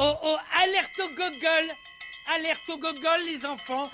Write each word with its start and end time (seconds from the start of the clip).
Oh 0.00 0.14
oh, 0.22 0.36
alerte 0.62 1.00
au 1.00 1.08
gogol 1.08 1.74
Alerte 2.32 2.68
au 2.68 2.78
gogol, 2.78 3.20
les 3.26 3.44
enfants 3.44 3.90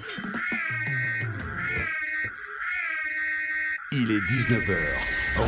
Il 3.90 4.10
est 4.10 4.20
19h. 4.20 4.76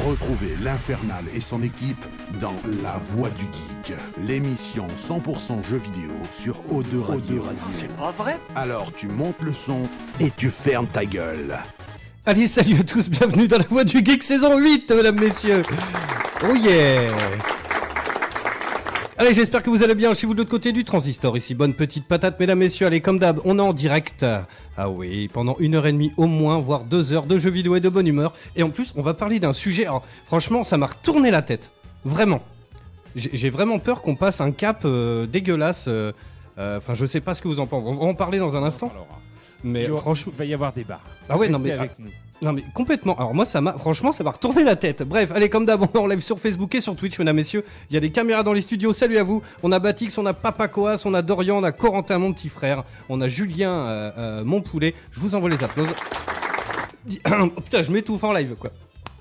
Retrouvez 0.07 0.57
l'Infernal 0.63 1.25
et 1.35 1.41
son 1.43 1.63
équipe 1.63 2.03
dans 2.41 2.55
La 2.83 2.97
Voix 2.97 3.29
du 3.29 3.45
Geek, 3.45 3.99
l'émission 4.27 4.87
100% 4.97 5.63
jeux 5.63 5.77
vidéo 5.77 6.13
sur 6.31 6.63
O2 6.73 7.03
Radio. 7.03 7.45
C'est 7.71 7.95
pas 7.95 8.13
vrai 8.13 8.39
Alors 8.55 8.95
tu 8.95 9.09
montes 9.09 9.43
le 9.43 9.53
son 9.53 9.83
et 10.21 10.31
tu 10.31 10.51
fermes 10.51 10.89
ta 10.89 11.05
gueule. 11.05 11.59
Allez, 12.25 12.49
salut 12.49 12.81
à 12.81 12.85
tous, 12.85 13.11
bienvenue 13.11 13.47
dans 13.47 13.59
la 13.59 13.65
Voix 13.65 13.85
du 13.85 14.03
Geek 14.03 14.23
saison 14.23 14.57
8, 14.57 14.91
mesdames, 14.91 15.21
messieurs. 15.21 15.65
Oh 16.43 16.55
yeah 16.55 17.56
Allez, 19.19 19.33
j'espère 19.33 19.63
que 19.63 19.71
vous 19.71 19.83
allez 19.83 19.95
bien 19.95 20.13
chez 20.13 20.27
vous 20.27 20.35
de 20.35 20.39
l'autre 20.41 20.51
côté 20.51 20.73
du 20.73 20.85
transistor. 20.85 21.37
Ici, 21.39 21.55
bonne 21.55 21.73
petite 21.73 22.07
patate, 22.07 22.39
mesdames, 22.39 22.59
messieurs. 22.59 22.87
Allez, 22.87 23.01
comme 23.01 23.19
d'hab, 23.19 23.41
on 23.47 23.59
est 23.59 23.63
en 23.63 23.73
direct. 23.73 24.27
Ah 24.77 24.91
oui, 24.91 25.29
pendant 25.29 25.57
une 25.59 25.75
heure 25.75 25.87
et 25.87 25.93
demie 25.93 26.13
au 26.19 26.27
moins, 26.27 26.59
voire 26.59 26.85
deux 26.85 27.15
heures 27.15 27.25
de 27.25 27.39
jeux 27.39 27.51
vidéo 27.51 27.77
et 27.77 27.81
de 27.81 27.89
bonne 27.89 28.07
humeur. 28.07 28.35
Et 28.57 28.63
en 28.63 28.69
plus, 28.69 28.93
on 28.95 29.01
va 29.01 29.15
parler 29.15 29.41
d'un 29.41 29.55
sujet. 29.55 29.87
Alors, 29.87 30.05
franchement, 30.25 30.65
ça 30.65 30.77
m'a 30.77 30.87
retourné 30.87 31.31
la 31.31 31.41
tête. 31.41 31.71
Vraiment. 32.05 32.43
J'ai 33.15 33.49
vraiment 33.49 33.79
peur 33.79 34.03
qu'on 34.03 34.17
passe 34.17 34.43
un 34.43 34.51
cap 34.53 34.83
euh, 34.85 35.27
dégueulasse. 35.27 35.87
euh, 35.89 36.13
euh, 36.59 36.77
Enfin, 36.77 36.93
je 36.93 37.07
sais 37.07 37.23
pas 37.23 37.33
ce 37.35 37.41
que 37.41 37.49
vous 37.49 37.59
en 37.61 37.67
pensez. 37.67 37.87
On 37.89 37.95
va 37.95 38.05
en 38.05 38.15
parler 38.15 38.39
dans 38.39 38.55
un 38.59 38.63
instant. 38.65 38.93
Mais 39.65 39.89
franchement. 39.89 40.33
il 40.35 40.39
va 40.39 40.45
y 40.45 40.53
avoir 40.53 40.75
débat. 40.75 41.01
Ah 41.31 41.39
ouais, 41.39 41.49
non, 41.49 41.59
mais- 41.59 41.71
avec 41.71 41.99
nous. 41.99 42.11
Non 42.43 42.53
mais 42.53 42.63
complètement. 42.75 43.17
Alors 43.17 43.35
moi 43.35 43.47
ça 43.47 43.61
m'a 43.61 43.73
franchement 43.73 44.13
ça 44.13 44.23
m'a 44.23 44.31
retourné 44.31 44.63
la 44.63 44.77
tête. 44.77 45.03
Bref, 45.03 45.33
allez 45.35 45.49
comme 45.49 45.65
d'hab 45.65 45.87
on 45.95 46.07
live 46.07 46.21
sur 46.21 46.39
Facebook 46.39 46.75
et 46.75 46.81
sur 46.81 46.95
Twitch 46.95 47.19
mesdames 47.19 47.37
messieurs. 47.37 47.65
Il 47.91 47.95
y 47.95 47.97
a 47.97 48.01
des 48.01 48.11
caméras 48.11 48.43
dans 48.43 48.53
les 48.53 48.61
studios. 48.61 48.93
Salut 48.93 49.17
à 49.17 49.23
vous. 49.23 49.43
On 49.63 49.73
a 49.73 49.79
Batix, 49.79 50.17
on 50.19 50.27
a 50.27 50.35
Papa 50.35 50.69
Coas, 50.69 51.03
on 51.07 51.15
a 51.15 51.23
Dorian, 51.23 51.59
on 51.59 51.65
a 51.65 51.73
Corentin 51.73 52.19
mon 52.19 52.33
petit 52.33 52.51
frère, 52.51 52.85
on 53.09 53.21
a 53.23 53.29
Julien 53.29 53.71
euh, 53.71 54.11
euh, 54.19 54.45
mon 54.45 54.61
poulet. 54.61 54.95
Je 55.13 55.21
vous 55.21 55.35
envoie 55.35 55.49
les 55.49 55.63
applaudissements. 55.65 55.97
oh 57.57 57.61
putain, 57.61 57.83
je 57.83 57.91
m'étouffe 57.91 58.25
en 58.25 58.33
live 58.33 58.55
quoi. 58.59 58.71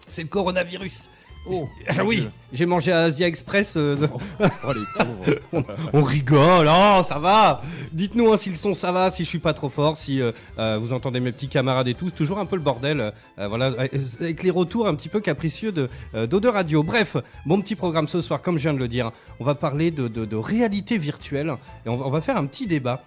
C'est 0.07 0.23
le 0.23 0.27
coronavirus. 0.27 1.07
Oh, 1.47 1.69
Ah 1.87 2.03
oui, 2.03 2.27
j'ai 2.53 2.65
mangé 2.65 2.91
à 2.91 3.01
Asia 3.01 3.27
Express. 3.27 3.75
euh, 3.77 3.95
de- 3.95 4.09
Oh, 4.39 4.73
les 4.73 4.81
pauvres. 4.97 5.39
on, 5.53 5.63
on 5.99 6.01
rigole, 6.03 6.67
oh, 6.69 7.03
ça 7.03 7.19
va. 7.19 7.61
Dites-nous 7.91 8.33
hein, 8.33 8.37
si 8.37 8.49
le 8.49 8.55
son 8.55 8.73
ça 8.73 8.91
va, 8.91 9.11
si 9.11 9.23
je 9.23 9.29
suis 9.29 9.39
pas 9.39 9.53
trop 9.53 9.69
fort, 9.69 9.95
si 9.95 10.21
euh, 10.21 10.31
euh, 10.57 10.77
vous 10.81 10.91
entendez 10.91 11.19
mes 11.19 11.31
petits 11.31 11.47
camarades 11.47 11.87
et 11.87 11.93
tout. 11.93 12.07
C'est 12.09 12.15
toujours 12.15 12.39
un 12.39 12.45
peu 12.45 12.55
le 12.55 12.63
bordel, 12.63 13.13
euh, 13.39 13.47
voilà, 13.47 13.65
euh, 13.67 13.87
avec 14.19 14.41
les 14.41 14.49
retours 14.49 14.87
un 14.87 14.95
petit 14.95 15.09
peu 15.09 15.19
capricieux 15.19 15.71
de 15.71 15.87
euh, 16.15 16.25
d'Ode 16.25 16.45
Radio. 16.47 16.81
Bref, 16.81 17.15
bon 17.45 17.61
petit 17.61 17.75
programme 17.75 18.07
ce 18.07 18.21
soir, 18.21 18.41
comme 18.41 18.57
je 18.57 18.63
viens 18.63 18.73
de 18.73 18.79
le 18.79 18.87
dire. 18.87 19.11
On 19.39 19.43
va 19.45 19.53
parler 19.55 19.91
de, 19.91 20.07
de- 20.07 20.25
de 20.25 20.35
réalité 20.35 20.97
virtuelle 20.97 21.53
et 21.85 21.89
on 21.89 21.95
va, 21.95 22.05
on 22.07 22.09
va 22.09 22.21
faire 22.21 22.37
un 22.37 22.45
petit 22.47 22.65
débat. 22.67 23.03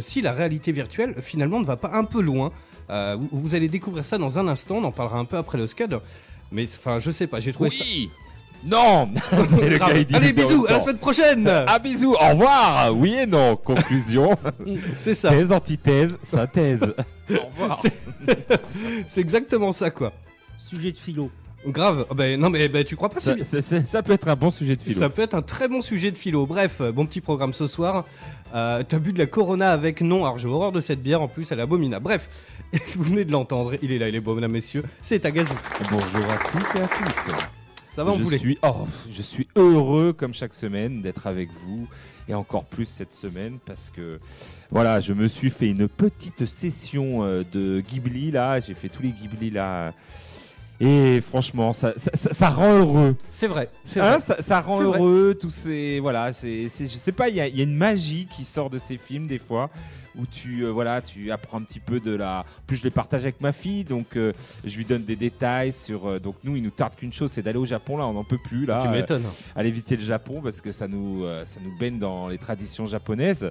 Si 0.00 0.20
la 0.22 0.32
réalité 0.32 0.70
virtuelle 0.72 1.14
finalement 1.22 1.58
ne 1.60 1.64
va 1.64 1.76
pas 1.76 1.90
un 1.94 2.04
peu 2.04 2.20
loin. 2.20 2.52
Euh, 2.90 3.16
vous, 3.18 3.28
vous 3.32 3.54
allez 3.54 3.68
découvrir 3.68 4.04
ça 4.04 4.18
dans 4.18 4.38
un 4.40 4.48
instant. 4.48 4.76
On 4.78 4.84
en 4.84 4.90
parlera 4.90 5.18
un 5.18 5.24
peu 5.24 5.36
après 5.36 5.58
le 5.58 5.66
scud. 5.68 5.98
Mais 6.52 6.64
enfin, 6.64 6.98
je 6.98 7.10
sais 7.10 7.26
pas. 7.26 7.40
J'ai 7.40 7.52
trouvé 7.52 7.70
Oui 7.70 8.10
Non 8.64 9.08
ça. 9.30 9.36
C'est 9.48 9.68
le 9.68 9.78
Grave. 9.78 9.92
gars, 9.92 9.98
il 9.98 10.04
dit 10.06 10.14
Allez, 10.14 10.32
bisous, 10.32 10.66
à 10.68 10.72
la 10.72 10.80
semaine 10.80 10.98
prochaine. 10.98 11.46
Ah 11.66 11.78
bisous, 11.78 12.12
au 12.14 12.28
revoir 12.30 12.94
Oui 12.96 13.14
et 13.14 13.26
non, 13.26 13.56
conclusion. 13.56 14.36
C'est 14.98 15.14
ça. 15.14 15.30
Thèse, 15.30 15.52
antithèse, 15.52 16.18
synthèse. 16.22 16.94
au 17.30 17.34
revoir. 17.62 17.80
C'est 19.06 19.20
exactement 19.20 19.72
ça, 19.72 19.90
quoi. 19.90 20.12
Sujet 20.58 20.92
de 20.92 20.96
philo. 20.96 21.30
Grave. 21.66 22.06
Ah 22.10 22.14
ben, 22.14 22.40
non, 22.40 22.48
mais 22.48 22.68
ben, 22.68 22.84
tu 22.84 22.96
crois 22.96 23.10
pas 23.10 23.20
Ça, 23.20 23.34
c'est- 23.44 23.84
ça- 23.86 24.02
peut 24.02 24.12
être 24.12 24.28
un 24.28 24.36
bon 24.36 24.50
sujet 24.50 24.76
de 24.76 24.80
philo. 24.80 24.98
Ça 24.98 25.10
peut 25.10 25.20
être 25.22 25.34
un 25.34 25.42
très 25.42 25.68
bon 25.68 25.82
sujet 25.82 26.10
de 26.10 26.16
philo. 26.16 26.46
Bref, 26.46 26.80
euh, 26.80 26.90
bon 26.92 27.04
petit 27.04 27.20
programme 27.20 27.52
ce 27.52 27.66
soir. 27.66 28.06
Euh, 28.54 28.82
T'as 28.88 28.98
bu 28.98 29.12
de 29.12 29.18
la 29.18 29.26
Corona 29.26 29.70
avec 29.72 30.00
non. 30.00 30.24
Alors 30.24 30.38
j'ai 30.38 30.48
horreur 30.48 30.72
de 30.72 30.80
cette 30.80 31.02
bière. 31.02 31.20
En 31.20 31.28
plus, 31.28 31.50
elle 31.52 31.58
est 31.58 31.62
abominable. 31.62 32.02
Bref, 32.04 32.28
vous 32.96 33.04
venez 33.04 33.24
de 33.26 33.32
l'entendre. 33.32 33.74
Il 33.82 33.92
est 33.92 33.98
là, 33.98 34.08
il 34.08 34.14
est 34.14 34.20
beau, 34.20 34.34
mesdames, 34.34 34.52
messieurs. 34.52 34.84
C'est 35.02 35.18
Tagazu. 35.18 35.52
Bonjour 35.90 36.30
à 36.30 36.38
tous 36.50 36.78
et 36.78 36.82
à 36.82 36.88
toutes. 36.88 37.34
Ça 37.92 38.04
va, 38.04 38.12
on 38.12 38.16
je 38.16 38.22
voulait. 38.22 38.38
suis, 38.38 38.56
oh, 38.62 38.86
je 39.10 39.20
suis 39.20 39.48
heureux 39.56 40.12
comme 40.12 40.32
chaque 40.32 40.54
semaine 40.54 41.02
d'être 41.02 41.26
avec 41.26 41.50
vous 41.52 41.88
et 42.28 42.34
encore 42.34 42.64
plus 42.64 42.86
cette 42.86 43.12
semaine 43.12 43.58
parce 43.66 43.90
que 43.90 44.20
voilà, 44.70 45.00
je 45.00 45.12
me 45.12 45.26
suis 45.26 45.50
fait 45.50 45.68
une 45.70 45.88
petite 45.88 46.46
session 46.46 47.24
euh, 47.24 47.42
de 47.52 47.80
Ghibli 47.80 48.30
là, 48.30 48.60
j'ai 48.60 48.74
fait 48.74 48.88
tous 48.88 49.02
les 49.02 49.10
Ghibli 49.10 49.50
là 49.50 49.92
et 50.80 51.20
franchement 51.20 51.72
ça, 51.72 51.92
ça, 51.96 52.10
ça- 52.14 52.32
ça 52.32 52.48
rend 52.48 52.78
heureux. 52.78 53.16
C'est 53.30 53.46
vrai. 53.46 53.68
C'est 53.84 54.00
Hein, 54.00 54.12
vrai. 54.12 54.20
ça, 54.20 54.40
ça 54.42 54.60
rend 54.60 54.78
C'est 54.78 54.84
vrai. 54.84 54.98
heureux 54.98 55.38
tous 55.40 55.50
ces 55.50 56.00
voilà, 56.00 56.32
c'est 56.32 56.68
c'est- 56.68 56.86
je 56.86 56.96
sais 56.96 57.12
pas, 57.12 57.28
il 57.28 57.34
y 57.34 57.38
y 57.38 57.60
a 57.60 57.64
une 57.64 57.76
magie 57.76 58.26
qui 58.34 58.44
sort 58.44 58.70
de 58.70 58.78
ces 58.78 58.96
films 58.96 59.26
des 59.26 59.38
fois 59.38 59.70
où 60.18 60.26
tu 60.26 60.64
euh, 60.64 60.70
voilà, 60.70 61.00
tu 61.02 61.30
apprends 61.30 61.58
un 61.58 61.62
petit 61.62 61.78
peu 61.80 62.00
de 62.00 62.12
la 62.14 62.40
en 62.40 62.62
plus 62.66 62.76
je 62.78 62.82
les 62.84 62.90
partage 62.90 63.22
avec 63.22 63.40
ma 63.40 63.52
fille 63.52 63.84
donc 63.84 64.16
euh, 64.16 64.32
je 64.64 64.76
lui 64.76 64.84
donne 64.84 65.04
des 65.04 65.14
détails 65.16 65.72
sur 65.72 66.06
euh, 66.08 66.18
donc 66.18 66.34
nous 66.42 66.56
il 66.56 66.62
nous 66.62 66.70
tarde 66.70 66.96
qu'une 66.96 67.12
chose 67.12 67.30
c'est 67.30 67.42
d'aller 67.42 67.58
au 67.58 67.66
Japon 67.66 67.96
là, 67.96 68.06
on 68.06 68.12
n'en 68.14 68.24
peut 68.24 68.38
plus 68.42 68.66
là. 68.66 68.80
tu 68.82 68.88
euh, 68.88 68.90
m'étonnes. 68.90 69.22
aller 69.54 69.70
visiter 69.70 69.96
le 69.96 70.02
Japon 70.02 70.40
parce 70.42 70.60
que 70.60 70.72
ça 70.72 70.88
nous, 70.88 71.24
euh, 71.24 71.44
ça 71.44 71.60
nous 71.62 71.76
baigne 71.78 71.98
dans 71.98 72.26
les 72.28 72.38
traditions 72.38 72.86
japonaises. 72.86 73.50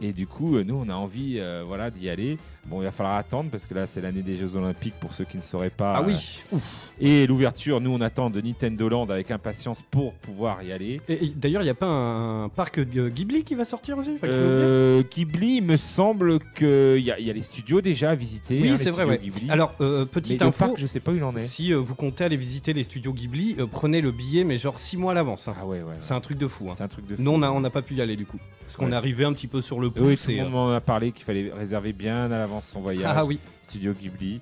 Et 0.00 0.12
du 0.12 0.26
coup, 0.26 0.56
euh, 0.56 0.64
nous, 0.64 0.74
on 0.74 0.88
a 0.88 0.94
envie 0.94 1.36
euh, 1.38 1.62
voilà, 1.66 1.90
d'y 1.90 2.08
aller. 2.08 2.38
Bon, 2.66 2.80
il 2.80 2.84
va 2.84 2.92
falloir 2.92 3.16
attendre 3.16 3.50
parce 3.50 3.66
que 3.66 3.74
là, 3.74 3.86
c'est 3.86 4.00
l'année 4.00 4.22
des 4.22 4.36
Jeux 4.36 4.56
Olympiques 4.56 4.94
pour 5.00 5.12
ceux 5.12 5.24
qui 5.24 5.36
ne 5.36 5.42
sauraient 5.42 5.70
pas. 5.70 5.96
Ah 5.96 6.02
oui. 6.02 6.40
Euh, 6.52 6.56
Et 7.00 7.26
l'ouverture, 7.26 7.80
nous, 7.80 7.90
on 7.92 8.00
attend 8.00 8.30
de 8.30 8.40
Nintendo 8.40 8.88
Land 8.88 9.06
avec 9.10 9.30
impatience 9.30 9.82
pour 9.90 10.14
pouvoir 10.14 10.62
y 10.62 10.72
aller. 10.72 11.00
Et, 11.08 11.24
et 11.24 11.28
d'ailleurs, 11.36 11.62
il 11.62 11.66
n'y 11.66 11.70
a 11.70 11.74
pas 11.74 11.86
un, 11.88 12.48
parc 12.48 12.80
Ghibli 12.80 13.44
qui 13.44 13.54
va 13.54 13.64
sortir 13.64 13.98
aussi 13.98 14.12
Enfin, 14.14 14.28
Euh, 14.28 15.02
Ghibli, 15.10 15.56
il 15.56 15.64
me 15.64 15.76
semble 15.76 16.38
qu'il 16.54 16.98
y, 16.98 17.04
y 17.04 17.10
a 17.30 17.32
les 17.32 17.42
studios 17.42 17.80
déjà 17.80 18.10
à 18.10 18.14
visiter. 18.14 18.60
Oui, 18.62 18.70
hein, 18.70 18.76
c'est 18.78 18.90
vrai. 18.90 19.04
Ouais. 19.04 19.20
Alors, 19.48 19.74
euh, 19.80 20.00
Mais 20.00 20.06
petite 20.06 20.40
le 20.40 20.46
info. 20.46 20.66
parc, 20.66 20.78
je 20.78 20.86
sais 20.86 21.00
pas 21.00 21.12
où 21.12 21.16
il 21.16 21.24
en 21.24 21.34
est. 21.36 21.40
Si 21.40 21.72
vous 21.72 21.94
comptez 21.94 22.24
aller 22.24 22.36
visiter 22.36 22.72
les 22.72 22.84
studios 22.84 23.12
Ghibli, 23.12 23.56
prenez 23.70 24.00
le 24.00 24.12
billet, 24.12 24.44
mais 24.44 24.56
genre 24.56 24.78
6 24.78 24.96
mois 24.96 25.12
à 25.12 25.14
l'avance. 25.14 25.48
hein. 25.48 25.54
Ah 25.58 25.66
ouais, 25.66 25.78
ouais. 25.78 25.84
ouais. 25.84 25.96
C'est 26.00 26.14
un 26.14 26.20
truc 26.20 26.38
de 26.38 26.46
fou. 26.46 26.68
hein. 26.70 26.74
C'est 26.76 26.84
un 26.84 26.88
truc 26.88 27.06
de 27.06 27.16
fou. 27.16 27.22
Nous, 27.22 27.30
on 27.30 27.38
n'a 27.38 27.52
on 27.52 27.62
pas 27.70 27.82
pu 27.82 27.94
y 27.94 28.00
aller 28.00 28.16
du 28.16 28.26
coup. 28.26 28.38
Parce 28.64 28.76
qu'on 28.76 28.92
est 28.92 28.96
arrivé 28.96 29.24
un 29.24 29.32
petit 29.32 29.48
peu 29.48 29.60
sur 29.60 29.80
le 29.80 29.81
pouce. 29.90 30.02
Oui, 30.02 30.16
tout 30.16 30.30
le 30.30 30.38
euh, 30.38 30.42
monde 30.44 30.52
m'en 30.52 30.72
a 30.72 30.80
parlé 30.80 31.12
qu'il 31.12 31.24
fallait 31.24 31.50
réserver 31.52 31.92
bien 31.92 32.26
à 32.26 32.28
l'avance 32.28 32.68
son 32.68 32.80
voyage. 32.80 33.12
Ah 33.14 33.24
oui. 33.24 33.38
Studio 33.62 33.92
Ghibli. 33.92 34.40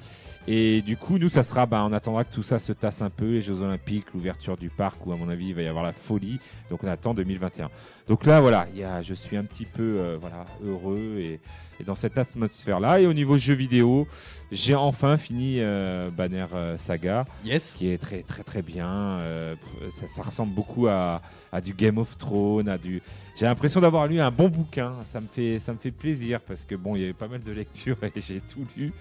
Et 0.49 0.81
du 0.83 0.97
coup, 0.97 1.19
nous, 1.19 1.29
ça 1.29 1.43
sera, 1.43 1.67
bah, 1.67 1.85
on 1.89 1.93
attendra 1.93 2.25
que 2.25 2.33
tout 2.35 2.43
ça 2.43 2.59
se 2.59 2.73
tasse 2.73 3.03
un 3.03 3.11
peu, 3.11 3.27
les 3.33 3.43
Jeux 3.43 3.61
Olympiques, 3.61 4.07
l'ouverture 4.15 4.57
du 4.57 4.69
parc, 4.71 5.07
où 5.07 5.13
à 5.13 5.17
mon 5.17 5.29
avis, 5.29 5.49
il 5.49 5.55
va 5.55 5.63
y 5.63 5.67
avoir 5.67 5.85
la 5.85 5.93
folie. 5.93 6.41
Donc, 6.71 6.83
on 6.83 6.89
attend 6.89 7.15
2021. 7.15 7.69
Donc 8.09 8.27
là, 8.27 8.41
voilà, 8.41 8.67
il 8.73 8.81
y 8.81 8.85
a, 8.85 9.03
je 9.03 9.15
suis 9.15 9.37
un 9.37 9.45
petit 9.45 9.67
peu, 9.67 9.83
euh, 9.83 10.17
voilà, 10.21 10.47
heureux 10.65 11.17
et, 11.19 11.41
et 11.79 11.85
dans 11.85 11.95
cette 11.95 12.19
atmosphère-là. 12.19 13.01
Et 13.01 13.07
au 13.07 13.13
niveau 13.13 13.39
jeux 13.39 13.55
vidéo, 13.55 14.09
j'ai 14.51 14.75
enfin 14.75 15.17
fini 15.17 15.59
euh, 15.61 16.11
Banner 16.11 16.47
euh, 16.55 16.77
Saga, 16.79 17.27
Yes. 17.45 17.75
qui 17.79 17.89
est 17.91 17.99
très, 17.99 18.23
très, 18.23 18.43
très 18.43 18.63
bien. 18.63 18.89
Euh, 18.89 19.55
ça, 19.91 20.09
ça 20.09 20.23
ressemble 20.23 20.53
beaucoup 20.55 20.89
à, 20.89 21.21
à 21.53 21.61
du 21.61 21.75
Game 21.75 21.99
of 21.99 22.17
Thrones, 22.19 22.69
à 22.69 22.79
du. 22.79 23.01
J'ai 23.37 23.45
l'impression 23.47 23.81
d'avoir 23.81 24.09
lu 24.09 24.19
un 24.21 24.31
bon 24.33 24.49
bouquin. 24.49 24.95
Ça 25.07 25.21
me 25.21 25.29
fait, 25.29 25.61
ça 25.61 25.73
me 25.73 25.79
fait 25.79 25.93
plaisir 25.93 26.41
parce 26.41 26.65
que 26.65 26.75
bon, 26.75 26.97
il 26.97 27.03
y 27.03 27.05
avait 27.05 27.13
pas 27.13 27.29
mal 27.29 27.43
de 27.43 27.53
lectures 27.53 27.99
et 28.17 28.21
j'ai 28.21 28.41
tout 28.41 28.67
lu. 28.77 28.93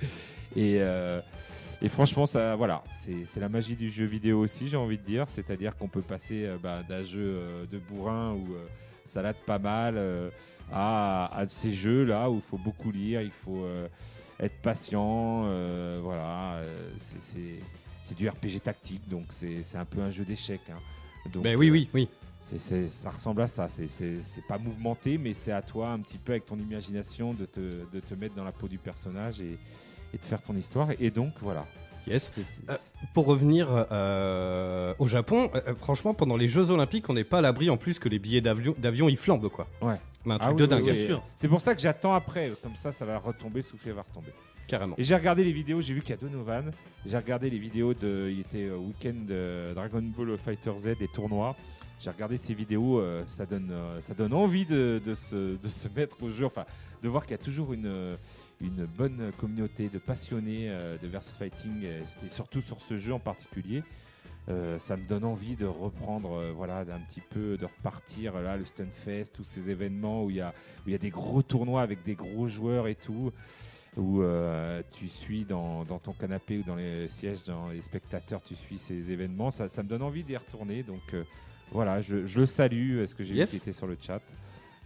Et, 0.56 0.78
euh, 0.82 1.20
et 1.82 1.90
franchement, 1.90 2.26
ça, 2.26 2.56
voilà, 2.56 2.84
c'est 3.00 3.40
la 3.40 3.50
magie 3.50 3.76
du 3.76 3.90
jeu 3.92 4.06
vidéo 4.06 4.40
aussi, 4.40 4.68
j'ai 4.68 4.78
envie 4.78 4.98
de 4.98 5.04
dire. 5.04 5.26
C'est-à-dire 5.30 5.76
qu'on 5.78 5.88
peut 5.88 6.02
passer 6.02 6.46
euh, 6.46 6.58
bah, 6.62 6.82
d'un 6.88 7.04
jeu 7.06 7.20
euh, 7.22 7.66
de 7.72 7.78
bourrin 7.78 8.34
ou 8.34 8.54
euh, 8.54 8.66
salade 9.06 9.38
pas 9.46 9.60
mal 9.60 9.96
euh, 9.98 10.30
à, 10.72 11.30
à 11.38 11.48
ces 11.48 11.74
jeux 11.74 12.04
là 12.04 12.30
où 12.30 12.36
il 12.36 12.42
faut 12.42 12.58
beaucoup 12.58 12.92
lire, 12.92 13.22
il 13.22 13.32
faut 13.32 13.64
euh, 13.64 13.88
être 14.40 14.62
patient. 14.62 15.44
euh, 15.46 16.00
voilà, 16.04 16.62
c'est- 16.98 17.60
du 18.18 18.28
RPG 18.28 18.60
tactique, 18.64 19.08
donc 19.08 19.26
c'est 19.30 19.62
un 19.76 19.86
peu 19.86 20.02
un 20.02 20.10
jeu 20.10 20.26
d'échecs. 20.26 20.62
hein. 20.72 20.80
Ben 21.44 21.56
oui, 21.56 21.70
oui, 21.70 21.88
oui. 21.94 22.08
ça 22.42 23.12
ressemble 23.12 23.44
à 23.44 23.48
ça. 23.48 23.68
C'est 23.68 23.88
pas 24.48 24.58
mouvementé, 24.58 25.20
mais 25.20 25.36
c'est 25.36 25.52
à 25.52 25.62
toi 25.62 25.90
un 25.92 26.00
petit 26.00 26.18
peu 26.18 26.32
avec 26.32 26.48
ton 26.48 26.58
imagination 26.58 27.34
de 27.36 27.46
te, 27.46 27.60
de 27.60 28.00
te 28.00 28.16
mettre 28.16 28.34
dans 28.34 28.44
la 28.44 28.52
peau 28.52 28.68
du 28.68 28.80
personnage 28.80 29.42
et, 29.42 29.60
et 30.14 30.18
de 30.18 30.26
faire 30.26 30.42
ton 30.42 30.56
histoire. 30.56 30.90
Et 31.00 31.10
donc 31.12 31.34
voilà. 31.42 31.66
Yes. 32.08 32.32
C'est- 32.34 32.44
c'est- 32.44 32.70
Euh, 32.70 32.76
Pour 33.14 33.26
revenir 33.28 33.68
euh, 33.92 34.94
au 35.00 35.08
Japon, 35.08 35.50
euh, 35.54 35.76
franchement, 35.76 36.14
pendant 36.14 36.38
les 36.38 36.48
Jeux 36.48 36.72
Olympiques, 36.72 37.10
on 37.10 37.14
n'est 37.14 37.24
pas 37.24 37.40
à 37.40 37.42
l'abri 37.42 37.70
en 37.70 37.78
plus 37.78 38.00
que 38.00 38.10
les 38.10 38.20
billets 38.20 38.42
d'avion 38.42 38.74
d'avion, 38.78 39.10
ils 39.10 39.18
flambent 39.18 39.50
quoi. 39.50 39.68
Ouais. 39.82 39.96
Mais 40.26 40.34
un 40.34 40.38
Ah 40.40 40.46
truc 40.48 40.60
oui, 40.60 40.68
de 40.68 40.76
oui, 40.76 40.82
dingue, 40.82 40.90
oui. 40.96 41.06
sûr. 41.06 41.24
C'est 41.36 41.48
pour 41.48 41.62
ça 41.62 41.76
que 41.76 41.82
j'attends 41.82 42.14
après. 42.14 42.52
Comme 42.64 42.76
ça, 42.76 42.92
ça 42.92 43.06
va 43.06 43.18
retomber, 43.20 43.62
souffler 43.62 43.92
va 43.92 44.02
retomber. 44.02 44.32
carrément. 44.68 44.96
Et 44.98 45.04
j'ai 45.04 45.16
regardé 45.16 45.44
les 45.44 45.52
vidéos, 45.52 45.82
j'ai 45.82 45.94
vu 45.94 46.02
qu'il 46.02 46.12
y 46.12 46.14
a 46.14 46.18
Donovan. 46.18 46.72
J'ai 47.06 47.18
regardé 47.18 47.50
les 47.50 47.58
vidéos 47.60 47.94
de. 47.94 48.30
Il 48.32 48.40
était 48.42 48.66
euh, 48.70 48.78
week-end 48.78 49.74
Dragon 49.76 50.02
Ball 50.16 50.38
Fighter 50.38 50.72
Z, 50.78 50.98
des 51.00 51.08
tournois. 51.08 51.56
J'ai 52.02 52.10
regardé 52.12 52.38
ces 52.38 52.54
vidéos, 52.54 53.00
euh, 53.00 53.24
ça, 53.28 53.46
donne, 53.46 53.70
euh, 53.72 54.00
ça 54.02 54.14
donne 54.14 54.34
envie 54.34 54.66
de, 54.66 55.02
de 55.06 55.14
se, 55.16 55.58
de 55.58 55.68
se 55.68 55.88
mettre 55.90 56.22
au 56.24 56.30
jeu, 56.30 56.46
enfin, 56.46 56.64
de 57.04 57.10
voir 57.10 57.24
qu'il 57.24 57.32
y 57.32 57.40
a 57.40 57.44
toujours 57.44 57.74
une, 57.74 57.88
euh, 57.88 58.16
une 58.62 58.86
bonne 58.86 59.32
communauté 59.38 59.90
de 59.90 60.00
passionnés 60.00 60.70
euh, 60.70 60.98
de 60.98 61.08
versus 61.08 61.36
fighting, 61.36 61.84
et, 61.84 62.30
surtout 62.30 62.62
sur 62.62 62.82
ce 62.82 62.98
jeu 62.98 63.14
en 63.14 63.20
particulier. 63.20 63.84
Euh, 64.50 64.80
ça 64.80 64.98
me 64.98 65.06
donne 65.08 65.26
envie 65.26 65.56
de 65.56 65.66
reprendre, 65.66 66.34
euh, 66.34 66.52
voilà, 66.56 66.84
d'un 66.84 67.00
petit 67.00 67.22
peu, 67.22 67.56
de 67.58 67.66
repartir 67.66 68.40
là, 68.42 68.58
le 68.58 68.66
Stunfest, 68.66 69.26
tous 69.34 69.44
ces 69.44 69.70
événements 69.70 70.24
où 70.24 70.30
il 70.32 70.38
y 70.38 70.42
a, 70.42 70.54
où 70.80 70.90
il 70.90 70.92
y 70.92 70.96
a 70.96 71.00
des 71.00 71.12
gros 71.12 71.44
tournois 71.44 71.82
avec 71.84 72.04
des 72.04 72.16
gros 72.16 72.48
joueurs 72.48 72.88
et 72.88 72.96
tout, 72.96 73.32
où 73.96 74.22
euh, 74.22 74.82
tu 74.92 75.08
suis 75.08 75.46
dans, 75.46 75.84
dans 75.86 76.00
ton 76.00 76.14
canapé 76.14 76.58
ou 76.58 76.64
dans 76.64 76.76
les 76.76 77.08
sièges, 77.10 77.44
dans 77.44 77.70
les 77.70 77.82
spectateurs, 77.82 78.42
tu 78.42 78.56
suis 78.56 78.80
ces 78.80 79.12
événements. 79.12 79.52
Ça, 79.52 79.68
ça 79.68 79.84
me 79.84 79.88
donne 79.90 80.02
envie 80.02 80.24
d'y 80.24 80.36
retourner. 80.36 80.84
Donc 80.84 81.14
voilà, 81.72 82.02
je, 82.02 82.26
je 82.26 82.40
le 82.40 82.46
salue, 82.48 83.00
est-ce 83.00 83.14
que 83.14 83.24
j'ai 83.24 83.36
Yes. 83.36 83.52
vu 83.52 83.58
était 83.58 83.74
sur 83.74 83.86
le 83.88 83.98
chat? 84.02 84.22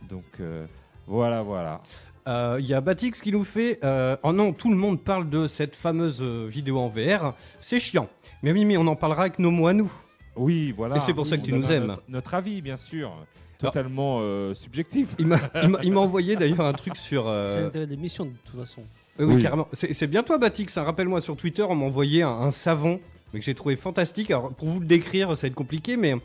Donc 0.09 0.25
euh, 0.41 0.65
voilà, 1.07 1.81
Euh, 2.27 2.57
Il 2.59 2.65
y 2.67 2.73
a 2.73 2.81
Batix 2.81 3.21
qui 3.21 3.31
nous 3.31 3.43
fait 3.43 3.79
euh, 3.83 4.15
Oh 4.23 4.31
non, 4.31 4.53
tout 4.53 4.69
le 4.69 4.75
monde 4.77 5.01
parle 5.01 5.29
de 5.29 5.47
cette 5.47 5.75
fameuse 5.75 6.19
euh, 6.21 6.45
vidéo 6.47 6.79
en 6.79 6.87
VR. 6.87 7.33
C'est 7.59 7.79
chiant. 7.79 8.07
Mais 8.41 8.51
oui, 8.51 8.65
mais 8.65 8.77
on 8.77 8.87
en 8.87 8.95
parlera 8.95 9.21
avec 9.23 9.39
nos 9.39 9.51
mots 9.51 9.67
à 9.67 9.73
nous. 9.73 9.91
Oui, 10.35 10.71
voilà. 10.75 10.95
Et 10.95 10.99
c'est 10.99 11.13
pour 11.13 11.27
ça 11.27 11.37
que 11.37 11.41
On 11.41 11.45
tu 11.45 11.53
nous 11.53 11.71
aimes. 11.71 11.85
Notre, 11.87 12.03
notre 12.07 12.33
avis, 12.33 12.61
bien 12.61 12.77
sûr. 12.77 13.13
Totalement 13.59 14.17
euh, 14.21 14.53
subjectif. 14.53 15.15
Il 15.19 15.27
m'a- 15.27 15.39
il 15.61 15.69
m'a 15.69 15.79
il 15.83 15.91
m'a 15.93 15.99
envoyé 16.01 16.35
d'ailleurs 16.35 16.61
un 16.65 16.73
truc 16.73 16.97
sur. 16.97 17.27
euh, 17.27 17.53
C'est 17.53 17.61
l'intérêt 17.61 17.87
des 17.87 17.95
missions 17.97 18.25
de 18.25 18.31
toute 18.43 18.59
façon. 18.59 18.81
Euh, 19.19 19.25
oui, 19.25 19.35
Oui. 19.35 19.41
carrément. 19.41 19.67
C'est 19.73 19.93
c'est 19.93 20.07
bien 20.07 20.23
toi, 20.23 20.37
Batix. 20.37 20.75
hein. 20.77 20.83
Rappelle-moi 20.83 21.21
sur 21.21 21.37
Twitter, 21.37 21.63
on 21.63 21.75
m'a 21.75 21.85
envoyé 21.85 22.23
un, 22.23 22.29
un 22.29 22.51
savon, 22.51 22.99
mais 23.33 23.39
que 23.39 23.45
j'ai 23.45 23.53
trouvé 23.55 23.75
fantastique. 23.77 24.31
Alors, 24.31 24.53
pour 24.53 24.67
vous 24.67 24.79
le 24.81 24.85
décrire, 24.85 25.29
ça 25.37 25.43
va 25.43 25.47
être 25.47 25.53
compliqué, 25.55 25.95
mais 25.95 26.15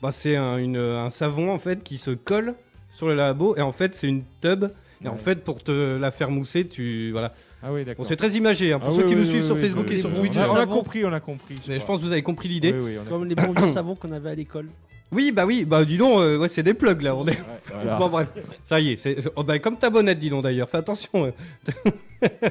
bah, 0.00 0.10
c'est 0.12 0.36
un, 0.36 0.56
une- 0.56 0.76
un 0.78 1.10
savon 1.10 1.52
en 1.52 1.58
fait 1.58 1.82
qui 1.82 1.98
se 1.98 2.12
colle 2.12 2.54
sur 2.90 3.08
le 3.08 3.14
lavabo, 3.14 3.56
et 3.56 3.60
en 3.62 3.72
fait, 3.72 3.94
c'est 3.94 4.08
une 4.08 4.22
tub. 4.40 4.66
Et 5.04 5.08
en 5.08 5.16
fait, 5.16 5.42
pour 5.44 5.62
te 5.62 5.96
la 5.98 6.10
faire 6.10 6.30
mousser, 6.30 6.66
tu 6.68 7.10
voilà. 7.10 7.32
Ah 7.62 7.72
oui, 7.72 7.80
Bon, 7.80 7.86
d'accord. 7.86 8.04
c'est 8.06 8.16
très 8.16 8.30
imagé. 8.32 8.72
hein. 8.72 8.78
Pour 8.78 8.88
Ah 8.90 8.92
ceux 8.92 9.02
oui, 9.04 9.08
qui 9.08 9.14
oui, 9.14 9.20
nous 9.20 9.26
oui, 9.26 9.30
suivent 9.30 9.44
sur 9.44 9.54
oui, 9.54 9.60
Facebook 9.62 9.86
oui, 9.88 9.94
et 9.94 9.98
sur 9.98 10.12
Twitch, 10.14 10.36
On 10.36 10.40
a, 10.40 10.48
on 10.48 10.52
a 10.52 10.56
savon. 10.58 10.74
compris, 10.76 11.04
on 11.04 11.12
a 11.12 11.20
compris. 11.20 11.56
mais 11.68 11.78
je 11.78 11.84
pense 11.86 11.98
que 12.00 12.04
vous 12.04 12.12
avez 12.12 12.22
compris 12.22 12.48
l'idée. 12.48 12.72
Oui, 12.72 12.80
oui, 12.84 12.96
on 13.02 13.06
a 13.06 13.08
Comme 13.08 13.24
les 13.24 13.34
bons 13.34 13.52
vieux 13.52 13.68
savons 13.72 13.94
qu'on 13.94 14.12
avait 14.12 14.30
à 14.30 14.34
l'école. 14.34 14.66
Oui, 15.12 15.32
bah 15.34 15.44
oui, 15.46 15.64
bah 15.64 15.84
dis 15.84 15.96
donc, 15.98 16.20
euh, 16.20 16.38
ouais, 16.38 16.48
c'est 16.48 16.62
des 16.62 16.74
plugs 16.74 17.00
là. 17.02 17.16
On 17.16 17.26
est... 17.26 17.30
Ouais, 17.30 17.36
voilà. 17.74 17.96
Bon, 17.98 18.08
bref, 18.08 18.28
ça 18.64 18.78
y 18.78 18.90
est. 18.92 18.96
c'est- 18.96 19.20
c'est- 19.22 19.30
oh, 19.36 19.42
bah, 19.42 19.58
comme 19.58 19.76
ta 19.76 19.90
bonnette, 19.90 20.18
dis 20.18 20.30
donc 20.30 20.42
d'ailleurs. 20.44 20.68
Fais 20.68 20.78
attention. 20.78 21.26
euh. 21.26 22.48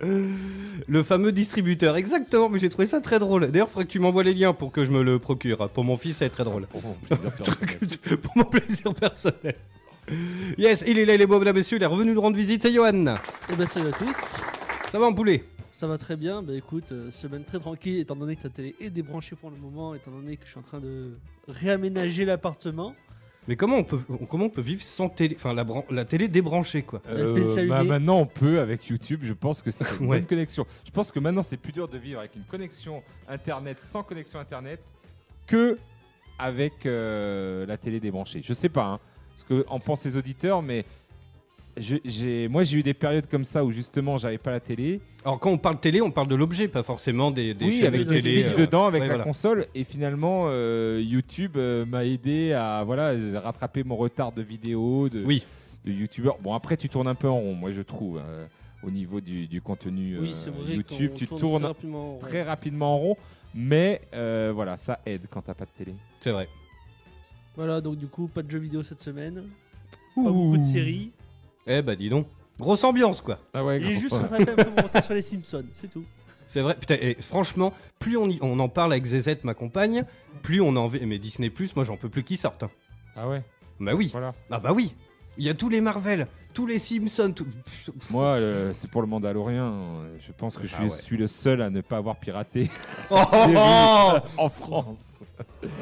le 0.88 1.02
fameux 1.02 1.32
distributeur, 1.32 1.96
exactement. 1.96 2.48
Mais 2.48 2.58
j'ai 2.58 2.68
trouvé 2.68 2.86
ça 2.86 3.00
très 3.00 3.18
drôle. 3.18 3.50
D'ailleurs, 3.50 3.68
faudrait 3.68 3.84
que 3.84 3.90
tu 3.90 3.98
m'envoies 4.00 4.24
les 4.24 4.34
liens 4.34 4.52
pour 4.52 4.72
que 4.72 4.84
je 4.84 4.90
me 4.90 5.02
le 5.02 5.18
procure. 5.18 5.68
Pour 5.70 5.84
mon 5.84 5.96
fils, 5.96 6.16
ça 6.16 6.20
va 6.20 6.26
être 6.26 6.32
très 6.34 6.44
drôle. 6.44 6.66
Pour 6.70 6.82
mon 6.84 6.94
plaisir 6.94 7.32
personnel. 7.32 8.16
pour 8.18 8.32
mon 8.36 8.44
plaisir 8.44 8.94
personnel. 8.94 9.54
Yes, 10.58 10.84
il 10.86 10.98
est 10.98 11.04
là, 11.04 11.14
il 11.14 11.22
est 11.22 11.26
beau, 11.26 11.38
mesdames, 11.38 11.56
messieurs. 11.56 11.76
Il 11.78 11.82
est 11.82 11.86
revenu 11.86 12.12
nous 12.12 12.20
rendre 12.20 12.36
visite. 12.36 12.62
C'est 12.62 12.72
Johan. 12.72 13.16
Eh 13.50 13.56
ben 13.56 13.66
salut 13.66 13.88
à 13.88 13.92
tous. 13.92 14.36
Ça 14.90 14.98
va 14.98 15.06
en 15.06 15.12
poulet? 15.14 15.44
Ça 15.72 15.86
va 15.86 15.96
très 15.96 16.16
bien. 16.16 16.42
Bah 16.42 16.54
écoute, 16.54 16.92
euh, 16.92 17.10
semaine 17.10 17.44
très 17.44 17.58
tranquille 17.58 17.98
étant 18.00 18.16
donné 18.16 18.36
que 18.36 18.42
la 18.44 18.50
télé 18.50 18.74
est 18.80 18.90
débranchée 18.90 19.36
pour 19.36 19.50
le 19.50 19.56
moment, 19.56 19.94
étant 19.94 20.10
donné 20.10 20.36
que 20.36 20.44
je 20.44 20.50
suis 20.50 20.58
en 20.58 20.62
train 20.62 20.80
de 20.80 21.16
réaménager 21.48 22.24
l'appartement. 22.24 22.94
Mais 23.48 23.56
comment 23.56 23.76
on 23.78 23.84
peut, 23.84 23.98
comment 24.28 24.44
on 24.44 24.50
peut 24.50 24.60
vivre 24.60 24.82
sans 24.82 25.08
télé, 25.08 25.34
enfin 25.36 25.52
la, 25.54 25.64
la 25.90 26.04
télé 26.04 26.28
débranchée 26.28 26.82
quoi? 26.82 27.02
Euh, 27.08 27.66
bah, 27.68 27.82
maintenant, 27.82 28.18
on 28.18 28.26
peut 28.26 28.60
avec 28.60 28.86
YouTube. 28.86 29.20
Je 29.24 29.32
pense 29.32 29.62
que 29.62 29.70
c'est 29.70 29.84
une 29.98 30.06
Ouais. 30.08 30.18
bonne 30.18 30.26
connexion. 30.26 30.66
Je 30.84 30.90
pense 30.90 31.10
que 31.10 31.18
maintenant, 31.20 31.42
c'est 31.42 31.56
plus 31.56 31.72
dur 31.72 31.88
de 31.88 31.98
vivre 31.98 32.20
avec 32.20 32.36
une 32.36 32.44
connexion 32.44 33.02
Internet 33.28 33.80
sans 33.80 34.02
connexion 34.02 34.38
Internet 34.40 34.80
que 35.46 35.78
avec 36.38 36.86
euh, 36.86 37.66
la 37.66 37.76
télé 37.78 37.98
débranchée. 37.98 38.42
Je 38.44 38.52
sais 38.52 38.68
pas 38.68 38.84
hein, 38.84 39.00
ce 39.36 39.44
que 39.44 39.64
en 39.68 39.80
pensent 39.80 40.04
les 40.04 40.16
auditeurs, 40.16 40.62
mais 40.62 40.84
j'ai, 41.78 42.48
moi, 42.48 42.64
j'ai 42.64 42.78
eu 42.78 42.82
des 42.82 42.92
périodes 42.92 43.26
comme 43.28 43.44
ça 43.46 43.64
où 43.64 43.70
justement, 43.72 44.18
j'avais 44.18 44.36
pas 44.36 44.50
la 44.50 44.60
télé. 44.60 45.00
Alors 45.24 45.40
quand 45.40 45.50
on 45.50 45.56
parle 45.56 45.80
télé, 45.80 46.02
on 46.02 46.10
parle 46.10 46.28
de 46.28 46.34
l'objet, 46.34 46.68
pas 46.68 46.82
forcément 46.82 47.30
des, 47.30 47.54
des 47.54 47.64
oui, 47.64 47.78
chaînes 47.78 47.86
avec 47.86 48.04
de 48.06 48.12
télé. 48.12 48.44
euh, 48.44 48.56
dedans, 48.58 48.86
avec 48.86 49.00
ouais, 49.00 49.08
la 49.08 49.14
voilà. 49.14 49.24
console. 49.24 49.66
Et 49.74 49.84
finalement, 49.84 50.44
euh, 50.48 51.00
YouTube 51.02 51.52
euh, 51.56 51.86
m'a 51.86 52.04
aidé 52.04 52.52
à 52.52 52.82
voilà 52.84 53.14
rattraper 53.40 53.84
mon 53.84 53.96
retard 53.96 54.32
de 54.32 54.42
vidéos, 54.42 55.08
de, 55.08 55.24
Oui. 55.24 55.42
de 55.86 55.92
youtubeurs. 55.92 56.36
Bon, 56.42 56.52
après, 56.52 56.76
tu 56.76 56.90
tournes 56.90 57.08
un 57.08 57.14
peu 57.14 57.28
en 57.28 57.40
rond, 57.40 57.54
moi, 57.54 57.72
je 57.72 57.80
trouve, 57.80 58.20
euh, 58.22 58.46
au 58.82 58.90
niveau 58.90 59.22
du, 59.22 59.46
du 59.46 59.62
contenu 59.62 60.18
oui, 60.18 60.28
euh, 60.30 60.34
c'est 60.34 60.50
vrai. 60.50 60.74
YouTube. 60.74 61.12
Tu 61.16 61.26
tourne 61.26 61.40
tournes 61.40 61.62
très 61.62 61.68
rapidement. 61.68 62.12
ouais. 62.16 62.20
très 62.20 62.42
rapidement 62.42 62.94
en 62.94 62.98
rond, 62.98 63.16
mais 63.54 64.02
euh, 64.12 64.52
voilà, 64.54 64.76
ça 64.76 65.00
aide 65.06 65.22
quand 65.30 65.40
t'as 65.40 65.54
pas 65.54 65.64
de 65.64 65.70
télé. 65.78 65.94
C'est 66.20 66.32
vrai. 66.32 66.48
Voilà, 67.56 67.80
donc 67.80 67.96
du 67.96 68.06
coup, 68.06 68.28
pas 68.28 68.42
de 68.42 68.50
jeux 68.50 68.58
vidéo 68.58 68.82
cette 68.82 69.00
semaine. 69.00 69.44
Pas 70.14 70.22
beaucoup 70.22 70.58
de 70.58 70.62
séries. 70.64 71.10
Eh 71.66 71.82
bah 71.82 71.96
dis 71.96 72.08
donc. 72.08 72.26
Grosse 72.58 72.84
ambiance 72.84 73.20
quoi. 73.22 73.38
Ah 73.54 73.64
ouais, 73.64 73.82
J'ai 73.82 73.94
juste 73.94 74.14
rattrapé 74.14 74.50
un 74.52 74.56
peu 74.56 74.70
mon 74.70 74.82
retard 74.82 75.02
sur 75.02 75.14
les 75.14 75.22
Simpsons, 75.22 75.64
c'est 75.72 75.88
tout. 75.90 76.04
C'est 76.46 76.60
vrai. 76.60 76.76
Putain, 76.78 76.96
et 77.00 77.14
franchement, 77.20 77.72
plus 77.98 78.16
on, 78.16 78.28
y- 78.28 78.38
on 78.42 78.58
en 78.60 78.68
parle 78.68 78.92
avec 78.92 79.04
ZZ, 79.06 79.36
ma 79.42 79.54
compagne, 79.54 80.04
plus 80.42 80.60
on 80.60 80.76
a 80.76 80.78
envie. 80.78 81.04
Mais 81.06 81.18
Disney 81.18 81.48
Plus, 81.50 81.74
moi 81.76 81.84
j'en 81.84 81.96
peux 81.96 82.08
plus 82.10 82.22
qu'ils 82.24 82.36
sortent. 82.38 82.62
hein. 82.64 82.70
Ah 83.16 83.28
ouais, 83.28 83.42
Bah 83.80 83.94
oui. 83.94 84.08
voilà. 84.12 84.34
Ah 84.50 84.58
bah 84.60 84.72
oui. 84.72 84.94
Il 85.38 85.44
y 85.44 85.48
a 85.48 85.54
tous 85.54 85.70
les 85.70 85.80
Marvel, 85.80 86.26
tous 86.52 86.66
les 86.66 86.78
Simpsons. 86.78 87.32
Tout... 87.32 87.46
Moi, 88.10 88.38
c'est 88.74 88.90
pour 88.90 89.02
le 89.02 89.08
Mandalorien. 89.08 89.72
Je 90.20 90.32
pense 90.32 90.56
que 90.56 90.62
je 90.62 90.68
suis, 90.68 90.76
Ah 90.78 90.84
ouais. 90.84 90.90
suis 90.90 91.16
le 91.16 91.26
seul 91.26 91.62
à 91.62 91.70
ne 91.70 91.80
pas 91.80 91.96
avoir 91.98 92.16
piraté 92.16 92.70
Oh, 93.10 93.16
oh, 93.32 93.46
oh 93.56 94.12
en 94.38 94.48
France. 94.48 95.22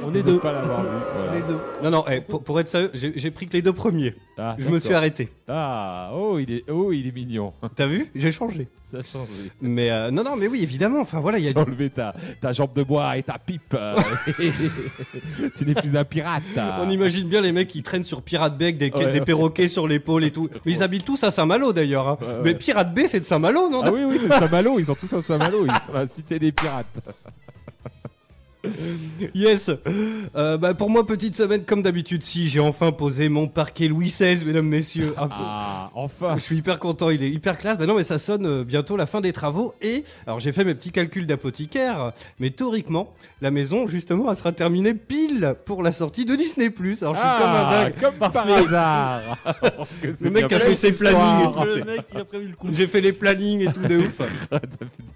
On 0.05 0.15
est 0.15 0.23
deux. 0.23 0.39
pas 0.39 0.53
l'avoir 0.53 0.83
vu. 0.83 0.89
On 0.89 1.23
voilà. 1.23 1.37
est 1.39 1.43
deux. 1.47 1.61
non 1.83 1.91
non. 1.91 2.05
eh, 2.09 2.21
pour, 2.21 2.43
pour 2.43 2.59
être 2.61 2.69
sérieux, 2.69 2.91
j'ai 2.95 3.31
pris 3.31 3.47
que 3.47 3.53
les 3.55 3.63
deux 3.63 3.73
premiers. 3.73 4.15
Ah, 4.39 4.57
Je 4.59 4.69
me 4.69 4.79
suis 4.79 4.95
arrêté. 4.95 5.29
Ah, 5.49 6.11
oh, 6.15 6.39
il 6.39 6.51
est, 6.53 6.71
oh, 6.71 6.93
il 6.93 7.07
est 7.07 7.13
mignon. 7.13 7.53
T'as 7.75 7.87
vu? 7.87 8.11
J'ai 8.15 8.33
changé. 8.33 8.69
T'as 8.93 9.03
changé. 9.03 9.31
Mais 9.61 9.91
euh, 9.91 10.11
non 10.11 10.25
non, 10.25 10.37
mais 10.37 10.49
oui 10.49 10.63
évidemment. 10.63 11.01
Enfin 11.01 11.21
voilà, 11.21 11.39
il 11.39 11.45
y 11.45 11.49
a. 11.49 11.53
Tu 11.53 11.59
as 11.59 11.63
enlevé 11.63 11.91
ta, 11.91 12.15
ta 12.41 12.53
jambe 12.53 12.73
de 12.75 12.83
bois 12.83 13.17
et 13.17 13.23
ta 13.23 13.39
pipe. 13.39 13.75
euh, 13.75 13.95
tu 15.57 15.65
n'es 15.67 15.75
plus 15.75 15.97
un 15.97 16.05
pirate. 16.05 16.43
On 16.81 16.91
imagine 16.91 17.29
bien 17.29 17.41
les 17.41 17.53
mecs 17.53 17.69
qui 17.69 17.83
traînent 17.83 18.05
sur 18.05 18.23
Pirate 18.23 18.57
Bay 18.59 18.67
avec 18.67 18.79
des, 18.79 18.91
Ouais, 18.91 19.07
des 19.13 19.19
ouais. 19.19 19.25
perroquets 19.25 19.69
sur 19.69 19.87
l'épaule 19.87 20.25
et 20.25 20.31
tout. 20.31 20.49
Mais 20.67 20.73
ils 20.73 20.83
habitent 20.83 21.05
tous 21.05 21.23
à 21.25 21.31
Saint-Malo 21.31 21.73
d'ailleurs. 21.73 22.09
hein. 22.09 22.19
Ouais, 22.21 22.27
ouais. 22.27 22.35
Mais 22.45 22.55
Pirate 22.55 22.93
Bay 22.95 23.07
c'est 23.09 23.21
de 23.21 23.25
Saint-Malo, 23.25 23.71
non? 23.71 23.83
Ah 23.85 23.91
oui, 23.93 24.03
oui, 24.05 24.19
c'est 24.21 24.29
Saint-Malo. 24.29 24.79
Ils 24.79 24.87
sont 24.87 24.95
tous 24.95 25.13
à 25.13 25.23
Saint-Malo. 25.23 25.67
Ils 25.67 25.73
sont 25.81 25.93
la 25.97 26.07
cité 26.07 26.39
des 26.39 26.53
pirates. 26.53 26.87
Yes. 29.35 29.71
Euh, 30.37 30.57
bah 30.59 30.75
pour 30.75 30.91
moi 30.91 31.07
petite 31.07 31.35
semaine 31.37 31.65
comme 31.65 31.83
d'habitude. 31.83 32.23
Si 32.23 32.49
j'ai 32.49 32.61
enfin 32.61 32.93
posé 32.93 33.29
mon 33.29 33.49
parquet 33.49 33.89
Louis 33.89 34.07
XVI, 34.07 34.45
mesdames 34.45 34.67
messieurs. 34.67 35.15
Ah, 35.17 35.29
Ah, 35.31 35.91
enfin. 35.95 36.35
Je 36.37 36.43
suis 36.43 36.57
hyper 36.59 36.79
content, 36.79 37.11
il 37.11 37.23
est 37.23 37.31
hyper 37.31 37.59
classe. 37.59 37.79
Bah 37.79 37.87
non, 37.87 37.95
mais 37.97 38.05
ça 38.05 38.19
sonne 38.19 38.47
euh, 38.47 38.65
bientôt 38.65 38.97
la 38.97 39.07
fin 39.07 39.21
des 39.21 39.33
travaux. 39.33 39.75
Et 39.81 40.05
alors 40.27 40.41
j'ai 40.41 40.53
fait 40.53 40.65
mes 40.65 40.75
petits 40.75 40.91
calculs 40.93 41.27
d'apothicaire, 41.27 42.13
mais 42.39 42.51
théoriquement, 42.51 43.13
la 43.41 43.51
maison 43.51 43.87
justement, 43.87 44.31
elle 44.31 44.37
sera 44.37 44.53
terminée 44.53 44.95
pile 44.95 45.55
pour 45.65 45.83
la 45.83 45.93
sortie 45.93 46.25
de 46.25 46.35
Disney+. 46.35 46.67
Alors 46.67 47.15
je 47.15 47.21
suis 47.21 47.29
comme 47.39 47.51
un 47.51 47.67
Ah, 47.69 47.85
dingue. 47.85 47.95
comme 48.01 48.15
par 48.15 48.49
hasard. 48.49 49.21
C'est 50.13 50.25
Le 50.25 50.31
mec 50.31 50.53
a 50.53 50.61
fait 50.61 50.75
ses 50.75 50.93
plannings 50.97 51.49
et 51.49 51.53
tout. 51.53 51.65
Le 51.79 51.85
mec, 51.85 52.01
il 52.15 52.19
a 52.21 52.25
prévu 52.25 52.49
le 52.49 52.57
coup. 52.57 52.69
J'ai 52.73 52.87
fait 52.87 53.01
les 53.01 53.13
plannings 53.13 53.69
et 53.69 53.73
tout 53.73 53.81
de 53.81 53.97
ouf. 53.99 54.17
Fait 54.19 54.61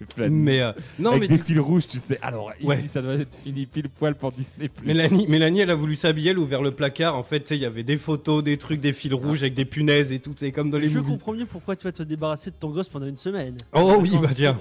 des 0.00 0.06
plannings. 0.14 0.42
mais 0.42 0.60
euh, 0.60 0.72
non, 0.98 1.10
Avec 1.12 1.30
mais 1.30 1.36
des 1.36 1.42
fils 1.42 1.58
rouges, 1.58 1.86
tu 1.86 1.98
sais. 1.98 2.18
Alors 2.22 2.50
ici, 2.58 2.66
Ouais. 2.66 2.86
ça 2.86 3.02
doit 3.02 3.14
être 3.14 3.33
fini 3.36 3.66
pile 3.66 3.88
poil 3.88 4.14
pour 4.14 4.32
Disney+. 4.32 4.70
Mélanie, 4.84 5.26
Mélanie, 5.26 5.60
elle 5.60 5.70
a 5.70 5.74
voulu 5.74 5.94
s'habiller, 5.96 6.30
elle 6.30 6.36
a 6.36 6.40
ouvert 6.40 6.62
le 6.62 6.70
placard. 6.72 7.16
En 7.16 7.22
fait, 7.22 7.50
il 7.50 7.58
y 7.58 7.64
avait 7.64 7.82
des 7.82 7.96
photos, 7.96 8.42
des 8.42 8.56
trucs, 8.58 8.80
des 8.80 8.92
fils 8.92 9.12
rouges 9.12 9.42
avec 9.42 9.54
des 9.54 9.64
punaises 9.64 10.12
et 10.12 10.18
tout. 10.20 10.32
C'est 10.36 10.52
comme 10.52 10.70
dans 10.70 10.78
les 10.78 10.88
Je 10.88 10.98
movies. 10.98 11.12
comprends 11.12 11.32
mieux 11.32 11.46
pourquoi 11.46 11.76
tu 11.76 11.84
vas 11.84 11.92
te 11.92 12.02
débarrasser 12.02 12.50
de 12.50 12.56
ton 12.56 12.70
gosse 12.70 12.88
pendant 12.88 13.06
une 13.06 13.18
semaine. 13.18 13.56
Oh 13.72 13.98
oui, 14.00 14.12
bah 14.20 14.28
tiens. 14.32 14.58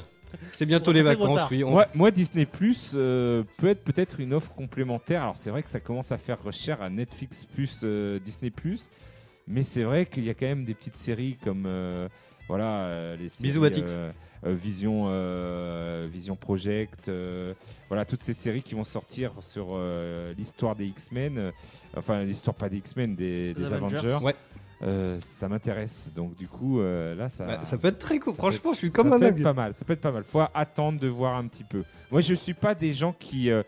C'est 0.54 0.66
bientôt 0.68 0.92
les 0.92 1.04
vacances, 1.04 1.42
oui. 1.52 1.64
on- 1.64 1.70
Moi, 1.72 1.86
moi, 1.94 2.10
Disney 2.10 2.46
Plus 2.48 2.94
euh, 2.96 3.44
peut 3.58 3.68
être 3.68 3.84
peut-être 3.84 4.20
une 4.20 4.34
offre 4.34 4.52
complémentaire. 4.54 5.22
Alors 5.22 5.38
c'est 5.38 5.52
vrai 5.52 5.62
que 5.62 5.70
ça 5.70 5.80
commence 5.80 6.12
à 6.12 6.18
faire 6.18 6.40
cher 6.52 6.82
à 6.82 6.90
Netflix 6.90 7.44
plus 7.46 7.82
euh, 7.84 8.18
Disney 8.20 8.50
Plus, 8.50 8.90
mais 9.48 9.62
c'est 9.62 9.84
vrai 9.84 10.08
qu'il 10.08 10.24
y 10.24 10.32
a 10.32 10.34
quand 10.34 10.48
même 10.48 10.66
des 10.66 10.74
petites 10.74 10.96
séries 10.96 11.38
comme 11.44 11.66
euh, 11.68 12.08
voilà 12.48 12.86
euh, 12.86 13.16
les 13.18 13.30
séries, 13.30 13.50
Bisous, 13.50 13.64
euh, 13.66 14.12
euh, 14.46 14.54
Vision 14.54 15.06
euh, 15.08 16.08
Vision 16.12 16.36
Project, 16.36 17.08
euh, 17.08 17.54
voilà 17.88 18.06
toutes 18.06 18.22
ces 18.22 18.34
séries 18.34 18.62
qui 18.62 18.76
vont 18.76 18.84
sortir 18.84 19.32
sur 19.40 19.68
euh, 19.72 20.34
l'histoire 20.38 20.76
des 20.76 20.86
X-Men, 20.88 21.38
euh, 21.38 21.52
enfin 21.96 22.24
l'histoire 22.24 22.56
pas 22.56 22.70
des 22.70 22.78
X-Men 22.78 23.16
des, 23.16 23.54
Des 23.54 23.62
des 23.62 23.74
Avengers. 23.74 23.98
Avengers. 23.98 24.26
Ouais. 24.26 24.36
Euh, 24.84 25.18
ça 25.20 25.48
m'intéresse. 25.48 26.12
Donc 26.16 26.36
du 26.36 26.48
coup 26.48 26.80
euh, 26.82 27.16
là 27.16 27.30
ça 27.30 27.46
Bah, 27.46 27.64
ça 27.64 27.78
peut 27.78 27.88
être 27.88 28.00
très 28.00 28.20
cool. 28.20 28.34
ça 28.34 28.38
Franchement, 28.38 28.74
je 28.74 28.78
suis 28.78 28.92
ça 28.92 28.94
comme 28.96 29.14
un 29.14 29.20
peut 29.20 29.26
être 29.28 29.42
pas 29.42 29.54
mal, 29.54 29.74
ça 29.76 29.86
peut 29.86 29.94
être 29.94 30.02
pas 30.02 30.12
mal. 30.12 30.24
Faut 30.26 30.42
attendre 30.54 31.00
de 31.00 31.08
voir 31.08 31.36
un 31.38 31.48
petit 31.48 31.64
peu. 31.64 31.84
Moi, 32.12 32.22
je 32.22 32.34
suis 32.34 32.54
pas 32.54 32.76
des 32.76 32.94
gens 32.94 33.14
qui 33.18 33.50
euh, 33.50 33.64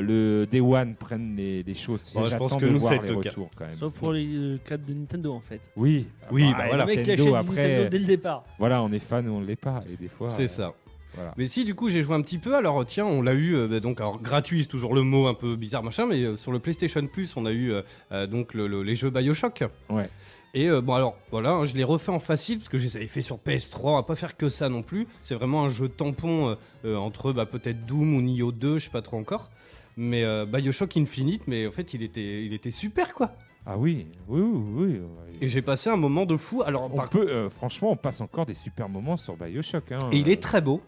le 0.00 0.46
Day 0.46 0.60
One 0.60 0.94
prennent 0.94 1.34
les, 1.36 1.62
les 1.64 1.74
choses. 1.74 2.00
Bon, 2.14 2.24
je 2.24 2.36
pense 2.36 2.54
que 2.54 2.64
de 2.64 2.68
nous, 2.70 2.78
voir 2.78 2.92
c'est 2.92 3.02
les 3.02 3.08
le 3.08 3.20
cas. 3.20 3.30
retours 3.30 3.50
quand 3.56 3.66
même. 3.66 3.74
Sauf 3.74 3.92
pour 3.98 4.12
les 4.12 4.58
cadres 4.64 4.86
de 4.86 4.94
Nintendo 4.94 5.32
en 5.32 5.40
fait. 5.40 5.60
Oui, 5.76 6.06
Oui, 6.30 6.52
bah, 6.52 6.58
bah 6.58 6.64
voilà. 6.68 6.84
Le 6.84 6.94
mec 6.94 7.02
qui 7.04 7.10
Nintendo, 7.10 7.34
après, 7.34 7.68
Nintendo 7.68 7.88
dès 7.88 7.98
le 7.98 8.06
départ. 8.06 8.44
voilà, 8.58 8.82
on 8.82 8.92
est 8.92 8.98
fan 9.00 9.28
ou 9.28 9.32
on 9.32 9.40
l'est 9.40 9.56
pas, 9.56 9.80
et 9.92 9.96
des 9.96 10.08
fois. 10.08 10.30
C'est 10.30 10.44
euh, 10.44 10.46
ça. 10.46 10.72
Voilà. 11.14 11.34
Mais 11.36 11.48
si, 11.48 11.64
du 11.64 11.74
coup, 11.74 11.88
j'ai 11.90 12.02
joué 12.02 12.14
un 12.14 12.22
petit 12.22 12.38
peu. 12.38 12.54
Alors, 12.56 12.84
tiens, 12.86 13.04
on 13.06 13.22
l'a 13.22 13.34
eu, 13.34 13.54
euh, 13.56 13.66
bah, 13.68 13.80
donc, 13.80 14.00
alors, 14.00 14.20
gratuit, 14.20 14.62
c'est 14.62 14.68
toujours 14.68 14.94
le 14.94 15.02
mot 15.02 15.26
un 15.26 15.34
peu 15.34 15.56
bizarre, 15.56 15.82
machin, 15.82 16.06
mais 16.06 16.22
euh, 16.22 16.36
sur 16.36 16.52
le 16.52 16.58
PlayStation 16.58 17.06
Plus, 17.06 17.36
on 17.36 17.46
a 17.46 17.52
eu 17.52 17.72
euh, 17.72 17.82
euh, 18.12 18.26
donc 18.26 18.54
le- 18.54 18.66
le- 18.66 18.82
les 18.82 18.94
jeux 18.94 19.10
Bioshock. 19.10 19.64
Ouais. 19.88 20.08
Et 20.54 20.68
euh, 20.68 20.80
bon, 20.80 20.94
alors, 20.94 21.16
voilà, 21.30 21.50
hein, 21.52 21.64
je 21.64 21.74
l'ai 21.74 21.84
refait 21.84 22.10
en 22.12 22.18
facile, 22.18 22.58
parce 22.58 22.68
que 22.68 22.78
je 22.78 22.84
les 22.84 22.96
avais 22.96 23.06
fait 23.06 23.22
sur 23.22 23.36
PS3, 23.38 23.80
on 23.84 23.94
va 23.96 24.02
pas 24.02 24.16
faire 24.16 24.36
que 24.36 24.48
ça 24.48 24.68
non 24.68 24.82
plus. 24.82 25.06
C'est 25.22 25.34
vraiment 25.34 25.64
un 25.64 25.68
jeu 25.68 25.88
tampon 25.88 26.48
euh, 26.50 26.54
euh, 26.84 26.96
entre 26.96 27.32
bah, 27.32 27.46
peut-être 27.46 27.86
Doom 27.86 28.14
ou 28.16 28.20
Nioh 28.22 28.50
2, 28.52 28.78
je 28.78 28.84
sais 28.86 28.90
pas 28.90 29.02
trop 29.02 29.16
encore. 29.18 29.50
Mais 29.96 30.24
euh, 30.24 30.46
Bioshock 30.46 30.96
Infinite, 30.96 31.42
mais 31.46 31.66
en 31.66 31.70
fait, 31.72 31.94
il 31.94 32.02
était, 32.02 32.44
il 32.44 32.52
était 32.52 32.70
super, 32.70 33.14
quoi. 33.14 33.32
Ah 33.66 33.76
oui, 33.76 34.06
oui, 34.26 34.40
oui. 34.42 35.00
Et 35.42 35.48
j'ai 35.48 35.60
passé 35.62 35.90
un 35.90 35.96
moment 35.96 36.24
de 36.24 36.36
fou. 36.36 36.62
Alors, 36.64 36.90
On 36.92 36.96
par- 36.96 37.10
peut, 37.10 37.28
euh, 37.28 37.50
franchement, 37.50 37.90
on 37.92 37.96
passe 37.96 38.20
encore 38.22 38.46
des 38.46 38.54
super 38.54 38.88
moments 38.88 39.16
sur 39.18 39.36
Bioshock. 39.36 39.92
Hein. 39.92 39.98
et 40.12 40.16
il 40.16 40.28
est 40.30 40.42
très 40.42 40.60
beau. 40.62 40.80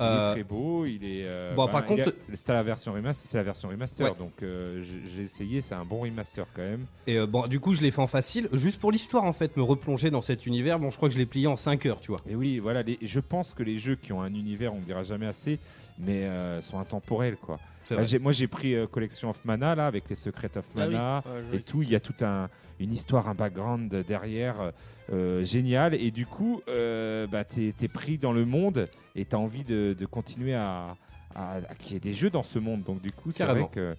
Il 0.00 0.04
est 0.04 0.08
Euh, 0.08 0.32
très 0.32 0.42
beau, 0.44 0.86
il 0.86 1.04
est. 1.04 1.24
euh, 1.26 1.54
bon, 1.54 1.68
par 1.68 1.84
contre- 1.84 2.14
c'était 2.34 2.54
la 2.54 2.62
version 2.62 2.92
remaster, 2.94 3.28
c'est 3.28 3.36
la 3.36 3.44
version 3.44 3.68
remaster, 3.68 4.06
Ouais. 4.10 4.18
donc 4.18 4.32
euh, 4.42 4.82
j'ai 5.14 5.22
essayé, 5.22 5.60
c'est 5.60 5.74
un 5.74 5.84
bon 5.84 6.00
remaster 6.00 6.46
quand 6.54 6.62
même. 6.62 6.86
Et 7.06 7.18
euh, 7.18 7.26
bon, 7.26 7.46
du 7.46 7.60
coup, 7.60 7.74
je 7.74 7.82
l'ai 7.82 7.90
fait 7.90 8.00
en 8.00 8.06
facile, 8.06 8.48
juste 8.52 8.80
pour 8.80 8.92
l'histoire 8.92 9.24
en 9.24 9.32
fait, 9.32 9.56
me 9.58 9.62
replonger 9.62 10.10
dans 10.10 10.22
cet 10.22 10.46
univers. 10.46 10.78
Bon, 10.78 10.88
je 10.90 10.96
crois 10.96 11.08
que 11.08 11.14
je 11.14 11.18
l'ai 11.18 11.26
plié 11.26 11.46
en 11.46 11.56
5 11.56 11.84
heures, 11.86 12.00
tu 12.00 12.12
vois. 12.12 12.20
Et 12.28 12.34
oui, 12.34 12.58
voilà, 12.60 12.82
les- 12.82 12.98
je 13.02 13.20
pense 13.20 13.52
que 13.52 13.62
les 13.62 13.78
jeux 13.78 13.96
qui 13.96 14.12
ont 14.14 14.22
un 14.22 14.32
univers, 14.34 14.72
on 14.74 14.78
ne 14.80 14.84
dira 14.84 15.02
jamais 15.02 15.26
assez, 15.26 15.58
mais 15.98 16.24
euh, 16.24 16.62
sont 16.62 16.78
intemporels 16.78 17.36
quoi. 17.36 17.58
C'est 17.84 18.02
j'ai- 18.06 18.18
moi 18.18 18.32
j'ai 18.32 18.46
pris 18.46 18.74
euh, 18.74 18.86
Collection 18.86 19.30
of 19.30 19.44
Mana 19.44 19.74
là, 19.74 19.86
avec 19.86 20.04
les 20.08 20.14
Secrets 20.14 20.56
of 20.56 20.64
Ah 20.76 20.86
oui. 20.86 20.92
Mana. 20.94 21.24
Et 21.52 21.60
tout. 21.60 21.82
Il 21.82 21.90
y 21.90 21.94
a 21.96 22.00
toute 22.00 22.22
un, 22.22 22.48
une 22.80 22.92
histoire, 22.92 23.28
un 23.28 23.34
background 23.34 23.94
derrière 24.06 24.72
euh, 25.12 25.44
génial. 25.44 25.94
Et 25.94 26.10
du 26.10 26.26
coup, 26.26 26.62
euh, 26.68 27.26
bah, 27.26 27.44
tu 27.44 27.68
es, 27.80 27.88
pris 27.88 28.18
dans 28.18 28.32
le 28.32 28.44
monde 28.44 28.88
et 29.16 29.24
tu 29.24 29.36
as 29.36 29.38
envie 29.38 29.64
de, 29.64 29.94
de 29.98 30.06
continuer 30.06 30.54
à, 30.54 30.96
à, 31.34 31.56
à 31.56 31.74
qu'il 31.78 31.92
y 31.92 31.96
ait 31.96 32.00
des 32.00 32.12
jeux 32.14 32.30
dans 32.30 32.42
ce 32.42 32.58
monde. 32.58 32.82
Donc 32.82 33.00
du 33.02 33.12
coup, 33.12 33.32
c'est 33.32 33.44
vrai 33.44 33.68
que 33.72 33.80
euh, 33.80 33.94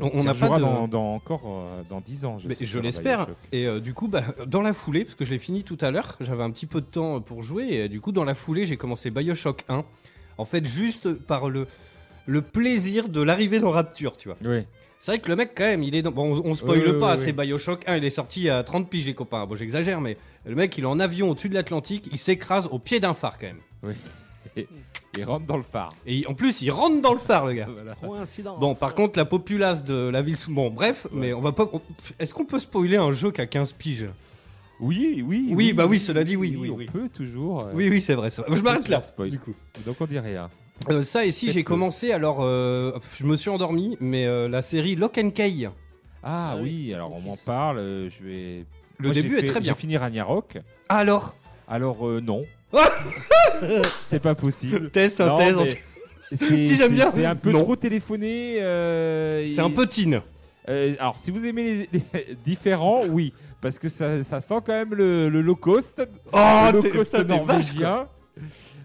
On- 0.00 0.22
n'a 0.22 0.34
pas 0.34 0.56
de- 0.56 0.60
dans, 0.62 0.86
dans 0.86 1.14
encore 1.14 1.42
euh, 1.46 1.82
dans 1.90 2.00
10 2.00 2.24
ans. 2.24 2.38
Je, 2.38 2.46
Mais 2.48 2.54
je 2.60 2.78
l'espère. 2.78 3.26
Et 3.52 3.66
euh, 3.66 3.80
du 3.80 3.92
coup, 3.94 4.06
bah, 4.06 4.22
dans 4.46 4.62
la 4.62 4.72
foulée, 4.72 5.04
parce 5.04 5.16
que 5.16 5.24
je 5.24 5.30
l'ai 5.30 5.38
fini 5.38 5.64
tout 5.64 5.78
à 5.80 5.90
l'heure, 5.90 6.16
j'avais 6.20 6.44
un 6.44 6.50
petit 6.50 6.66
peu 6.66 6.80
de 6.80 6.86
temps 6.86 7.20
pour 7.20 7.42
jouer. 7.42 7.66
Et 7.70 7.82
euh, 7.82 7.88
du 7.88 8.00
coup, 8.00 8.12
dans 8.12 8.24
la 8.24 8.34
foulée, 8.34 8.66
j'ai 8.66 8.76
commencé 8.76 9.10
Bioshock 9.10 9.64
1. 9.68 9.84
En 10.38 10.44
fait, 10.44 10.64
juste 10.66 11.12
par 11.12 11.48
le, 11.48 11.66
le 12.26 12.40
plaisir 12.42 13.08
de 13.08 13.20
l'arrivée 13.20 13.58
dans 13.60 13.72
Rapture, 13.72 14.16
tu 14.16 14.28
vois. 14.28 14.36
Oui. 14.44 14.64
C'est 15.02 15.12
vrai 15.12 15.18
que 15.18 15.28
le 15.28 15.36
mec, 15.36 15.52
quand 15.56 15.64
même, 15.64 15.82
il 15.82 15.94
est 15.94 16.02
dans. 16.02 16.10
Bon, 16.12 16.36
on, 16.44 16.50
on 16.50 16.54
spoil 16.54 16.78
Oui, 16.80 16.90
oui, 16.92 17.00
pas, 17.00 17.12
oui, 17.14 17.18
c'est 17.24 17.36
oui. 17.38 17.46
Bioshock 17.46 17.82
1, 17.86 17.96
il 17.96 18.04
est 18.04 18.10
sorti 18.10 18.50
à 18.50 18.62
30 18.62 18.88
piges, 18.90 19.06
les 19.06 19.14
copains. 19.14 19.46
Bon, 19.46 19.56
j'exagère, 19.56 20.00
mais 20.00 20.18
le 20.44 20.54
mec, 20.54 20.76
il 20.76 20.84
est 20.84 20.86
en 20.86 21.00
avion 21.00 21.30
au-dessus 21.30 21.48
de 21.48 21.54
l'Atlantique, 21.54 22.08
il 22.12 22.18
s'écrase 22.18 22.68
au 22.70 22.78
pied 22.78 23.00
d'un 23.00 23.14
phare, 23.14 23.38
quand 23.38 23.46
même. 23.46 23.94
Et 25.18 25.24
rentre 25.24 25.44
dans 25.46 25.56
le 25.56 25.62
phare. 25.64 25.92
Et 26.06 26.18
il- 26.18 26.26
en 26.28 26.34
plus, 26.34 26.62
il 26.62 26.70
rentre 26.70 27.00
dans 27.02 27.12
le 27.12 27.18
phare, 27.18 27.46
le 27.46 27.54
gars. 27.54 27.68
Bon, 28.60 28.74
par 28.76 28.94
contre, 28.94 29.18
la 29.18 29.24
populace 29.24 29.82
de 29.82 29.94
la 30.08 30.22
ville 30.22 30.36
sous. 30.36 30.52
Bon, 30.52 30.70
bref, 30.70 31.06
mais 31.12 31.32
on 31.32 31.40
va 31.40 31.50
pas. 31.52 31.68
on- 31.72 31.80
Est-ce 32.20 32.32
qu'on 32.32 32.44
peut 32.44 32.58
spoiler 32.60 32.96
un 32.96 33.10
jeu 33.12 33.32
qui 33.32 33.40
a 33.40 33.46
15 33.46 33.72
piges? 33.72 34.06
Oui, 34.78 35.22
oui. 35.26 35.50
Oui, 35.54 35.72
bah 35.72 35.86
oui, 35.86 35.98
cela 35.98 36.24
dit, 36.24 36.36
oui, 36.36 36.56
oui, 36.58 36.70
on 36.70 36.74
oui. 36.76 36.86
peut 36.86 37.08
toujours. 37.08 37.64
euh, 37.66 37.72
Oui, 37.74 37.88
oui, 37.90 38.00
c'est 38.00 38.14
vrai. 38.14 38.30
c'est 38.30 38.42
vrai. 38.42 38.56
Je 38.56 38.62
m'arrête 38.62 38.88
là. 38.88 39.00
spoil. 39.00 39.30
Du 39.30 39.38
coup. 39.38 39.54
Donc 39.84 39.96
on 40.00 40.06
dit 40.06 40.18
rien. 40.18 40.48
Euh, 40.88 41.02
ça, 41.02 41.24
et 41.26 41.30
si 41.32 41.52
j'ai 41.52 41.62
commencé, 41.62 42.10
alors 42.12 42.38
euh, 42.40 42.92
je 43.18 43.24
me 43.26 43.36
suis 43.36 43.50
endormi, 43.50 43.96
mais 44.00 44.26
euh, 44.26 44.48
la 44.48 44.62
série 44.62 44.96
Lock 44.96 45.18
and 45.18 45.30
Key, 45.30 45.68
Ah, 46.22 46.52
Ah 46.52 46.56
oui. 46.60 46.94
alors 46.94 47.12
on 47.14 47.20
m'en 47.20 47.36
parle. 47.36 47.78
euh, 47.78 48.08
je 48.10 48.24
vais. 48.24 48.64
le 48.98 49.04
Moi, 49.08 49.12
j'ai 49.12 49.22
début 49.22 49.36
est 49.36 49.40
fait- 49.40 49.46
très 49.46 49.60
bien. 49.60 49.74
J'ai 49.74 49.78
fini 49.80 49.96
Ragnarok. 49.98 50.58
Alors? 50.88 51.36
Alors 51.68 52.08
euh, 52.08 52.20
non. 52.20 52.44
c'est 54.04 54.20
pas 54.20 54.34
possible. 54.34 54.90
Thèse, 54.90 55.18
Non, 55.20 55.36
synthèse. 55.38 55.56
mais 55.58 55.68
c'est- 55.68 55.80
Si, 56.36 56.76
j'aime 56.76 56.88
c'est- 56.88 56.94
bien. 56.94 57.10
C'est 57.10 57.26
un 57.26 57.36
peu 57.36 57.50
Non. 57.52 57.62
trop 57.62 57.76
téléphoné. 57.76 58.56
euh, 58.60 59.46
C'est 59.46 59.60
un 59.60 59.70
peu 59.70 59.86
teen. 59.86 60.20
euh, 60.68 60.94
alors, 60.98 61.18
si 61.18 61.30
vous 61.30 61.44
aimez 61.44 61.88
les, 61.92 62.02
les 62.14 62.34
différents, 62.44 63.02
oui, 63.08 63.32
parce 63.60 63.78
que 63.78 63.88
ça, 63.88 64.22
ça 64.24 64.40
sent 64.40 64.54
quand 64.64 64.72
même 64.72 64.94
le, 64.94 65.28
le 65.28 65.40
low 65.42 65.56
cost, 65.56 66.02
Oh, 66.32 66.38
le 66.66 66.72
low 66.72 66.80
t'es- 66.82 66.90
cost 66.90 67.12
putain, 67.12 67.24
t'es 67.24 67.44
vache, 67.44 67.74
norvégien. 67.74 68.08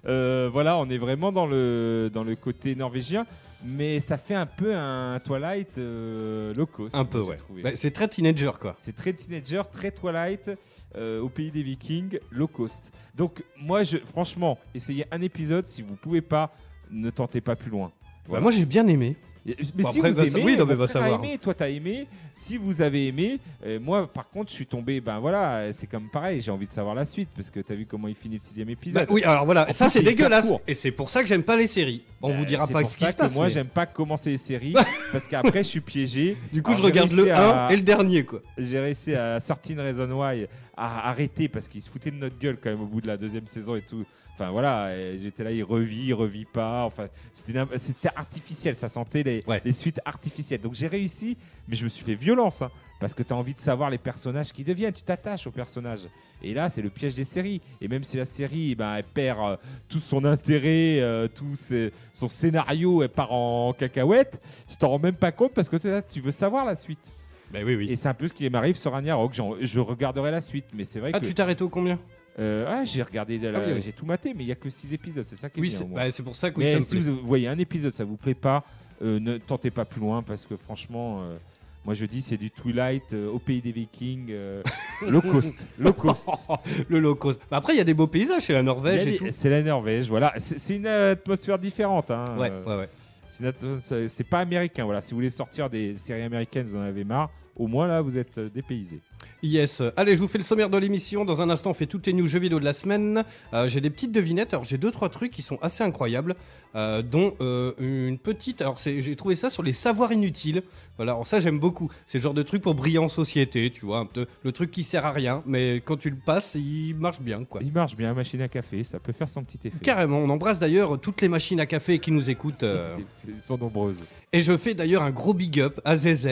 Euh, 0.07 0.49
voilà, 0.51 0.77
on 0.77 0.89
est 0.89 0.97
vraiment 0.97 1.31
dans 1.31 1.47
le 1.47 2.09
dans 2.13 2.23
le 2.23 2.35
côté 2.35 2.75
norvégien, 2.75 3.25
mais 3.63 3.99
ça 3.99 4.17
fait 4.17 4.35
un 4.35 4.45
peu 4.45 4.75
un 4.75 5.19
Twilight 5.19 5.77
euh, 5.77 6.53
low 6.53 6.65
cost. 6.67 6.95
Un 6.95 7.05
peu, 7.05 7.21
ouais. 7.21 7.37
Bah, 7.63 7.71
c'est 7.75 7.91
très 7.91 8.07
teenager, 8.07 8.51
quoi. 8.59 8.75
C'est 8.79 8.95
très 8.95 9.13
teenager, 9.13 9.61
très 9.71 9.91
Twilight, 9.91 10.51
euh, 10.95 11.21
au 11.21 11.29
pays 11.29 11.51
des 11.51 11.63
Vikings, 11.63 12.19
low 12.31 12.47
cost. 12.47 12.91
Donc 13.15 13.43
moi, 13.57 13.83
je, 13.83 13.97
franchement, 13.97 14.59
essayez 14.75 15.05
un 15.11 15.21
épisode. 15.21 15.65
Si 15.67 15.81
vous 15.81 15.95
pouvez 15.95 16.21
pas, 16.21 16.53
ne 16.91 17.09
tentez 17.09 17.41
pas 17.41 17.55
plus 17.55 17.71
loin. 17.71 17.91
Bah, 18.29 18.39
moi, 18.39 18.51
j'ai 18.51 18.65
bien 18.65 18.87
aimé. 18.87 19.15
Mais 19.45 19.83
Bon, 19.83 19.91
si 19.91 19.99
après, 19.99 20.11
vous 20.11 20.19
aimez, 20.21 20.43
oui, 20.43 20.57
non, 20.57 20.65
mais 20.65 20.73
mon 20.73 20.79
va 20.81 20.87
frère 20.87 21.01
a 21.03 21.05
savoir. 21.05 21.23
aimé, 21.23 21.37
toi 21.37 21.53
t'as 21.53 21.69
aimé. 21.69 22.07
Si 22.31 22.57
vous 22.57 22.81
avez 22.81 23.07
aimé, 23.07 23.39
euh, 23.65 23.79
moi 23.79 24.11
par 24.11 24.27
contre, 24.29 24.49
je 24.49 24.55
suis 24.55 24.65
tombé. 24.65 25.01
Ben 25.01 25.19
voilà, 25.19 25.71
c'est 25.71 25.85
comme 25.87 26.09
pareil. 26.09 26.41
J'ai 26.41 26.49
envie 26.49 26.65
de 26.65 26.71
savoir 26.71 26.95
la 26.95 27.05
suite 27.05 27.29
parce 27.35 27.51
que 27.51 27.59
t'as 27.59 27.75
vu 27.75 27.85
comment 27.85 28.07
il 28.07 28.15
finit 28.15 28.35
le 28.35 28.41
sixième 28.41 28.65
Bah, 28.67 28.73
épisode. 28.73 29.07
oui, 29.11 29.23
alors 29.23 29.45
voilà, 29.45 29.69
En 29.69 29.73
ça 29.73 29.87
c'est 29.89 30.01
dégueulasse. 30.01 30.51
Et 30.67 30.73
c'est 30.73 30.89
pour 30.91 31.09
ça 31.11 31.21
que 31.21 31.27
j'aime 31.27 31.43
pas 31.43 31.55
les 31.57 31.67
séries. 31.67 32.01
On 32.23 32.31
vous 32.31 32.41
Euh, 32.41 32.45
dira 32.45 32.65
c'est 32.65 32.73
pas 32.73 32.81
pour 32.81 32.89
ce 32.89 32.97
qui 32.97 33.05
se 33.05 33.13
passe. 33.13 33.31
que 33.33 33.35
moi 33.37 33.45
mais- 33.45 33.51
j'aime 33.51 33.67
pas 33.67 33.85
commencer 33.85 34.31
les 34.31 34.37
séries 34.39 34.73
parce 35.11 35.27
qu'après 35.27 35.63
je 35.63 35.69
suis 35.69 35.81
piégé. 35.81 36.37
Du 36.51 36.63
coup, 36.63 36.71
Alors, 36.71 36.81
je 36.81 36.85
regarde 36.87 37.11
le 37.11 37.31
à- 37.31 37.67
1 37.67 37.69
et 37.69 37.75
le 37.75 37.83
dernier, 37.83 38.25
quoi. 38.25 38.41
J'ai 38.57 38.79
réussi 38.79 39.13
à 39.13 39.39
sortir 39.39 39.79
une 39.79 39.81
Reason 39.85 40.09
Why 40.11 40.47
à 40.75 41.07
arrêter 41.09 41.47
parce 41.49 41.67
qu'il 41.67 41.81
se 41.83 41.89
foutait 41.89 42.09
de 42.11 42.15
notre 42.17 42.37
gueule 42.39 42.57
quand 42.61 42.71
même 42.71 42.81
au 42.81 42.85
bout 42.87 42.99
de 42.99 43.07
la 43.07 43.15
deuxième 43.17 43.45
saison 43.45 43.75
et 43.75 43.81
tout. 43.83 44.03
Enfin 44.37 44.51
voilà, 44.51 44.89
j'étais 45.17 45.45
là, 45.45 45.51
il 45.51 45.63
revit, 45.63 46.07
il 46.07 46.13
revit 46.13 46.43
pas. 46.45 46.83
Enfin, 46.83 47.07
c'était 47.31 48.09
artificiel, 48.15 48.75
ça 48.75 48.89
sentait 48.89 49.23
les, 49.23 49.43
Ouais. 49.47 49.61
les 49.63 49.71
suites 49.71 50.01
artificielles. 50.03 50.59
Donc 50.59 50.73
j'ai 50.75 50.87
réussi, 50.87 51.37
mais 51.69 51.75
je 51.77 51.85
me 51.85 51.89
suis 51.89 52.03
fait 52.03 52.15
violence 52.15 52.61
hein, 52.61 52.69
parce 52.99 53.13
que 53.13 53.23
tu 53.23 53.31
as 53.31 53.35
envie 53.37 53.53
de 53.53 53.61
savoir 53.61 53.89
les 53.89 53.97
personnages 53.97 54.51
qui 54.51 54.65
deviennent. 54.65 54.91
Tu 54.93 55.03
t'attaches 55.03 55.47
aux 55.47 55.51
personnages. 55.51 56.07
Et 56.43 56.53
là, 56.53 56.69
c'est 56.69 56.81
le 56.81 56.89
piège 56.89 57.15
des 57.15 57.23
séries. 57.23 57.61
Et 57.79 57.87
même 57.87 58.03
si 58.03 58.17
la 58.17 58.25
série, 58.25 58.75
ben, 58.75 58.95
elle 58.95 59.05
perd 59.05 59.39
euh, 59.39 59.55
tout 59.87 59.99
son 60.01 60.25
intérêt, 60.25 60.99
euh, 60.99 61.29
tout 61.29 61.55
ses- 61.55 61.93
son 62.13 62.27
scénario, 62.27 63.03
elle 63.03 63.09
part 63.09 63.31
en 63.31 63.71
cacahuète, 63.71 64.41
tu 64.67 64.75
t'en 64.75 64.89
rends 64.89 64.99
même 64.99 65.15
pas 65.15 65.31
compte 65.31 65.53
parce 65.53 65.69
que 65.69 65.77
là, 65.87 66.01
tu 66.01 66.19
veux 66.19 66.31
savoir 66.31 66.65
la 66.65 66.75
suite. 66.75 67.09
Bah 67.53 67.59
oui, 67.65 67.75
oui. 67.75 67.89
Et 67.89 67.95
c'est 67.95 68.09
un 68.09 68.13
peu 68.13 68.27
ce 68.27 68.33
qui 68.33 68.49
m'arrive 68.49 68.75
sur 68.75 68.91
Ragnarok. 68.91 69.33
Je 69.61 69.79
regarderai 69.79 70.29
la 70.31 70.41
suite, 70.41 70.65
mais 70.73 70.83
c'est 70.83 70.99
vrai 70.99 71.11
Ah, 71.13 71.21
que. 71.21 71.25
tu 71.25 71.33
t'es 71.33 71.41
arrêté 71.41 71.63
au 71.63 71.69
combien? 71.69 71.97
Euh, 72.37 72.65
ah, 72.67 72.83
j'ai 72.83 73.01
regardé, 73.01 73.37
la- 73.39 73.57
Ah 73.59 73.61
oui, 73.65 73.73
oui. 73.75 73.81
j'ai 73.81 73.93
tout 73.93 74.05
maté, 74.05 74.33
mais 74.35 74.43
il 74.43 74.47
y 74.47 74.51
a 74.51 74.55
que 74.55 74.69
6 74.69 74.93
épisodes, 74.93 75.23
c'est 75.25 75.37
ça 75.37 75.49
qui 75.49 75.59
est 75.59 75.61
Oui, 75.61 75.69
bien. 75.69 75.77
c'est 75.77 75.83
au 75.83 75.87
moins. 75.87 76.03
bah, 76.03 76.11
c'est 76.11 76.23
pour 76.23 76.35
ça 76.35 76.51
que 76.51 76.57
oui, 76.57 76.65
mais 76.65 76.73
ça 76.73 76.79
me 76.79 76.83
si 76.83 76.91
plaît. 76.97 76.99
vous 77.11 77.19
voyez 77.25 77.47
un 77.47 77.57
épisode, 77.57 77.93
ça 77.93 78.03
vous 78.03 78.17
plaît 78.17 78.33
pas, 78.33 78.63
euh, 79.01 79.19
ne 79.19 79.37
tentez 79.37 79.71
pas 79.71 79.85
plus 79.85 80.01
loin 80.01 80.21
parce 80.21 80.45
que 80.45 80.57
franchement, 80.57 81.21
euh, 81.21 81.37
moi 81.85 81.93
je 81.93 82.05
dis 82.05 82.21
c'est 82.21 82.35
du 82.35 82.51
Twilight 82.51 83.13
euh, 83.13 83.29
au 83.31 83.39
pays 83.39 83.61
des 83.61 83.71
Vikings, 83.71 84.27
euh, 84.31 84.61
low 85.07 85.21
cost, 85.21 85.65
low 85.79 85.93
cost. 85.93 86.27
le 86.89 86.99
low 86.99 87.15
cost. 87.15 87.39
Bah, 87.49 87.57
après, 87.57 87.73
il 87.73 87.77
y 87.77 87.81
a 87.81 87.85
des 87.85 87.93
beaux 87.93 88.07
paysages 88.07 88.43
chez 88.43 88.51
la 88.53 88.59
Il 88.59 88.63
y 88.63 88.69
a 88.69 88.73
Norvège 88.73 89.19
des-. 89.21 89.31
C'est 89.31 89.49
la 89.49 89.61
Norvège, 89.63 90.09
voilà. 90.09 90.33
C'est 90.37 90.59
c'est 90.59 90.75
une 90.75 90.87
atmosphère 90.87 91.57
différente. 91.57 92.11
Hein. 92.11 92.25
Ouais, 92.37 92.49
Euh, 92.51 92.63
ouais, 92.65 92.75
ouais. 92.81 92.89
c'est 93.31 93.43
une 93.43 93.49
atmosphère- 93.49 94.09
C'est 94.09 94.23
pas 94.29 94.39
américain. 94.39 94.83
Voilà. 94.83 94.99
Si 94.99 95.11
vous 95.11 95.17
voulez 95.19 95.29
sortir 95.29 95.69
des 95.69 95.95
séries 95.97 96.23
américaines, 96.23 96.65
vous 96.67 96.75
en 96.75 96.81
avez 96.81 97.05
marre. 97.05 97.29
Au 97.55 97.67
moins 97.67 97.87
là, 97.87 98.01
vous 98.01 98.17
êtes 98.17 98.37
euh, 98.39 98.49
dépaysés. 98.49 98.99
Yes. 99.43 99.81
Allez, 99.95 100.15
je 100.15 100.21
vous 100.21 100.27
fais 100.27 100.37
le 100.37 100.43
sommaire 100.43 100.69
de 100.69 100.77
l'émission. 100.77 101.25
Dans 101.25 101.41
un 101.41 101.49
instant, 101.49 101.69
on 101.69 101.73
fait 101.73 101.85
toutes 101.85 102.07
les 102.07 102.13
news 102.13 102.27
jeux 102.27 102.39
vidéo 102.39 102.59
de 102.59 102.65
la 102.65 102.73
semaine. 102.73 103.23
Euh, 103.53 103.67
j'ai 103.67 103.81
des 103.81 103.89
petites 103.89 104.11
devinettes. 104.11 104.53
Alors, 104.53 104.63
j'ai 104.63 104.77
deux, 104.77 104.91
trois 104.91 105.09
trucs 105.09 105.31
qui 105.31 105.41
sont 105.41 105.59
assez 105.61 105.83
incroyables, 105.83 106.35
euh, 106.75 107.01
dont 107.01 107.33
euh, 107.41 107.73
une 107.79 108.17
petite. 108.17 108.61
Alors, 108.61 108.77
j'ai 108.77 109.15
trouvé 109.15 109.35
ça 109.35 109.49
sur 109.49 109.63
les 109.63 109.73
savoirs 109.73 110.11
inutiles. 110.11 110.63
Voilà, 110.97 111.11
alors 111.11 111.27
ça, 111.27 111.39
j'aime 111.41 111.59
beaucoup. 111.59 111.89
C'est 112.07 112.19
le 112.19 112.23
genre 112.23 112.33
de 112.33 112.41
truc 112.43 112.61
pour 112.61 112.73
briller 112.73 112.99
en 112.99 113.09
société, 113.09 113.69
tu 113.69 113.85
vois. 113.85 113.99
un 113.99 114.05
peu 114.05 114.27
le 114.43 114.51
truc 114.53 114.71
qui 114.71 114.83
sert 114.83 115.05
à 115.05 115.11
rien, 115.11 115.43
mais 115.45 115.81
quand 115.83 115.97
tu 115.97 116.09
le 116.09 116.15
passes, 116.15 116.55
il 116.55 116.95
marche 116.95 117.19
bien, 117.21 117.43
quoi. 117.43 117.59
Il 117.63 117.73
marche 117.73 117.97
bien, 117.97 118.13
machine 118.13 118.41
à 118.41 118.47
café, 118.47 118.83
ça 118.85 118.99
peut 118.99 119.11
faire 119.11 119.27
son 119.27 119.43
petit 119.43 119.59
effet. 119.67 119.77
Carrément, 119.81 120.19
on 120.19 120.29
embrasse 120.29 120.57
d'ailleurs 120.59 120.99
toutes 121.01 121.21
les 121.21 121.27
machines 121.27 121.59
à 121.59 121.65
café 121.65 121.99
qui 121.99 122.11
nous 122.11 122.29
écoutent. 122.29 122.63
euh, 122.63 122.95
Elles 123.27 123.41
sont 123.41 123.57
nombreuses. 123.57 124.03
Et 124.31 124.39
je 124.39 124.55
fais 124.55 124.73
d'ailleurs 124.73 125.03
un 125.03 125.11
gros 125.11 125.33
big 125.33 125.59
up 125.59 125.81
à 125.83 125.97
ZZ, 125.97 126.27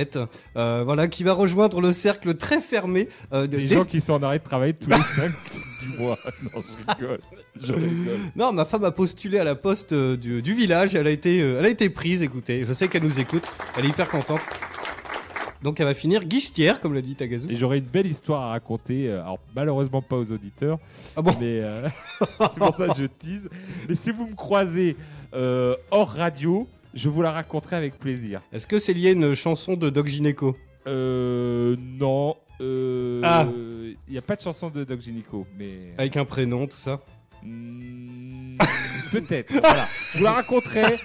euh, 0.55 0.83
voilà, 0.85 1.07
qui 1.09 1.23
va 1.25 1.33
rejoindre 1.33 1.81
le 1.81 1.91
cercle 1.91 2.35
très 2.35 2.61
fermé 2.61 3.09
de- 3.33 3.45
Des 3.45 3.57
des- 3.57 3.67
gens 3.67 3.83
qui 3.85 3.99
sont 4.01 4.13
en 4.13 4.23
arrêt 4.23 4.39
de 4.39 4.43
travail 4.43 4.73
tous 4.75 4.89
les 4.89 4.95
5 5.15 5.31
mois. 5.99 6.17
Non, 6.43 6.61
je 6.61 6.93
rigole. 6.93 7.19
Je 7.61 7.73
rigole. 7.73 8.19
Non, 8.35 8.51
ma 8.51 8.65
femme 8.65 8.83
a 8.85 8.91
postulé 8.91 9.37
à 9.39 9.43
la 9.43 9.55
poste 9.55 9.93
euh, 9.93 10.17
du, 10.17 10.41
du 10.41 10.53
village. 10.53 10.95
Elle 10.95 11.07
a 11.07 11.11
été, 11.11 11.41
euh, 11.41 11.59
elle 11.59 11.65
a 11.65 11.69
été 11.69 11.89
prise. 11.89 12.21
Écoutez, 12.21 12.65
je 12.65 12.73
sais 12.73 12.87
qu'elle 12.87 13.03
nous 13.03 13.19
écoute. 13.19 13.43
Elle 13.77 13.85
est 13.85 13.89
hyper 13.89 14.09
contente. 14.09 14.41
Donc 15.61 15.79
elle 15.79 15.85
va 15.85 15.93
finir 15.93 16.25
guichetière, 16.25 16.81
comme 16.81 16.93
l'a 16.93 17.01
dit 17.01 17.15
Tagazu. 17.15 17.47
Et 17.49 17.55
j'aurais 17.55 17.77
une 17.77 17.85
belle 17.85 18.07
histoire 18.07 18.41
à 18.41 18.49
raconter. 18.49 19.07
euh, 19.09 19.21
Alors, 19.21 19.39
malheureusement, 19.55 20.01
pas 20.01 20.17
aux 20.17 20.29
auditeurs. 20.31 20.77
Ah 21.15 21.21
bon 21.21 21.31
Mais 21.39 21.61
euh, 21.63 21.87
c'est 22.49 22.57
pour 22.59 22.75
ça 22.75 22.87
que 22.89 22.97
je 22.97 23.05
tease. 23.05 23.49
Mais 23.87 23.95
si 23.95 24.11
vous 24.11 24.27
me 24.27 24.35
croisez 24.35 24.97
euh, 25.33 25.75
hors 25.89 26.09
radio, 26.09 26.67
je 26.93 27.07
vous 27.07 27.21
la 27.21 27.31
raconterai 27.31 27.77
avec 27.77 27.97
plaisir. 27.97 28.41
Est-ce 28.51 28.67
que 28.67 28.77
c'est 28.77 28.91
lié 28.93 29.09
à 29.09 29.11
une 29.13 29.33
chanson 29.35 29.75
de 29.75 29.89
Doc 29.89 30.07
Gineco? 30.07 30.57
Euh. 30.85 31.77
Non. 31.79 32.35
Euh, 32.63 33.21
Ah. 33.23 33.47
Il 34.07 34.11
n'y 34.11 34.17
a 34.17 34.21
pas 34.21 34.35
de 34.35 34.41
chanson 34.41 34.69
de 34.69 34.83
Doc 34.83 35.01
Gynéco, 35.01 35.45
mais. 35.57 35.93
avec 35.97 36.17
un 36.17 36.25
prénom, 36.25 36.67
tout 36.67 36.77
ça 36.77 37.01
Hmm, 37.41 38.57
peut-être. 39.11 39.51
voilà. 39.51 39.85
Je 40.13 40.17
vous 40.19 40.23
la 40.23 40.31
raconterai. 40.33 40.99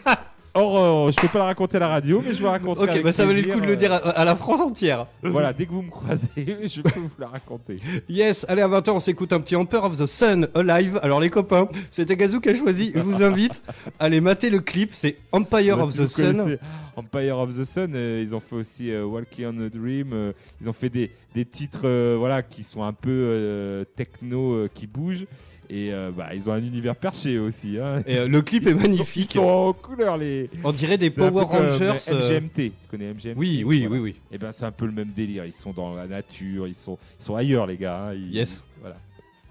Or, 0.60 1.06
euh, 1.06 1.10
je 1.12 1.20
peux 1.20 1.28
pas 1.28 1.38
la 1.38 1.44
raconter 1.44 1.76
à 1.76 1.80
la 1.80 1.88
radio, 1.88 2.20
mais 2.24 2.32
je 2.32 2.38
vous 2.38 2.44
la 2.46 2.50
raconterai. 2.52 2.84
Ok, 2.84 2.90
avec 2.90 3.04
bah 3.04 3.12
ça 3.12 3.24
valait 3.26 3.42
le 3.42 3.52
coup 3.52 3.60
de 3.60 3.66
le 3.66 3.76
dire 3.76 3.92
à, 3.92 3.96
à 3.96 4.24
la 4.24 4.34
France 4.34 4.60
entière. 4.60 5.06
euh, 5.24 5.30
Voilà, 5.30 5.52
dès 5.52 5.66
que 5.66 5.70
vous 5.70 5.82
me 5.82 5.90
croisez, 5.90 6.28
je 6.36 6.82
peux 6.82 6.98
vous 6.98 7.10
la 7.18 7.28
raconter. 7.28 7.78
Yes, 8.08 8.44
allez 8.48 8.62
à 8.62 8.68
20h 8.68 8.90
on 8.90 8.98
s'écoute 8.98 9.32
un 9.32 9.40
petit 9.40 9.54
Emperor 9.56 9.84
of 9.84 9.96
the 9.98 10.06
Sun 10.06 10.48
Alive. 10.54 10.98
Alors 11.02 11.20
les 11.20 11.30
copains, 11.30 11.68
c'était 11.90 12.16
Gazou 12.16 12.40
qui 12.40 12.48
a 12.48 12.54
choisi, 12.54 12.92
je 12.94 13.00
vous 13.00 13.22
invite 13.22 13.62
à 14.00 14.04
aller 14.06 14.20
mater 14.20 14.50
le 14.50 14.58
clip, 14.60 14.90
c'est 14.94 15.16
Empire 15.32 15.76
Bah, 15.76 15.84
of 15.84 15.92
si 15.92 15.98
the 15.98 16.06
Sun. 16.06 16.36
connaissez 16.38 16.58
Empire 16.96 17.38
of 17.38 17.56
the 17.56 17.64
Sun, 17.64 17.92
euh, 17.94 18.20
ils 18.20 18.34
ont 18.34 18.40
fait 18.40 18.56
aussi 18.56 18.90
euh, 18.90 19.04
Walking 19.04 19.46
on 19.46 19.64
a 19.64 19.68
Dream. 19.68 20.10
euh, 20.12 20.32
ils 20.60 20.68
ont 20.68 20.72
fait 20.72 20.88
des, 20.90 21.12
des 21.36 21.44
titres 21.44 22.14
voilà, 22.16 22.42
qui 22.42 22.64
sont 22.64 22.82
un 22.82 22.92
peu 22.92 23.84
techno, 23.96 24.66
qui 24.74 24.86
bougent. 24.88 25.26
Et 25.70 25.92
euh, 25.92 26.10
bah, 26.16 26.28
ils 26.34 26.48
ont 26.48 26.52
un 26.52 26.62
univers 26.62 26.96
perché 26.96 27.38
aussi. 27.38 27.78
hein. 27.78 28.02
Et 28.06 28.16
euh, 28.18 28.28
le 28.28 28.40
clip 28.40 28.66
est 28.66 28.70
Ils 28.70 28.76
sont- 28.76 28.82
magnifique. 28.82 29.34
Ils 29.34 29.38
sont 29.38 29.44
en 29.44 29.72
couleur, 29.74 30.16
les. 30.16 30.48
On 30.64 30.72
dirait 30.72 30.96
des 30.98 31.10
Power 31.10 31.44
Rangers. 31.44 31.92
euh, 32.10 32.28
MGMT. 32.40 32.54
Tu 32.56 32.72
connais 32.90 33.12
MGMT 33.12 33.34
Oui, 33.38 33.62
oui, 33.66 33.80
Voilà. 33.86 34.02
oui, 34.02 34.10
oui. 34.14 34.20
Et 34.32 34.38
ben 34.38 34.50
c'est 34.52 34.64
un 34.64 34.72
peu 34.72 34.86
le 34.86 34.92
même 34.92 35.10
délire. 35.14 35.44
Ils 35.44 35.52
sont 35.52 35.72
dans 35.72 35.94
la 35.94 36.06
nature, 36.06 36.66
ils 36.66 36.74
sont, 36.74 36.96
ils 37.20 37.24
sont 37.24 37.36
ailleurs, 37.36 37.66
les 37.66 37.76
gars. 37.76 38.08
hein. 38.08 38.14
Ils- 38.14 38.34
Yes. 38.34 38.64
Voilà. 38.80 38.96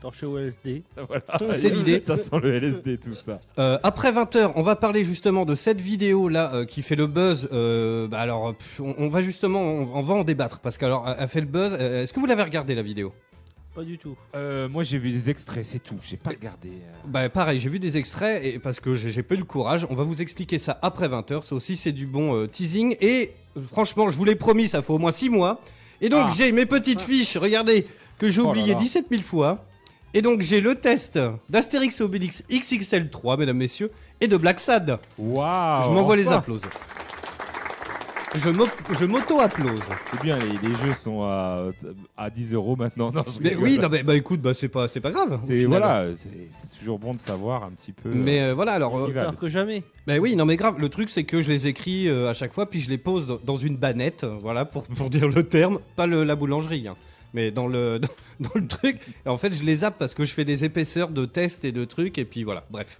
Torché 0.02 0.26
au 0.28 0.38
LSD. 0.38 0.84
voilà. 1.08 1.24
C'est 1.56 1.70
l'idée. 1.70 2.02
Ça 2.04 2.18
sent 2.18 2.30
le 2.42 2.54
LSD, 2.54 2.98
tout 3.00 3.14
ça. 3.14 3.40
Euh, 3.58 3.80
après 3.82 4.12
20h, 4.12 4.52
on 4.56 4.62
va 4.62 4.76
parler 4.76 5.04
justement 5.04 5.44
de 5.44 5.56
cette 5.56 5.82
vidéo 5.82 6.30
là 6.30 6.52
euh, 6.54 6.66
qui 6.66 6.84
fait 6.84 6.96
le 6.96 7.08
buzz. 7.08 7.50
Euh, 7.52 8.08
bah 8.08 8.20
alors, 8.20 8.54
on, 8.80 8.94
on 8.98 9.08
va 9.08 9.22
justement, 9.22 9.60
on, 9.62 9.90
on 9.96 10.02
va 10.02 10.14
en 10.14 10.24
débattre 10.24 10.60
parce 10.60 10.78
qu'alors, 10.78 11.04
elle 11.08 11.16
elle 11.20 11.28
fait 11.28 11.42
le 11.42 11.48
buzz. 11.48 11.76
Euh, 11.80 12.04
Est-ce 12.04 12.14
que 12.14 12.20
vous 12.20 12.28
l'avez 12.28 12.44
regardé 12.44 12.76
la 12.76 12.84
vidéo? 12.84 13.12
Pas 13.78 13.84
du 13.84 14.00
tout. 14.00 14.18
Euh, 14.36 14.68
moi, 14.68 14.82
j'ai 14.82 14.98
vu 14.98 15.12
des 15.12 15.30
extraits, 15.30 15.64
c'est 15.64 15.78
tout. 15.78 15.98
J'ai 16.02 16.18
pas 16.18 16.32
regardé. 16.32 16.70
euh. 16.70 17.08
Bah 17.08 17.30
pareil, 17.30 17.60
j'ai 17.60 17.70
vu 17.70 17.78
des 17.78 17.96
extraits 17.96 18.44
et 18.44 18.58
parce 18.58 18.80
que 18.80 18.96
j'ai 18.96 19.22
pas 19.22 19.36
eu 19.36 19.38
le 19.38 19.44
courage. 19.44 19.86
On 19.92 19.94
va 19.94 20.02
vous 20.04 20.20
expliquer 20.20 20.58
ça 20.58 20.80
après 20.82 21.08
20h. 21.08 21.44
Ça 21.44 21.54
aussi, 21.54 21.78
c'est 21.78 21.92
du 21.92 22.08
bon 22.08 22.36
euh, 22.36 22.48
teasing. 22.48 22.96
Et 23.02 23.34
franchement, 23.72 24.10
je 24.10 24.18
vous 24.18 24.26
l'ai 24.26 24.34
promis, 24.34 24.68
ça 24.68 24.82
fait 24.82 24.92
au 24.94 24.98
moins 24.98 25.12
6 25.12 25.30
mois. 25.30 25.62
Et 26.02 26.10
donc, 26.10 26.26
Ah. 26.28 26.34
j'ai 26.36 26.52
mes 26.52 26.66
petites 26.66 27.02
fiches, 27.02 27.38
regardez, 27.38 27.86
que 28.18 28.30
j'ai 28.30 28.42
Oh 28.42 28.46
là 28.46 28.50
oubliées 28.50 28.74
là. 28.74 28.80
17 28.80 29.06
000 29.12 29.22
fois. 29.22 29.64
Et 30.16 30.24
donc, 30.24 30.42
j'ai 30.42 30.60
le 30.60 30.74
test 30.74 31.20
d'Astérix 31.48 32.02
et 32.02 32.04
Obélix 32.04 32.44
XXL 32.52 33.12
3, 33.12 33.38
mesdames, 33.38 33.58
messieurs, 33.58 33.92
et 34.22 34.28
de 34.28 34.38
Black 34.38 34.60
Sad. 34.60 34.98
Waouh. 35.20 35.84
je 35.84 35.90
m'envoie 35.92 36.16
les 36.16 36.28
applauses. 36.30 36.62
Je 38.36 38.50
m'au- 38.50 38.68
je 39.00 39.06
m'auto-applause. 39.06 39.80
C'est 40.12 40.22
bien, 40.22 40.38
les, 40.38 40.68
les 40.68 40.76
jeux 40.76 40.94
sont 40.94 41.24
à, 41.24 41.70
à 42.18 42.30
10 42.30 42.54
euros 42.54 42.76
maintenant. 42.76 43.12
Non, 43.12 43.24
Mais 43.40 43.50
rigole. 43.50 43.64
oui, 43.64 43.80
non, 43.80 43.88
mais, 43.90 44.04
bah 44.04 44.16
écoute, 44.16 44.42
bah, 44.42 44.54
c'est 44.54 44.68
pas, 44.68 44.88
c'est 44.88 45.00
pas 45.00 45.12
grave. 45.12 45.40
voilà, 45.68 46.06
c'est 46.16 46.78
toujours 46.80 47.00
bon 47.00 47.14
de 47.14 47.20
savoir 47.20 47.64
un 47.64 47.72
petit 47.72 47.94
peu. 47.94 48.10
Mais 48.14 48.42
euh, 48.42 48.54
voilà, 48.54 48.74
alors. 48.74 48.98
euh, 48.98 49.12
va. 49.12 49.32
Que 49.32 49.48
jamais. 49.50 49.84
Bah 50.06 50.18
oui, 50.20 50.36
non 50.36 50.46
mais 50.46 50.56
grave, 50.58 50.76
le 50.78 50.90
truc 50.90 51.10
c'est 51.10 51.24
que 51.24 51.42
je 51.42 51.48
les 51.50 51.68
écris 51.68 52.08
euh, 52.10 52.30
à 52.30 52.34
chaque 52.34 52.54
fois, 52.54 52.70
puis 52.70 52.80
je 52.82 52.90
les 52.90 52.98
pose 52.98 53.28
dans, 53.28 53.40
dans 53.44 53.56
une 53.56 53.76
bannette, 53.78 54.24
euh, 54.24 54.38
voilà, 54.42 54.66
pour, 54.66 54.84
pour 54.84 55.10
dire 55.10 55.28
le 55.30 55.44
terme, 55.44 55.80
pas 55.96 56.06
le, 56.06 56.24
la 56.24 56.36
boulangerie, 56.36 56.88
hein, 56.88 56.96
mais 57.34 57.50
dans 57.52 57.68
le, 57.68 57.98
dans, 58.00 58.08
dans 58.42 58.52
le 58.60 58.68
truc. 58.68 59.00
Et 59.26 59.30
en 59.30 59.38
fait, 59.38 59.54
je 59.54 59.64
les 59.64 59.78
zappe 59.78 59.98
parce 59.98 60.14
que 60.14 60.26
je 60.26 60.34
fais 60.34 60.46
des 60.46 60.64
épaisseurs 60.66 61.10
de 61.10 61.26
tests 61.26 61.64
et 61.66 61.72
de 61.72 61.86
trucs, 61.86 62.18
et 62.18 62.26
puis 62.26 62.44
voilà, 62.44 62.66
bref. 62.70 63.00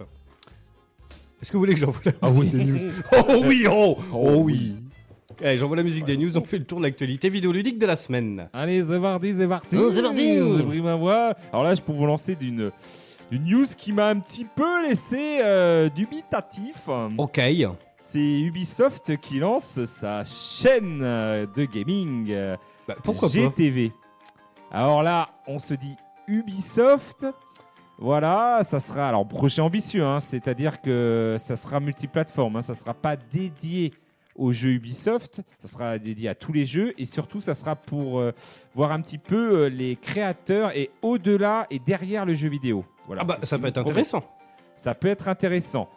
Est-ce 1.40 1.52
que 1.52 1.56
vous 1.56 1.62
voulez 1.62 1.74
que 1.74 1.80
j'envoie 1.80 2.00
la 2.04 2.12
Ah 2.22 2.30
musique 2.30 2.54
oui. 2.54 2.58
des 2.58 2.64
news 2.64 2.78
Oh 3.12 3.42
oui, 3.46 3.66
oh, 3.70 3.96
oh, 3.98 4.04
Oh 4.12 4.36
oui 4.44 4.74
Allez, 5.40 5.56
j'envoie 5.58 5.76
la 5.76 5.82
musique 5.84 6.04
des 6.04 6.16
news, 6.16 6.36
on 6.36 6.44
fait 6.44 6.58
le 6.58 6.64
tour 6.64 6.78
de 6.78 6.84
l'actualité 6.84 7.28
vidéoludique 7.28 7.78
de 7.78 7.86
la 7.86 7.94
semaine. 7.96 8.48
Allez, 8.52 8.82
c'est 8.82 8.98
parti, 8.98 9.34
c'est 9.36 9.46
parti. 9.46 9.76
Oh, 9.76 9.88
c'est 9.92 10.02
parti. 10.02 10.56
J'ai 10.56 10.62
pris 10.64 10.80
ma 10.82 10.96
voix. 10.96 11.34
Alors 11.52 11.62
là, 11.62 11.74
je 11.76 11.80
peux 11.80 11.92
vous 11.92 12.06
lancer 12.06 12.34
d'une 12.34 12.72
une 13.30 13.44
news 13.44 13.66
qui 13.76 13.92
m'a 13.92 14.08
un 14.08 14.18
petit 14.18 14.44
peu 14.46 14.88
laissé 14.88 15.40
euh, 15.44 15.88
dubitatif. 15.90 16.88
Ok. 17.18 17.40
C'est 18.00 18.40
Ubisoft 18.40 19.16
qui 19.18 19.38
lance 19.38 19.84
sa 19.84 20.24
chaîne 20.24 21.00
euh, 21.02 21.46
de 21.54 21.64
gaming. 21.66 22.28
euh, 22.30 22.56
Bah, 22.88 22.96
pourquoi 23.04 23.28
pas 23.28 23.34
GTV. 23.34 23.92
Alors 24.72 25.02
là, 25.02 25.28
on 25.46 25.58
se 25.58 25.74
dit 25.74 25.94
Ubisoft. 26.26 27.26
Voilà, 28.00 28.60
ça 28.64 28.78
sera 28.80 29.08
alors 29.08 29.26
projet 29.26 29.60
ambitieux, 29.60 30.04
hein, 30.04 30.20
c'est-à-dire 30.20 30.80
que 30.80 31.34
ça 31.38 31.56
sera 31.56 31.80
multiplateforme, 31.80 32.56
hein, 32.56 32.62
ça 32.62 32.74
sera 32.74 32.94
pas 32.94 33.16
dédié 33.16 33.92
aux 34.38 34.52
jeux 34.52 34.70
Ubisoft, 34.70 35.42
ça 35.62 35.68
sera 35.68 35.98
dédié 35.98 36.28
à 36.30 36.34
tous 36.34 36.52
les 36.52 36.64
jeux 36.64 36.94
et 36.96 37.04
surtout 37.04 37.40
ça 37.40 37.54
sera 37.54 37.76
pour 37.76 38.20
euh, 38.20 38.32
voir 38.74 38.92
un 38.92 39.00
petit 39.00 39.18
peu 39.18 39.64
euh, 39.64 39.68
les 39.68 39.96
créateurs 39.96 40.74
et 40.76 40.90
au-delà 41.02 41.66
et 41.70 41.78
derrière 41.80 42.24
le 42.24 42.34
jeu 42.34 42.48
vidéo. 42.48 42.84
Voilà, 43.06 43.22
Ah 43.22 43.24
bah 43.24 43.38
ça 43.42 43.58
peut 43.58 43.66
être 43.66 43.78
intéressant. 43.78 44.24
Ça 44.76 44.94
peut 44.94 45.08
être 45.08 45.28
intéressant. 45.28 45.88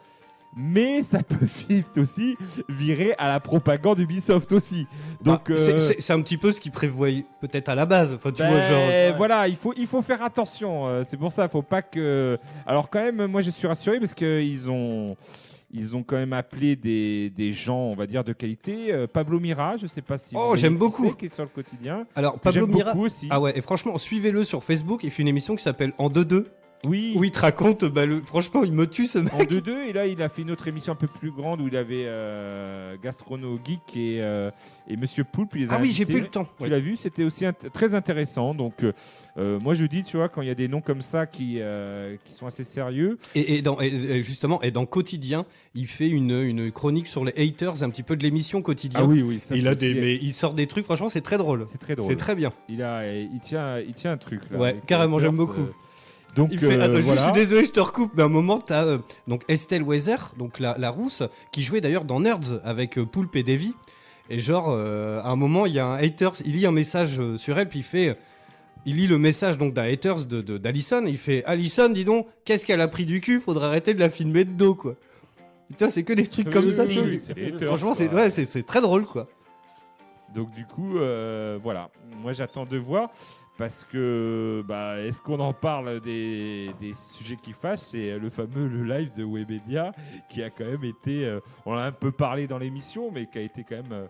Mais 0.56 1.02
ça 1.02 1.22
peut 1.22 1.46
vite 1.68 1.96
aussi 1.96 2.36
virer 2.68 3.14
à 3.16 3.28
la 3.28 3.40
propagande 3.40 4.00
Ubisoft 4.00 4.52
aussi. 4.52 4.86
Donc 5.22 5.48
Bah, 5.50 5.56
c'est- 5.56 5.72
euh, 5.72 5.92
c'est 5.98 6.12
un 6.12 6.20
petit 6.20 6.36
peu 6.36 6.52
ce 6.52 6.60
qu'ils 6.60 6.72
prévoyaient 6.72 7.24
peut-être 7.40 7.68
à 7.70 7.74
la 7.74 7.86
base. 7.86 8.12
Enfin, 8.12 8.32
tu 8.32 8.42
vois, 8.42 8.50
ben, 8.58 9.14
voilà, 9.16 9.48
il 9.48 9.56
faut, 9.56 9.72
il 9.76 9.86
faut 9.86 10.02
faire 10.02 10.22
attention. 10.22 11.02
c'est 11.04 11.16
pour 11.16 11.32
ça, 11.32 11.48
faut 11.48 11.62
pas 11.62 11.80
que. 11.80 12.38
Alors 12.66 12.90
quand 12.90 13.00
même, 13.00 13.24
moi 13.26 13.40
je 13.40 13.50
suis 13.50 13.66
rassuré 13.66 13.98
parce 13.98 14.12
qu'ils 14.14 14.70
ont, 14.70 15.16
ils 15.72 15.96
ont 15.96 16.02
quand 16.02 16.16
même 16.16 16.32
appelé 16.32 16.76
des, 16.76 17.30
des 17.30 17.52
gens, 17.52 17.78
on 17.78 17.94
va 17.94 18.06
dire 18.06 18.24
de 18.24 18.32
qualité. 18.32 18.92
Euh, 18.92 19.06
Pablo 19.06 19.40
Mira, 19.40 19.76
je 19.76 19.86
sais 19.86 20.02
pas 20.02 20.18
si. 20.18 20.34
Oh, 20.38 20.54
j'aime 20.54 20.76
beaucoup. 20.76 21.10
Qui 21.12 21.26
est 21.26 21.28
sur 21.34 21.44
le 21.44 21.48
quotidien. 21.48 22.06
Alors, 22.14 22.38
Pablo 22.38 22.66
J'aime 22.66 22.74
Mira. 22.74 22.92
beaucoup 22.92 23.06
aussi. 23.06 23.26
Ah 23.30 23.40
ouais, 23.40 23.56
et 23.56 23.60
franchement, 23.60 23.96
suivez-le 23.98 24.44
sur 24.44 24.62
Facebook. 24.62 25.02
Il 25.04 25.10
fait 25.10 25.22
une 25.22 25.28
émission 25.28 25.56
qui 25.56 25.62
s'appelle 25.62 25.92
En 25.98 26.08
2-2. 26.10 26.44
Oui. 26.84 27.12
Où 27.16 27.22
il 27.24 27.30
te 27.30 27.38
raconte, 27.40 27.84
bah, 27.84 28.06
le... 28.06 28.20
franchement, 28.22 28.64
il 28.64 28.72
me 28.72 28.86
tue 28.88 29.06
ce 29.06 29.18
mec. 29.18 29.32
En 29.34 29.44
2-2, 29.44 29.86
et 29.88 29.92
là 29.92 30.06
il 30.06 30.20
a 30.20 30.28
fait 30.28 30.42
une 30.42 30.50
autre 30.50 30.66
émission 30.66 30.92
un 30.92 30.96
peu 30.96 31.06
plus 31.06 31.30
grande 31.30 31.60
où 31.60 31.68
il 31.68 31.76
avait 31.76 32.04
euh, 32.06 32.96
Gastrono 33.02 33.58
Geek 33.64 33.96
et, 33.96 34.18
euh, 34.20 34.50
et 34.88 34.96
Monsieur 34.96 35.22
Poulpe. 35.24 35.54
les 35.54 35.72
Ah 35.72 35.78
oui, 35.80 35.92
j'ai 35.92 36.04
plus 36.06 36.20
le 36.20 36.26
temps. 36.28 36.44
Tu 36.58 36.64
Ouais. 36.64 36.68
l'as 36.68 36.80
vu, 36.80 36.96
c'était 36.96 37.22
aussi 37.24 37.44
int- 37.44 37.70
très 37.72 37.94
intéressant. 37.94 38.54
Donc, 38.54 38.82
euh, 38.82 38.92
euh, 39.38 39.60
moi 39.60 39.74
je 39.74 39.86
dis, 39.86 40.02
tu 40.02 40.16
vois, 40.16 40.28
quand 40.28 40.42
il 40.42 40.48
y 40.48 40.50
a 40.50 40.54
des 40.56 40.66
noms 40.68 40.80
comme 40.80 41.02
ça 41.02 41.26
qui, 41.26 41.56
euh, 41.60 42.16
qui 42.24 42.32
sont 42.32 42.46
assez 42.46 42.64
sérieux, 42.64 43.18
Et, 43.34 43.56
et 43.56 43.62
dans, 43.62 43.80
et- 43.80 43.86
et 43.86 44.22
justement, 44.22 44.60
et 44.62 44.70
dans 44.72 44.84
Quotidien, 44.86 45.46
il 45.74 45.86
fait 45.86 46.08
une, 46.08 46.32
une 46.32 46.72
chronique 46.72 47.06
sur 47.06 47.24
les 47.24 47.32
haters, 47.36 47.82
un 47.84 47.90
petit 47.90 48.02
peu 48.02 48.16
de 48.16 48.22
l'émission 48.24 48.60
Quotidien. 48.60 49.00
Ah 49.02 49.06
oui, 49.06 49.22
oui, 49.22 49.38
ça, 49.40 49.54
il 49.56 49.68
a 49.68 49.74
des, 49.74 49.94
mais 49.94 50.16
il 50.16 50.34
sort 50.34 50.52
des 50.54 50.66
trucs. 50.66 50.84
Franchement, 50.84 51.08
c'est 51.08 51.20
très 51.20 51.38
drôle. 51.38 51.64
c'est 51.66 51.78
très 51.78 51.94
drôle. 51.94 52.10
C'est 52.10 52.16
très 52.16 52.34
bien. 52.34 52.52
Il 52.68 52.82
a, 52.82 53.06
il 53.16 53.38
tient, 53.40 53.78
il 53.78 53.94
tient 53.94 54.12
un 54.12 54.16
truc 54.16 54.40
là. 54.50 54.58
Ouais, 54.58 54.68
avec 54.70 54.86
carrément, 54.86 55.18
j'aime 55.20 55.36
beaucoup. 55.36 55.66
Donc 56.34 56.48
Il 56.52 56.58
fait, 56.58 56.80
euh, 56.80 57.00
voilà. 57.00 57.20
je 57.20 57.24
suis 57.26 57.44
désolé, 57.44 57.64
je 57.64 57.70
te 57.72 57.80
recoupe, 57.80 58.12
mais 58.14 58.22
à 58.22 58.26
un 58.26 58.30
moment, 58.30 58.58
t'as 58.58 58.84
euh, 58.84 58.98
donc 59.28 59.42
Estelle 59.48 59.82
Weather, 59.82 60.32
donc 60.38 60.58
la, 60.60 60.76
la 60.78 60.90
rousse, 60.90 61.22
qui 61.52 61.62
jouait 61.62 61.80
d'ailleurs 61.80 62.04
dans 62.04 62.20
Nerds 62.20 62.60
avec 62.64 62.98
euh, 62.98 63.04
Poulpe 63.04 63.36
et 63.36 63.42
Davy. 63.42 63.74
Et 64.30 64.38
genre, 64.38 64.66
euh, 64.70 65.20
à 65.22 65.28
un 65.28 65.36
moment, 65.36 65.66
il 65.66 65.74
y 65.74 65.78
a 65.78 65.86
un 65.86 65.96
haters, 65.96 66.32
il 66.46 66.52
lit 66.56 66.64
un 66.66 66.72
message 66.72 67.18
euh, 67.20 67.36
sur 67.36 67.58
elle, 67.58 67.68
puis 67.68 67.80
il 67.80 67.84
fait. 67.84 68.16
il 68.86 68.96
lit 68.96 69.06
le 69.06 69.18
message 69.18 69.58
donc 69.58 69.74
d'un 69.74 69.82
haters 69.84 70.24
de, 70.24 70.40
de- 70.40 70.56
d'Alison, 70.58 71.04
et 71.06 71.10
il 71.10 71.18
fait 71.18 71.44
Alison, 71.44 71.88
dis 71.90 72.04
donc, 72.04 72.26
qu'est-ce 72.44 72.64
qu'elle 72.64 72.80
a 72.80 72.88
pris 72.88 73.04
du 73.04 73.20
cul? 73.20 73.40
Faudrait 73.40 73.66
arrêter 73.66 73.92
de 73.92 74.00
la 74.00 74.08
filmer 74.08 74.44
de 74.44 74.52
dos, 74.52 74.74
quoi. 74.74 74.94
Putain, 75.68 75.90
c'est 75.90 76.02
que 76.02 76.12
des 76.14 76.26
trucs 76.26 76.48
comme 76.50 76.64
Oui, 76.66 76.72
ça. 76.72 76.84
oui, 76.84 77.00
oui, 77.04 77.20
c'est 77.20 77.32
haters, 77.32 77.68
Franchement, 77.68 77.94
c'est 77.94 78.08
quoi. 78.08 78.20
ouais, 78.22 78.30
c'est 78.30 78.44
c'est 78.46 78.62
très 78.62 78.80
drôle, 78.80 79.04
quoi. 79.04 79.26
Donc 80.34 80.50
du 80.54 80.64
coup, 80.64 80.96
euh, 80.98 81.58
voilà. 81.62 81.90
Moi 82.22 82.32
j'attends 82.32 82.64
de 82.64 82.78
voir 82.78 83.10
parce 83.58 83.84
que 83.84 84.64
bah, 84.66 84.98
est-ce 85.00 85.20
qu'on 85.20 85.40
en 85.40 85.52
parle 85.52 86.00
des, 86.00 86.70
des 86.80 86.94
sujets 86.94 87.36
qui 87.42 87.52
fâchent 87.52 87.78
C'est 87.80 88.18
le 88.18 88.30
fameux 88.30 88.66
le 88.68 88.82
live 88.84 89.10
de 89.16 89.24
Webedia 89.24 89.92
qui 90.30 90.42
a 90.42 90.50
quand 90.50 90.64
même 90.64 90.84
été, 90.84 91.26
euh, 91.26 91.40
on 91.66 91.74
a 91.74 91.82
un 91.82 91.92
peu 91.92 92.10
parlé 92.12 92.46
dans 92.46 92.58
l'émission, 92.58 93.10
mais 93.12 93.26
qui 93.26 93.38
a 93.38 93.42
été 93.42 93.64
quand 93.68 93.76
même 93.76 93.92
euh, 93.92 94.06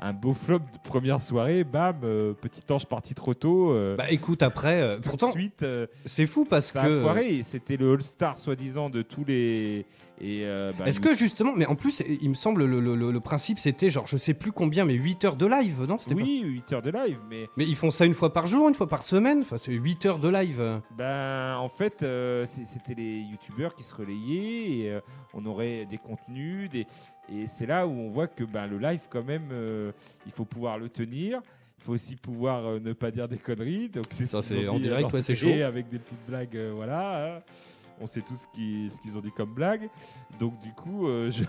un 0.00 0.12
beau 0.12 0.32
flop 0.34 0.58
de 0.60 0.78
première 0.82 1.20
soirée. 1.20 1.62
Bam, 1.62 2.00
euh, 2.04 2.32
petit 2.32 2.62
ange 2.72 2.86
parti 2.86 3.14
trop 3.14 3.34
tôt. 3.34 3.72
euh, 3.72 3.96
Bah 3.96 4.10
écoute, 4.10 4.42
après, 4.42 4.80
euh, 4.82 4.96
tout 4.96 5.10
pourtant, 5.10 5.26
de 5.28 5.32
suite, 5.32 5.62
euh, 5.62 5.86
c'est 6.06 6.26
fou 6.26 6.44
parce 6.44 6.66
ça 6.72 6.84
que. 6.84 7.02
foiré. 7.02 7.42
C'était 7.44 7.76
le 7.76 7.92
All-Star 7.92 8.38
soi-disant 8.38 8.90
de 8.90 9.02
tous 9.02 9.24
les. 9.26 9.86
Et, 10.22 10.42
euh, 10.44 10.72
bah, 10.78 10.86
Est-ce 10.86 11.00
que 11.00 11.14
justement, 11.14 11.52
mais 11.56 11.64
en 11.64 11.74
plus, 11.76 12.02
il 12.20 12.28
me 12.28 12.34
semble 12.34 12.64
le, 12.66 12.78
le- 12.80 12.94
le- 12.94 13.10
le 13.10 13.20
principe 13.20 13.58
c'était 13.58 13.88
genre 13.88 14.06
je 14.06 14.18
sais 14.18 14.34
plus 14.34 14.52
combien, 14.52 14.84
mais 14.84 14.92
8 14.92 15.24
heures 15.24 15.36
de 15.36 15.46
live, 15.46 15.84
non? 15.88 15.96
C'était 15.98 16.14
pas- 16.14 16.20
Oui, 16.20 16.42
8 16.44 16.72
heures 16.74 16.82
de 16.82 16.90
live, 16.90 17.18
mais 17.30 17.48
Mais 17.56 17.64
ils 17.66 17.74
font 17.76 17.90
ça 17.90 18.04
une 18.04 18.12
fois 18.12 18.32
par 18.32 18.46
jour, 18.46 18.68
une 18.68 18.74
fois 18.74 18.86
par 18.86 19.02
semaine? 19.02 19.40
Enfin, 19.40 19.56
c'est 19.58 19.72
8 19.72 20.04
heures 20.04 20.18
de 20.18 20.28
live. 20.28 20.80
Ben, 20.98 21.56
en 21.56 21.68
fait, 21.70 22.02
euh, 22.02 22.44
c'était 22.46 22.94
les 22.94 23.20
youtubeurs 23.20 23.74
qui 23.74 23.82
se 23.82 23.94
relayaient 23.94 24.70
et 24.80 24.90
euh, 24.90 25.00
on 25.32 25.46
aurait 25.46 25.86
des 25.86 25.96
contenus. 25.98 26.68
Des... 26.68 26.86
Et 27.32 27.46
c'est 27.46 27.66
là 27.66 27.86
où 27.86 27.90
on 27.92 28.10
voit 28.10 28.26
que 28.26 28.44
ben, 28.44 28.66
le 28.66 28.76
live, 28.78 29.00
quand 29.08 29.24
même, 29.24 29.48
il 30.26 30.32
faut 30.32 30.44
pouvoir 30.44 30.78
le 30.78 30.88
tenir. 30.90 31.40
Il 31.78 31.84
faut 31.84 31.92
aussi 31.94 32.14
pouvoir 32.16 32.66
euh, 32.66 32.78
ne 32.78 32.92
pas 32.92 33.10
dire 33.10 33.26
des 33.26 33.38
conneries. 33.38 33.88
Donc, 33.88 34.04
c'est 34.10 34.26
Ça, 34.26 34.42
c'est 34.42 34.68
en 34.68 34.78
direct, 34.78 35.10
ouais, 35.14 35.22
c'est 35.22 35.34
chaud. 35.34 35.48
Avec 35.64 35.88
des 35.88 35.98
petites 35.98 36.26
blagues, 36.28 36.54
euh, 36.54 36.72
voilà. 36.74 37.42
On 38.00 38.06
sait 38.06 38.22
tous 38.22 38.46
ce 38.52 39.00
qu'ils 39.00 39.18
ont 39.18 39.20
dit 39.20 39.30
comme 39.32 39.52
blague. 39.52 39.90
Donc, 40.38 40.58
du 40.60 40.72
coup, 40.72 41.06
euh, 41.06 41.30
je 41.30 41.44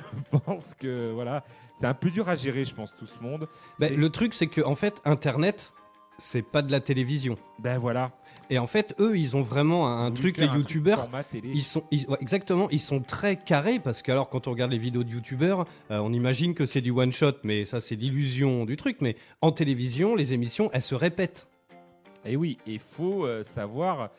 pense 0.46 0.74
que 0.74 1.12
voilà, 1.14 1.44
c'est 1.76 1.86
un 1.88 1.94
peu 1.94 2.10
dur 2.10 2.28
à 2.30 2.36
gérer, 2.36 2.66
je 2.66 2.76
pense, 2.76 2.94
tout 2.96 3.06
ce 3.06 3.20
monde. 3.22 3.48
C'est- 3.80 3.96
le 3.96 4.10
truc, 4.10 4.34
c'est 4.34 4.48
que 4.48 4.62
en 4.62 4.76
fait, 4.76 4.96
Internet, 5.06 5.74
c'est 6.18 6.42
pas 6.44 6.62
de 6.62 6.72
la 6.72 6.82
télévision. 6.82 7.38
Ben 7.60 7.78
voilà. 7.80 8.12
Et 8.50 8.60
en 8.60 8.68
fait, 8.68 8.94
eux, 9.00 9.18
ils 9.18 9.38
ont 9.38 9.42
vraiment 9.42 9.88
un, 9.98 10.12
truc, 10.12 10.38
les 10.38 10.46
youtubeurs. 10.48 11.08
Ils 11.42 11.64
sont 11.64 11.84
ils- 11.90 12.06
ouais, 12.10 12.18
exactement, 12.20 12.68
ils 12.70 12.82
sont 12.82 13.00
très 13.00 13.38
carrés 13.38 13.80
parce 13.80 14.02
que 14.02 14.12
alors 14.12 14.30
quand 14.30 14.48
on 14.48 14.52
regarde 14.52 14.72
les 14.72 14.78
vidéos 14.78 15.06
de 15.06 15.10
youtubeurs, 15.10 15.66
euh, 15.90 16.00
on 16.00 16.12
imagine 16.12 16.54
que 16.54 16.66
c'est 16.66 16.82
du 16.82 16.92
one 16.92 17.14
shot, 17.14 17.36
mais 17.44 17.64
ça 17.64 17.80
c'est 17.80 17.96
l'illusion 17.96 18.66
du 18.66 18.76
truc. 18.76 18.98
Mais 19.00 19.16
en 19.42 19.54
télévision, 19.54 20.16
les 20.16 20.34
émissions, 20.34 20.70
elles 20.74 20.82
se 20.82 20.96
répètent. 20.96 21.48
Et 22.26 22.36
oui, 22.36 22.58
il 22.68 22.80
faut 22.80 23.26
euh, 23.26 23.42
savoir 23.44 24.10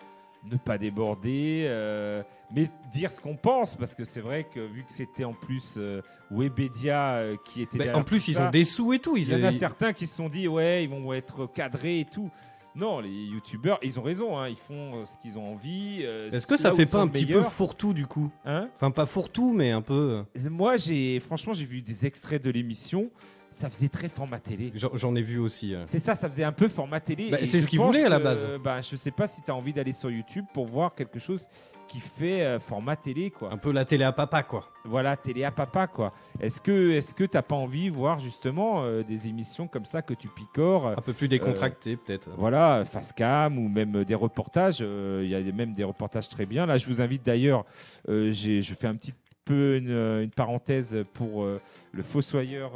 ne 0.51 0.57
pas 0.57 0.77
déborder, 0.79 1.65
euh, 1.67 2.23
mais 2.55 2.69
dire 2.93 3.13
ce 3.13 3.21
qu'on 3.21 3.37
pense, 3.37 3.75
parce 3.77 3.95
que 3.95 4.05
c'est 4.05 4.21
vrai 4.21 4.45
que 4.45 4.61
vu 4.61 4.83
que 4.85 4.93
c'était 4.93 5.25
en 5.25 5.35
plus 5.35 5.75
euh, 5.79 6.03
Webedia 6.31 7.15
euh, 7.17 7.37
qui 7.45 7.63
était 7.63 7.93
en 7.93 8.03
plus, 8.03 8.29
ils 8.29 8.35
ça, 8.35 8.49
ont 8.49 8.51
des 8.51 8.65
sous 8.65 8.93
et 8.93 8.99
tout. 8.99 9.17
Il 9.17 9.29
y 9.29 9.35
en 9.35 9.45
a 9.45 9.51
ils- 9.53 9.59
certains 9.59 9.93
qui 9.93 10.07
se 10.07 10.17
sont 10.17 10.29
dit, 10.29 10.49
ouais, 10.49 10.85
ils 10.85 10.91
vont 10.91 11.13
être 11.13 11.47
cadrés 11.47 12.01
et 12.01 12.05
tout. 12.05 12.31
Non, 12.75 13.01
les 13.01 13.11
youtubeurs, 13.11 13.79
ils 13.83 14.01
ont 14.01 14.03
raison, 14.03 14.39
hein, 14.39 14.49
ils 14.49 14.57
font 14.57 14.97
euh, 15.03 15.05
ce 15.05 15.19
qu'ils 15.19 15.39
ont 15.39 15.53
envie. 15.53 16.03
Est-ce 16.03 16.47
que 16.47 16.57
ça 16.57 16.73
fait 16.73 16.87
pas 16.87 17.01
un 17.01 17.09
petit 17.09 17.27
peu 17.27 17.43
fourre-tout 17.43 17.93
du 17.93 18.07
coup 18.07 18.31
Hein? 18.45 18.69
Enfin, 18.75 18.91
pas 18.91 19.07
fourre-tout, 19.07 19.53
mais 19.53 19.71
un 19.71 19.83
peu. 19.83 20.25
Moi, 20.51 20.77
j'ai 20.79 21.21
franchement, 21.21 21.53
j'ai 21.53 21.67
vu 21.67 21.83
des 21.83 22.07
extraits 22.07 22.43
de 22.43 22.51
l'émission. 22.51 23.11
Ça 23.53 23.71
faisait 23.71 23.89
très 23.89 24.09
format 24.09 24.39
télé. 24.39 24.73
J'en 24.75 25.15
ai 25.15 25.23
vu 25.23 25.39
aussi. 25.39 25.75
euh. 25.75 25.83
C'est 25.87 25.99
ça, 25.99 26.15
ça 26.15 26.29
faisait 26.29 26.45
un 26.45 26.53
peu 26.53 26.69
format 26.69 27.01
télé. 27.01 27.31
Bah, 27.31 27.39
c'est 27.41 27.59
je 27.59 27.65
ce 27.65 27.69
qu'ils 27.69 27.81
voulaient 27.81 28.05
à 28.05 28.09
la 28.09 28.19
base. 28.19 28.47
Bah, 28.63 28.81
je 28.81 28.97
sais 28.97 29.11
pas 29.11 29.29
si 29.29 29.43
tu 29.43 29.51
as 29.51 29.55
envie 29.55 29.73
d'aller 29.73 29.93
sur 29.93 30.11
YouTube 30.11 30.45
pour 30.55 30.67
voir 30.67 30.95
quelque 30.95 31.19
chose 31.19 31.49
qui 31.89 32.01
fait 32.01 32.43
euh, 32.43 32.59
format 32.59 32.97
télé, 32.97 33.31
quoi. 33.31 33.53
Un 33.53 33.59
peu 33.59 33.71
la 33.71 33.85
télé 33.85 34.05
à 34.05 34.13
papa, 34.13 34.43
quoi. 34.43 34.71
Voilà, 34.85 35.15
télé 35.17 35.45
à 35.45 35.51
papa, 35.51 35.87
quoi. 35.89 36.15
Est-ce 36.41 36.61
que, 36.63 36.93
est-ce 36.93 37.15
que 37.15 37.25
t'as 37.25 37.43
pas 37.43 37.57
envie 37.57 37.91
de 37.91 37.95
voir 37.95 38.19
justement 38.19 38.83
euh, 38.83 39.03
des 39.03 39.27
émissions 39.27 39.69
comme 39.69 39.85
ça 39.85 40.01
que 40.01 40.15
tu 40.15 40.29
picores 40.29 40.87
Un 40.87 40.95
peu 41.03 41.13
plus 41.13 41.29
décontracté, 41.29 41.97
peut-être. 41.97 42.31
Voilà, 42.39 42.85
face 42.87 43.13
cam 43.13 43.59
ou 43.59 43.69
même 43.69 44.05
des 44.05 44.15
reportages. 44.15 44.79
euh, 44.81 45.21
Il 45.23 45.29
y 45.31 45.35
a 45.35 45.53
même 45.53 45.75
des 45.75 45.85
reportages 45.85 46.29
très 46.31 46.47
bien. 46.47 46.65
Là, 46.65 46.79
je 46.79 46.87
vous 46.87 47.03
invite 47.03 47.27
d'ailleurs, 47.27 47.67
euh, 48.09 48.33
je 48.33 48.75
fais 48.75 48.87
un 48.87 48.95
petit 48.97 49.13
peu 49.45 49.77
une, 49.77 49.91
une 50.23 50.31
parenthèse 50.31 51.05
pour 51.13 51.45
euh, 51.45 51.61
le 51.93 52.03
Fossoyeur. 52.03 52.73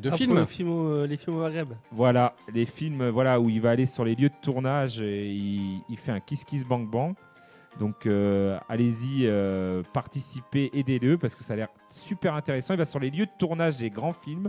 De 0.00 0.10
Ah, 0.12 0.16
films 0.16 0.34
le 0.36 0.44
film 0.44 0.70
au- 0.70 0.88
euh, 0.88 1.06
les 1.06 1.16
films 1.16 1.36
au 1.36 1.40
Maghreb. 1.40 1.72
voilà, 1.92 2.34
les 2.52 2.66
films 2.66 3.00
euh, 3.02 3.10
voilà, 3.10 3.40
où 3.40 3.48
il 3.50 3.60
va 3.60 3.70
aller 3.70 3.86
sur 3.86 4.04
les 4.04 4.14
lieux 4.14 4.28
de 4.28 4.34
tournage 4.42 5.00
et 5.00 5.32
il, 5.32 5.80
il 5.88 5.96
fait 5.96 6.12
un 6.12 6.20
Kiss 6.20 6.44
Kiss 6.44 6.64
Bang 6.64 6.88
Bang. 6.88 7.14
Donc 7.78 8.06
euh, 8.06 8.58
allez-y, 8.68 9.26
euh, 9.26 9.82
participez, 9.92 10.70
aidez-le 10.72 11.16
parce 11.18 11.34
que 11.34 11.44
ça 11.44 11.52
a 11.52 11.56
l'air 11.56 11.68
super 11.88 12.34
intéressant. 12.34 12.74
Il 12.74 12.78
va 12.78 12.84
sur 12.84 12.98
les 12.98 13.10
lieux 13.10 13.26
de 13.26 13.30
tournage 13.38 13.76
des 13.76 13.90
grands 13.90 14.12
films, 14.12 14.48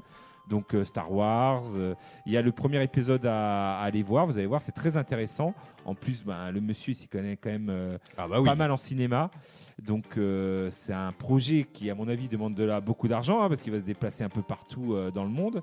donc 0.49 0.73
euh, 0.73 0.83
Star 0.83 1.11
Wars. 1.11 1.63
euh, 1.75 1.95
il 2.25 2.33
y 2.33 2.37
a 2.37 2.41
le 2.41 2.51
premier 2.51 2.81
épisode 2.83 3.25
à, 3.25 3.79
à 3.79 3.83
aller 3.83 4.03
voir, 4.03 4.25
vous 4.25 4.37
allez 4.37 4.47
voir, 4.47 4.61
c'est 4.61 4.71
très 4.73 4.97
intéressant. 4.97 5.53
En 5.85 5.95
plus, 5.95 6.23
ben, 6.25 6.51
le 6.51 6.59
monsieur 6.59 6.93
s'y 6.93 7.07
connaît 7.07 7.37
quand 7.37 7.49
même 7.51 7.69
euh, 7.69 7.97
Ah 8.17 8.27
bah 8.27 8.39
oui. 8.41 8.45
pas 8.47 8.55
mal 8.55 8.71
en 8.71 8.77
cinéma. 8.77 9.29
Donc 9.81 10.17
euh, 10.17 10.69
c'est 10.71 10.93
un 10.93 11.11
projet 11.13 11.65
qui, 11.71 11.89
à 11.89 11.95
mon 11.95 12.07
avis, 12.09 12.27
demande 12.27 12.55
de 12.55 12.63
là 12.63 12.81
beaucoup 12.81 13.07
d'argent 13.07 13.41
hein, 13.41 13.47
parce 13.47 13.61
qu'il 13.61 13.71
va 13.71 13.79
se 13.79 13.85
déplacer 13.85 14.23
un 14.23 14.29
peu 14.29 14.41
partout 14.41 14.93
euh, 14.93 15.11
dans 15.11 15.23
le 15.23 15.29
monde. 15.29 15.61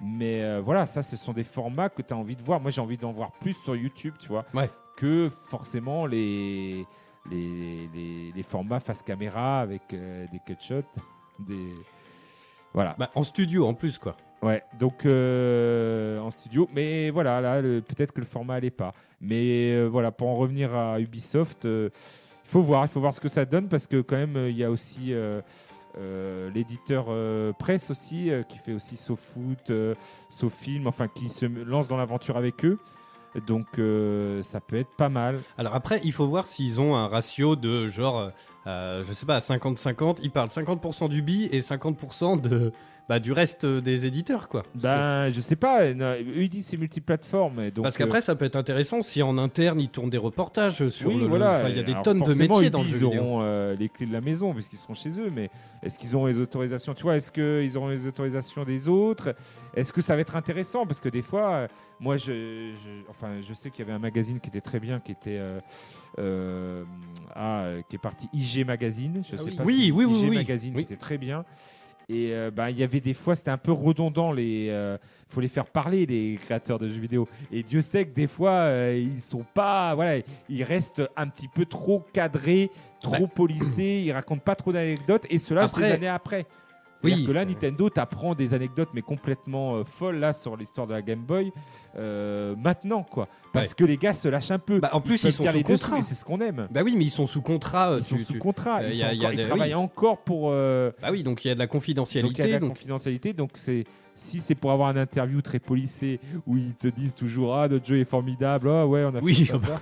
Mais 0.00 0.60
voilà, 0.60 0.86
ça, 0.86 1.02
ce 1.02 1.16
sont 1.16 1.32
des 1.32 1.42
formats 1.42 1.88
que 1.88 2.02
tu 2.02 2.14
as 2.14 2.16
envie 2.16 2.36
de 2.36 2.42
voir. 2.42 2.60
Moi, 2.60 2.70
j'ai 2.70 2.80
envie 2.80 2.96
d'en 2.96 3.10
voir 3.10 3.32
plus 3.32 3.54
sur 3.54 3.74
YouTube, 3.74 4.14
tu 4.20 4.28
vois, 4.28 4.44
Ouais. 4.54 4.70
que 4.96 5.28
forcément 5.48 6.06
les, 6.06 6.86
les, 7.28 7.88
les, 7.92 8.32
les 8.32 8.42
formats 8.44 8.78
face 8.78 9.02
caméra 9.02 9.60
avec 9.60 9.82
des 9.90 10.38
cut 10.46 10.54
shots. 10.60 10.82
Des... 11.40 11.74
Voilà. 12.72 12.94
Bah, 12.96 13.10
en 13.16 13.24
studio 13.24 13.66
en 13.66 13.74
plus, 13.74 13.98
quoi. 13.98 14.16
Ouais, 14.42 14.62
donc 14.78 15.04
euh, 15.04 16.20
en 16.20 16.30
studio. 16.30 16.68
Mais 16.72 17.10
voilà, 17.10 17.40
là, 17.40 17.60
peut-être 17.60 18.12
que 18.12 18.20
le 18.20 18.26
format 18.26 18.54
allait 18.54 18.70
pas. 18.70 18.94
Mais 19.20 19.72
euh, 19.72 19.86
voilà, 19.86 20.12
pour 20.12 20.28
en 20.28 20.36
revenir 20.36 20.74
à 20.74 21.00
Ubisoft, 21.00 21.64
euh, 21.64 21.90
il 22.44 22.50
faut 22.50 22.62
voir, 22.62 22.84
il 22.84 22.88
faut 22.88 23.00
voir 23.00 23.12
ce 23.12 23.20
que 23.20 23.28
ça 23.28 23.44
donne 23.44 23.68
parce 23.68 23.86
que 23.86 24.00
quand 24.00 24.16
même, 24.16 24.36
il 24.48 24.56
y 24.56 24.64
a 24.64 24.70
aussi 24.70 25.12
l'éditeur 26.54 27.06
presse 27.58 27.90
aussi 27.90 28.30
qui 28.48 28.58
fait 28.58 28.72
aussi 28.72 28.96
SoFoot, 28.96 29.70
euh, 29.70 29.94
SoFilm, 30.30 30.86
enfin 30.86 31.08
qui 31.08 31.28
se 31.28 31.44
lance 31.44 31.88
dans 31.88 31.96
l'aventure 31.96 32.36
avec 32.36 32.64
eux. 32.64 32.78
Donc 33.46 33.66
ça 34.42 34.60
peut 34.60 34.76
être 34.76 34.96
pas 34.96 35.10
mal. 35.10 35.40
Alors 35.58 35.74
après, 35.74 36.00
il 36.04 36.12
faut 36.12 36.26
voir 36.26 36.46
s'ils 36.46 36.80
ont 36.80 36.96
un 36.96 37.06
ratio 37.06 37.54
de 37.54 37.86
genre, 37.88 38.30
je 38.64 39.12
sais 39.12 39.26
pas, 39.26 39.40
50-50. 39.40 40.20
Ils 40.22 40.30
parlent 40.30 40.48
50% 40.48 41.10
du 41.10 41.20
bi 41.20 41.50
et 41.52 41.60
50% 41.60 42.40
de, 42.40 42.72
bah, 43.08 43.18
du 43.20 43.32
reste 43.32 43.64
des 43.64 44.04
éditeurs, 44.06 44.48
quoi. 44.48 44.64
Ben, 44.74 45.30
je 45.30 45.40
sais 45.40 45.56
pas, 45.56 45.94
non, 45.94 46.14
disent 46.50 46.66
c'est 46.66 46.76
multiplateforme. 46.76 47.70
Donc, 47.70 47.84
Parce 47.84 47.94
euh, 47.96 47.98
qu'après, 47.98 48.20
ça 48.20 48.34
peut 48.36 48.44
être 48.44 48.56
intéressant 48.56 49.00
si 49.02 49.22
en 49.22 49.38
interne 49.38 49.80
ils 49.80 49.88
tournent 49.88 50.10
des 50.10 50.18
reportages 50.18 50.88
sur 50.88 51.08
oui, 51.10 51.20
le. 51.20 51.26
voilà. 51.26 51.58
enfin, 51.60 51.68
Il 51.70 51.76
y 51.76 51.80
a 51.80 51.82
des 51.82 51.92
Alors, 51.92 52.02
tonnes 52.02 52.20
de 52.20 52.34
métiers 52.34 52.70
dans 52.70 52.82
le 52.82 52.86
jeu 52.86 52.96
Ils 52.98 53.04
auront 53.04 53.40
euh, 53.42 53.74
les 53.76 53.88
clés 53.88 54.06
de 54.06 54.12
la 54.12 54.20
maison 54.20 54.52
puisqu'ils 54.52 54.76
seront 54.76 54.94
chez 54.94 55.20
eux, 55.20 55.30
mais 55.34 55.50
est-ce 55.82 55.98
qu'ils 55.98 56.14
auront 56.14 56.26
les 56.26 56.38
autorisations 56.38 56.92
Tu 56.94 57.02
vois, 57.02 57.16
est-ce 57.16 57.32
qu'ils 57.32 57.76
auront 57.78 57.88
les 57.88 58.06
autorisations 58.06 58.64
des 58.64 58.88
autres? 58.88 59.34
Est-ce 59.74 59.92
que 59.92 60.00
ça 60.00 60.14
va 60.14 60.20
être 60.20 60.36
intéressant? 60.36 60.84
Parce 60.86 61.00
que 61.00 61.08
des 61.08 61.22
fois, 61.22 61.50
euh, 61.52 61.68
moi, 62.00 62.16
je, 62.18 62.26
je- 62.74 63.08
enfin, 63.08 63.40
je 63.40 63.54
sais 63.54 63.70
qu'il 63.70 63.80
y 63.80 63.82
avait 63.82 63.92
un 63.96 63.98
magazine 63.98 64.38
qui 64.40 64.48
était 64.48 64.60
très 64.60 64.80
bien, 64.80 65.00
qui 65.00 65.12
était 65.12 65.38
euh, 65.38 65.60
euh, 66.18 66.84
ah, 67.34 67.60
euh, 67.62 67.82
qui 67.88 67.96
est 67.96 68.00
parti 68.00 68.28
IG 68.32 68.66
Magazine. 68.66 69.22
Je 69.28 69.34
Ah 69.34 69.38
sais 69.38 69.50
oui. 69.50 69.56
pas 69.56 69.62
Oui, 69.64 69.74
si 69.84 69.92
oui, 69.92 70.26
IG. 70.28 70.34
Magazine 70.34 70.74
qui 70.74 70.80
était 70.80 70.96
très 70.96 71.18
bien. 71.18 71.44
Et 72.10 72.32
euh, 72.32 72.50
bah, 72.50 72.70
il 72.70 72.78
y 72.78 72.82
avait 72.82 73.00
des 73.00 73.12
fois, 73.12 73.36
c'était 73.36 73.50
un 73.50 73.58
peu 73.58 73.72
redondant. 73.72 74.32
Les, 74.32 74.68
euh, 74.70 74.96
faut 75.28 75.42
les 75.42 75.48
faire 75.48 75.66
parler 75.66 76.06
les 76.06 76.38
créateurs 76.42 76.78
de 76.78 76.88
jeux 76.88 77.00
vidéo. 77.00 77.28
Et 77.52 77.62
Dieu 77.62 77.82
sait 77.82 78.06
que 78.06 78.14
des 78.14 78.26
fois, 78.26 78.52
euh, 78.52 78.96
ils 78.98 79.20
sont 79.20 79.44
pas, 79.54 79.94
voilà, 79.94 80.22
ils 80.48 80.62
restent 80.62 81.02
un 81.16 81.28
petit 81.28 81.48
peu 81.48 81.66
trop 81.66 82.02
cadrés, 82.14 82.70
trop 83.02 83.26
polissés. 83.26 84.02
Ils 84.06 84.12
racontent 84.12 84.40
pas 84.42 84.54
trop 84.54 84.72
d'anecdotes. 84.72 85.26
Et 85.28 85.38
cela, 85.38 85.64
Après- 85.64 85.82
des 85.82 85.92
années 85.96 86.08
après. 86.08 86.46
C'est-à-dire 87.00 87.18
Oui. 87.18 87.26
que 87.26 87.32
là, 87.32 87.44
Nintendo 87.44 87.88
t'apprend 87.90 88.34
des 88.34 88.54
anecdotes, 88.54 88.88
mais 88.92 89.02
complètement 89.02 89.76
euh, 89.76 89.84
folles 89.84 90.16
là 90.18 90.32
sur 90.32 90.56
l'histoire 90.56 90.86
de 90.86 90.92
la 90.94 91.02
Game 91.02 91.20
Boy. 91.22 91.52
euh, 91.96 92.54
maintenant, 92.56 93.02
quoi. 93.02 93.28
Parce 93.52 93.68
Ouais. 93.70 93.74
que 93.78 93.84
les 93.84 93.96
gars 93.96 94.12
se 94.12 94.28
lâchent 94.28 94.50
un 94.50 94.58
peu. 94.58 94.78
Bah, 94.78 94.90
en 94.92 95.00
plus, 95.00 95.20
peuvent 95.22 95.30
ils 95.30 95.34
sont 95.34 95.44
sous 95.46 95.52
les 95.52 95.62
contrat. 95.64 96.02
c'est 96.02 96.14
ce 96.14 96.24
qu'on 96.24 96.40
aime. 96.40 96.68
Bah 96.70 96.82
oui, 96.84 96.94
mais 96.96 97.04
ils 97.04 97.10
sont 97.10 97.26
sous 97.26 97.40
contrat. 97.42 97.96
Ils 97.98 98.04
tu- 98.04 98.18
sont 98.18 98.24
sous 98.24 98.32
tu- 98.34 98.38
contrat. 98.38 98.82
Ils, 98.84 98.94
y 98.94 99.02
a- 99.02 99.08
sont 99.10 99.14
y 99.14 99.24
a 99.24 99.28
encore- 99.28 99.32
ils 99.40 99.46
travaillent 99.46 99.68
oui. 99.70 99.74
encore 99.74 100.18
pour. 100.18 100.50
euh, 100.52 100.92
Bah 101.02 101.08
oui, 101.10 101.22
donc 101.22 101.44
il 101.44 101.48
y 101.48 101.50
a 101.50 101.54
de 101.54 101.58
la 101.58 101.66
donc 101.66 101.72
il 101.86 101.90
y 101.94 101.98
a 101.98 102.02
confidentialité. 102.02 102.42
de 102.44 102.48
la 102.52 102.58
donc- 102.60 102.68
confidentialité. 102.70 103.32
Donc 103.32 103.50
c'est 103.54 103.84
si 104.14 104.38
c'est 104.40 104.54
pour 104.54 104.70
avoir 104.70 104.88
un 104.90 104.96
interview 104.96 105.40
très 105.42 105.58
policé 105.60 106.20
où 106.46 106.56
ils 106.56 106.74
te 106.74 106.88
disent 106.88 107.14
toujours 107.14 107.56
ah 107.56 107.68
notre 107.68 107.86
jeu 107.86 107.98
est 107.98 108.04
formidable, 108.04 108.68
ah 108.68 108.86
ouais 108.86 109.04
on 109.04 109.14
a 109.16 109.20
Oui, 109.20 109.34
fait 109.34 109.52
ça, 109.58 109.58
ça. 109.58 109.80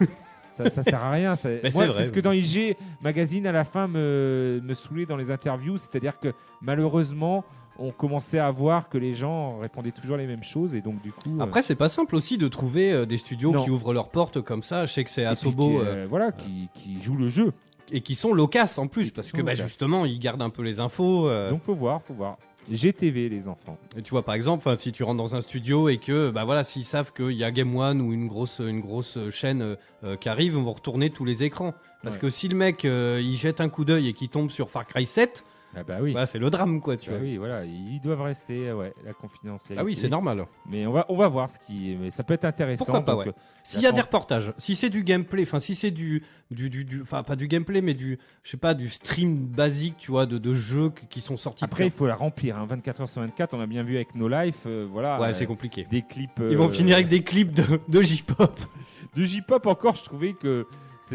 Ça, 0.57 0.71
ça 0.71 0.83
sert 0.83 1.03
à 1.05 1.11
rien. 1.11 1.37
Ça- 1.37 1.49
Moi, 1.75 1.91
c'est 1.91 2.07
ce 2.07 2.13
que 2.13 2.21
dans 2.21 2.33
IG 2.33 2.77
Magazine 3.03 3.47
à 3.47 3.53
la 3.53 3.65
fin 3.65 3.87
me, 3.89 4.61
me 4.63 4.75
saoulait 4.75 5.07
dans 5.07 5.17
les 5.17 5.31
interviews, 5.31 5.77
c'est-à-dire 5.77 6.19
que 6.19 6.33
malheureusement 6.63 7.45
on 7.79 7.91
commençait 7.91 8.39
à 8.39 8.51
voir 8.51 8.89
que 8.89 8.97
les 8.97 9.13
gens 9.13 9.59
répondaient 9.59 9.91
toujours 9.93 10.17
les 10.17 10.27
mêmes 10.27 10.43
choses 10.43 10.75
et 10.75 10.81
donc 10.81 11.03
du 11.03 11.13
coup. 11.13 11.39
euh, 11.39 11.43
Après, 11.43 11.61
c'est 11.63 11.75
pas 11.75 11.91
simple 11.91 12.17
aussi 12.17 12.39
de 12.39 12.49
trouver 12.49 12.91
euh, 12.93 13.05
des 13.05 13.19
studios 13.19 13.53
Non. 13.53 13.63
qui 13.65 13.71
ouvrent 13.71 13.93
leurs 13.93 14.09
portes 14.09 14.41
comme 14.41 14.63
ça. 14.63 14.87
Je 14.87 14.93
sais 14.95 15.05
que 15.05 15.11
c'est 15.11 15.27
Asobo 15.27 15.69
qui, 15.69 15.77
euh, 15.77 15.81
euh, 15.85 16.07
voilà, 16.09 16.33
qui, 16.33 16.69
qui 16.75 17.03
joue 17.03 17.17
le 17.17 17.29
jeu. 17.29 17.53
et 17.93 18.01
qui 18.01 18.15
sont 18.15 18.33
loquaces 18.33 18.79
en 18.79 18.87
plus 18.89 19.11
parce 19.11 19.31
que 19.31 19.43
bah, 19.43 19.55
justement 19.55 20.07
ils 20.07 20.19
gardent 20.19 20.41
un 20.43 20.49
peu 20.51 20.63
les 20.63 20.81
infos. 20.81 21.29
euh, 21.29 21.51
Donc 21.51 21.63
faut 21.63 21.75
voir, 21.75 22.03
faut 22.03 22.15
voir. 22.15 22.39
GTV 22.71 23.29
les 23.29 23.49
enfants. 23.49 23.79
Et 23.97 24.03
tu 24.03 24.11
vois, 24.11 24.23
par 24.25 24.35
exemple, 24.35 24.75
si 24.79 24.93
tu 24.93 25.03
rentres 25.05 25.19
dans 25.19 25.35
un 25.35 25.41
studio 25.41 25.89
et 25.89 25.99
que, 25.99 26.31
bah 26.31 26.45
voilà, 26.45 26.65
s'ils 26.65 26.85
savent 26.85 27.13
qu'il 27.13 27.33
y 27.33 27.45
a 27.45 27.51
Game 27.51 27.75
One 27.77 28.01
ou 28.01 28.13
une 28.13 28.27
grosse, 28.27 28.61
une 28.61 28.81
grosse 28.81 29.19
chaîne 29.31 29.63
euh, 29.63 29.77
euh, 30.05 30.17
qui 30.17 30.29
arrive, 30.29 30.55
ils 30.55 30.61
vont 30.63 30.73
retourner 30.73 31.11
tous 31.11 31.25
les 31.25 31.43
écrans. 31.45 31.75
Parce 32.03 32.17
Ouais. 32.17 32.23
que 32.23 32.31
si 32.31 32.49
le 32.49 32.57
mec, 32.57 32.85
euh, 32.85 33.21
il 33.23 33.37
jette 33.37 33.61
un 33.61 33.69
coup 33.69 33.85
d'œil 33.85 34.09
et 34.09 34.13
qu'il 34.13 34.29
tombe 34.29 34.51
sur 34.51 34.71
Far 34.71 34.87
Cry 34.87 35.07
7, 35.07 35.45
Ah 35.77 35.85
bah 35.85 35.99
oui. 36.01 36.15
c'est 36.27 36.39
le 36.39 36.49
drame, 36.51 36.81
quoi, 36.81 36.97
tu 36.97 37.11
Bah 37.11 37.17
vois. 37.17 37.25
oui, 37.27 37.37
voilà, 37.37 37.65
ils 37.65 38.01
doivent 38.01 38.23
rester, 38.23 38.73
ouais, 38.73 38.95
la 39.05 39.13
confidentialité. 39.13 39.79
Ah 39.81 39.85
oui, 39.85 39.95
c'est 39.95 40.09
normal. 40.09 40.47
Mais 40.71 40.87
on 40.87 40.93
va, 40.93 41.05
on 41.09 41.17
va 41.17 41.29
voir 41.29 41.51
ce 41.51 41.59
qui, 41.59 41.97
mais 42.01 42.11
ça 42.11 42.25
peut 42.25 42.35
être 42.35 42.45
intéressant. 42.47 42.85
Pourquoi 42.87 43.05
pas, 43.05 43.13
donc, 43.13 43.21
ouais. 43.27 43.29
euh, 43.29 43.41
S'il 43.65 43.83
y 43.83 43.87
a 43.87 43.93
des 43.93 44.01
reportages, 44.01 44.53
si 44.59 44.75
c'est 44.77 44.89
du 44.91 45.05
gameplay, 45.05 45.43
enfin 45.43 45.59
si 45.59 45.75
c'est 45.75 45.91
du, 45.91 46.23
du, 46.51 46.71
du, 46.71 46.85
du- 46.85 47.03
enfin 47.03 47.23
pas 47.23 47.37
du 47.37 47.47
gameplay, 47.49 47.81
mais 47.83 47.95
du, 47.95 48.19
je 48.43 48.51
sais 48.51 48.57
pas, 48.57 48.75
du 48.75 48.89
stream 48.89 49.47
basique, 49.47 49.97
tu 49.99 50.11
vois, 50.11 50.27
de, 50.27 50.39
de 50.39 50.53
jeux 50.55 50.91
qui- 51.11 51.21
sont 51.21 51.37
sortis. 51.37 51.65
Après, 51.65 51.85
il 51.87 51.91
faut 51.91 52.07
la 52.07 52.15
remplir. 52.15 52.57
Hein, 52.57 52.67
24 52.69 53.01
heures 53.03 53.09
sur 53.09 53.21
24, 53.23 53.55
on 53.55 53.61
a 53.61 53.67
bien 53.67 53.83
vu 53.83 53.97
avec 53.97 54.15
No 54.15 54.29
Life, 54.29 54.63
euh, 54.67 54.87
voilà. 54.91 55.21
ouais, 55.21 55.29
euh, 55.29 55.33
c'est 55.33 55.47
compliqué. 55.47 55.87
des 55.91 56.03
clips. 56.03 56.31
Ils 56.39 56.57
vont 56.57 56.69
euh, 56.69 56.73
finir 56.73 56.95
avec 56.97 57.09
des 57.09 57.23
clips 57.23 57.53
de, 57.53 57.81
de 57.89 58.03
J-pop. 58.03 58.59
de 59.17 59.25
J-pop 59.25 59.67
encore. 59.67 59.97
Je 59.97 60.05
trouvais 60.05 60.33
que 60.33 60.67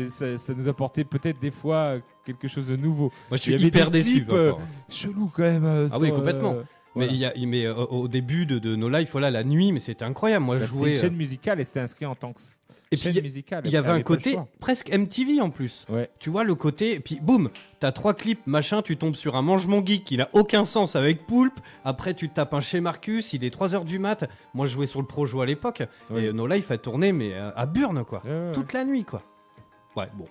ça, 0.09 0.37
ça 0.37 0.53
nous 0.53 0.67
apportait 0.67 1.03
peut-être 1.03 1.39
des 1.39 1.51
fois 1.51 1.95
quelque 2.25 2.47
chose 2.47 2.67
de 2.67 2.75
nouveau. 2.75 3.11
Moi, 3.29 3.37
je 3.37 3.51
Il 3.51 3.57
suis 3.59 3.67
hyper 3.67 3.91
déçu. 3.91 4.25
euh. 4.31 4.53
Chelou 4.89 5.31
quand 5.35 5.43
même. 5.43 5.65
euh, 5.65 5.87
Ah 5.91 5.97
oui, 5.99 6.11
complètement. 6.11 6.53
euh, 6.53 6.63
Mais 6.95 7.07
Voilà. 7.07 7.11
il 7.13 7.17
y 7.19 7.25
a, 7.25 7.33
mais 7.47 7.65
euh, 7.65 7.73
au 7.75 8.07
début 8.07 8.45
de, 8.45 8.59
de 8.59 8.75
nos 8.75 8.89
lives, 8.89 9.09
voilà, 9.11 9.31
la 9.31 9.43
nuit, 9.43 9.71
mais 9.71 9.79
c'était 9.79 10.05
incroyable. 10.05 10.45
Moi, 10.45 10.57
Bah, 10.57 10.65
je 10.65 10.67
jouais. 10.71 10.89
une 10.91 10.95
euh, 10.97 10.99
chaîne 10.99 11.15
musicale 11.15 11.59
et 11.59 11.63
c'était 11.63 11.79
inscrit 11.79 12.05
en 12.05 12.15
tant 12.15 12.33
que 12.33 12.41
Et 12.41 12.97
puis, 12.97 12.99
chaîne 12.99 13.13
il 13.15 13.19
y- 13.19 13.21
musicale. 13.21 13.61
Il 13.65 13.71
y 13.71 13.77
avait 13.77 13.91
un 13.91 14.01
côté 14.01 14.37
presque 14.59 14.89
MTV 14.91 15.39
en 15.39 15.49
plus. 15.51 15.85
Ouais. 15.89 16.09
Tu 16.19 16.29
vois 16.29 16.43
le 16.43 16.53
côté, 16.53 16.95
et 16.95 16.99
puis 16.99 17.19
boum, 17.21 17.49
t'as 17.79 17.93
trois 17.93 18.13
clips, 18.13 18.45
machin, 18.45 18.81
tu 18.81 18.97
tombes 18.97 19.15
sur 19.15 19.37
un 19.37 19.41
mange-mon 19.41 19.85
geek 19.85 20.03
qui 20.03 20.17
n'a 20.17 20.27
aucun 20.33 20.65
sens 20.65 20.97
avec 20.97 21.25
Poulpe. 21.25 21.61
Après, 21.85 22.13
tu 22.13 22.27
tapes 22.27 22.53
un 22.53 22.59
chez 22.59 22.81
Marcus, 22.81 23.31
il 23.31 23.45
est 23.45 23.55
3h 23.55 23.85
du 23.85 23.97
mat. 23.97 24.29
Moi, 24.53 24.65
je 24.65 24.73
jouais 24.73 24.85
sur 24.87 24.99
le 24.99 25.07
Projo 25.07 25.39
à 25.39 25.45
l'époque. 25.45 25.83
Ouais. 26.09 26.25
Et 26.25 26.33
nos 26.33 26.45
lives 26.45 26.69
a 26.71 26.77
tourné, 26.77 27.13
mais 27.13 27.31
euh, 27.33 27.51
à 27.55 27.65
Burne, 27.65 28.03
quoi. 28.03 28.21
Ouais. 28.25 28.51
Toute 28.51 28.73
la 28.73 28.83
nuit, 28.83 29.05
quoi. 29.05 29.23
Ouais, 29.95 30.09
bon. 30.13 30.25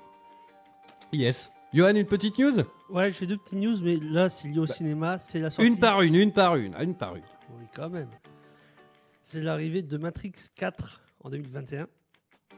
Yes. 1.12 1.51
Johan, 1.73 1.94
une 1.94 2.07
petite 2.07 2.38
news? 2.38 2.62
Ouais, 2.88 3.12
j'ai 3.12 3.27
deux 3.27 3.37
petites 3.37 3.59
news, 3.59 3.77
mais 3.83 3.96
là, 3.96 4.29
c'est 4.29 4.49
lié 4.49 4.59
au 4.59 4.66
cinéma. 4.66 5.18
C'est 5.18 5.38
la 5.38 5.51
sortie. 5.51 5.70
Une 5.70 5.79
par 5.79 6.03
une, 6.03 6.14
une 6.16 6.33
par 6.33 6.57
une, 6.57 6.75
une 6.81 6.94
par 6.94 7.14
une. 7.16 7.23
Oui, 7.59 7.64
quand 7.75 7.88
même. 7.90 8.09
C'est 9.23 9.40
l'arrivée 9.40 9.83
de 9.83 9.96
Matrix 9.99 10.33
4 10.57 11.01
en 11.23 11.31
2021. 11.31 11.87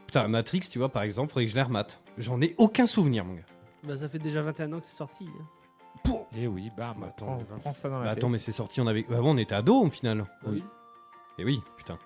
Putain, 0.07 0.27
Matrix, 0.27 0.61
tu 0.69 0.79
vois, 0.79 0.89
par 0.89 1.03
exemple, 1.03 1.29
faudrait 1.29 1.45
que 1.45 1.51
je 1.51 1.55
la 1.55 1.63
remate. 1.65 2.01
J'en 2.17 2.41
ai 2.41 2.55
aucun 2.57 2.85
souvenir, 2.85 3.25
mon 3.25 3.35
gars. 3.35 3.45
Bah, 3.83 3.97
ça 3.97 4.07
fait 4.09 4.19
déjà 4.19 4.41
21 4.41 4.73
ans 4.73 4.79
que 4.79 4.85
c'est 4.85 4.95
sorti. 4.95 5.27
hein. 5.39 5.45
Et 6.35 6.47
oui, 6.47 6.71
bam, 6.75 6.95
Bah, 6.99 7.07
attends, 7.09 7.39
prends, 7.61 7.73
ça 7.73 7.89
dans 7.89 7.99
Bah, 7.99 8.05
la 8.05 8.11
attends, 8.11 8.21
tête. 8.21 8.29
mais 8.31 8.37
c'est 8.39 8.51
sorti, 8.51 8.81
on 8.81 8.87
avait. 8.87 9.03
Bah, 9.07 9.19
bon, 9.21 9.35
on 9.35 9.37
était 9.37 9.55
ados 9.55 9.85
au 9.85 9.89
final. 9.89 10.25
Oui. 10.47 10.63
Et 11.37 11.45
oui, 11.45 11.61
putain. 11.77 11.97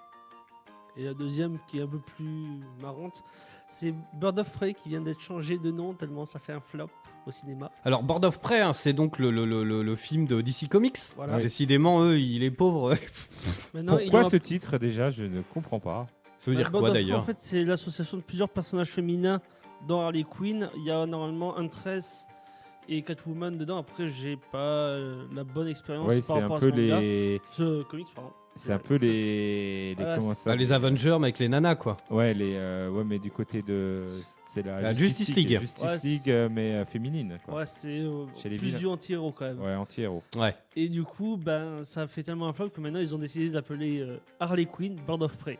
Et 0.98 1.06
la 1.06 1.14
deuxième, 1.14 1.60
qui 1.68 1.80
est 1.80 1.84
un 1.84 1.88
peu 1.88 2.00
plus 2.00 2.60
marrante, 2.82 3.24
c'est 3.70 3.94
Bird 4.14 4.38
of 4.40 4.52
Prey 4.52 4.74
qui 4.74 4.90
vient 4.90 5.02
d'être 5.02 5.22
changé 5.22 5.58
de 5.58 5.72
nom 5.72 5.94
tellement 5.94 6.26
ça 6.26 6.40
fait 6.40 6.54
un 6.54 6.60
flop 6.60 6.90
au 7.26 7.32
cinéma. 7.32 7.70
Alors, 7.84 8.04
Board 8.04 8.24
of 8.24 8.40
Prey, 8.40 8.62
hein, 8.62 8.72
c'est 8.72 8.94
donc 8.94 9.20
le, 9.20 9.32
le, 9.32 9.44
le, 9.46 9.64
le- 9.66 9.84
le 9.84 9.96
film 9.98 10.26
de 10.28 10.40
DC 10.40 10.70
Comics. 10.70 10.98
Voilà. 11.18 11.36
Oui. 11.36 11.42
Décidément, 11.42 12.02
eux, 12.02 12.18
il 12.20 12.42
est 12.44 12.52
pauvre. 12.52 12.96
Pourquoi 13.74 14.22
aura- 14.22 14.30
ce 14.30 14.38
titre 14.38 14.78
déjà 14.78 15.10
Je 15.10 15.26
ne 15.26 15.42
comprends 15.42 15.80
pas. 15.82 16.08
Ça 16.40 16.52
veut 16.52 16.56
Bah, 16.58 16.64
dire 16.64 16.72
Bird 16.72 16.84
quoi 16.86 16.92
d'ailleurs 16.94 17.20
En 17.20 17.24
fait, 17.24 17.36
c'est 17.40 17.66
l'association 17.66 18.18
de 18.18 18.22
plusieurs 18.24 18.48
personnages 18.50 18.90
féminins 18.92 19.42
dans 19.88 20.02
Harley 20.02 20.24
Quinn. 20.24 20.70
Il 20.78 20.84
y 20.86 20.92
a 20.92 21.06
normalement 21.06 21.58
Huntress 21.58 22.28
et 22.88 23.02
Catwoman 23.02 23.58
dedans. 23.58 23.78
Après, 23.78 24.08
j'ai 24.08 24.38
pas 24.52 24.58
euh, 24.60 25.26
la 25.34 25.44
bonne 25.44 25.68
expérience 25.68 26.08
Oui, 26.08 26.18
par 26.18 26.24
c'est 26.24 26.34
rapport 26.44 26.56
un 26.56 26.60
à 26.60 26.62
ce 26.62 26.66
manga. 26.68 27.00
les, 27.02 27.42
Ce 27.52 27.84
comics, 27.84 28.08
pardon. 28.16 28.32
C'est 28.58 28.74
un 28.74 28.80
peu 28.80 28.96
les, 28.96 29.90
les 29.90 29.96
Voilà, 29.96 30.18
comment 30.18 30.36
ça 30.36 30.50
Bah, 30.52 30.56
Les 30.56 30.72
Avengers, 30.72 31.18
mais 31.20 31.28
avec 31.28 31.40
les 31.40 31.48
nanas, 31.50 31.76
quoi. 31.76 31.98
Ouais, 32.10 32.34
les, 32.34 32.54
euh, 32.56 32.90
ouais, 32.90 33.04
mais 33.04 33.20
du 33.20 33.32
côté 33.32 33.62
de, 33.62 34.06
c'est 34.44 34.66
la, 34.66 34.82
La 34.82 34.94
Justice 34.94 35.34
League. 35.36 35.58
Justice 35.60 35.84
Ouais, 35.84 35.98
League, 36.04 36.30
euh, 36.30 36.50
mais 36.52 36.74
euh, 36.74 36.86
féminine. 36.86 37.38
Quoi. 37.46 37.56
Ouais, 37.60 37.66
c'est 37.66 38.00
euh, 38.02 38.26
plus 38.58 38.76
du 38.76 38.86
anti-héros 38.88 39.32
quand 39.32 39.46
même. 39.46 39.62
Ouais, 39.62 39.76
anti-héros. 39.76 40.24
Ouais. 40.38 40.56
Et 40.76 40.90
du 40.90 41.04
coup, 41.04 41.38
ben, 41.38 41.84
ça 41.84 42.02
a 42.02 42.08
fait 42.08 42.24
tellement 42.24 42.48
un 42.48 42.54
flop 42.54 42.70
que 42.70 42.82
maintenant 42.82 43.00
ils 43.00 43.14
ont 43.16 43.20
décidé 43.20 43.50
d'appeler 43.50 44.06
Harley 44.40 44.66
Quinn 44.66 44.96
Bird 45.08 45.22
of 45.24 45.38
Prey. 45.38 45.60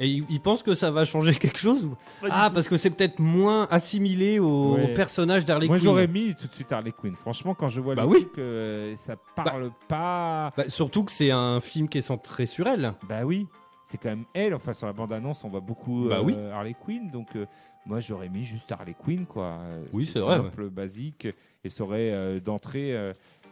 Et 0.00 0.06
ils 0.08 0.24
ils 0.30 0.40
pensent 0.40 0.62
que 0.62 0.74
ça 0.74 0.90
va 0.90 1.04
changer 1.04 1.34
quelque 1.38 1.58
chose 1.58 1.84
ou- 1.84 1.96
Ah, 2.30 2.46
tout. 2.48 2.54
parce 2.54 2.68
que 2.68 2.76
c'est 2.76 2.90
peut-être 2.90 3.18
moins 3.18 3.66
assimilé 3.70 4.38
au, 4.38 4.74
Ouais. 4.74 4.84
au 4.92 4.94
personnage 4.94 5.44
d'Harley 5.44 5.66
Moi, 5.66 5.76
Quinn. 5.76 5.84
j'aurais 5.84 6.06
mis 6.06 6.34
tout 6.34 6.46
de 6.46 6.54
suite 6.54 6.70
Harley 6.72 6.92
Quinn. 6.92 7.16
Franchement, 7.16 7.54
quand 7.54 7.68
je 7.68 7.80
vois 7.80 7.94
Bah 7.94 8.02
le 8.02 8.08
oui. 8.08 8.20
truc, 8.20 8.38
euh, 8.38 8.94
ça 8.96 9.16
parle 9.34 9.70
pas. 9.88 10.52
Bah, 10.56 10.64
surtout 10.68 11.04
que 11.04 11.12
c'est 11.12 11.30
un 11.30 11.60
film 11.60 11.88
qui 11.88 11.98
est 11.98 12.02
centré 12.02 12.46
sur 12.46 12.66
elle. 12.68 12.94
Bah 13.08 13.24
oui, 13.24 13.46
c'est 13.84 13.98
quand 13.98 14.10
même 14.10 14.24
elle. 14.34 14.54
Enfin, 14.54 14.72
sur 14.72 14.86
la 14.86 14.92
bande-annonce, 14.92 15.42
on 15.44 15.48
voit 15.48 15.60
beaucoup 15.60 16.08
Bah 16.08 16.18
euh, 16.18 16.22
oui. 16.24 16.34
Harley 16.52 16.74
Quinn. 16.84 17.10
Donc, 17.10 17.34
euh, 17.36 17.46
moi, 17.86 18.00
j'aurais 18.00 18.28
mis 18.28 18.44
juste 18.44 18.70
Harley 18.70 18.94
Quinn, 18.94 19.24
quoi. 19.26 19.58
Euh, 19.62 19.84
Oui, 19.92 20.04
c'est 20.06 20.18
vrai, 20.20 20.36
Simple, 20.36 20.68
basique. 20.68 21.26
Et 21.64 21.70
ça 21.70 21.82
aurait 21.84 22.12
euh, 22.12 22.38
d'entrée. 22.38 22.94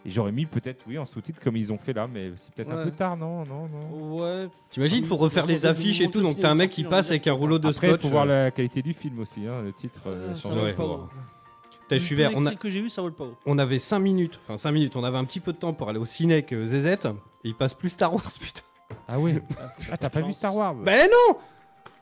Et 0.06 0.10
j'aurais 0.10 0.32
mis 0.32 0.46
peut-être, 0.46 0.84
oui, 0.86 0.96
en 0.98 1.04
sous-titre, 1.06 1.40
comme 1.42 1.56
ils 1.56 1.72
ont 1.72 1.78
fait 1.78 1.92
là. 1.92 2.06
Mais 2.06 2.30
c'est 2.36 2.54
peut-être 2.54 2.70
un 2.72 2.84
peu 2.84 2.90
tard, 2.92 3.16
non 3.16 3.44
Non, 3.44 3.68
non. 3.68 4.18
Ouais. 4.20 4.48
T'imagines, 4.70 4.98
il 4.98 5.04
faut 5.06 5.16
refaire 5.16 5.46
les 5.46 5.66
affiches 5.66 6.00
et 6.00 6.08
tout, 6.10 6.20
donc 6.20 6.34
film, 6.36 6.42
t'as 6.42 6.50
un 6.50 6.54
mec 6.54 6.70
qui 6.70 6.84
passe 6.84 7.10
avec 7.10 7.26
un 7.26 7.32
rouleau 7.32 7.58
de 7.58 7.68
Après, 7.68 7.86
il 7.88 7.90
scotch. 7.90 8.02
faut 8.02 8.08
voir 8.08 8.24
euh, 8.24 8.44
la 8.44 8.50
qualité 8.50 8.82
du 8.82 8.92
film 8.94 9.18
aussi. 9.18 9.46
hein, 9.46 9.62
le 9.62 9.72
titre 9.72 10.00
euh, 10.06 10.34
change. 10.36 10.54
Putain, 11.82 11.98
je 11.98 12.02
suis 12.02 12.14
vert. 12.16 12.30
On, 12.34 12.46
a- 12.46 12.54
que 12.54 12.68
j'ai 12.68 12.80
vu, 12.80 12.88
ça 12.88 13.00
vaut 13.02 13.08
le 13.08 13.14
pas 13.14 13.26
on 13.46 13.58
avait 13.58 13.78
5 13.78 13.98
minutes, 14.00 14.38
enfin 14.42 14.56
5 14.56 14.72
minutes, 14.72 14.96
on 14.96 15.04
avait 15.04 15.18
un 15.18 15.24
petit 15.24 15.38
peu 15.40 15.52
de 15.52 15.58
temps 15.58 15.72
pour 15.72 15.88
aller 15.88 15.98
au 16.00 16.04
ciné 16.04 16.34
avec 16.34 16.52
euh, 16.52 16.66
Zezette, 16.66 17.06
et 17.44 17.48
il 17.48 17.54
passe 17.54 17.74
plus 17.74 17.90
Star 17.90 18.12
Wars, 18.12 18.24
putain. 18.40 18.62
Ah 19.08 19.18
ouais 19.20 19.40
Ah, 19.92 19.96
t'as 19.96 20.08
pas 20.08 20.20
vu 20.20 20.32
Star 20.32 20.54
Wars? 20.56 20.74
Bah 20.74 20.92
non 21.06 21.36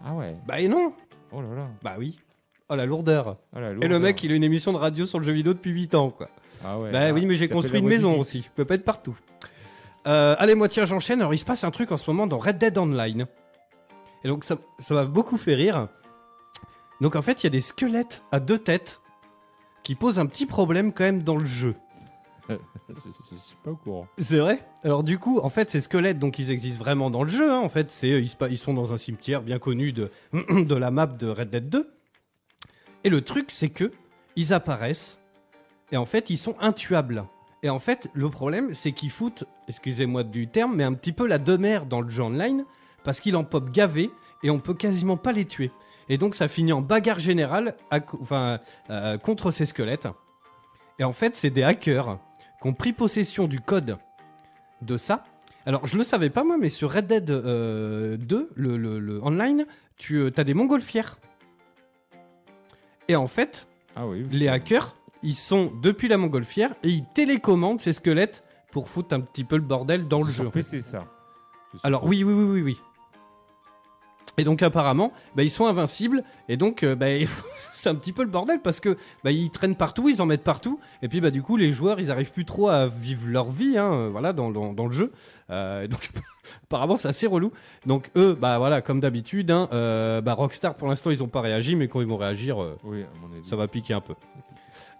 Ah 0.04 0.14
ouais. 0.14 0.36
Bah 0.46 0.62
non 0.68 0.92
Oh 1.32 1.42
là 1.42 1.48
là. 1.54 1.68
Bah 1.82 1.96
oui. 1.98 2.18
Oh 2.70 2.76
la 2.76 2.86
lourdeur. 2.86 3.36
Oh 3.54 3.60
la 3.60 3.70
Et 3.70 3.74
le 3.74 3.80
lourdeur. 3.80 4.00
mec, 4.00 4.22
il 4.22 4.32
a 4.32 4.34
une 4.36 4.44
émission 4.44 4.72
de 4.72 4.78
radio 4.78 5.04
sur 5.04 5.18
le 5.18 5.24
jeu 5.26 5.32
vidéo 5.32 5.52
depuis 5.52 5.70
8 5.70 5.94
ans, 5.96 6.10
quoi. 6.10 6.28
Ah 6.64 6.78
ouais. 6.78 6.90
bah 6.90 7.00
ah, 7.08 7.12
oui, 7.12 7.26
mais 7.26 7.34
j'ai 7.34 7.48
construit 7.48 7.80
une 7.80 7.86
maison 7.88 8.18
aussi, 8.18 8.42
je 8.42 8.48
peux 8.50 8.64
pas 8.64 8.74
être 8.74 8.84
partout. 8.84 9.16
Euh, 10.06 10.34
allez, 10.38 10.54
moi 10.54 10.68
tiens, 10.68 10.84
j'enchaîne. 10.84 11.20
Alors, 11.20 11.32
il 11.34 11.38
se 11.38 11.44
passe 11.44 11.64
un 11.64 11.70
truc 11.70 11.90
en 11.92 11.96
ce 11.96 12.10
moment 12.10 12.26
dans 12.26 12.38
Red 12.38 12.58
Dead 12.58 12.76
Online. 12.76 13.26
Et 14.22 14.28
donc, 14.28 14.44
ça 14.44 14.56
ça 14.78 14.94
m'a 14.94 15.04
beaucoup 15.06 15.36
fait 15.38 15.54
rire. 15.54 15.88
Donc, 17.00 17.16
en 17.16 17.22
fait, 17.22 17.42
il 17.42 17.44
y 17.44 17.46
a 17.46 17.50
des 17.50 17.60
squelettes 17.60 18.22
à 18.32 18.40
deux 18.40 18.58
têtes 18.58 19.00
qui 19.82 19.94
posent 19.94 20.18
un 20.18 20.26
petit 20.26 20.46
problème 20.46 20.92
quand 20.92 21.04
même 21.04 21.22
dans 21.22 21.36
le 21.36 21.44
jeu. 21.44 21.74
je, 22.48 22.54
je 23.32 23.36
suis 23.36 23.56
pas 23.64 23.70
au 23.70 23.76
courant. 23.76 24.06
C'est 24.18 24.38
vrai? 24.38 24.60
Alors 24.82 25.02
du 25.04 25.18
coup, 25.18 25.40
en 25.40 25.48
fait, 25.50 25.70
ces 25.70 25.80
squelettes, 25.80 26.18
donc 26.18 26.38
ils 26.38 26.50
existent 26.50 26.82
vraiment 26.82 27.10
dans 27.10 27.22
le 27.22 27.28
jeu. 27.30 27.50
hein. 27.50 27.60
En 27.60 27.68
fait, 27.70 27.90
c'est 27.90 28.08
ils, 28.08 28.28
se 28.28 28.36
pa- 28.36 28.48
ils 28.48 28.58
sont 28.58 28.74
dans 28.74 28.92
un 28.92 28.96
cimetière 28.98 29.40
bien 29.42 29.58
connu 29.58 29.92
de, 29.92 30.10
de 30.32 30.74
la 30.74 30.90
map 30.90 31.06
de 31.06 31.28
Red 31.28 31.50
Dead 31.50 31.68
2. 31.68 31.90
Et 33.04 33.08
le 33.10 33.20
truc, 33.22 33.50
c'est 33.50 33.68
que 33.70 33.90
ils 34.36 34.52
apparaissent 34.54 35.20
et 35.92 35.96
en 35.96 36.04
fait, 36.04 36.30
ils 36.30 36.38
sont 36.38 36.56
intuables. 36.60 37.24
Et 37.62 37.70
en 37.70 37.78
fait, 37.78 38.08
le 38.14 38.28
problème, 38.28 38.74
c'est 38.74 38.92
qu'ils 38.92 39.10
foutent, 39.10 39.44
excusez-moi 39.68 40.22
du 40.24 40.48
terme, 40.48 40.74
mais 40.76 40.84
un 40.84 40.92
petit 40.92 41.12
peu 41.12 41.26
la 41.26 41.38
demeure 41.38 41.86
dans 41.86 42.00
le 42.00 42.10
jeu 42.10 42.22
online 42.22 42.64
parce 43.04 43.20
qu'ils 43.20 43.36
en 43.36 43.44
pop 43.44 43.70
gavé 43.70 44.10
et 44.42 44.50
on 44.50 44.58
peut 44.60 44.74
quasiment 44.74 45.16
pas 45.16 45.32
les 45.32 45.46
tuer. 45.46 45.70
Et 46.10 46.18
donc, 46.18 46.34
ça 46.34 46.48
finit 46.48 46.72
en 46.74 46.82
bagarre 46.82 47.18
générale 47.18 47.74
à 47.90 48.00
enfin, 48.20 48.58
euh, 48.90 49.16
contre 49.16 49.50
ces 49.50 49.64
squelettes. 49.64 50.08
Et 50.98 51.04
en 51.04 51.12
fait, 51.12 51.36
c'est 51.36 51.48
des 51.50 51.62
hackers 51.62 52.18
qui 52.60 52.68
ont 52.68 52.74
pris 52.74 52.92
possession 52.92 53.46
du 53.46 53.60
code 53.60 53.96
de 54.82 54.96
ça. 54.98 55.24
Alors, 55.64 55.86
je 55.86 55.96
le 55.96 56.04
savais 56.04 56.28
pas 56.28 56.44
moi, 56.44 56.56
mais 56.60 56.68
sur 56.68 56.92
Red 56.92 57.06
Dead 57.06 57.30
euh, 57.30 58.18
2, 58.18 58.50
le, 58.54 58.76
le- 58.76 58.98
le 58.98 59.24
online, 59.24 59.64
tu 59.96 60.26
as 60.36 60.44
des 60.44 60.52
montgolfières. 60.52 61.16
Et 63.08 63.16
en 63.16 63.26
fait, 63.26 63.66
Ah 63.96 64.06
oui. 64.06 64.26
les 64.30 64.48
hackers, 64.48 64.94
ils 65.24 65.34
sont 65.34 65.72
depuis 65.82 66.06
la 66.06 66.16
montgolfière 66.18 66.70
et 66.84 66.88
ils 66.90 67.04
télécommandent 67.14 67.80
ces 67.80 67.92
squelettes 67.92 68.44
pour 68.70 68.88
foutre 68.88 69.14
un 69.14 69.20
petit 69.20 69.42
peu 69.44 69.56
le 69.56 69.62
bordel 69.62 70.06
dans 70.06 70.22
le 70.22 70.30
jeu. 70.30 70.48
c'est 70.62 70.82
ça. 70.82 71.04
Alors 71.82 72.04
oui, 72.04 72.22
oui, 72.22 72.32
oui, 72.32 72.44
oui, 72.44 72.62
oui. 72.62 72.80
Et 74.36 74.42
donc 74.42 74.62
apparemment, 74.62 75.12
bah, 75.36 75.44
ils 75.44 75.50
sont 75.50 75.66
invincibles 75.66 76.24
et 76.48 76.56
donc 76.56 76.82
euh, 76.82 76.96
bah, 76.96 77.06
c'est 77.72 77.88
un 77.88 77.94
petit 77.94 78.12
peu 78.12 78.24
le 78.24 78.30
bordel 78.30 78.60
parce 78.60 78.80
que 78.80 78.96
bah, 79.22 79.30
ils 79.30 79.50
traînent 79.50 79.76
partout, 79.76 80.08
ils 80.08 80.20
en 80.20 80.26
mettent 80.26 80.42
partout 80.42 80.80
et 81.02 81.08
puis 81.08 81.20
bah 81.20 81.30
du 81.30 81.40
coup 81.40 81.56
les 81.56 81.70
joueurs 81.70 82.00
ils 82.00 82.10
arrivent 82.10 82.32
plus 82.32 82.44
trop 82.44 82.68
à 82.68 82.88
vivre 82.88 83.28
leur 83.28 83.48
vie, 83.50 83.78
hein, 83.78 83.92
euh, 83.92 84.08
voilà 84.10 84.32
dans, 84.32 84.50
dans, 84.50 84.72
dans 84.72 84.86
le 84.86 84.92
jeu. 84.92 85.12
Euh, 85.50 85.86
donc 85.86 86.10
apparemment 86.64 86.96
c'est 86.96 87.06
assez 87.06 87.28
relou. 87.28 87.52
Donc 87.86 88.10
eux, 88.16 88.34
bah 88.38 88.58
voilà 88.58 88.82
comme 88.82 88.98
d'habitude, 88.98 89.52
hein, 89.52 89.68
euh, 89.72 90.20
bah, 90.20 90.34
Rockstar 90.34 90.74
pour 90.74 90.88
l'instant 90.88 91.10
ils 91.10 91.22
ont 91.22 91.28
pas 91.28 91.40
réagi, 91.40 91.76
mais 91.76 91.86
quand 91.86 92.00
ils 92.00 92.08
vont 92.08 92.16
réagir, 92.16 92.58
Oui, 92.82 93.02
à 93.02 93.06
mon 93.20 93.32
avis. 93.36 93.48
ça 93.48 93.54
va 93.54 93.68
piquer 93.68 93.94
un 93.94 94.00
peu. 94.00 94.14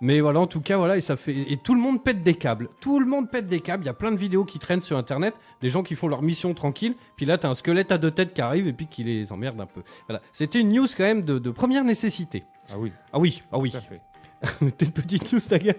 Mais 0.05 0.21
voilà, 0.21 0.40
en 0.40 0.47
tout 0.47 0.61
cas, 0.61 0.77
voilà, 0.77 0.99
et 0.99 1.01
ça 1.01 1.17
fait 1.17 1.35
et 1.35 1.57
tout 1.57 1.75
le 1.75 1.81
monde 1.81 2.05
pète 2.05 2.23
des 2.23 2.35
câbles. 2.35 2.69
Tout 2.79 3.01
le 3.01 3.07
monde 3.07 3.31
pète 3.31 3.47
des 3.47 3.61
câbles. 3.61 3.85
Il 3.85 3.87
y 3.87 3.88
a 3.90 3.95
plein 3.95 4.12
de 4.12 4.19
vidéos 4.19 4.45
qui 4.45 4.59
traînent 4.59 4.83
sur 4.83 4.99
Internet, 4.99 5.35
des 5.62 5.71
gens 5.71 5.83
qui 5.83 5.95
font 5.95 6.09
leur 6.09 6.21
mission 6.21 6.53
tranquille. 6.53 6.95
Puis 7.17 7.25
là, 7.25 7.38
t'as 7.38 7.49
un 7.49 7.55
squelette 7.55 7.90
à 7.90 7.97
deux 7.97 8.11
têtes 8.11 8.35
qui 8.35 8.43
arrive 8.43 8.67
et 8.67 8.75
puis 8.75 8.87
qui 8.87 9.03
les 9.03 9.33
emmerde 9.33 9.59
un 9.62 9.67
peu. 9.67 9.81
Voilà, 10.07 10.21
c'était 10.35 10.61
une 10.61 10.73
news 10.75 10.87
quand 10.95 11.05
même 11.05 11.23
de, 11.23 11.38
de 11.38 11.51
première 11.51 11.85
nécessité. 11.85 12.45
Ah 12.71 12.75
oui, 12.79 12.93
Ah 13.14 13.19
oui, 13.19 13.43
ah 13.51 13.59
oui. 13.59 13.73
T'es 14.77 14.85
une 14.85 14.93
petite 14.93 15.33
news, 15.33 15.40
ta 15.40 15.59
gueule. 15.59 15.75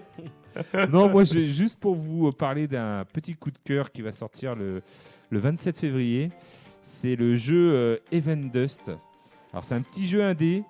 non, 0.90 1.08
moi, 1.08 1.22
juste 1.22 1.78
pour 1.78 1.94
vous 1.94 2.32
parler 2.32 2.66
d'un 2.66 3.04
petit 3.04 3.34
coup 3.36 3.52
de 3.52 3.58
cœur 3.62 3.92
qui 3.92 4.02
va 4.02 4.10
sortir 4.10 4.56
le, 4.56 4.82
le 5.30 5.38
27 5.38 5.78
février. 5.78 6.30
C'est 6.82 7.14
le 7.14 7.36
jeu 7.36 7.72
euh, 7.74 7.96
Event 8.10 8.50
Dust. 8.52 8.90
Alors, 9.52 9.64
c'est 9.64 9.76
un 9.76 9.82
petit 9.82 10.08
jeu 10.08 10.24
indé, 10.24 10.64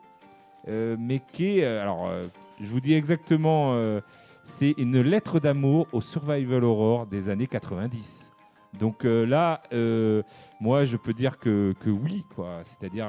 euh, 0.69 0.97
mais 0.99 1.23
qui 1.33 1.59
est. 1.61 1.65
euh, 1.65 1.81
alors, 1.81 2.07
euh, 2.09 2.25
je 2.61 2.67
vous 2.67 2.81
dis 2.81 2.95
exactement. 2.95 3.75
euh, 3.75 4.01
c'est 4.43 4.75
une 4.79 5.01
lettre 5.01 5.41
d'amour 5.41 5.89
au 5.93 6.01
survival 6.01 6.65
horror 6.65 7.07
des 7.07 7.29
années 7.29 7.47
90. 7.49 8.31
Donc 8.79 9.05
euh, 9.05 9.27
là, 9.27 9.63
euh, 9.73 10.23
moi, 10.61 10.85
je 10.85 10.97
peux 10.97 11.13
dire 11.13 11.39
que, 11.39 11.75
que 11.81 11.91
oui, 11.91 12.25
quoi. 12.35 12.61
C'est-à-dire, 12.63 13.09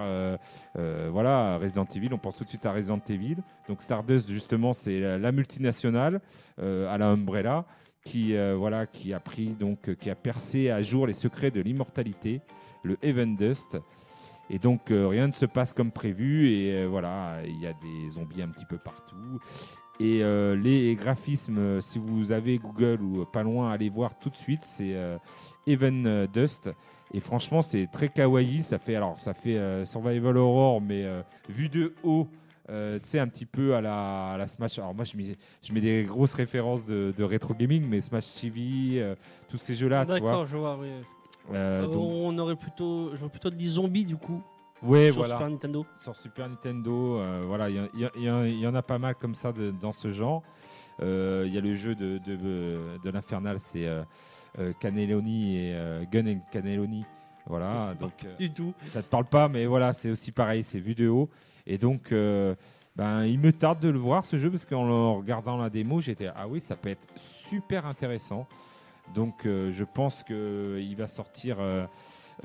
voilà, 1.11 1.57
Resident 1.57 1.85
Evil, 1.95 2.09
on 2.11 2.17
pense 2.17 2.37
tout 2.37 2.43
de 2.43 2.49
suite 2.49 2.65
à 2.65 2.71
Resident 2.71 3.01
Evil. 3.09 3.37
Donc 3.67 3.83
Stardust, 3.83 4.29
justement, 4.29 4.73
c'est 4.73 5.17
la, 5.17 5.31
multinationale 5.31 6.21
à 6.57 6.97
la 6.97 7.07
Umbrella 7.07 7.65
qui, 8.03 8.35
voilà, 8.55 8.85
qui 8.87 9.13
a 9.13 9.19
pris, 9.19 9.49
donc, 9.49 9.93
qui 9.95 10.09
a 10.09 10.15
percé 10.15 10.71
à 10.71 10.81
jour 10.81 11.07
les 11.07 11.13
secrets 11.13 11.51
de 11.51 11.61
l'immortalité, 11.61 12.41
le 12.83 12.97
Event 13.01 13.35
Dust. 13.37 13.77
Et 14.49 14.59
donc, 14.59 14.91
euh, 14.91 15.07
rien 15.07 15.27
ne 15.27 15.31
se 15.31 15.45
passe 15.45 15.73
comme 15.73 15.91
prévu. 15.91 16.51
Et 16.51 16.73
euh, 16.73 16.87
voilà, 16.87 17.37
il 17.45 17.59
y 17.59 17.67
a 17.67 17.73
des 17.73 18.09
zombies 18.09 18.41
un 18.41 18.49
petit 18.49 18.65
peu 18.65 18.77
partout. 18.77 19.39
Et 19.99 20.23
euh, 20.23 20.55
les 20.55 20.95
graphismes, 20.95 21.81
si 21.81 21.99
vous 21.99 22.31
avez 22.31 22.59
Google 22.59 23.01
ou 23.01 23.25
pas 23.25 23.43
loin, 23.43 23.71
allez 23.71 23.89
voir 23.89 24.17
tout 24.19 24.29
de 24.29 24.37
suite. 24.37 24.63
C'est 24.63 24.95
Even 25.65 26.27
Dust. 26.31 26.69
Et 27.13 27.19
franchement, 27.19 27.61
c'est 27.61 27.87
très 27.91 28.09
kawaii. 28.09 28.61
Ça 28.61 28.77
fait 28.77 28.95
alors, 28.95 29.19
ça 29.19 29.33
fait 29.33 29.85
survival 29.85 30.37
horror, 30.37 30.81
mais 30.81 31.05
vu 31.49 31.67
de 31.67 31.95
haut. 32.03 32.27
tu 32.67 32.73
sais, 33.01 33.17
un 33.17 33.27
petit 33.27 33.47
peu 33.47 33.73
à 33.73 33.81
la, 33.81 34.45
Smash. 34.45 34.77
Alors, 34.77 34.93
moi, 34.93 35.03
je 35.03 35.17
mets, 35.17 35.35
je 35.63 35.73
mets 35.73 35.81
des 35.81 36.03
grosses 36.03 36.35
références 36.35 36.85
de, 36.85 37.23
rétro 37.23 37.55
gaming, 37.55 37.83
mais 37.87 37.99
Smash 37.99 38.39
TV, 38.39 39.15
tous 39.49 39.57
ces 39.57 39.73
jeux-là. 39.73 40.05
D'accord, 40.05 40.45
je 40.45 40.57
vois. 40.57 40.77
oui. 40.79 40.89
Euh, 41.53 41.83
Euh, 41.83 41.87
donc- 41.87 42.11
On 42.11 42.37
aurait 42.39 42.55
plutôt, 42.55 43.15
j'aurais 43.15 43.31
plutôt 43.31 43.49
dit 43.49 43.67
zombies 43.67 44.05
du 44.05 44.17
coup 44.17 44.41
ouais, 44.83 45.07
sur 45.11 45.17
voilà. 45.21 45.35
Super 45.35 45.49
Nintendo. 45.49 45.85
sur 46.01 46.15
Super 46.15 46.49
Nintendo. 46.49 47.19
euh, 47.19 47.43
voilà, 47.47 47.69
il 47.69 47.89
y, 48.17 48.67
en 48.67 48.75
a 48.75 48.81
pas 48.81 48.99
mal 48.99 49.15
comme 49.15 49.35
ça 49.35 49.51
de- 49.53 49.71
dans 49.71 49.91
ce 49.93 50.11
genre. 50.11 50.43
Euh, 51.01 51.43
Il 51.47 51.53
y 51.53 51.57
a 51.57 51.61
le 51.61 51.73
jeu 51.75 51.95
de, 51.95 52.17
de, 52.17 52.35
de 53.01 53.09
l'Infernal, 53.09 53.59
c'est 53.59 53.85
euh, 53.87 54.03
Cannelloni 54.79 55.57
et 55.57 55.75
Gun 56.11 56.27
and 56.27 56.39
Cannelloni. 56.51 57.05
Voilà, 57.45 57.93
donc 57.97 58.25
Du 58.37 58.51
tout. 58.51 58.73
ça 58.91 59.01
te 59.01 59.07
parle 59.07 59.23
pas, 59.25 59.47
mais 59.47 59.65
voilà, 59.67 59.93
c'est 59.93 60.09
aussi 60.11 60.31
pareil, 60.33 60.63
c'est 60.65 60.79
vu 60.79 60.95
de 60.95 61.07
haut. 61.07 61.29
Et 61.65 61.77
donc, 61.77 62.11
ben, 62.95 63.23
il 63.25 63.39
me 63.39 63.53
tarde 63.53 63.79
de 63.79 63.87
le 63.89 63.99
voir 63.99 64.25
ce 64.25 64.35
jeu 64.35 64.49
parce 64.49 64.65
qu'en 64.65 65.15
regardant 65.17 65.55
la 65.55 65.69
démo, 65.69 66.01
j'étais 66.01 66.27
ah 66.35 66.45
oui, 66.47 66.59
ça 66.59 66.75
peut 66.75 66.89
être 66.89 67.07
super 67.15 67.85
intéressant. 67.85 68.47
Donc, 69.13 69.45
euh, 69.45 69.71
je 69.71 69.83
pense 69.83 70.23
que 70.23 70.79
il 70.81 70.95
va 70.95 71.07
sortir 71.07 71.57
euh, 71.59 71.85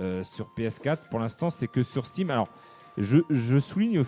euh, 0.01 0.25
sur 0.25 0.51
PS4. 0.57 1.09
Pour 1.11 1.20
l'instant, 1.20 1.51
c'est 1.51 1.68
que 1.68 1.83
sur 1.83 2.07
Steam. 2.07 2.31
Alors, 2.31 2.48
je, 2.96 3.18
je 3.31 3.59
souligne 3.59 4.05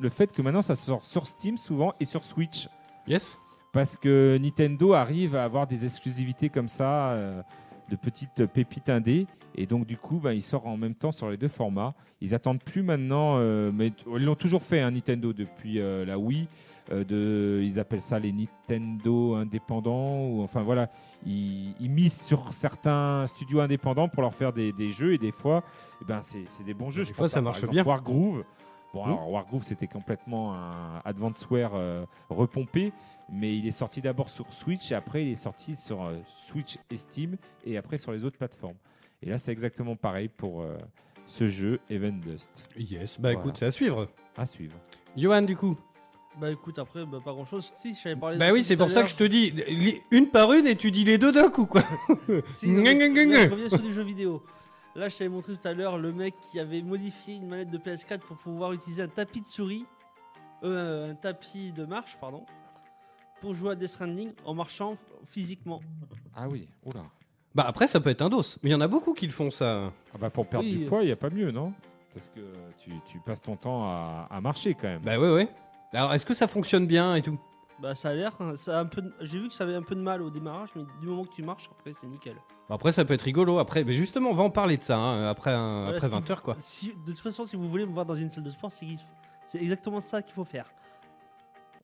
le 0.00 0.10
fait 0.10 0.32
que 0.32 0.42
maintenant 0.42 0.62
ça 0.62 0.74
sort 0.74 1.04
sur 1.04 1.26
Steam 1.26 1.58
souvent 1.58 1.92
et 1.98 2.04
sur 2.04 2.24
Switch 2.24 2.68
Yes 3.08 3.38
parce 3.72 3.96
que 3.96 4.38
Nintendo 4.40 4.94
arrive 4.94 5.36
à 5.36 5.44
avoir 5.44 5.66
des 5.66 5.84
exclusivités 5.84 6.48
comme 6.48 6.68
ça, 6.68 7.10
euh, 7.10 7.42
de 7.88 7.96
petites 7.96 8.46
pépites 8.46 8.88
indées, 8.88 9.26
et 9.60 9.66
donc 9.66 9.86
du 9.86 9.96
coup, 9.96 10.18
bah, 10.20 10.34
il 10.34 10.42
sort 10.42 10.66
en 10.66 10.76
même 10.76 10.94
temps 10.94 11.12
sur 11.12 11.28
les 11.30 11.36
deux 11.36 11.48
formats. 11.48 11.94
Ils 12.20 12.34
attendent 12.34 12.62
plus 12.62 12.82
maintenant, 12.82 13.36
euh, 13.38 13.70
mais 13.72 13.92
ils 14.16 14.24
l'ont 14.24 14.34
toujours 14.34 14.62
fait, 14.62 14.80
hein, 14.80 14.90
Nintendo, 14.92 15.32
depuis 15.32 15.80
euh, 15.80 16.04
la 16.04 16.18
Wii. 16.18 16.46
euh, 16.92 17.04
de, 17.04 17.60
ils 17.62 17.78
appellent 17.78 18.02
ça 18.02 18.18
les 18.18 18.32
Nintendo 18.32 19.34
indépendants, 19.34 20.26
ou 20.28 20.42
enfin 20.42 20.62
voilà, 20.62 20.88
ils, 21.26 21.74
ils 21.80 21.90
misent 21.90 22.20
sur 22.22 22.52
certains 22.52 23.26
studios 23.26 23.60
indépendants 23.60 24.08
pour 24.08 24.22
leur 24.22 24.34
faire 24.34 24.52
des, 24.52 24.72
des 24.72 24.90
jeux, 24.92 25.12
et 25.14 25.18
des 25.18 25.32
fois, 25.32 25.62
eh 26.00 26.04
ben, 26.04 26.20
c'est 26.22 26.64
des 26.64 26.74
bons 26.74 26.90
jeux. 26.90 27.02
Des 27.02 27.08
Je 27.10 27.14
fois, 27.14 27.24
pense 27.24 27.32
ça 27.32 27.38
à, 27.38 27.42
par 27.42 27.44
marche 27.52 27.58
exemple, 27.58 27.74
bien. 27.74 27.84
Wargroove. 27.84 28.44
Bon, 28.94 29.04
Mhm. 29.04 29.12
alors 29.12 29.30
Wargroove, 29.30 29.64
c'était 29.64 29.86
complètement 29.86 30.54
un 30.54 31.02
Advanceware 31.04 31.72
euh, 31.74 32.06
repompé, 32.30 32.92
mais 33.30 33.54
il 33.54 33.66
est 33.66 33.70
sorti 33.70 34.00
d'abord 34.00 34.30
sur 34.30 34.50
Switch 34.54 34.90
et 34.90 34.94
après 34.94 35.26
il 35.26 35.32
est 35.32 35.36
sorti 35.36 35.76
sur 35.76 36.02
euh, 36.04 36.14
Switch 36.26 36.78
et 36.90 36.96
Steam 36.96 37.36
et 37.66 37.76
après 37.76 37.98
sur 37.98 38.12
les 38.12 38.24
autres 38.24 38.38
plateformes. 38.38 38.76
Et 39.22 39.30
là, 39.30 39.38
c'est 39.38 39.52
exactement 39.52 39.96
pareil 39.96 40.28
pour 40.28 40.62
euh, 40.62 40.76
ce 41.26 41.48
jeu 41.48 41.80
Even 41.90 42.20
Dust. 42.20 42.68
Yes, 42.76 43.20
bah 43.20 43.30
Voilà. 43.32 43.40
écoute, 43.40 43.56
c'est 43.58 43.66
à 43.66 43.70
suivre. 43.70 44.08
À 44.36 44.46
suivre. 44.46 44.74
Johan, 45.16 45.42
du 45.42 45.56
coup 45.56 45.76
Bah 46.40 46.50
écoute, 46.52 46.78
après, 46.78 47.04
bah, 47.04 47.18
pas 47.24 47.32
grand 47.32 47.44
chose. 47.44 47.72
Si, 47.80 47.94
je 47.94 48.02
t'avais 48.02 48.16
parlé 48.16 48.38
Bah 48.38 48.48
de 48.48 48.52
oui, 48.52 48.62
c'est 48.64 48.76
pour 48.76 48.90
ça 48.90 49.02
que 49.02 49.08
je 49.10 49.16
te 49.16 49.24
dis, 49.24 49.52
une 50.12 50.28
par 50.28 50.52
une 50.52 50.66
et 50.66 50.76
tu 50.76 50.90
dis 50.90 51.04
les 51.04 51.18
deux 51.18 51.32
d'un 51.32 51.50
coup, 51.50 51.66
quoi. 51.66 51.82
Si, 52.54 52.68
non, 52.68 52.84
je 52.84 53.50
reviens 53.50 53.68
sur 53.68 53.78
des 53.80 53.92
jeux 53.92 54.04
vidéo. 54.04 54.42
Là, 54.94 55.08
je 55.08 55.16
t'avais 55.16 55.30
montré 55.30 55.54
tout 55.56 55.68
à 55.68 55.74
l'heure 55.74 55.98
le 55.98 56.12
mec 56.12 56.34
qui 56.50 56.58
avait 56.58 56.82
modifié 56.82 57.34
une 57.34 57.46
manette 57.48 57.70
de 57.70 57.78
PS4 57.78 58.18
pour 58.20 58.36
pouvoir 58.36 58.72
utiliser 58.72 59.02
un 59.02 59.08
tapis 59.08 59.40
de 59.40 59.46
souris, 59.46 59.84
euh, 60.64 61.10
un 61.12 61.14
tapis 61.14 61.72
de 61.72 61.84
marche, 61.84 62.16
pardon, 62.20 62.44
pour 63.40 63.54
jouer 63.54 63.72
à 63.72 63.74
Death 63.76 63.88
Stranding 63.88 64.32
en 64.44 64.54
marchant 64.54 64.94
physiquement. 65.24 65.80
Ah 66.34 66.48
oui, 66.48 66.68
oula. 66.84 67.04
Bah 67.54 67.64
après, 67.66 67.86
ça 67.86 68.00
peut 68.00 68.10
être 68.10 68.22
un 68.22 68.28
dos. 68.28 68.42
Mais 68.62 68.70
il 68.70 68.72
y 68.72 68.74
en 68.74 68.80
a 68.80 68.88
beaucoup 68.88 69.14
qui 69.14 69.26
le 69.26 69.32
font, 69.32 69.50
ça. 69.50 69.90
Ah 70.14 70.18
bah 70.18 70.30
pour 70.30 70.46
perdre 70.46 70.66
Oui, 70.66 70.76
du 70.78 70.84
poids, 70.86 71.02
il 71.02 71.06
n'y 71.06 71.12
a 71.12 71.16
pas 71.16 71.30
mieux, 71.30 71.50
non? 71.50 71.72
Parce 72.14 72.28
que 72.28 72.40
tu, 72.82 72.90
tu 73.06 73.18
passes 73.20 73.42
ton 73.42 73.56
temps 73.56 73.84
à, 73.84 74.26
à 74.30 74.40
marcher 74.40 74.74
quand 74.74 74.88
même. 74.88 75.02
Bah 75.02 75.18
ouais, 75.18 75.32
ouais. 75.32 75.48
Alors, 75.92 76.12
est-ce 76.14 76.26
que 76.26 76.34
ça 76.34 76.46
fonctionne 76.46 76.86
bien 76.86 77.14
et 77.14 77.22
tout? 77.22 77.38
Bah 77.80 77.94
ça 77.94 78.08
a 78.08 78.12
l'air, 78.14 78.32
hein, 78.40 78.54
ça 78.56 78.78
a 78.78 78.80
un 78.80 78.86
peu. 78.86 79.02
de- 79.02 79.12
J'ai 79.20 79.38
vu 79.38 79.48
que 79.48 79.54
ça 79.54 79.62
avait 79.64 79.74
un 79.76 79.82
peu 79.82 79.94
de 79.94 80.00
mal 80.00 80.20
au 80.20 80.30
démarrage, 80.30 80.70
mais 80.74 80.82
du 81.00 81.06
moment 81.06 81.24
que 81.24 81.32
tu 81.32 81.42
marches, 81.44 81.70
après 81.78 81.92
c'est 81.98 82.08
nickel. 82.08 82.34
Après, 82.68 82.90
ça 82.92 83.04
peut 83.04 83.14
être 83.14 83.22
rigolo. 83.22 83.58
Après, 83.58 83.84
mais 83.84 83.94
justement, 83.94 84.30
on 84.30 84.34
va 84.34 84.42
en 84.42 84.50
parler 84.50 84.76
de 84.76 84.82
ça 84.82 84.98
hein, 84.98 85.28
après, 85.28 85.52
un- 85.52 85.82
Voilà, 85.84 85.96
après 85.96 86.08
ce 86.10 86.14
qu'il 86.14 86.34
20h, 86.34 86.40
quoi. 86.42 86.56
Si, 86.58 86.88
de 87.06 87.12
toute 87.12 87.20
façon, 87.20 87.44
si 87.44 87.56
vous 87.56 87.68
voulez 87.68 87.86
me 87.86 87.92
voir 87.92 88.04
dans 88.04 88.16
une 88.16 88.30
salle 88.30 88.44
de 88.44 88.50
sport, 88.50 88.72
c'est 88.72 88.84
qu'il- 88.84 88.98
c'est 89.46 89.58
exactement 89.62 90.00
ça 90.00 90.20
qu'il 90.22 90.34
faut 90.34 90.44
faire. 90.44 90.70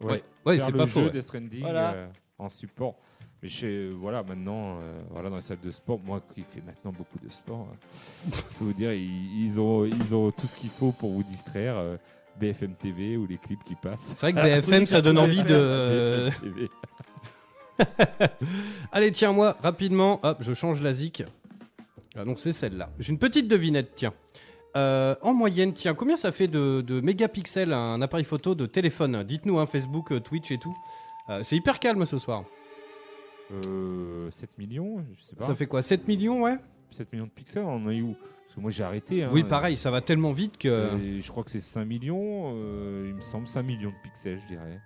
Ouais, 0.00 0.22
ouais 0.44 0.56
Faire 0.56 0.66
c'est 0.66 0.72
le 0.72 0.78
pas 0.78 0.86
jeu 0.86 0.90
faux. 1.08 1.14
ouais. 1.14 1.22
Stranding 1.22 1.60
Voilà. 1.62 1.92
euh, 1.92 2.08
en 2.38 2.48
support. 2.48 2.96
Mais 3.44 3.50
chez, 3.50 3.90
voilà, 3.90 4.22
maintenant, 4.22 4.78
euh, 4.80 5.02
voilà, 5.10 5.28
dans 5.28 5.36
les 5.36 5.42
salles 5.42 5.60
de 5.62 5.70
sport, 5.70 6.00
moi 6.02 6.22
qui 6.34 6.40
fais 6.42 6.62
maintenant 6.66 6.92
beaucoup 6.96 7.18
de 7.22 7.30
sport, 7.30 7.68
euh, 7.70 8.30
je 8.34 8.40
peux 8.58 8.64
vous 8.64 8.72
dire, 8.72 8.90
ils, 8.94 9.44
ils 9.44 9.60
ont, 9.60 9.84
ils 9.84 10.14
ont 10.14 10.30
tout 10.30 10.46
ce 10.46 10.56
qu'il 10.56 10.70
faut 10.70 10.92
pour 10.92 11.10
vous 11.10 11.22
distraire. 11.22 11.76
euh, 11.76 11.96
BFM 12.40 12.74
TV 12.74 13.16
ou 13.18 13.26
les 13.26 13.36
clips 13.36 13.62
qui 13.64 13.74
passent. 13.74 14.14
C'est 14.16 14.20
vrai 14.20 14.32
que 14.32 14.40
BFM, 14.60 14.86
ça 14.86 15.00
donne 15.02 15.18
envie 15.18 15.44
de. 15.44 16.30
BFM 16.30 16.54
TV. 16.54 16.70
Allez, 18.92 19.12
tiens-moi, 19.12 19.56
rapidement. 19.62 20.20
Hop, 20.22 20.38
je 20.40 20.52
change 20.54 20.80
la 20.80 20.94
zik. 20.94 21.22
Ah 22.16 22.24
non, 22.24 22.34
c'est 22.36 22.52
celle-là. 22.52 22.88
J'ai 22.98 23.12
une 23.12 23.18
petite 23.18 23.46
devinette, 23.46 23.92
tiens. 23.94 24.14
Euh, 24.76 25.14
en 25.22 25.32
moyenne, 25.34 25.74
tiens, 25.74 25.94
combien 25.94 26.16
ça 26.16 26.32
fait 26.32 26.48
de, 26.48 26.80
de 26.80 27.00
mégapixels 27.00 27.72
un 27.72 28.00
appareil 28.02 28.24
photo 28.24 28.54
de 28.54 28.66
téléphone? 28.66 29.22
Dites-nous, 29.22 29.58
hein, 29.58 29.66
Facebook, 29.66 30.10
euh, 30.10 30.18
Twitch 30.18 30.50
et 30.50 30.58
tout. 30.58 30.76
Euh, 31.28 31.40
c'est 31.44 31.56
hyper 31.56 31.78
calme 31.78 32.04
ce 32.04 32.18
soir. 32.18 32.44
Euh, 33.52 34.30
7 34.30 34.56
millions, 34.58 35.04
je 35.16 35.22
sais 35.22 35.36
pas. 35.36 35.46
Ça 35.46 35.54
fait 35.54 35.66
quoi 35.66 35.82
7 35.82 36.08
millions, 36.08 36.42
ouais? 36.42 36.56
7 36.90 37.12
millions 37.12 37.26
de 37.26 37.30
pixels, 37.30 37.62
on 37.64 37.74
en 37.84 37.90
est 37.90 38.00
où? 38.00 38.14
Parce 38.14 38.54
que 38.54 38.60
moi 38.60 38.70
j'ai 38.70 38.84
arrêté. 38.84 39.24
hein. 39.24 39.30
Oui, 39.32 39.42
pareil, 39.44 39.76
ça 39.76 39.90
va 39.90 40.00
tellement 40.00 40.32
vite 40.32 40.56
que. 40.58 40.96
Et 41.02 41.20
je 41.20 41.28
crois 41.30 41.44
que 41.44 41.50
c'est 41.50 41.60
5 41.60 41.84
millions, 41.84 42.52
euh, 42.56 43.06
il 43.08 43.14
me 43.14 43.20
semble 43.20 43.46
5 43.48 43.62
millions 43.62 43.90
de 43.90 43.94
pixels, 44.02 44.40
je 44.40 44.46
dirais. 44.46 44.80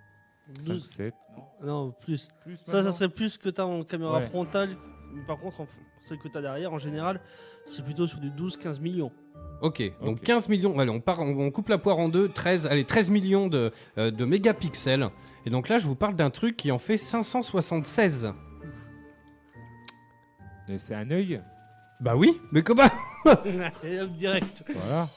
5 0.57 0.71
ou 0.71 0.73
Douze- 0.77 0.85
7. 0.85 1.13
Non, 1.63 1.93
plus. 2.01 2.27
Plus 2.43 2.57
Ça, 2.65 2.83
ça 2.83 2.91
serait 2.91 3.09
plus 3.09 3.37
que 3.37 3.49
tu 3.49 3.61
as 3.61 3.65
en 3.67 3.83
caméra 3.83 4.17
Ouais. 4.19 4.27
frontale. 4.27 4.75
Par 5.27 5.37
contre, 5.39 5.61
en 5.61 5.67
celle 6.01 6.17
que 6.19 6.27
tu 6.27 6.37
as 6.37 6.41
derrière, 6.41 6.73
en 6.73 6.77
général, 6.77 7.21
c'est 7.65 7.83
plutôt 7.83 8.07
sur 8.07 8.19
du 8.19 8.29
12-15 8.31 8.79
millions. 8.81 9.11
Ok, 9.61 9.81
donc 10.01 10.17
Ok. 10.17 10.21
15 10.23 10.47
millions. 10.49 10.79
Allez, 10.79 10.89
on, 10.91 10.99
part, 11.01 11.19
on, 11.21 11.37
on 11.39 11.51
coupe 11.51 11.69
la 11.69 11.77
poire 11.77 11.97
en 11.99 12.09
deux. 12.09 12.29
13, 12.29 12.65
allez, 12.67 12.85
13 12.85 13.09
millions 13.09 13.47
de, 13.47 13.71
euh, 13.97 14.09
de 14.11 14.25
mégapixels. 14.25 15.09
Et 15.45 15.49
donc 15.49 15.67
là, 15.69 15.77
je 15.77 15.85
vous 15.87 15.95
parle 15.95 16.15
d'un 16.15 16.29
truc 16.29 16.55
qui 16.57 16.71
en 16.71 16.77
fait 16.77 16.97
576. 16.97 18.33
C'est 20.77 20.95
un 20.95 21.09
œil 21.11 21.41
Bah 21.99 22.15
oui, 22.15 22.39
mais 22.51 22.61
comment, 22.63 22.83
Et 23.83 23.99
hop, 24.01 24.11
direct. 24.11 24.63
Voilà. 24.73 25.07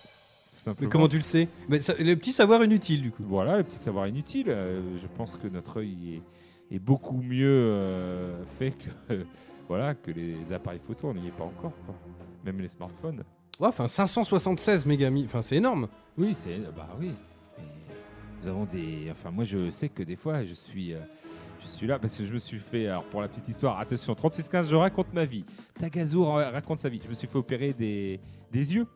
Tout 0.65 0.75
mais 0.81 0.87
comment 0.89 1.09
tu 1.09 1.17
le 1.17 1.23
sais? 1.23 1.49
Mais 1.69 1.81
ça, 1.81 1.95
Le 1.99 2.15
petit 2.15 2.33
savoir 2.33 2.63
inutile, 2.63 3.03
du 3.03 3.11
coup. 3.11 3.25
Voilà, 3.27 3.57
le 3.57 3.65
petit 3.65 3.79
savoir 3.79 4.07
inutile. 4.07 4.47
euh, 4.49 4.81
je 5.01 5.07
pense 5.17 5.37
que 5.37 5.49
notre 5.49 5.79
œil 5.81 6.23
est, 6.71 6.77
est 6.77 6.79
beaucoup 6.79 7.21
mieux 7.21 7.49
euh, 7.49 8.45
fait 8.59 8.71
que, 8.73 9.25
voilà, 9.69 9.95
que 9.95 10.11
les 10.11 10.53
appareils 10.53 10.81
photo, 10.81 11.09
on 11.09 11.15
n'y 11.15 11.27
est 11.29 11.37
pas 11.37 11.45
encore. 11.45 11.73
quoi. 11.85 11.95
Même 12.45 12.61
les 12.61 12.69
smartphones. 12.69 13.25
Ouais, 13.59 13.69
enfin, 13.69 13.89
576 13.89 14.87
mégami. 14.87 15.25
Enfin, 15.25 15.43
c'est 15.43 15.57
énorme. 15.57 15.89
Oui, 16.17 16.35
c'est. 16.35 16.59
Bah 16.77 16.89
oui. 17.01 17.13
Et 17.59 17.63
nous 18.43 18.49
avons 18.49 18.65
des. 18.67 19.09
Enfin, 19.11 19.31
moi, 19.31 19.45
je 19.45 19.71
sais 19.71 19.89
que 19.89 20.03
des 20.03 20.17
fois, 20.17 20.45
je 20.45 20.55
suis. 20.55 20.93
euh, 20.95 20.99
je 21.63 21.67
suis 21.67 21.87
là 21.87 21.99
parce 21.99 22.17
que 22.19 22.25
je 22.25 22.33
me 22.33 22.39
suis 22.39 22.59
fait. 22.59 22.89
Alors, 22.89 23.05
pour 23.05 23.21
la 23.21 23.29
petite 23.29 23.49
histoire, 23.49 23.79
attention, 23.79 24.15
3615, 24.15 24.69
je 24.71 24.77
raconte 24.77 25.13
ma 25.15 25.25
vie. 25.25 25.45
Tagazo 25.79 26.25
ra- 26.25 26.51
raconte 26.51 26.79
sa 26.81 26.89
vie. 26.89 27.01
Je 27.03 27.09
me 27.09 27.15
suis 27.15 27.27
fait 27.29 27.39
opérer 27.39 27.73
des, 27.73 28.21
des 28.51 28.75
yeux. 28.75 28.87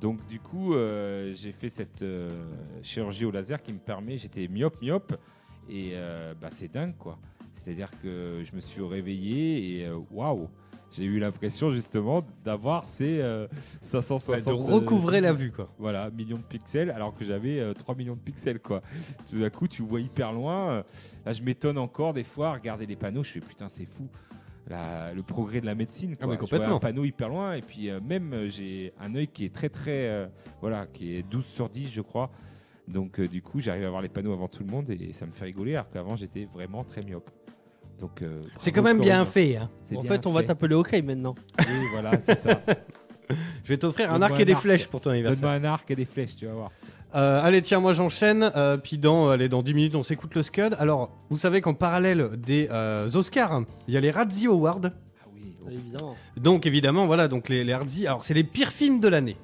Donc, 0.00 0.24
du 0.26 0.38
coup, 0.38 0.74
euh, 0.74 1.34
j'ai 1.34 1.52
fait 1.52 1.68
cette 1.68 2.02
euh, 2.02 2.44
chirurgie 2.82 3.24
au 3.24 3.30
laser 3.30 3.60
qui 3.62 3.72
me 3.72 3.78
permet. 3.78 4.16
J'étais 4.16 4.46
myope, 4.48 4.80
myope. 4.80 5.18
Et 5.68 5.90
euh, 5.94 6.34
bah, 6.40 6.48
c'est 6.50 6.72
dingue, 6.72 6.94
quoi. 6.96 7.18
C'est-à-dire 7.52 7.90
que 8.00 8.42
je 8.48 8.54
me 8.54 8.60
suis 8.60 8.82
réveillé 8.82 9.80
et 9.80 9.86
euh, 9.86 9.98
waouh! 10.12 10.48
J'ai 10.90 11.04
eu 11.04 11.18
l'impression 11.18 11.70
justement 11.70 12.24
d'avoir 12.44 12.84
ces 12.84 13.20
euh, 13.20 13.46
560 13.82 14.56
de 14.56 14.72
recouvrer 14.72 15.20
la 15.20 15.32
vue, 15.34 15.50
quoi. 15.52 15.68
voilà, 15.78 16.10
millions 16.10 16.38
de 16.38 16.42
pixels, 16.42 16.90
alors 16.90 17.14
que 17.14 17.24
j'avais 17.24 17.60
euh, 17.60 17.74
3 17.74 17.94
millions 17.94 18.14
de 18.14 18.20
pixels, 18.20 18.58
quoi. 18.60 18.82
Tout 19.30 19.38
d'un 19.38 19.50
coup, 19.50 19.68
tu 19.68 19.82
vois 19.82 20.00
hyper 20.00 20.32
loin. 20.32 20.70
euh, 20.70 20.82
Là, 21.26 21.32
je 21.34 21.42
m'étonne 21.42 21.76
encore 21.78 22.14
des 22.14 22.24
fois, 22.24 22.48
à 22.48 22.52
regarder 22.54 22.86
les 22.86 22.96
panneaux, 22.96 23.22
je 23.22 23.32
fais 23.32 23.40
putain, 23.40 23.68
c'est 23.68 23.84
fou. 23.84 24.08
La- 24.66 25.12
le 25.14 25.22
progrès 25.22 25.60
de 25.60 25.66
la 25.66 25.74
médecine, 25.74 26.16
quoi. 26.16 26.24
Ah, 26.24 26.26
mais 26.26 26.34
Je 26.34 26.38
vois 26.40 26.48
complètement. 26.48 26.76
un 26.76 26.80
panneau 26.80 27.04
hyper 27.04 27.28
loin, 27.28 27.54
et 27.54 27.62
puis 27.62 27.90
euh, 27.90 28.00
même, 28.00 28.32
euh, 28.32 28.48
j'ai 28.48 28.92
un 29.00 29.14
œil 29.14 29.28
qui 29.28 29.44
est 29.44 29.54
très, 29.54 29.68
très. 29.68 30.08
euh, 30.08 30.26
voilà, 30.60 30.86
qui 30.86 31.14
est 31.16 31.22
12 31.22 31.44
sur 31.46 31.68
10, 31.68 31.88
je 31.92 32.00
crois. 32.00 32.30
Donc, 32.86 33.20
euh, 33.20 33.28
du 33.28 33.42
coup, 33.42 33.60
j'arrive 33.60 33.84
à 33.84 33.90
voir 33.90 34.00
les 34.00 34.08
panneaux 34.08 34.32
avant 34.32 34.48
tout 34.48 34.64
le 34.64 34.70
monde, 34.70 34.88
et 34.90 35.12
ça 35.12 35.26
me 35.26 35.30
fait 35.32 35.44
rigoler, 35.44 35.74
alors 35.74 35.90
qu'avant, 35.90 36.16
j'étais 36.16 36.46
vraiment 36.46 36.82
très 36.84 37.02
myope. 37.06 37.30
Donc, 38.00 38.22
euh, 38.22 38.40
C'est 38.58 38.70
quand 38.72 38.82
même 38.82 39.00
bien 39.00 39.24
fait. 39.24 39.56
Hein. 39.56 39.70
En 39.94 40.02
bien 40.02 40.10
fait, 40.12 40.26
on 40.26 40.32
va 40.32 40.42
t'appeler 40.42 40.74
OK 40.74 40.92
maintenant. 41.04 41.34
Oui, 41.58 41.64
voilà, 41.92 42.12
c'est 42.20 42.38
ça. 42.38 42.60
Je 43.64 43.68
vais 43.68 43.76
t'offrir 43.76 44.10
un 44.12 44.22
arc 44.22 44.38
et 44.40 44.44
des 44.46 44.52
arc. 44.54 44.62
flèches 44.62 44.86
pour 44.86 45.00
ton 45.02 45.10
anniversaire. 45.10 45.42
Donne-moi 45.42 45.58
un 45.68 45.72
arc 45.72 45.90
et 45.90 45.96
des 45.96 46.06
flèches, 46.06 46.36
tu 46.36 46.46
vas 46.46 46.52
voir. 46.54 46.70
Euh, 47.14 47.42
allez, 47.42 47.60
tiens, 47.60 47.80
moi 47.80 47.92
j'enchaîne. 47.92 48.50
euh, 48.56 48.76
puis 48.78 48.96
dans, 48.98 49.28
allez, 49.28 49.48
dans 49.50 49.62
10 49.62 49.74
minutes, 49.74 49.94
on 49.96 50.02
s'écoute 50.02 50.34
le 50.34 50.42
Scud. 50.42 50.74
Alors, 50.78 51.10
vous 51.28 51.36
savez 51.36 51.60
qu'en 51.60 51.74
parallèle 51.74 52.30
des 52.38 52.68
euh, 52.70 53.08
Oscars, 53.14 53.62
il 53.86 53.94
y 53.94 53.96
a 53.96 54.00
les 54.00 54.10
Razzie 54.10 54.46
Awards. 54.46 54.80
Ah 54.84 55.26
oui. 55.34 55.54
Évidemment. 55.70 56.16
Donc 56.38 56.64
évidemment, 56.66 57.06
voilà, 57.06 57.28
donc 57.28 57.48
les, 57.50 57.64
les 57.64 57.74
Razzie, 57.74 58.06
alors 58.06 58.22
c'est 58.22 58.34
les 58.34 58.44
pires 58.44 58.72
films 58.72 59.00
de 59.00 59.08
l'année. 59.08 59.36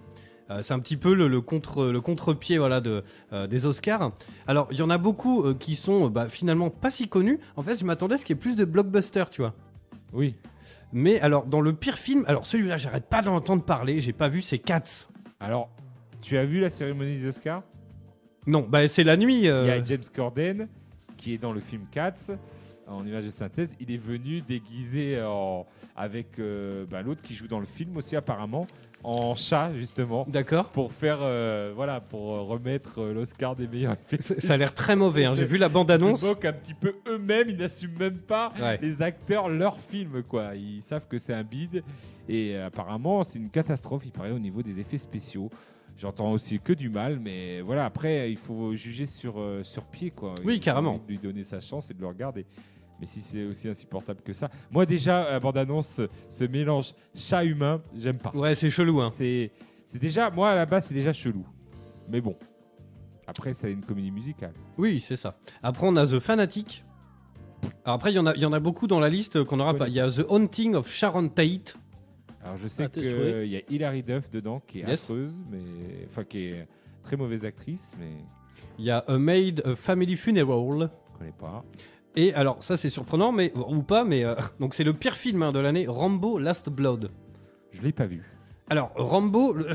Euh, 0.50 0.60
c'est 0.60 0.74
un 0.74 0.78
petit 0.78 0.98
peu 0.98 1.14
le, 1.14 1.26
le 1.26 1.40
contre 1.40 1.86
le 1.86 2.00
contre-pied 2.02 2.58
voilà 2.58 2.80
de 2.82 3.02
euh, 3.32 3.46
des 3.46 3.64
Oscars. 3.64 4.12
Alors 4.46 4.68
il 4.70 4.78
y 4.78 4.82
en 4.82 4.90
a 4.90 4.98
beaucoup 4.98 5.42
euh, 5.42 5.54
qui 5.54 5.74
sont 5.74 6.10
bah, 6.10 6.28
finalement 6.28 6.68
pas 6.68 6.90
si 6.90 7.08
connus. 7.08 7.38
En 7.56 7.62
fait, 7.62 7.76
je 7.76 7.84
m'attendais 7.86 8.16
à 8.16 8.18
ce 8.18 8.24
qu'il 8.26 8.36
y 8.36 8.38
ait 8.38 8.40
plus 8.40 8.54
de 8.56 8.64
blockbusters, 8.66 9.30
tu 9.30 9.40
vois. 9.40 9.54
Oui. 10.12 10.36
Mais 10.92 11.18
alors 11.20 11.46
dans 11.46 11.62
le 11.62 11.72
pire 11.72 11.96
film, 11.96 12.24
alors 12.28 12.44
celui-là, 12.46 12.76
j'arrête 12.76 13.06
pas 13.06 13.22
d'en 13.22 13.34
entendre 13.36 13.62
parler. 13.64 14.00
J'ai 14.00 14.12
pas 14.12 14.28
vu, 14.28 14.42
c'est 14.42 14.58
Cats. 14.58 15.08
Alors, 15.40 15.70
tu 16.20 16.36
as 16.36 16.44
vu 16.44 16.60
la 16.60 16.70
cérémonie 16.70 17.14
des 17.14 17.26
Oscars? 17.26 17.62
Non, 18.46 18.66
bah 18.68 18.86
c'est 18.86 19.04
la 19.04 19.16
nuit. 19.16 19.38
Il 19.38 19.44
y 19.44 19.48
a 19.48 19.82
James 19.82 20.02
Corden 20.14 20.68
qui 21.16 21.32
est 21.32 21.38
dans 21.38 21.52
le 21.52 21.60
film 21.60 21.86
Cats 21.90 22.36
en 22.86 23.06
image 23.06 23.24
de 23.24 23.30
synthèse. 23.30 23.74
Il 23.80 23.90
est 23.90 23.96
venu 23.96 24.42
déguisé 24.42 25.22
en- 25.22 25.64
avec 25.96 26.38
euh, 26.38 26.84
bah, 26.90 27.00
l'autre 27.00 27.22
qui 27.22 27.34
joue 27.34 27.48
dans 27.48 27.60
le 27.60 27.64
film 27.64 27.96
aussi 27.96 28.14
apparemment 28.14 28.66
en 29.04 29.34
chat 29.34 29.70
justement 29.74 30.24
D'accord. 30.28 30.70
pour 30.70 30.92
faire 30.92 31.18
euh, 31.20 31.72
voilà 31.76 32.00
pour 32.00 32.32
euh, 32.34 32.40
remettre 32.42 33.00
euh, 33.00 33.12
l'Oscar 33.14 33.54
des 33.54 33.68
meilleurs 33.68 33.92
effets. 34.12 34.40
Ça 34.40 34.54
a 34.54 34.56
l'air 34.56 34.74
très 34.74 34.96
mauvais. 34.96 35.26
hein. 35.26 35.34
J'ai 35.36 35.44
vu 35.44 35.58
la 35.58 35.68
bande-annonce. 35.68 36.20
Ils 36.20 36.24
se 36.24 36.26
moquent 36.28 36.44
un 36.46 36.52
petit 36.54 36.74
peu 36.74 36.94
eux-mêmes, 37.06 37.48
ils 37.50 37.56
n'assument 37.56 37.98
même 37.98 38.18
pas 38.18 38.52
Ouais. 38.60 38.78
les 38.82 39.02
acteurs 39.02 39.48
leur 39.48 39.78
film 39.78 40.22
quoi. 40.22 40.54
Ils 40.56 40.82
savent 40.82 41.06
que 41.06 41.18
c'est 41.18 41.34
un 41.34 41.44
bide 41.44 41.84
et 42.28 42.56
euh, 42.56 42.66
apparemment 42.66 43.22
c'est 43.24 43.38
une 43.38 43.50
catastrophe. 43.50 44.02
Il 44.06 44.12
paraît 44.12 44.30
au 44.32 44.38
niveau 44.38 44.62
des 44.62 44.80
effets 44.80 44.98
spéciaux. 44.98 45.50
J'entends 45.96 46.32
aussi 46.32 46.58
que 46.58 46.72
du 46.72 46.88
mal, 46.88 47.20
mais 47.20 47.60
voilà. 47.60 47.84
Après, 47.84 48.28
il 48.32 48.36
faut 48.36 48.74
juger 48.74 49.06
sur 49.06 49.34
sur 49.62 49.84
pied 49.84 50.10
quoi. 50.10 50.34
Oui, 50.44 50.54
Il 50.54 50.58
faut 50.58 50.64
carrément. 50.64 50.98
Lui 51.08 51.18
donner 51.18 51.44
sa 51.44 51.60
chance 51.60 51.88
et 51.88 51.94
de 51.94 52.00
le 52.00 52.08
regarder. 52.08 52.46
Mais 53.00 53.06
si 53.06 53.20
c'est 53.20 53.44
aussi 53.44 53.68
insupportable 53.68 54.20
que 54.22 54.32
ça, 54.32 54.50
moi 54.70 54.86
déjà, 54.86 55.30
la 55.32 55.40
bande-annonce, 55.40 56.00
ce 56.28 56.44
mélange 56.44 56.94
chat-humain, 57.14 57.82
j'aime 57.96 58.18
pas. 58.18 58.30
Ouais, 58.34 58.54
c'est 58.54 58.70
chelou. 58.70 59.00
Hein. 59.00 59.10
C'est 59.12 59.50
c'est 59.84 59.98
déjà, 59.98 60.30
moi 60.30 60.50
à 60.50 60.54
la 60.54 60.66
base, 60.66 60.86
c'est 60.86 60.94
déjà 60.94 61.12
chelou. 61.12 61.44
Mais 62.08 62.20
bon. 62.20 62.36
Après, 63.26 63.54
c'est 63.54 63.72
une 63.72 63.82
comédie 63.82 64.10
musicale. 64.10 64.52
Oui, 64.76 65.00
c'est 65.00 65.16
ça. 65.16 65.38
Après, 65.62 65.86
on 65.86 65.96
a 65.96 66.06
The 66.06 66.18
Fanatic. 66.18 66.84
Alors 67.84 67.96
après, 67.96 68.12
il 68.12 68.16
y, 68.16 68.18
en 68.18 68.26
a- 68.26 68.34
il 68.34 68.42
y 68.42 68.46
en 68.46 68.52
a 68.52 68.60
beaucoup 68.60 68.86
dans 68.86 69.00
la 69.00 69.08
liste 69.08 69.42
qu'on 69.44 69.56
n'aura 69.56 69.72
pas. 69.74 69.88
Il 69.88 69.94
y 69.94 70.00
a 70.00 70.10
The 70.10 70.24
Haunting 70.28 70.74
of 70.74 70.90
Sharon 70.90 71.28
Tate. 71.28 71.76
Alors 72.42 72.58
je 72.58 72.68
sais 72.68 72.84
Ah, 72.84 72.88
qu'il 72.90 73.46
y 73.46 73.56
a 73.56 73.60
Hilary 73.70 74.02
Duff 74.02 74.30
dedans 74.30 74.60
qui 74.66 74.80
est 74.80 74.86
Yes. 74.86 75.04
affreuse, 75.04 75.32
mais 75.50 75.62
enfin 76.06 76.24
qui 76.24 76.44
est 76.48 76.68
très 77.02 77.16
mauvaise 77.16 77.46
actrice, 77.46 77.94
mais 77.98 78.10
Il 78.78 78.84
y 78.84 78.90
a 78.90 78.98
A 78.98 79.16
Maid 79.16 79.62
a 79.64 79.74
Family 79.74 80.16
Funeral. 80.16 80.90
je 81.14 81.18
connais 81.18 81.32
pas. 81.32 81.64
Et 82.16 82.32
alors, 82.34 82.62
ça 82.62 82.76
c'est 82.76 82.90
surprenant, 82.90 83.32
mais 83.32 83.52
ou 83.54 83.82
pas, 83.82 84.04
mais 84.04 84.24
euh, 84.24 84.34
donc 84.60 84.74
c'est 84.74 84.84
le 84.84 84.92
pire 84.94 85.14
film 85.16 85.42
hein, 85.42 85.52
de 85.52 85.58
l'année, 85.58 85.86
Rambo 85.88 86.38
Last 86.38 86.68
Blood. 86.70 87.10
Je 87.72 87.82
l'ai 87.82 87.92
pas 87.92 88.06
vu. 88.06 88.22
Alors, 88.70 88.92
Rambo, 88.94 89.52
le- 89.52 89.66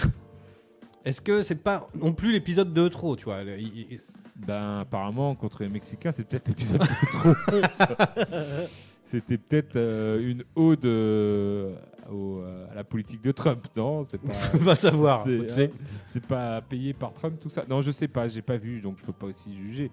est-ce 1.05 1.21
que 1.21 1.43
c'est 1.43 1.55
pas 1.63 1.89
non 1.95 2.13
plus 2.13 2.31
l'épisode 2.31 2.73
de 2.73 2.87
trop, 2.87 3.15
tu 3.15 3.25
vois 3.25 3.43
le- 3.43 3.59
il- 3.59 3.99
Ben 4.35 4.79
apparemment 4.79 5.35
contre 5.35 5.63
les 5.63 5.69
Mexicains, 5.69 6.11
c'est 6.13 6.23
peut-être 6.27 6.47
l'épisode 6.47 6.79
de 6.79 6.85
trop. 6.85 8.67
C'était 9.05 9.37
peut-être 9.39 9.75
euh, 9.75 10.21
une 10.31 10.43
ode 10.55 10.85
euh, 10.85 11.73
au- 12.11 12.41
à 12.71 12.75
la 12.75 12.83
politique 12.83 13.23
de 13.23 13.31
Trump, 13.31 13.65
non? 13.75 14.05
C'est 14.05 14.19
pas. 14.19 14.31
Va 14.53 14.75
savoir. 14.75 15.23
c'est- 15.23 15.61
hein, 15.63 16.19
pas 16.27 16.61
payé 16.61 16.93
par 16.93 17.13
Trump 17.13 17.39
tout 17.41 17.49
ça. 17.49 17.65
Non, 17.67 17.81
je 17.81 17.89
sais 17.91 18.07
pas, 18.07 18.27
j'ai 18.27 18.43
pas 18.43 18.57
vu, 18.57 18.81
donc 18.81 18.97
je 18.99 19.03
peux 19.03 19.11
pas 19.13 19.25
aussi 19.27 19.55
juger. 19.57 19.89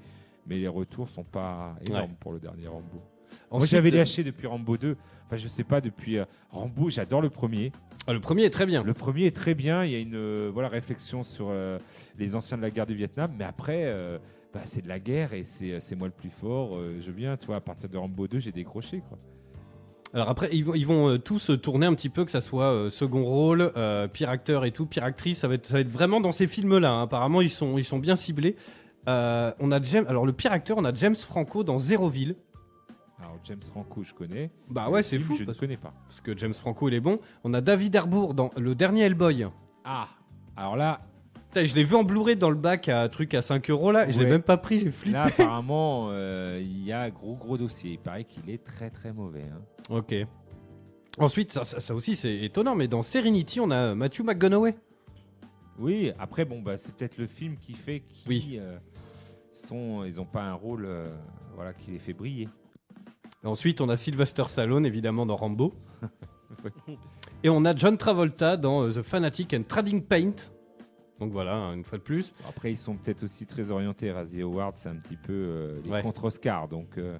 Mais 0.47 0.57
les 0.57 0.69
retours 0.69 1.09
sont 1.09 1.25
pas 1.25 1.77
énormes 1.89 2.15
pour 2.21 2.33
le 2.33 2.39
dernier 2.41 2.69
Rambo. 2.69 2.87
Moi, 2.93 3.03
Ensuite, 3.51 3.73
j'avais 3.73 3.93
euh, 3.93 3.97
lâché 3.99 4.23
depuis 4.23 4.47
Rambo 4.47 4.77
2. 4.77 4.97
Enfin, 5.27 5.37
je 5.37 5.49
sais 5.49 5.65
pas, 5.65 5.81
depuis 5.81 6.19
euh, 6.19 6.25
Rambo, 6.51 6.91
j'adore 6.91 7.21
le 7.21 7.31
premier. 7.31 7.73
ah, 8.07 8.13
le 8.13 8.21
premier 8.21 8.45
est 8.45 8.51
très 8.51 8.67
bien. 8.67 8.85
Le 8.85 8.95
premier 8.95 9.27
est 9.27 9.35
très 9.35 9.55
bien. 9.55 9.85
Il 9.85 9.91
y 9.91 9.97
a 9.97 9.99
une 9.99 10.15
euh, 10.15 10.51
voilà, 10.55 10.69
réflexion 10.69 11.25
sur 11.25 11.49
euh, 11.51 11.79
les 12.19 12.37
anciens 12.37 12.57
de 12.57 12.63
la 12.63 12.71
guerre 12.71 12.87
du 12.87 12.95
Vietnam. 12.95 13.33
Mais 13.37 13.45
après, 13.45 13.93
bah, 14.55 14.61
c'est 14.65 14.83
de 14.83 14.89
la 14.89 15.01
guerre 15.01 15.33
et 15.33 15.43
c'est 15.43 15.81
c'est 15.81 15.97
moi 15.97 16.07
le 16.07 16.13
plus 16.15 16.31
fort. 16.31 16.79
je 17.01 17.11
viens, 17.11 17.37
tu 17.37 17.47
vois, 17.47 17.57
à 17.57 17.61
partir 17.61 17.89
de 17.89 17.97
Rambo 17.99 18.29
2, 18.29 18.39
j'ai 18.39 18.53
décroché. 18.53 19.03
Quoi. 19.09 19.19
Alors 20.15 20.29
après, 20.29 20.49
ils 20.53 20.65
vont, 20.65 20.75
ils 20.75 20.87
vont 20.87 21.19
tous 21.19 21.51
tourner 21.61 21.85
un 21.87 21.95
petit 21.95 22.09
peu, 22.09 22.25
que 22.25 22.31
ça 22.31 22.41
soit 22.41 22.73
euh, 22.73 22.91
second 22.91 23.25
rôle, 23.25 23.73
euh, 23.77 24.07
pire 24.09 24.31
acteur 24.31 24.65
et 24.65 24.71
tout, 24.71 24.87
pire 24.87 25.05
actrice. 25.05 25.41
Ça 25.41 25.49
va 25.49 25.55
être, 25.55 25.67
ça 25.67 25.75
va 25.75 25.81
être 25.81 25.91
vraiment 25.91 26.21
dans 26.21 26.33
ces 26.33 26.47
films-là. 26.47 26.91
hein. 26.91 27.03
Apparemment, 27.03 27.41
ils 27.41 27.51
sont, 27.51 27.77
ils 27.77 27.85
sont 27.85 27.99
bien 27.99 28.17
ciblés. 28.17 28.57
Euh, 29.09 29.53
on 29.61 29.71
a 29.73 29.81
James, 29.83 30.05
alors 30.09 30.27
le 30.27 30.33
pire 30.33 30.53
acteur, 30.53 30.77
on 30.79 30.85
a 30.85 30.93
James 30.95 31.15
Franco 31.17 31.63
dans 31.65 31.79
Zéroville. 31.79 32.37
Alors, 33.19 33.39
James 33.45 33.63
Franco, 33.63 34.03
je 34.03 34.13
connais. 34.13 34.51
Bah 34.69 34.91
ouais, 34.91 35.03
c'est 35.03 35.19
fou 35.19 35.37
Je 35.37 35.45
ne 35.45 35.53
connais 35.53 35.77
pas. 35.77 35.95
parce 36.07 36.21
que 36.21 36.37
James 36.37 36.53
Franco 36.53 36.89
il 36.89 36.95
est 36.95 37.01
bon. 37.01 37.19
On 37.45 37.55
a 37.55 37.61
David 37.61 37.97
Harbour 37.97 38.35
dans 38.35 38.51
le 38.57 38.75
dernier 38.75 39.03
Hellboy. 39.03 39.47
Ah, 39.85 40.09
alors 40.57 40.77
là, 40.77 41.01
Putain, 41.49 41.65
je 41.65 41.75
l'ai 41.75 41.85
vu 41.85 41.95
en 41.95 42.03
Blu-ray 42.05 42.37
dans 42.37 42.51
le 42.51 42.57
bac 42.57 42.89
à 42.91 43.03
un 43.05 43.09
truc 43.09 43.33
à 43.33 43.41
5 43.41 43.71
euros 43.71 43.91
là. 43.93 44.07
et 44.09 44.13
Je 44.13 44.19
l'ai 44.19 44.25
Ouais. 44.27 44.31
même 44.33 44.43
pas 44.43 44.59
pris, 44.59 44.79
j'ai 44.81 44.91
flippé. 44.91 45.13
là 45.17 45.23
apparemment, 45.25 46.09
euh, 46.11 46.59
il 46.61 46.85
y 46.85 46.93
a 46.93 47.09
gros 47.11 47.35
gros 47.37 47.57
dossier. 47.57 47.93
Il 47.93 47.99
paraît 47.99 48.25
qu'il 48.25 48.51
est 48.51 48.63
très 48.63 48.91
très 48.91 49.13
mauvais. 49.13 49.45
hein. 49.51 49.63
Ok. 49.89 50.15
Ensuite, 51.19 51.53
ça, 51.53 51.65
ça- 51.65 51.81
ça 51.81 51.95
aussi 51.95 52.15
c'est 52.17 52.37
étonnant, 52.43 52.75
mais 52.75 52.89
dans 52.89 53.03
Serenity, 53.03 53.61
on 53.61 53.71
a 53.71 53.95
Matthew 53.95 54.21
McConaughey. 54.25 54.75
Oui, 55.79 56.13
après, 56.19 56.45
bon, 56.45 56.61
bah, 56.61 56.77
c'est 56.79 56.95
peut-être 56.95 57.17
le 57.17 57.27
film 57.27 57.57
qui 57.59 57.73
fait 57.75 58.01
qu'ils 58.01 58.29
Oui. 58.29 58.57
euh, 58.61 58.79
sont, 59.57 60.05
ils 60.05 60.17
n'ont 60.17 60.25
pas 60.25 60.43
un 60.43 60.55
rôle 60.55 60.85
euh, 60.87 61.15
voilà, 61.55 61.73
qui 61.73 61.91
les 61.91 61.99
fait 61.99 62.13
briller. 62.13 62.49
Ensuite, 63.45 63.81
on 63.81 63.89
a 63.89 63.97
Sylvester 63.97 64.45
Stallone, 64.49 64.85
évidemment, 64.87 65.25
dans 65.27 65.37
Rambo. 65.37 65.73
Et 67.43 67.49
on 67.49 67.65
a 67.65 67.75
John 67.77 67.97
Travolta 67.97 68.57
dans 68.57 68.83
euh, 68.83 68.91
The 68.93 69.03
Fanatic 69.03 69.55
and 69.55 69.63
Trading 69.69 70.03
Paint. 70.03 70.35
Donc 71.21 71.33
voilà, 71.33 71.55
hein, 71.55 71.75
une 71.75 71.85
fois 71.85 71.99
de 71.99 72.03
plus. 72.03 72.35
Après, 72.49 72.73
ils 72.73 72.77
sont 72.77 72.97
peut-être 72.97 73.23
aussi 73.23 73.47
très 73.47 73.71
orientés. 73.71 74.11
Razzie 74.11 74.43
Awards, 74.43 74.73
c'est 74.75 74.89
un 74.89 74.97
petit 74.97 75.17
peu 75.17 75.33
euh, 75.33 75.81
les 75.85 75.91
Ouais. 75.91 76.03
contre-Oscars. 76.03 76.69
Donc, 76.69 76.99
euh, 76.99 77.19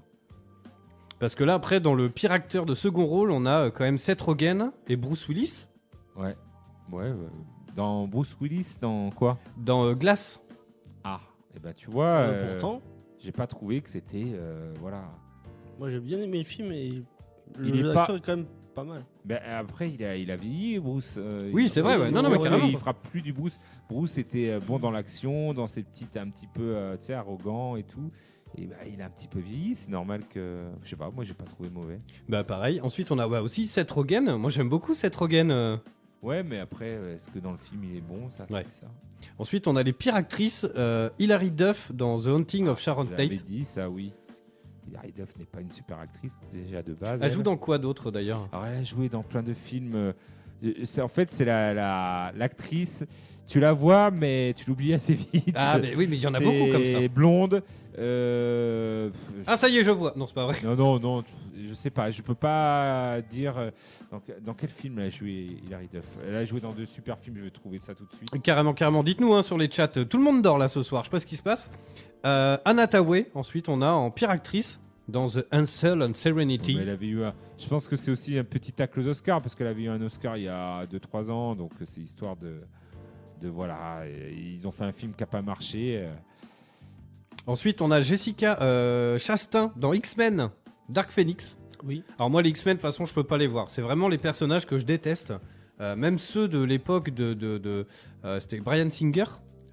Parce 1.19 1.35
que 1.35 1.45
là, 1.45 1.55
après, 1.55 1.81
dans 1.81 1.95
le 1.95 2.11
pire 2.11 2.33
acteur 2.33 2.67
de 2.67 2.75
second 2.75 3.07
rôle, 3.07 3.31
on 3.31 3.47
a 3.47 3.67
euh, 3.67 3.71
quand 3.71 3.85
même 3.85 3.99
Seth 3.99 4.21
Rogen 4.21 4.73
et 4.89 4.97
Bruce 4.97 5.29
Willis 5.29 5.67
ouais. 6.17 6.37
Ouais. 6.93 7.05
euh, 7.05 7.29
dans 7.75 8.07
Bruce 8.07 8.37
Willis, 8.41 8.77
dans 8.81 9.11
quoi? 9.11 9.39
Dans 9.57 9.85
euh, 9.87 9.95
Glass. 9.95 10.43
Ah, 11.05 11.21
et 11.57 11.61
ben 11.61 11.73
tu 11.75 11.91
vois, 11.91 12.07
Euh, 12.07 12.33
euh, 12.33 12.59
Pourtant, 12.59 12.83
j'ai 13.19 13.33
pas 13.33 13.47
trouvé 13.47 13.81
que 13.81 13.89
c'était. 13.91 14.27
euh, 14.35 14.73
voilà. 14.81 15.05
moi 15.79 15.89
j'ai 15.91 16.01
bien 16.01 16.21
aimé 16.21 16.39
le 16.39 16.45
film 16.45 16.71
et 16.73 17.03
le 17.59 17.67
Il 17.69 17.75
est 17.75 17.79
jeu 17.79 17.89
pas- 17.93 18.01
d'acteur 18.07 18.17
est 18.17 18.21
quand 18.21 18.37
même 18.37 18.47
pas 18.75 18.85
mal. 18.85 19.05
Ben, 19.25 19.41
après, 19.59 19.91
il 19.91 20.05
a, 20.05 20.17
il 20.17 20.31
a 20.31 20.37
vieilli, 20.37 20.79
Bruce. 20.79 21.15
euh, 21.17 21.51
Oui, 21.55 21.65
il- 21.65 21.71
c'est 21.71 21.81
vrai, 21.81 21.97
ouais. 21.99 22.11
Non, 22.11 22.23
non, 22.23 22.29
mais 22.29 22.37
il- 22.37 22.43
carrément. 22.43 22.67
Il 22.67 22.77
fera 22.77 22.93
plus 22.93 23.23
du 23.23 23.33
Bruce. 23.33 23.59
Bruce 23.89 24.19
était 24.19 24.51
euh, 24.51 24.61
bon 24.61 24.79
dans 24.79 24.91
l'action, 24.91 25.55
dans 25.55 25.67
ses 25.67 25.83
petites, 25.83 26.15
un 26.19 26.29
petit 26.29 26.47
peu, 26.47 26.77
euh, 26.77 26.97
tu 26.99 27.07
sais, 27.07 27.15
arrogant 27.15 27.77
et 27.77 27.85
tout. 27.85 28.11
Et 28.59 28.67
ben, 28.67 28.77
il 28.93 29.01
a 29.01 29.07
un 29.07 29.11
petit 29.11 29.29
peu 29.29 29.39
vieilli. 29.39 29.75
C'est 29.75 29.91
normal 29.91 30.23
que, 30.29 30.67
je 30.83 30.91
sais 30.91 30.97
pas, 30.97 31.11
moi 31.11 31.25
j'ai 31.25 31.33
pas 31.35 31.45
trouvé 31.45 31.71
mauvais. 31.71 32.01
Bah 32.29 32.45
pareil. 32.45 32.81
Ensuite, 32.83 33.11
on 33.11 33.19
a 33.19 33.27
ouais, 33.27 33.39
aussi 33.39 33.67
Seth 33.67 33.91
Rogen. 33.91 34.37
Moi, 34.37 34.51
j'aime 34.51 34.69
beaucoup 34.69 34.93
Seth 34.95 35.17
Rogen. 35.17 35.51
euh. 35.51 35.77
Ouais, 36.23 36.43
mais 36.43 36.59
après, 36.59 36.87
euh, 36.89 37.15
est-ce 37.17 37.29
que 37.31 37.39
dans 37.39 37.53
le 37.53 37.59
film 37.59 37.85
il 37.85 37.97
est 37.97 38.01
bon 38.01 38.31
Ça, 38.31 38.47
Ouais. 38.51 38.67
ça. 38.71 38.87
Ensuite, 39.39 39.67
on 39.69 39.77
a 39.77 39.83
les 39.83 39.93
pires 39.93 40.15
actrices. 40.15 40.67
euh, 40.77 41.11
Hilary 41.19 41.51
Duff 41.51 41.93
dans 41.93 42.19
The 42.21 42.27
Haunting 42.29 42.67
of 42.69 42.81
Sharon 42.81 43.07
Tate. 43.07 43.45
dit, 43.45 43.65
ça, 43.65 43.89
oui. 43.91 44.13
Hilary 44.89 45.13
Duff 45.13 45.37
n'est 45.39 45.45
pas 45.47 45.61
une 45.61 45.71
super 45.73 45.99
actrice 45.99 46.37
déjà 46.53 46.83
de 46.83 46.95
base. 46.95 47.21
Elle 47.23 47.33
joue 47.33 47.43
dans 47.43 47.57
quoi 47.57 47.79
d'autre 47.79 48.11
d'ailleurs? 48.11 48.49
Alors 48.53 48.67
elle 48.67 48.79
a 48.79 48.85
joué 48.85 49.09
dans 49.09 49.23
plein 49.23 49.43
de 49.43 49.53
films. 49.53 50.13
Euh, 50.65 50.73
c'est- 50.85 51.01
en 51.03 51.09
fait, 51.09 51.31
c'est 51.31 51.45
la 51.45 51.75
la- 51.75 52.33
l'actrice. 52.37 53.05
tu 53.49 53.61
la 53.61 53.73
vois, 53.73 54.11
mais 54.11 54.55
tu 54.57 54.65
l'oublies 54.69 54.93
assez 54.95 55.15
vite. 55.15 55.55
Ah, 55.55 55.79
mais 55.81 55.95
oui, 55.95 56.07
mais 56.11 56.17
il 56.17 56.23
y 56.23 56.27
en 56.27 56.35
a 56.35 56.41
beaucoup 56.41 56.71
comme 56.73 56.85
ça. 56.85 57.07
Blonde. 57.09 57.63
euh, 57.99 59.11
Ah, 59.47 59.57
ça 59.57 59.69
y 59.69 59.79
est, 59.79 59.85
je 59.85 59.91
vois. 59.91 60.13
Non, 60.17 60.27
c'est 60.27 60.35
pas 60.35 60.45
vrai. 60.47 60.57
Non, 60.65 60.75
non, 60.75 60.99
non. 60.99 61.25
Je 61.69 61.73
sais 61.73 61.91
pas. 61.91 62.11
Je 62.11 62.23
peux 62.23 62.35
pas 62.35 63.21
dire 63.31 63.55
euh, 63.57 63.71
dans 64.45 64.53
quel 64.55 64.69
film 64.69 64.99
elle 64.99 65.07
a 65.07 65.11
joué 65.11 65.59
Hilary 65.67 65.89
Duff? 65.93 66.17
Elle 66.27 66.35
a 66.37 66.45
joué 66.45 66.61
dans 66.61 66.73
deux 66.73 66.87
super 66.87 67.19
films. 67.19 67.37
Je 67.39 67.45
vais 67.45 67.51
trouver 67.51 67.79
ça 67.81 67.95
tout 67.95 68.05
de 68.05 68.13
suite. 68.15 68.43
Carrément, 68.43 68.75
carrément. 68.75 69.03
Dites-nous 69.03 69.33
hein, 69.35 69.43
sur 69.43 69.57
les 69.57 69.71
chats. 69.71 69.89
Tout 69.89 70.19
le 70.19 70.25
monde 70.25 70.43
dort 70.43 70.59
là 70.59 70.69
ce 70.69 70.83
soir. 70.83 71.03
Je 71.05 71.07
sais 71.07 71.11
pas 71.13 71.21
ce 71.21 71.27
qui 71.27 71.37
se 71.37 71.43
passe. 71.43 71.71
Euh, 72.27 72.59
Anna 72.65 72.87
Tawai. 72.87 73.29
Ensuite, 73.35 73.69
on 73.69 73.81
a 73.81 73.91
en 73.91 74.11
pire 74.11 74.31
actrice 74.31 74.81
dans 75.09 75.29
The 75.29 75.47
Ansel 75.53 76.03
and 76.03 76.15
Serenity. 76.15 76.77
Elle 76.81 76.89
avait 76.89 77.07
eu 77.07 77.23
un- 77.25 77.35
Je 77.59 77.67
pense 77.69 77.87
que 77.89 77.97
c'est 77.97 78.11
aussi 78.11 78.37
un 78.39 78.45
petit 78.45 78.73
tacle 78.73 79.01
aux 79.01 79.07
Oscars 79.07 79.41
parce 79.43 79.55
qu'elle 79.55 79.67
avait 79.69 79.83
eu 79.85 79.89
un 79.89 80.01
Oscar 80.03 80.37
il 80.37 80.45
y 80.45 80.49
a 80.49 80.85
2-3 80.87 81.31
ans. 81.31 81.55
Donc 81.55 81.73
c'est 81.85 82.01
histoire 82.01 82.37
de. 82.37 82.61
De 83.41 83.49
voilà. 83.49 84.03
Ils 84.35 84.67
ont 84.67 84.71
fait 84.71 84.85
un 84.85 84.93
film 84.93 85.13
qui 85.13 85.23
n'a 85.23 85.27
pas 85.27 85.43
marché. 85.43 85.99
euh, 85.99 86.13
Ensuite, 87.47 87.81
on 87.83 87.91
a 87.91 88.01
Jessica 88.01 88.59
euh, 88.61 89.19
Chastain 89.19 89.73
dans 89.77 89.93
X-Men 89.93 90.51
Dark 90.89 91.11
Phoenix. 91.11 91.57
Oui. 91.85 92.03
Alors 92.19 92.31
moi, 92.31 92.43
les 92.43 92.51
X-Men, 92.51 92.77
de 92.77 92.81
toute 92.81 92.91
façon, 92.91 93.05
je 93.05 93.15
peux 93.15 93.23
pas 93.25 93.39
les 93.39 93.47
voir. 93.47 93.71
C'est 93.71 93.83
vraiment 93.83 94.09
les 94.09 94.19
personnages 94.19 94.67
que 94.67 94.79
je 94.79 94.85
déteste. 94.85 95.33
Euh, 95.81 95.95
même 95.95 96.19
ceux 96.19 96.49
de 96.49 96.59
l'époque 96.63 97.11
de, 97.11 97.35
de, 97.35 97.59
de- 97.59 97.87
euh, 98.25 98.41
c'était 98.41 98.59
Brian 98.61 98.89
Singer. 98.91 99.25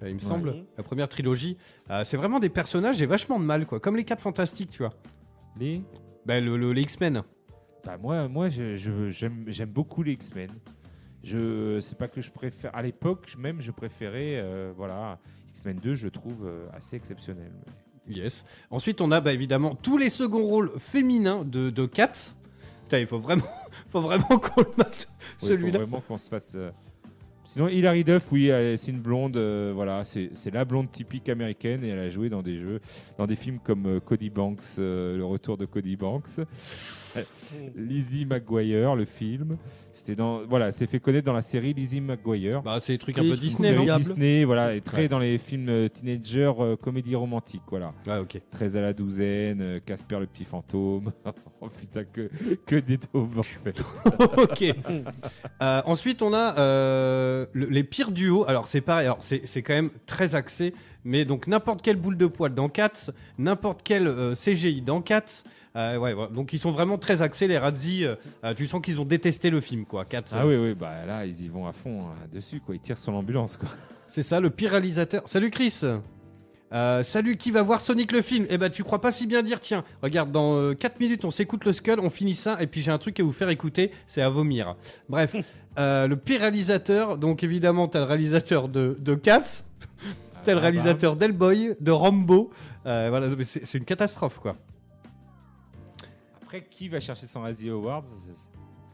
euh, 0.02 0.08
il 0.10 0.14
me 0.14 0.18
semble, 0.20 0.54
la 0.76 0.82
première 0.84 1.08
trilogie. 1.08 1.56
Euh, 1.90 2.04
c'est 2.04 2.18
vraiment 2.18 2.38
des 2.40 2.50
personnages, 2.50 2.98
j'ai 2.98 3.06
vachement 3.06 3.40
de 3.40 3.44
mal, 3.44 3.64
quoi. 3.66 3.80
Comme 3.80 3.96
les 3.96 4.04
4 4.04 4.20
fantastiques, 4.20 4.70
tu 4.70 4.82
vois. 4.82 4.92
Les 5.58 5.82
Bah, 6.26 6.40
le, 6.40 6.56
le- 6.56 6.72
les 6.72 6.82
X-Men. 6.82 7.22
Bah 7.84 7.98
moi, 7.98 8.28
moi 8.28 8.48
je- 8.48 8.76
je- 8.76 9.10
j'aime 9.10 9.44
j'aime 9.48 9.68
beaucoup 9.70 10.02
les 10.02 10.12
X-Men. 10.12 10.50
Je 11.22 11.80
c'est 11.80 11.96
pas 11.98 12.08
que 12.08 12.20
je 12.20 12.30
préfère. 12.30 12.74
À 12.74 12.82
l'époque, 12.82 13.34
même, 13.38 13.60
je 13.60 13.70
préférais. 13.70 14.36
euh, 14.36 14.72
voilà, 14.76 15.18
X-Men 15.50 15.76
2, 15.78 15.94
je 15.94 16.08
trouve 16.08 16.46
euh, 16.46 16.66
assez 16.72 16.96
exceptionnel. 16.96 17.52
Yes. 18.08 18.44
Ensuite, 18.70 19.00
on 19.00 19.10
a 19.10 19.20
bah, 19.20 19.32
évidemment 19.32 19.74
tous 19.74 19.96
les 19.98 20.10
seconds 20.10 20.44
rôles 20.44 20.70
féminins 20.78 21.44
de, 21.44 21.70
de 21.70 21.86
Cats. 21.86 22.34
Putain, 22.82 22.98
il 22.98 23.06
faut 23.06 23.18
vraiment, 23.18 23.44
faut 23.88 24.00
vraiment 24.02 24.26
qu'on 24.38 24.60
le 24.62 24.72
mate, 24.76 25.08
Oui, 25.42 25.48
celui-là. 25.48 25.72
faut 25.72 25.78
vraiment 25.86 26.00
qu'on 26.02 26.18
se 26.18 26.28
fasse. 26.28 26.54
euh, 26.56 26.70
Sinon, 27.46 27.68
Hilary 27.68 28.04
Duff, 28.04 28.32
oui, 28.32 28.50
c'est 28.76 28.90
une 28.90 29.00
blonde. 29.00 29.36
euh, 29.36 29.72
voilà, 29.74 30.04
c'est 30.06 30.30
c'est 30.34 30.52
la 30.52 30.64
blonde 30.64 30.90
typique 30.90 31.28
américaine 31.28 31.84
et 31.84 31.88
elle 31.88 31.98
a 31.98 32.08
joué 32.08 32.30
dans 32.30 32.42
des 32.42 32.56
jeux, 32.56 32.80
dans 33.18 33.26
des 33.26 33.36
films 33.36 33.58
comme 33.62 33.86
euh, 33.86 34.00
Cody 34.00 34.30
Banks, 34.30 34.60
euh, 34.78 35.16
le 35.18 35.24
retour 35.24 35.58
de 35.58 35.66
Cody 35.66 35.96
Banks. 35.96 36.40
Euh, 37.16 37.22
Lizzie 37.76 38.26
McGuire, 38.26 38.94
le 38.96 39.04
film. 39.04 39.56
C'était 39.92 40.14
dans, 40.16 40.44
voilà, 40.46 40.72
c'est 40.72 40.86
fait 40.86 41.00
connaître 41.00 41.26
dans 41.26 41.32
la 41.32 41.42
série 41.42 41.72
Lizzie 41.74 42.00
McGuire. 42.00 42.62
Bah, 42.62 42.78
c'est 42.80 42.92
des 42.94 42.98
trucs 42.98 43.18
un 43.18 43.22
peu 43.22 43.34
Disney, 43.34 43.72
non 43.76 43.84
Diable. 43.84 44.02
Disney, 44.04 44.44
voilà, 44.44 44.74
et 44.74 44.80
très 44.80 45.02
Ouais. 45.02 45.08
dans 45.08 45.18
les 45.18 45.38
films 45.38 45.68
euh, 45.68 45.88
teenager, 45.88 46.52
euh, 46.58 46.76
comédie 46.76 47.14
romantique, 47.14 47.62
voilà. 47.68 47.92
Ouais, 48.06 48.18
ok. 48.18 48.40
13 48.50 48.76
à 48.76 48.80
la 48.80 48.92
douzaine, 48.92 49.60
euh, 49.60 49.80
Casper 49.84 50.18
le 50.20 50.26
petit 50.26 50.44
fantôme. 50.44 51.12
oh 51.60 51.68
putain, 51.68 52.04
que, 52.04 52.30
que 52.66 52.76
des 52.76 52.98
daubes 52.98 53.38
en 53.38 53.42
fait. 53.42 53.82
ok. 54.38 54.64
Euh, 55.62 55.82
ensuite, 55.86 56.22
on 56.22 56.32
a 56.32 56.58
euh, 56.58 57.46
le- 57.52 57.66
les 57.68 57.84
pires 57.84 58.10
duos. 58.10 58.44
Alors, 58.48 58.66
c'est 58.66 58.80
pareil. 58.80 59.06
Alors, 59.06 59.18
c'est 59.20 59.42
c'est 59.46 59.62
quand 59.62 59.74
même 59.74 59.90
très 60.06 60.34
axé. 60.34 60.74
Mais 61.04 61.26
donc, 61.26 61.46
n'importe 61.46 61.82
quelle 61.82 61.96
boule 61.96 62.16
de 62.16 62.26
poil 62.26 62.54
dans 62.54 62.68
Cats, 62.70 63.10
n'importe 63.38 63.80
quel 63.84 64.06
euh, 64.06 64.34
CGI 64.34 64.80
dans 64.80 65.02
Cats. 65.02 65.44
euh, 65.76 65.98
ouais. 65.98 66.14
Donc, 66.32 66.52
ils 66.54 66.58
sont 66.58 66.70
vraiment 66.70 66.96
très 66.96 67.20
axés, 67.20 67.46
les 67.46 67.58
Radzi. 67.58 68.04
euh, 68.04 68.54
tu 68.54 68.66
sens 68.66 68.80
qu'ils 68.80 68.98
ont 69.00 69.04
détesté 69.04 69.50
le 69.50 69.60
film, 69.60 69.84
quoi. 69.84 70.06
Cats. 70.06 70.24
Ah 70.32 70.46
oui, 70.46 70.56
oui, 70.56 70.74
bah 70.74 71.04
là, 71.06 71.26
ils 71.26 71.44
y 71.44 71.48
vont 71.48 71.66
à 71.66 71.72
fond 71.72 72.06
hein, 72.06 72.14
dessus, 72.32 72.60
quoi. 72.60 72.74
Ils 72.74 72.80
tirent 72.80 72.98
sur 72.98 73.12
l'ambulance, 73.12 73.58
quoi. 73.58 73.68
C'est 74.08 74.22
ça, 74.22 74.40
le 74.40 74.48
pire 74.48 74.70
réalisateur. 74.70 75.22
Salut 75.26 75.50
Chris 75.50 75.82
salut, 77.04 77.36
qui 77.36 77.52
va 77.52 77.62
voir 77.62 77.80
Sonic 77.80 78.10
le 78.10 78.20
film? 78.20 78.46
Eh 78.50 78.58
ben, 78.58 78.68
tu 78.68 78.82
crois 78.82 79.00
pas 79.00 79.12
si 79.12 79.28
bien 79.28 79.42
dire, 79.42 79.60
tiens, 79.60 79.84
regarde, 80.02 80.32
dans 80.32 80.74
4 80.74 80.98
minutes, 80.98 81.24
on 81.24 81.30
s'écoute 81.30 81.64
le 81.64 81.72
Skull, 81.72 82.00
on 82.00 82.10
finit 82.10 82.34
ça, 82.34 82.60
et 82.60 82.66
puis 82.66 82.80
j'ai 82.80 82.90
un 82.90 82.98
truc 82.98 83.20
à 83.20 83.22
vous 83.22 83.30
faire 83.30 83.48
écouter, 83.48 83.92
c'est 84.08 84.22
à 84.22 84.28
vomir. 84.28 84.74
Bref, 85.08 85.36
le 85.76 86.14
pire 86.16 86.40
réalisateur, 86.40 87.16
donc 87.16 87.44
évidemment, 87.44 87.86
t'as 87.86 88.00
le 88.00 88.06
réalisateur 88.06 88.68
de, 88.68 88.96
de 88.98 89.14
Cats, 89.14 89.62
le 90.52 90.58
Ah, 90.58 90.62
réalisateur 90.62 91.16
d'Hellboy, 91.16 91.74
de 91.80 91.90
Rambo, 91.90 92.50
euh, 92.86 93.06
voilà, 93.08 93.28
c'est 93.42 93.78
une 93.78 93.84
catastrophe, 93.84 94.38
quoi. 94.38 94.52
bah, 94.52 96.08
Après, 96.42 96.64
qui 96.70 96.88
va 96.88 97.00
chercher 97.00 97.26
son 97.26 97.40
Razzie 97.42 97.68
Awards? 97.70 98.04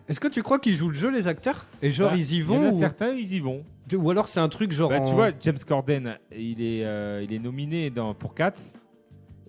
Est-ce 0.09 0.19
que 0.21 0.29
tu 0.29 0.43
crois 0.43 0.59
qu'ils 0.59 0.75
jouent 0.75 0.89
le 0.89 0.95
jeu, 0.97 1.11
les 1.11 1.29
acteurs? 1.29 1.67
Et 1.83 1.91
genre, 1.91 2.11
Bah, 2.11 2.17
ils 2.17 2.33
y 2.33 2.37
Il 2.37 2.41
y 2.41 2.43
en 2.43 2.47
vont 2.47 2.65
a 2.67 2.69
ou... 2.71 2.79
certains, 2.79 3.11
ils 3.13 3.33
y 3.33 3.41
vont. 3.41 3.65
ou 3.93 4.11
alors 4.11 4.27
c'est 4.29 4.41
un 4.41 4.49
truc 4.49 4.73
genre... 4.73 4.91
Bah, 4.91 5.01
en- 5.01 5.09
tu 5.09 5.15
vois, 5.15 5.31
James 5.41 5.59
Corden, 5.67 6.19
il 6.37 6.61
est, 6.63 6.85
euh, 6.85 7.23
il 7.23 7.33
est 7.33 7.39
nominé 7.39 7.91
dans, 7.91 8.13
pour 8.15 8.35
Cats. 8.35 8.75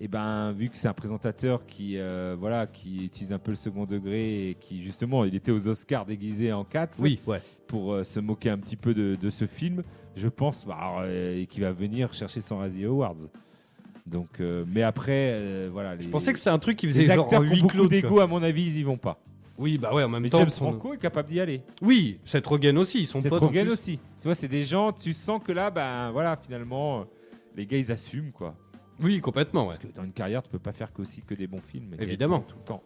Et 0.04 0.08
ben, 0.08 0.52
vu 0.52 0.70
que 0.70 0.78
c'est 0.78 0.88
un 0.88 0.94
présentateur 0.96 1.64
qui, 1.68 1.98
euh, 2.00 2.36
voilà, 2.40 2.66
qui 2.66 3.06
utilise 3.06 3.32
un 3.34 3.38
peu 3.38 3.52
le 3.52 3.56
second 3.56 3.86
degré 3.86 4.50
et 4.50 4.56
qui, 4.56 4.82
justement, 4.84 5.26
il 5.26 5.36
était 5.36 5.52
aux 5.52 5.68
Oscars 5.68 6.06
déguisé 6.08 6.52
en 6.52 6.64
Cats 6.64 6.90
Oui, 7.00 7.20
ouais. 7.28 7.40
pour 7.68 7.94
euh, 7.94 8.04
se 8.04 8.20
moquer 8.20 8.50
un 8.50 8.58
petit 8.58 8.76
peu 8.76 8.96
de, 8.96 9.16
de 9.16 9.30
ce 9.30 9.46
film, 9.46 9.84
je 10.16 10.28
pense 10.28 10.66
bah, 10.66 11.02
euh, 11.04 11.46
qu'il 11.46 11.62
va 11.64 11.72
venir 11.72 12.14
chercher 12.14 12.42
son 12.42 12.58
Razzie 12.58 12.86
Awards. 12.86 13.16
Donc, 14.06 14.40
euh, 14.40 14.66
mais 14.68 14.84
après, 14.84 15.32
euh, 15.34 15.70
voilà. 15.72 15.96
Les, 15.96 16.04
Je 16.04 16.10
pensais 16.10 16.34
que 16.34 16.40
c'était 16.40 16.50
un 16.50 16.60
truc 16.60 16.78
qui 16.78 16.88
faisait 16.88 17.02
les 17.02 17.08
genre 17.14 17.26
acteurs 17.26 17.46
qui 17.46 17.62
ont 17.64 17.68
beaucoup 17.68 17.88
d'ego, 17.88 18.20
à 18.20 18.28
mon 18.28 18.42
avis, 18.44 18.66
ils 18.66 18.78
y 18.80 18.84
vont 18.84 18.98
pas. 18.98 19.20
Oui, 19.58 19.78
bah 19.78 19.94
ouais, 19.94 20.04
en 20.04 20.10
même 20.10 20.24
Mais 20.24 20.30
temps. 20.30 20.40
James 20.40 20.50
son- 20.50 20.72
Franco 20.72 20.94
est 20.94 20.98
capable 20.98 21.30
d'y 21.30 21.40
aller. 21.40 21.62
Oui, 21.82 22.20
Seth 22.26 22.48
Rogen 22.48 22.78
aussi, 22.80 23.02
ils 23.02 23.08
sont 23.08 23.22
C'est 23.22 23.32
en 23.32 23.38
Rogen 23.38 23.70
aussi. 23.70 23.98
Tu 24.20 24.28
vois, 24.28 24.34
c'est 24.36 24.48
des 24.48 24.64
gens, 24.64 24.92
tu 24.92 25.14
sens 25.14 25.42
que 25.44 25.52
là, 25.52 25.70
ben 25.70 26.10
voilà, 26.12 26.36
finalement, 26.36 27.06
les 27.56 27.68
gars, 27.68 27.78
ils 27.78 27.92
assument 27.92 28.32
quoi. 28.32 28.56
Oui, 29.00 29.20
complètement, 29.20 29.62
ouais. 29.64 29.76
Parce 29.76 29.80
que 29.80 29.88
dans 29.96 30.04
une 30.04 30.14
carrière, 30.14 30.42
tu 30.42 30.50
peux 30.50 30.60
pas 30.60 30.74
faire 30.74 30.92
que 30.92 31.02
aussi 31.02 31.22
que 31.22 31.34
des 31.36 31.48
bons 31.48 31.62
films. 31.62 31.96
et 32.00 32.04
Évidemment. 32.04 32.40
Tout 32.40 32.56
le 32.58 32.64
temps. 32.66 32.84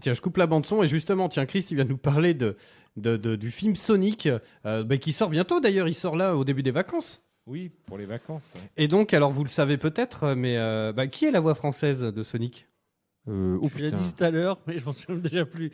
Tiens, 0.00 0.14
je 0.14 0.20
coupe 0.20 0.36
la 0.36 0.46
bande 0.46 0.66
son 0.66 0.82
et 0.82 0.86
justement, 0.86 1.28
tiens, 1.28 1.46
Chris, 1.46 1.66
il 1.70 1.76
vient 1.76 1.84
nous 1.84 1.96
parler 1.96 2.34
de, 2.34 2.56
de- 2.96 3.16
de- 3.16 3.36
du 3.36 3.50
film 3.50 3.76
Sonic, 3.76 4.28
euh, 4.66 4.82
bah, 4.84 4.96
qui 4.96 5.12
sort 5.12 5.30
bientôt 5.30 5.60
d'ailleurs, 5.60 5.88
il 5.88 5.94
sort 5.94 6.16
là 6.16 6.36
au 6.36 6.44
début 6.44 6.62
des 6.62 6.70
vacances. 6.72 7.22
Oui, 7.46 7.70
pour 7.86 7.98
les 7.98 8.06
vacances. 8.06 8.54
Et 8.76 8.88
donc, 8.88 9.12
alors 9.14 9.30
vous 9.30 9.44
le 9.44 9.50
savez 9.50 9.76
peut-être, 9.76 10.34
mais 10.34 10.56
euh, 10.56 10.92
bah, 10.92 11.06
qui 11.06 11.26
est 11.26 11.30
la 11.30 11.40
voix 11.40 11.54
française 11.54 12.00
de 12.02 12.22
Sonic? 12.22 12.66
Euh, 13.28 13.58
oh 13.62 13.68
Je 13.76 13.82
l'ai 13.84 13.90
dit 13.92 14.12
tout 14.14 14.24
à 14.24 14.30
l'heure, 14.30 14.58
mais 14.66 14.78
je 14.78 14.84
m'en 14.84 14.92
souviens 14.92 15.16
déjà 15.16 15.44
plus. 15.46 15.70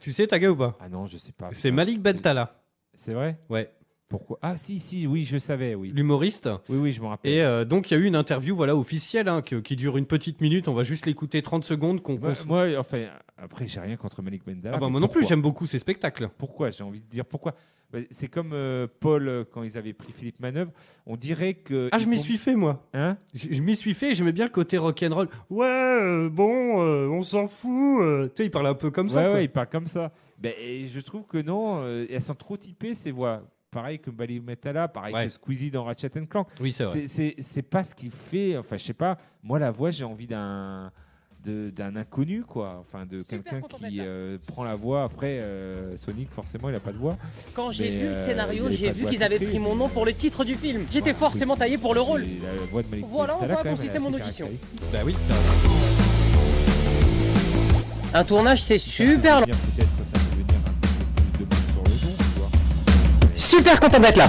Tu 0.00 0.12
sais, 0.12 0.26
Taga 0.26 0.50
ou 0.50 0.56
pas? 0.56 0.76
Ah 0.80 0.88
non, 0.88 1.06
je 1.06 1.18
sais 1.18 1.32
pas. 1.32 1.50
C'est. 1.52 1.70
Malik 1.70 2.00
Bentala, 2.00 2.62
C'est 2.94 3.12
vrai? 3.12 3.38
Ouais, 3.48 3.70
Pourquoi? 4.10 4.38
Ah 4.42 4.58
si, 4.58 4.78
si, 4.80 5.06
oui, 5.06 5.24
je 5.24 5.38
savais, 5.38 5.74
oui. 5.74 5.92
l'humoriste. 5.94 6.50
Oui, 6.68 6.76
oui, 6.78 6.92
je 6.92 7.00
me 7.00 7.06
rappelle. 7.06 7.32
Et 7.32 7.40
euh, 7.42 7.64
donc, 7.64 7.90
il 7.90 7.94
y 7.94 7.96
a 7.96 8.00
eu 8.00 8.06
une 8.06 8.16
interview 8.16 8.54
voilà, 8.54 8.76
officielle 8.76 9.28
hein, 9.28 9.40
qui 9.40 9.76
dure 9.76 9.96
une 9.96 10.04
petite 10.04 10.40
minute, 10.42 10.68
on 10.68 10.74
va 10.74 10.82
juste 10.82 11.06
l'écouter 11.06 11.40
30 11.40 11.64
secondes. 11.64 12.02
qu'on 12.02 12.18
moi, 12.46 12.66
enfin, 12.76 13.06
après, 13.42 13.66
j'ai 13.66 13.80
rien 13.80 13.96
contre 13.96 14.20
Malik 14.20 14.44
Bendala. 14.44 14.76
Ah 14.76 14.80
bah, 14.80 14.88
moi 14.88 15.00
non 15.00 15.08
plus, 15.08 15.26
j'aime 15.26 15.40
beaucoup 15.40 15.64
ces 15.64 15.78
spectacles. 15.78 16.28
Pourquoi? 16.36 16.70
J'ai 16.70 16.84
envie 16.84 17.00
de 17.00 17.06
dire 17.06 17.24
pourquoi. 17.24 17.54
Bah, 17.92 18.00
C'est 18.10 18.28
comme 18.28 18.50
euh, 18.52 18.86
Paul 19.00 19.28
euh, 19.28 19.44
quand 19.50 19.62
ils 19.62 19.78
avaient 19.78 19.92
pris 19.92 20.12
Philippe 20.12 20.40
Manœuvre. 20.40 20.72
On 21.06 21.16
dirait 21.16 21.54
que. 21.54 21.88
Ah, 21.92 21.98
je 21.98 22.06
m'y 22.06 22.18
suis 22.18 22.36
fait, 22.36 22.54
moi. 22.54 22.86
Hein? 22.92 23.16
Je, 23.32 23.48
je 23.52 23.62
m'y 23.62 23.74
suis 23.76 23.94
fait, 23.94 24.14
j'aimais 24.14 24.32
bien 24.32 24.44
le 24.44 24.50
côté 24.50 24.76
rock'n'roll. 24.76 25.28
Ouais, 25.48 25.66
euh, 25.66 26.28
bon, 26.28 26.82
euh, 26.82 27.08
on 27.08 27.22
s'en 27.22 27.46
fout. 27.46 28.02
Tu 28.34 28.42
sais, 28.42 28.46
il 28.46 28.50
parle 28.50 28.66
un 28.66 28.74
peu 28.74 28.90
comme 28.90 29.08
ça. 29.08 29.18
ouais, 29.20 29.24
quoi. 29.24 29.34
ouais, 29.34 29.44
il 29.44 29.50
parle 29.50 29.68
comme 29.68 29.86
ça. 29.86 30.12
Ben, 30.38 30.52
et 30.58 30.86
je 30.86 31.00
trouve 31.00 31.26
que 31.26 31.38
non, 31.38 31.82
elles 31.86 32.22
sont 32.22 32.34
trop 32.34 32.56
typées 32.56 32.94
ces 32.94 33.10
voix. 33.10 33.42
Pareil 33.70 34.00
que 34.00 34.10
Bali 34.10 34.40
Metala, 34.40 34.88
pareil 34.88 35.14
Ouais. 35.14 35.26
que 35.26 35.32
Squeezie 35.32 35.70
dans 35.70 35.84
Ratchet 35.84 36.10
Clank. 36.28 36.48
Oui, 36.60 36.72
c'est 36.72 36.84
vrai. 36.84 37.04
C'est- 37.06 37.62
pas 37.62 37.84
ce 37.84 37.94
qu'il 37.94 38.10
fait. 38.10 38.56
Enfin, 38.56 38.76
je 38.76 38.84
sais 38.84 38.92
pas. 38.94 39.16
Moi, 39.44 39.58
la 39.60 39.70
voix, 39.70 39.90
j'ai 39.92 40.04
envie 40.04 40.26
d'un 40.26 40.90
d'un 41.42 41.96
inconnu, 41.96 42.42
quoi. 42.42 42.76
Enfin, 42.80 43.06
de 43.06 43.22
quelqu'un 43.22 43.62
qui 43.62 43.98
euh, 44.00 44.36
prend 44.46 44.62
la 44.62 44.74
voix. 44.74 45.04
Après, 45.04 45.38
euh, 45.38 45.96
Sonic, 45.96 46.28
forcément, 46.30 46.68
il 46.68 46.74
a 46.74 46.80
pas 46.80 46.92
de 46.92 46.98
voix. 46.98 47.16
Quand 47.54 47.70
j'ai 47.70 47.90
lu 47.90 48.00
le 48.00 48.06
euh, 48.08 48.24
scénario, 48.24 48.66
j'ai 48.70 48.90
vu 48.90 49.06
qu'ils 49.06 49.22
avaient 49.22 49.38
pris 49.38 49.58
mon 49.58 49.74
nom 49.74 49.88
pour 49.88 50.04
le 50.04 50.12
titre 50.12 50.44
du 50.44 50.54
film. 50.54 50.84
J'étais 50.90 51.14
forcément 51.14 51.56
taillé 51.56 51.78
pour 51.78 51.94
le 51.94 52.02
rôle. 52.02 52.22
La 52.42 52.64
voix 52.70 52.82
de 52.82 52.88
Malik 52.88 53.06
Voilà 53.08 53.36
en 53.36 53.46
quoi 53.46 53.64
consistait 53.64 53.98
mon 54.00 54.12
audition. 54.12 54.50
Bah 54.92 54.98
oui. 55.02 55.16
Un 58.12 58.24
tournage, 58.24 58.62
c'est 58.62 58.76
super 58.78 59.40
long. 59.40 59.46
Super 63.40 63.80
content 63.80 63.98
d'être 64.00 64.16
là. 64.18 64.28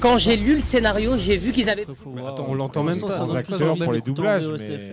Quand 0.00 0.18
j'ai 0.18 0.36
lu 0.36 0.54
le 0.54 0.60
scénario, 0.60 1.16
j'ai 1.18 1.36
vu 1.36 1.50
qu'ils 1.50 1.68
avaient. 1.68 1.84
Mais 2.14 2.20
attends, 2.24 2.46
on 2.48 2.54
l'entend 2.54 2.84
même 2.84 3.00
pas. 3.00 3.24
Les 3.26 3.36
acteurs 3.36 3.76
pour 3.76 3.92
les 3.92 4.00
doublages, 4.00 4.46
mais- 4.46 4.92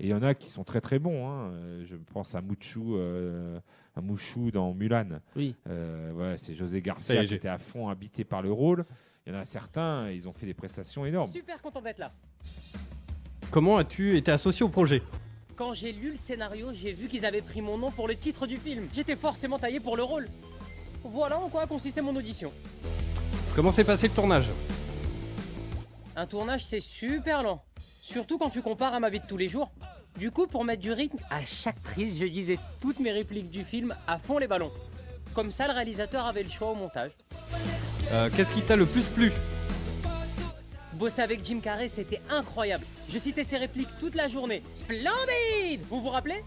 il 0.00 0.08
y 0.08 0.14
en 0.14 0.22
a 0.22 0.34
qui 0.34 0.50
sont 0.50 0.64
très 0.64 0.80
très 0.80 0.98
bons. 0.98 1.28
hein. 1.28 1.50
Euh, 1.52 1.84
Je 1.88 1.94
pense 2.12 2.34
à 2.34 2.40
Mouchou, 2.42 2.96
euh, 2.96 3.58
à 3.96 4.00
Mouchou 4.00 4.50
dans 4.50 4.74
Mulan. 4.74 5.20
Oui. 5.36 5.54
Euh, 5.70 6.12
ouais, 6.12 6.34
c'est 6.36 6.54
José 6.54 6.82
Garcia 6.82 7.24
qui 7.24 7.34
était 7.34 7.48
à 7.48 7.58
fond 7.58 7.88
habité 7.88 8.24
par 8.24 8.42
le 8.42 8.50
rôle. 8.50 8.84
Il 9.26 9.32
y 9.32 9.36
en 9.36 9.38
a 9.38 9.44
certains, 9.44 10.10
ils 10.10 10.26
ont 10.26 10.32
fait 10.32 10.46
des 10.46 10.54
prestations 10.54 11.06
énormes. 11.06 11.30
Super 11.30 11.62
content 11.62 11.80
d'être 11.80 11.98
là. 11.98 12.12
Comment 13.50 13.76
as-tu 13.76 14.16
été 14.16 14.30
associé 14.32 14.64
au 14.64 14.68
projet? 14.68 15.02
Quand 15.58 15.74
j'ai 15.74 15.90
lu 15.90 16.12
le 16.12 16.16
scénario, 16.16 16.68
j'ai 16.72 16.92
vu 16.92 17.08
qu'ils 17.08 17.26
avaient 17.26 17.42
pris 17.42 17.60
mon 17.60 17.76
nom 17.76 17.90
pour 17.90 18.06
le 18.06 18.14
titre 18.14 18.46
du 18.46 18.58
film. 18.58 18.88
J'étais 18.94 19.16
forcément 19.16 19.58
taillé 19.58 19.80
pour 19.80 19.96
le 19.96 20.04
rôle. 20.04 20.28
Voilà 21.02 21.36
en 21.36 21.48
quoi 21.48 21.66
consistait 21.66 22.00
mon 22.00 22.14
audition. 22.14 22.52
Comment 23.56 23.72
s'est 23.72 23.82
passé 23.82 24.06
le 24.06 24.14
tournage? 24.14 24.50
Un 26.14 26.26
tournage, 26.26 26.64
c'est 26.64 26.78
super 26.78 27.42
lent. 27.42 27.60
Surtout 28.00 28.38
quand 28.38 28.50
tu 28.50 28.62
compares 28.62 28.94
à 28.94 29.00
ma 29.00 29.10
vie 29.10 29.18
de 29.18 29.26
tous 29.26 29.36
les 29.36 29.48
jours. 29.48 29.72
Du 30.16 30.30
coup, 30.30 30.46
pour 30.46 30.64
mettre 30.64 30.80
du 30.80 30.92
rythme, 30.92 31.18
à 31.28 31.42
chaque 31.42 31.80
prise, 31.80 32.16
je 32.20 32.26
disais 32.26 32.60
toutes 32.80 33.00
mes 33.00 33.10
répliques 33.10 33.50
du 33.50 33.64
film 33.64 33.96
à 34.06 34.16
fond 34.20 34.38
les 34.38 34.46
ballons. 34.46 34.70
Comme 35.34 35.50
ça, 35.50 35.66
le 35.66 35.72
réalisateur 35.72 36.24
avait 36.24 36.44
le 36.44 36.50
choix 36.50 36.70
au 36.70 36.76
montage. 36.76 37.10
Euh, 38.12 38.30
Qu'est-ce 38.32 38.52
qui 38.52 38.62
t'a 38.62 38.76
le 38.76 38.86
plus 38.86 39.06
plu? 39.06 39.32
Bosser 40.98 41.22
avec 41.22 41.44
Jim 41.44 41.60
Carrey, 41.60 41.86
c'était 41.88 42.20
incroyable. 42.28 42.84
Je 43.08 43.18
citais 43.18 43.44
ses 43.44 43.56
répliques 43.56 43.88
toute 44.00 44.14
la 44.14 44.28
journée. 44.28 44.62
Splendide 44.74 45.80
Vous 45.88 46.00
vous 46.00 46.08
rappelez? 46.08 46.42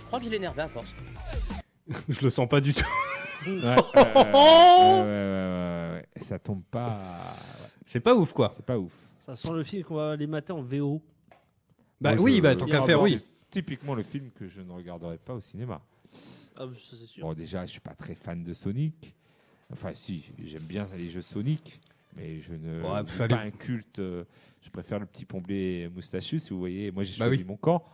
Je 0.00 0.04
crois 0.06 0.18
que 0.18 0.24
je 0.24 0.30
l'énervais 0.30 0.62
à 0.62 0.68
force. 0.68 0.94
Je 2.08 2.20
le 2.22 2.30
sens 2.30 2.48
pas 2.48 2.60
du 2.60 2.72
tout. 2.74 2.84
Ouais, 3.44 3.50
ouais, 3.58 3.64
ouais, 3.64 3.74
ouais, 3.74 4.32
ouais, 4.32 5.02
ouais, 5.02 5.90
ouais. 5.94 6.06
Ça 6.20 6.38
tombe 6.38 6.62
pas. 6.70 6.90
ouais, 7.60 7.68
C'est 7.86 7.98
pas 7.98 8.14
ouf, 8.14 8.32
quoi. 8.32 8.52
C'est 8.54 8.64
pas 8.64 8.78
ouf. 8.78 8.92
Ça 9.16 9.34
sent 9.34 9.50
le 9.52 9.64
film 9.64 9.82
qu'on 9.82 9.96
va 9.96 10.14
les 10.14 10.28
mater 10.28 10.52
en 10.52 10.62
VO. 10.62 11.02
Bah 12.00 12.14
Moi, 12.14 12.22
oui, 12.22 12.36
je- 12.36 12.40
bah 12.42 12.54
tant 12.54 12.66
qu'à 12.66 12.82
faire, 12.82 13.02
oui. 13.02 13.20
Typiquement 13.50 13.96
le 13.96 14.04
film 14.04 14.30
que 14.30 14.46
je 14.46 14.60
ne 14.60 14.70
regarderai 14.70 15.18
pas 15.18 15.34
au 15.34 15.40
cinéma. 15.40 15.82
Ah, 16.56 16.66
ça 16.88 16.96
c'est 17.00 17.06
sûr. 17.08 17.26
Bon, 17.26 17.34
déjà, 17.34 17.66
je 17.66 17.72
suis 17.72 17.80
pas 17.80 17.94
très 17.96 18.14
fan 18.14 18.44
de 18.44 18.54
Sonic. 18.54 19.12
Enfin, 19.72 19.90
si, 19.92 20.24
j'aime 20.44 20.62
bien 20.62 20.86
les 20.96 21.08
jeux 21.08 21.20
Sonic, 21.22 21.80
mais 22.16 22.40
je 22.40 22.54
ne 22.54 22.82
Ouais, 22.82 23.28
pas 23.28 23.40
un 23.40 23.50
culte. 23.50 23.98
euh, 23.98 24.24
je 24.60 24.70
préfère 24.70 24.98
le 24.98 25.06
petit 25.06 25.24
pomblé 25.24 25.88
moustachu, 25.94 26.38
si 26.38 26.50
vous 26.50 26.58
voyez. 26.58 26.90
Moi, 26.90 27.04
j'ai 27.04 27.18
Bah 27.18 27.26
choisi 27.26 27.42
oui. 27.42 27.48
mon 27.48 27.56
camp. 27.56 27.84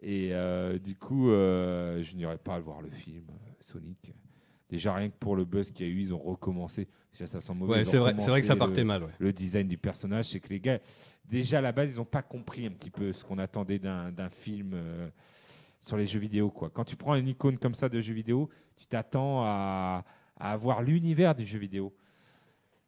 Et 0.00 0.28
euh, 0.32 0.78
du 0.78 0.94
coup, 0.94 1.30
euh, 1.30 2.02
je 2.02 2.14
n'irai 2.16 2.38
pas 2.38 2.58
voir 2.60 2.80
le 2.82 2.90
film 2.90 3.24
Sonic. 3.60 4.12
Déjà, 4.70 4.94
rien 4.94 5.08
que 5.08 5.16
pour 5.18 5.34
le 5.34 5.44
buzz 5.44 5.70
qu'il 5.72 5.86
y 5.86 5.88
a 5.88 5.92
eu, 5.92 6.00
ils 6.00 6.14
ont 6.14 6.18
recommencé. 6.18 6.88
Déjà, 7.12 7.26
ça 7.26 7.40
sent 7.40 7.54
mauvais. 7.54 7.72
Ouais, 7.78 7.84
c'est 7.84 7.96
vrai, 7.98 8.14
c'est 8.18 8.28
vrai 8.30 8.40
que 8.40 8.46
ça 8.46 8.54
partait 8.54 8.82
le- 8.82 8.86
mal. 8.86 9.02
Ouais. 9.04 9.10
le 9.18 9.32
design 9.32 9.66
du 9.66 9.78
personnage, 9.78 10.26
c'est 10.26 10.40
que 10.40 10.50
les 10.50 10.60
gars, 10.60 10.78
déjà 11.24 11.58
à 11.58 11.60
la 11.62 11.72
base, 11.72 11.94
ils 11.94 11.96
n'ont 11.96 12.04
pas 12.04 12.22
compris 12.22 12.66
un 12.66 12.70
petit 12.70 12.90
peu 12.90 13.12
ce 13.12 13.24
qu'on 13.24 13.38
attendait 13.38 13.78
d'un 13.78 14.30
film 14.30 14.76
sur 15.80 15.96
les 15.96 16.06
jeux 16.06 16.20
vidéo. 16.20 16.50
Quoi. 16.50 16.70
Quand 16.70 16.84
tu 16.84 16.96
prends 16.96 17.14
une 17.14 17.28
icône 17.28 17.58
comme 17.58 17.74
ça 17.74 17.88
de 17.88 18.00
jeu 18.00 18.12
vidéo, 18.14 18.50
tu 18.76 18.86
t'attends 18.86 19.42
à, 19.42 20.04
à 20.36 20.52
avoir 20.52 20.82
l'univers 20.82 21.34
du 21.34 21.44
jeu 21.46 21.58
vidéo. 21.58 21.94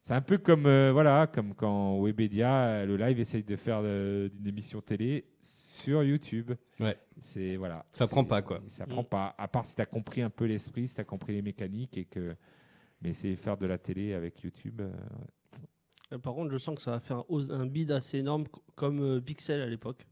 C'est 0.02 0.14
un 0.14 0.22
peu 0.22 0.38
comme, 0.38 0.64
euh, 0.66 0.90
voilà, 0.92 1.26
comme 1.26 1.54
quand 1.54 2.00
Webedia, 2.02 2.52
euh, 2.66 2.86
le 2.86 2.96
live, 2.96 3.20
essaye 3.20 3.44
de 3.44 3.54
faire 3.56 3.80
euh, 3.82 4.28
une 4.40 4.46
émission 4.46 4.80
télé 4.80 5.26
sur 5.42 6.02
YouTube. 6.02 6.52
Ouais. 6.80 6.98
C'est, 7.20 7.56
voilà, 7.56 7.84
Ça 7.92 8.06
prend 8.08 8.24
pas, 8.24 8.40
quoi. 8.40 8.62
Ça 8.68 8.86
prend 8.86 9.04
pas. 9.04 9.34
À 9.36 9.46
part 9.46 9.66
si 9.66 9.76
tu 9.76 9.82
as 9.82 9.86
compris 9.86 10.22
un 10.22 10.30
peu 10.30 10.46
l'esprit, 10.46 10.88
si 10.88 10.94
tu 10.94 11.00
as 11.02 11.04
compris 11.04 11.34
les 11.34 11.42
mécaniques 11.42 11.98
et 11.98 12.06
que. 12.06 12.34
Mais 13.02 13.12
c'est 13.12 13.34
faire 13.36 13.56
de 13.58 13.66
la 13.66 13.78
télé 13.78 14.12
avec 14.14 14.42
YouTube. 14.42 14.80
euh, 14.80 16.18
Par 16.18 16.34
contre, 16.34 16.50
je 16.52 16.58
sens 16.58 16.74
que 16.76 16.82
ça 16.82 16.90
va 16.92 17.00
faire 17.00 17.22
un, 17.30 17.50
un 17.50 17.66
bid 17.66 17.90
assez 17.92 18.18
énorme 18.18 18.46
co- 18.48 18.62
comme 18.74 19.00
euh, 19.02 19.20
Pixel 19.20 19.60
à 19.60 19.66
l'époque. 19.66 20.06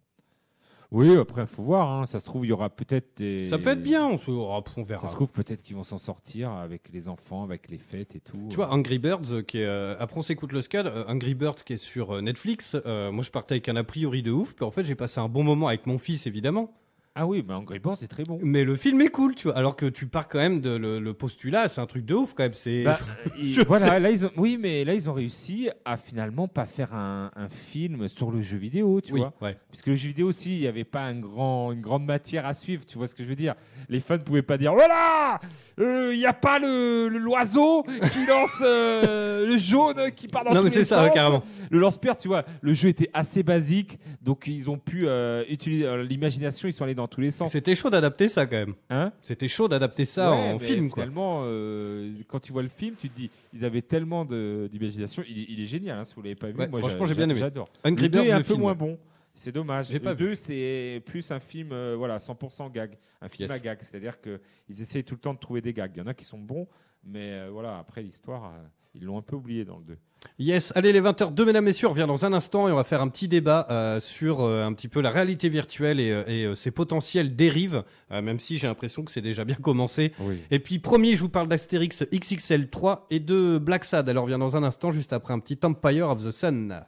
Oui, 0.91 1.15
après, 1.19 1.43
il 1.43 1.47
faut 1.47 1.63
voir. 1.63 1.91
hein. 1.91 2.07
Ça 2.07 2.19
se 2.19 2.25
trouve, 2.25 2.47
il 2.47 2.49
y 2.49 2.53
aura 2.53 2.71
peut-être 2.71 3.19
des. 3.19 3.47
Ça 3.47 3.59
peut 3.59 3.71
être 3.71 3.83
bien, 3.83 4.07
on, 4.07 4.17
se- 4.17 4.31
oh, 4.31 4.63
on 4.79 4.83
verra. 4.83 5.03
Ça 5.03 5.09
se 5.09 5.15
trouve, 5.17 5.31
peut-être 5.31 5.63
qu'ils 5.63 5.77
vont 5.77 5.83
s'en 5.83 5.99
sortir 5.99 6.51
avec 6.53 6.89
les 6.93 7.09
enfants, 7.09 7.43
avec 7.45 7.69
les 7.71 7.77
fêtes 7.77 8.17
et 8.17 8.21
tout. 8.21 8.47
Tu 8.49 8.57
vois, 8.57 8.73
Angry 8.73 8.99
Birds, 8.99 9.31
euh, 9.33 9.43
qui 9.43 9.59
est, 9.59 9.67
euh, 9.67 9.97
après 9.99 10.19
on 10.19 10.23
s'écoute 10.23 10.53
le 10.53 10.61
euh, 10.87 11.05
Angry 11.07 11.35
Birds 11.35 11.57
qui 11.57 11.75
est 11.75 11.77
sur 11.77 12.13
euh, 12.17 12.21
Netflix, 12.23 12.75
euh, 12.87 13.13
moi 13.13 13.23
je 13.23 13.31
partais 13.31 13.55
avec 13.55 13.69
un 13.69 13.77
a 13.77 13.85
priori 13.85 14.23
de 14.23 14.31
ouf, 14.33 14.55
puis 14.55 14.65
en 14.65 14.71
fait 14.71 14.85
j'ai 14.87 14.95
passé 14.95 15.21
un 15.21 15.29
bon 15.29 15.43
moment 15.43 15.69
avec 15.69 15.87
mon 15.87 15.99
fils 15.99 16.27
évidemment, 16.27 16.73
Ah 17.21 17.27
oui, 17.27 17.45
mais 17.47 17.53
Angry 17.55 17.81
Birds, 17.81 17.97
c'est 17.99 18.07
très 18.07 18.23
bon. 18.23 18.39
mais 18.43 18.63
le 18.63 18.77
film 18.77 19.01
est 19.01 19.09
cool, 19.09 19.35
tu 19.35 19.49
vois, 19.49 19.57
alors 19.57 19.75
que 19.75 19.87
tu 19.87 20.07
pars 20.07 20.29
quand 20.29 20.39
même 20.39 20.61
de 20.61 20.71
le, 20.71 21.01
le 21.01 21.15
postulat, 21.15 21.69
c'est 21.69 21.81
un 21.81 21.87
truc 21.87 22.05
de 22.05 22.15
ouf 22.15 22.33
quand 22.33 22.45
même, 22.45 22.53
c'est... 22.55 22.85
Bah, 22.85 22.97
voilà, 23.67 23.99
là, 23.99 24.13
ils 24.13 24.25
ont... 24.25 24.31
oui, 24.37 24.57
mais 24.57 24.85
là, 24.85 24.95
ils 24.95 25.11
ont 25.11 25.15
réussi 25.15 25.69
à 25.85 25.97
finalement 25.97 26.47
pas 26.47 26.65
faire 26.65 26.95
un, 26.95 27.33
un 27.35 27.49
film 27.49 28.09
sur 28.09 28.31
le 28.31 28.41
jeu 28.41 28.57
vidéo, 28.57 29.01
tu 29.01 29.15
oui, 29.15 29.19
vois. 29.19 29.33
ouais. 29.43 29.57
Puisque 29.69 29.89
le 29.89 29.97
jeu 29.97 30.07
vidéo 30.07 30.29
aussi, 30.29 30.55
il 30.59 30.61
n'y 30.61 30.69
avait 30.69 30.85
pas 30.85 31.01
un 31.03 31.17
grand, 31.19 31.73
une 31.73 31.81
grande 31.81 32.05
matière 32.05 32.47
à 32.47 32.55
suivre, 32.55 32.87
tu 32.87 32.97
vois 32.99 33.09
ce 33.09 33.17
que 33.17 33.25
je 33.25 33.29
veux 33.29 33.35
dire. 33.35 33.57
Les 33.89 33.99
fans 33.99 34.15
ne 34.15 34.19
pouvaient 34.23 34.43
pas 34.43 34.57
dire 34.57 34.73
voilà, 34.73 35.41
euh, 35.81 36.15
il 36.15 36.19
n'y 36.19 36.27
a 36.27 36.33
pas 36.33 36.61
le 36.61 37.09
l'oiseau 37.09 37.83
qui 38.13 38.27
lance 38.29 38.63
euh, 38.63 39.45
le 39.45 39.59
jaune 39.59 40.13
qui 40.15 40.29
part 40.29 40.45
dans 40.45 40.55
Non 40.55 40.61
tous 40.61 40.67
mais 40.67 40.71
c'est 40.71 40.79
les 40.79 40.85
ça, 40.85 41.05
sens. 41.05 41.13
carrément. 41.15 41.43
Le 41.69 41.81
lance-pierre, 41.81 42.17
tu 42.17 42.29
vois, 42.29 42.45
le 42.61 42.75
jeu 42.75 42.89
était 42.91 43.11
assez 43.13 43.43
basique, 43.43 43.99
donc 44.23 44.47
ils 44.47 44.71
ont 44.71 44.79
pu 44.79 45.09
euh, 45.09 45.43
utiliser 45.49 46.05
l'imagination, 46.05 46.69
ils 46.69 46.73
sont 46.73 46.85
allés 46.85 46.95
dans 46.95 47.08
tous 47.09 47.21
les 47.21 47.31
sens. 47.31 47.51
C'était 47.51 47.75
chaud 47.75 47.91
d'adapter 47.91 48.29
ça 48.29 48.47
quand 48.47 48.57
même. 48.57 48.75
Hein 48.91 49.13
C'était 49.23 49.49
chaud 49.49 49.67
d'adapter 49.69 50.05
ça 50.05 50.31
Ouais, 50.31 50.37
en 50.37 50.53
mais 50.55 50.59
film 50.65 50.91
quoi. 50.91 51.03
Finalement, 51.03 51.41
euh, 51.43 52.13
quand 52.29 52.41
tu 52.41 52.53
vois 52.53 52.63
le 52.63 52.69
film, 52.69 52.95
tu 52.97 53.09
te 53.11 53.17
dis, 53.17 53.31
ils 53.53 53.65
avaient 53.65 53.83
tellement 53.83 54.25
d'imagination. 54.25 55.23
Il, 55.29 55.39
est- 55.39 55.47
il 55.49 55.61
est 55.61 55.67
génial, 55.67 55.99
hein, 55.99 56.05
si 56.05 56.15
vous 56.15 56.23
l'avez 56.23 56.35
pas 56.35 56.49
vu. 56.51 56.59
Ouais, 56.59 56.69
moi, 56.69 56.81
franchement, 56.81 57.07
j'a- 57.07 57.13
j'ai 57.15 57.17
bien 57.17 57.29
aimé. 57.29 57.39
J'adore. 57.39 57.69
Angry 57.85 58.05
le 58.05 58.09
2 58.09 58.19
Birds, 58.23 58.29
est 58.29 58.33
un 58.33 58.39
peu 58.39 58.45
film, 58.45 58.61
moins 58.61 58.73
ouais. 58.73 58.79
bon. 58.79 58.99
C'est 59.35 59.53
dommage. 59.53 59.87
J'ai 59.89 59.95
Le 59.95 60.01
pas 60.01 60.15
2, 60.15 60.35
c'est 60.35 61.01
plus 61.07 61.31
un 61.31 61.39
film, 61.41 61.71
euh, 61.73 61.95
voilà, 61.97 62.19
100% 62.19 62.71
gag. 62.71 62.99
Un 63.21 63.29
film 63.29 63.49
Yes. 63.49 63.57
à 63.59 63.63
gag. 63.63 63.79
C'est-à-dire 63.83 64.21
qu'ils 64.21 64.81
essayent 64.83 65.05
tout 65.05 65.15
le 65.15 65.21
temps 65.21 65.35
de 65.35 65.39
trouver 65.39 65.61
des 65.61 65.73
gags. 65.73 65.93
Il 65.95 65.99
y 65.99 66.03
en 66.03 66.09
a 66.09 66.15
qui 66.15 66.25
sont 66.25 66.39
bons, 66.39 66.67
mais 67.05 67.33
euh, 67.35 67.49
voilà, 67.53 67.79
après 67.79 68.03
l'histoire, 68.03 68.47
euh, 68.47 68.59
ils 69.01 69.05
l'ont 69.05 69.19
un 69.19 69.23
peu 69.23 69.37
oublié 69.37 69.65
dans 69.65 69.79
le 69.79 69.85
2. 69.85 69.99
Yes, 70.39 70.73
allez 70.75 70.93
les 70.93 71.01
20h2 71.01 71.45
mesdames 71.45 71.65
messieurs, 71.65 71.87
on 71.89 71.91
revient 71.91 72.07
dans 72.07 72.25
un 72.25 72.33
instant 72.33 72.69
et 72.69 72.73
on 72.73 72.77
va 72.77 72.85
faire 72.85 73.01
un 73.01 73.09
petit 73.09 73.29
débat 73.29 73.67
euh, 73.71 74.01
sur 74.01 74.41
euh, 74.41 74.65
un 74.65 74.73
petit 74.73 74.89
peu 74.89 75.01
la 75.01 75.11
réalité 75.11 75.49
virtuelle 75.49 76.01
et, 76.01 76.11
euh, 76.11 76.25
et, 76.27 76.45
euh, 76.45 76.55
ses 76.55 76.71
potentielles 76.71 77.37
dérives, 77.37 77.85
même 78.11 78.41
si 78.41 78.59
j'ai 78.59 78.67
l'impression 78.67 79.05
que 79.05 79.13
c'est 79.13 79.21
déjà 79.21 79.45
bien 79.45 79.57
commencé. 79.57 80.13
Oui. 80.21 80.39
Et 80.51 80.59
puis 80.59 80.79
promis, 80.79 81.15
je 81.15 81.21
vous 81.21 81.29
parle 81.29 81.49
d'Astérix 81.49 82.05
XXL 82.13 82.69
3 82.69 83.07
et 83.11 83.21
de 83.21 83.59
Black 83.59 83.85
Sad. 83.85 84.09
Alors 84.09 84.25
on 84.25 84.27
revient 84.27 84.41
dans 84.41 84.57
un 84.57 84.63
instant 84.63 84.91
juste 84.91 85.13
après 85.13 85.35
un 85.35 85.39
petit 85.39 85.59
Empire 85.63 86.09
of 86.09 86.25
the 86.25 86.31
Sun. 86.31 86.85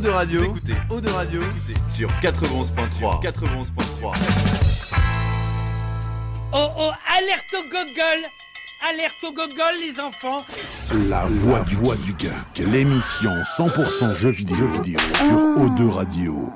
Eau 0.00 0.02
de 0.02 0.08
Radio, 0.08 0.44
écoutez. 0.44 0.72
Eau 0.88 0.98
de 0.98 1.08
Radio. 1.10 1.42
Sur 1.86 2.08
91.3. 2.22 3.22
91.3. 3.22 4.94
Oh 6.54 6.68
oh, 6.78 6.90
alerte 7.06 7.52
au 7.52 7.62
gogol. 7.64 8.24
Alerte 8.88 9.22
au 9.24 9.32
gogol, 9.34 9.74
les 9.78 10.00
enfants. 10.00 10.42
La 11.10 11.26
voix 11.26 11.60
du 11.60 11.74
voix 11.74 11.96
du 11.96 12.14
geek, 12.18 12.66
l'émission 12.72 13.42
100% 13.42 14.14
jeux 14.14 14.30
vidéo, 14.30 14.56
jeux 14.56 14.80
vidéo. 14.80 14.98
Sur 15.16 15.36
O2 15.36 15.90
Radio. 15.90 16.50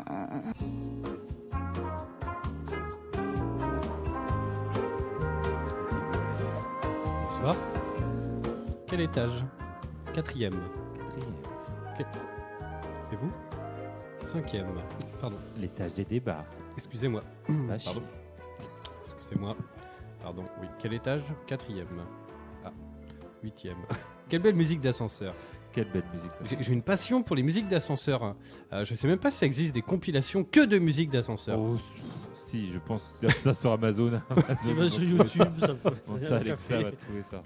Bonsoir. 7.28 7.56
Quel 8.88 9.02
étage? 9.02 9.44
Quatrième. 10.14 10.58
Et 13.14 13.16
vous? 13.16 13.32
Cinquième. 14.26 14.66
Pardon. 15.20 15.38
L'étage 15.56 15.94
des 15.94 16.04
débats. 16.04 16.44
Excusez-moi. 16.76 17.22
Pardon. 17.46 17.78
chier. 17.78 18.02
Excusez-moi. 19.04 19.56
Pardon. 20.20 20.44
Oui. 20.60 20.66
Quel 20.80 20.94
étage? 20.94 21.22
Quatrième. 21.46 22.02
Ah. 22.64 22.72
Huitième. 23.40 23.76
Quelle 24.28 24.42
belle 24.42 24.56
musique 24.56 24.80
d'ascenseur. 24.80 25.32
Quelle 25.74 25.88
belle 25.88 26.04
musique. 26.12 26.58
J'ai 26.60 26.72
une 26.72 26.82
passion 26.82 27.22
pour 27.22 27.34
les 27.34 27.42
musiques 27.42 27.66
d'ascenseur. 27.66 28.36
Euh, 28.72 28.84
je 28.84 28.94
sais 28.94 29.08
même 29.08 29.18
pas 29.18 29.32
si 29.32 29.38
ça 29.38 29.46
existe 29.46 29.74
des 29.74 29.82
compilations 29.82 30.44
que 30.44 30.64
de 30.64 30.78
musique 30.78 31.10
d'ascenseur. 31.10 31.58
Oh, 31.58 31.76
si, 32.34 32.70
je 32.72 32.78
pense 32.78 33.10
que 33.20 33.28
ça 33.40 33.54
sur 33.54 33.72
Amazon. 33.72 34.12
Pas 34.28 34.54
sur 34.88 35.02
YouTube, 35.02 35.22
ça 36.20 36.36
Alexa 36.36 36.78
va 36.80 36.92
trouver 36.92 37.22
ça. 37.22 37.42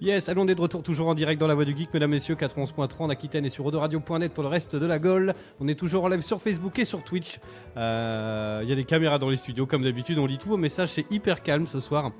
Yes, 0.00 0.28
allons 0.28 0.42
on 0.42 0.48
est 0.48 0.54
de 0.54 0.60
retour 0.60 0.82
toujours 0.82 1.08
en 1.08 1.14
direct 1.14 1.40
dans 1.40 1.46
la 1.46 1.54
voix 1.54 1.64
du 1.64 1.76
geek, 1.76 1.92
mesdames, 1.92 2.10
messieurs, 2.10 2.34
91.3 2.34 2.94
en 2.98 3.10
Aquitaine 3.10 3.44
et 3.44 3.50
sur 3.50 3.64
Radio.net 3.72 4.32
pour 4.32 4.42
le 4.42 4.48
reste 4.48 4.74
de 4.76 4.86
la 4.86 4.98
Gaule. 4.98 5.34
On 5.60 5.68
est 5.68 5.78
toujours 5.78 6.04
en 6.04 6.08
live 6.08 6.22
sur 6.22 6.40
Facebook 6.40 6.78
et 6.78 6.84
sur 6.84 7.04
Twitch. 7.04 7.38
Euh, 7.76 8.60
Il 8.62 8.68
y 8.68 8.72
a 8.72 8.76
des 8.76 8.84
caméras 8.84 9.18
dans 9.18 9.28
les 9.28 9.36
studios, 9.36 9.66
comme 9.66 9.82
d'habitude, 9.84 10.18
on 10.18 10.26
lit 10.26 10.38
tous 10.38 10.48
vos 10.48 10.56
messages, 10.56 10.90
c'est 10.90 11.10
hyper 11.12 11.42
calme 11.42 11.66
ce 11.66 11.80
soir. 11.80 12.12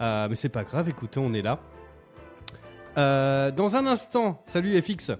Euh, 0.00 0.26
mais 0.28 0.34
c'est 0.36 0.48
pas 0.48 0.64
grave, 0.64 0.88
écoutez, 0.88 1.20
on 1.20 1.32
est 1.34 1.42
là. 1.42 1.60
Euh, 2.96 3.50
dans 3.50 3.76
un 3.76 3.86
instant, 3.86 4.42
salut 4.46 4.80
FX. 4.80 5.12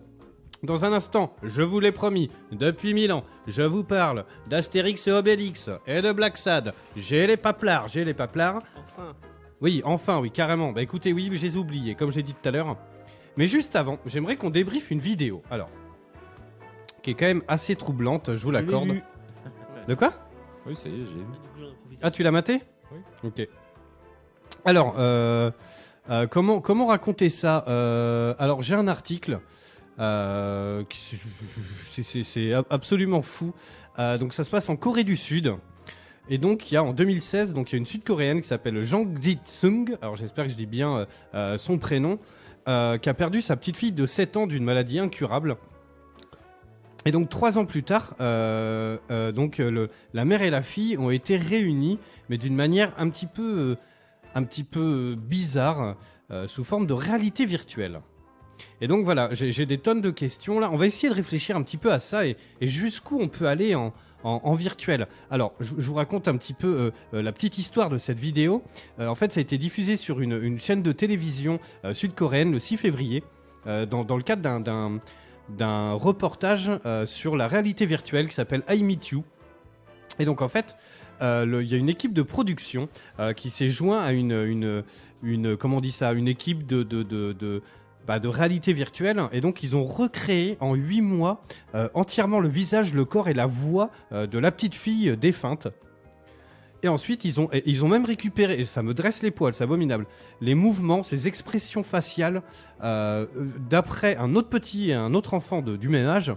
Dans 0.63 0.85
un 0.85 0.93
instant, 0.93 1.35
je 1.43 1.61
vous 1.63 1.79
l'ai 1.79 1.93
promis, 1.93 2.31
depuis 2.51 2.95
mille 2.95 3.13
ans, 3.13 3.25
je 3.47 3.63
vous 3.63 3.85
parle 3.85 4.25
d'Astérix 4.49 5.07
et 5.07 5.13
Obélix 5.13 5.69
et 5.87 6.01
de 6.01 6.11
Black 6.13 6.39
Sad. 6.39 6.73
J'ai 6.97 7.27
les 7.27 7.37
paplards, 7.37 7.89
j'ai 7.89 8.05
les 8.05 8.15
paplards. 8.15 8.63
Enfin, 8.83 9.15
Oui, 9.61 9.83
enfin, 9.85 10.21
oui, 10.21 10.31
carrément. 10.31 10.73
Bah 10.73 10.81
écoutez, 10.81 11.13
oui, 11.13 11.29
je 11.33 11.43
les 11.43 11.55
ai 11.55 11.59
oubliés, 11.59 11.95
comme 11.95 12.11
j'ai 12.11 12.23
dit 12.23 12.33
tout 12.33 12.49
à 12.49 12.51
l'heure. 12.51 12.77
Mais 13.37 13.47
juste 13.47 13.77
avant, 13.77 13.99
j'aimerais 14.07 14.37
qu'on 14.37 14.49
débriefe 14.51 14.91
une 14.91 15.01
vidéo. 15.01 15.43
Alors, 15.51 15.69
qui 17.03 17.11
est 17.11 17.15
quand 17.15 17.27
même 17.27 17.43
assez 17.47 17.77
troublante, 17.77 18.35
je 18.35 18.43
vous 18.43 18.51
l'accorde. 18.51 18.89
De 19.89 19.95
quoi? 19.95 20.15
Oui, 20.67 20.75
ça 20.77 20.89
y 20.89 20.93
est, 20.93 21.05
j'ai 21.05 21.67
vu. 21.67 21.67
Ah, 22.01 22.11
tu 22.11 22.23
l'as 22.23 22.31
maté 22.31 22.63
Oui. 22.91 22.99
Ok. 23.25 23.47
Alors, 24.65 24.95
euh, 24.99 25.51
euh, 26.11 26.27
comment, 26.27 26.61
comment 26.61 26.87
raconter 26.87 27.29
ça 27.29 27.65
Euh, 27.69 28.35
Alors, 28.39 28.63
j'ai 28.63 28.75
un 28.75 28.89
article. 28.89 29.41
euh, 30.01 30.83
c'est- 30.91 32.03
c'est 32.03 32.23
c'est 32.25 32.53
ab- 32.53 32.67
absolument 32.71 33.23
fou. 33.23 33.53
Donc, 33.99 34.33
ça 34.35 34.43
se 34.45 34.51
passe 34.51 34.69
en 34.69 34.77
Corée 34.77 35.05
du 35.05 35.15
Sud. 35.17 35.55
Et 36.29 36.39
donc, 36.39 36.71
il 36.71 36.75
y 36.75 36.77
a 36.77 36.83
en 36.83 36.93
2016, 36.93 37.53
donc 37.53 37.71
il 37.71 37.75
y 37.75 37.77
a 37.77 37.79
une 37.79 37.85
Sud-Coréenne 37.87 38.41
qui 38.41 38.49
s'appelle 38.49 38.81
Jang 38.83 39.07
Ji-sung. 39.21 39.97
Alors, 40.03 40.17
j'espère 40.17 40.47
que 40.47 40.51
je 40.51 40.57
dis 40.57 40.67
bien 40.67 41.07
son 41.59 41.79
prénom. 41.79 42.19
qui 42.67 43.09
a 43.11 43.15
perdu 43.15 43.41
sa 43.43 43.57
petite 43.57 43.77
fille 43.77 43.93
de 43.93 44.07
7 44.07 44.37
ans 44.39 44.47
d'une 44.47 44.65
maladie 44.65 44.99
incurable. 44.99 45.57
Et 47.07 47.11
donc 47.13 47.29
trois 47.29 47.59
ans 47.59 47.67
plus 47.67 47.83
tard, 47.83 48.15
donc 48.19 49.61
la 50.15 50.25
mère 50.25 50.41
et 50.43 50.49
la 50.51 50.63
fille 50.63 50.97
ont 50.97 51.11
été 51.11 51.37
réunies, 51.37 51.99
mais 52.31 52.39
d'une 52.39 52.55
manière 52.57 52.93
un 52.97 53.11
petit 53.11 53.27
peu, 53.27 53.77
un 54.35 54.43
petit 54.45 54.65
peu 54.65 55.13
euh, 55.13 55.17
bizarre, 55.17 55.97
euh, 56.31 56.47
sous 56.47 56.65
forme 56.65 56.87
de 56.87 56.93
réalité 56.93 57.47
virtuelle. 57.47 58.01
Et 58.81 58.87
donc 58.87 59.05
voilà, 59.05 59.31
j'ai 59.33 59.67
des 59.67 59.79
tonnes 59.79 60.01
de 60.01 60.11
questions 60.11 60.61
là. 60.61 60.71
On 60.73 60.77
va 60.77 60.87
essayer 60.87 61.09
de 61.09 61.15
réfléchir 61.15 61.57
un 61.57 61.63
petit 61.63 61.77
peu 61.77 61.93
à 61.93 61.99
ça 61.99 62.27
et, 62.27 62.37
jusqu'où 62.61 63.19
on 63.21 63.29
peut 63.29 63.47
aller 63.47 63.75
en, 63.75 63.93
virtuel. 64.55 65.09
Alors, 65.31 65.55
je, 65.61 65.75
vous 65.75 65.95
raconte 65.95 66.29
un 66.29 66.37
petit 66.37 66.55
peu 66.55 66.93
euh, 67.13 67.23
la 67.23 67.33
petite 67.33 67.59
histoire 67.59 67.91
de 67.91 67.99
cette 67.99 68.19
vidéo. 68.19 68.63
En 68.99 69.15
fait, 69.15 69.33
ça 69.33 69.41
a 69.41 69.43
été 69.43 69.59
diffusé 69.59 69.97
sur 69.97 70.21
une, 70.21 70.59
chaîne 70.59 70.83
de 70.83 70.93
télévision 70.93 71.59
sud-coréenne 71.93 72.53
le 72.53 72.59
6 72.59 72.77
février, 72.77 73.23
dans, 73.67 74.05
dans 74.05 74.17
le 74.17 74.23
cadre 74.23 74.61
d'un- 74.61 75.93
reportage 75.95 76.71
sur 77.05 77.37
la 77.37 77.49
réalité 77.49 77.87
virtuelle 77.87 78.29
qui 78.29 78.35
s'appelle 78.35 78.63
I 78.71 78.83
Meet 78.83 79.09
You. 79.09 79.25
Et 80.19 80.25
donc 80.25 80.43
en 80.43 80.49
fait, 80.49 80.77
il 81.21 81.67
y 81.71 81.75
a 81.75 81.79
une 81.79 81.89
équipe 81.89 82.13
de 82.13 82.23
production 82.23 82.89
euh, 83.19 83.33
qui 83.33 83.51
s'est 83.51 83.69
joint 83.69 84.03
à 84.03 84.13
une, 84.13 84.33
une, 84.33 84.85
une, 85.23 85.57
comment 85.57 85.79
on 85.79 85.81
dit 85.81 85.93
ça, 85.93 86.13
une 86.13 86.29
équipe 86.29 86.67
de, 86.67 86.83
de, 86.83 87.03
de, 87.03 87.33
de, 87.33 87.63
bah, 88.07 88.21
réalité 88.23 88.73
virtuelle. 88.73 89.23
Et 89.33 89.41
donc 89.41 89.63
ils 89.63 89.75
ont 89.77 89.85
recréé 89.85 90.57
en 90.61 90.75
huit 90.75 91.01
mois 91.03 91.43
euh, 91.75 91.89
entièrement 91.95 92.41
le 92.41 92.49
visage, 92.49 92.93
le 92.95 93.05
corps 93.05 93.29
et 93.29 93.35
la 93.35 93.47
voix 93.47 93.91
euh, 94.13 94.27
de 94.27 94.39
la 94.39 94.53
petite 94.53 94.75
fille 94.75 95.11
euh, 95.11 95.17
défunte. 95.17 95.69
Et 96.83 96.89
ensuite, 96.89 97.25
ils 97.25 97.41
ont, 97.41 97.49
et 97.51 97.63
ils 97.65 97.83
ont 97.83 97.89
même 97.89 98.05
récupéré, 98.05 98.61
et 98.61 98.65
ça 98.67 98.83
me 98.83 98.93
dresse 98.93 99.23
les 99.23 99.31
poils, 99.31 99.55
c'est 99.55 99.65
abominable, 99.65 100.07
les 100.43 100.55
mouvements, 100.55 101.03
ces 101.03 101.27
expressions 101.27 101.83
faciales 101.83 102.43
euh, 102.83 103.27
d'après 103.71 104.17
un 104.17 104.35
autre 104.35 104.51
petit, 104.51 104.93
un 104.93 105.15
autre 105.15 105.33
enfant 105.33 105.63
de- 105.63 105.77
du 105.77 105.89
ménage. 105.89 106.35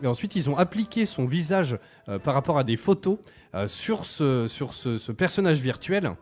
Et 0.00 0.06
ensuite, 0.06 0.36
ils 0.36 0.48
ont 0.48 0.56
appliqué 0.56 1.04
son 1.04 1.24
visage 1.24 1.78
euh, 2.08 2.20
par 2.20 2.34
rapport 2.34 2.58
à 2.58 2.64
des 2.64 2.76
photos 2.76 3.18
euh, 3.18 3.22
sur, 3.66 4.04
ce, 4.06 4.46
sur 4.48 4.72
ce, 4.72 5.12
personnage 5.12 5.60
virtuel. 5.60 6.14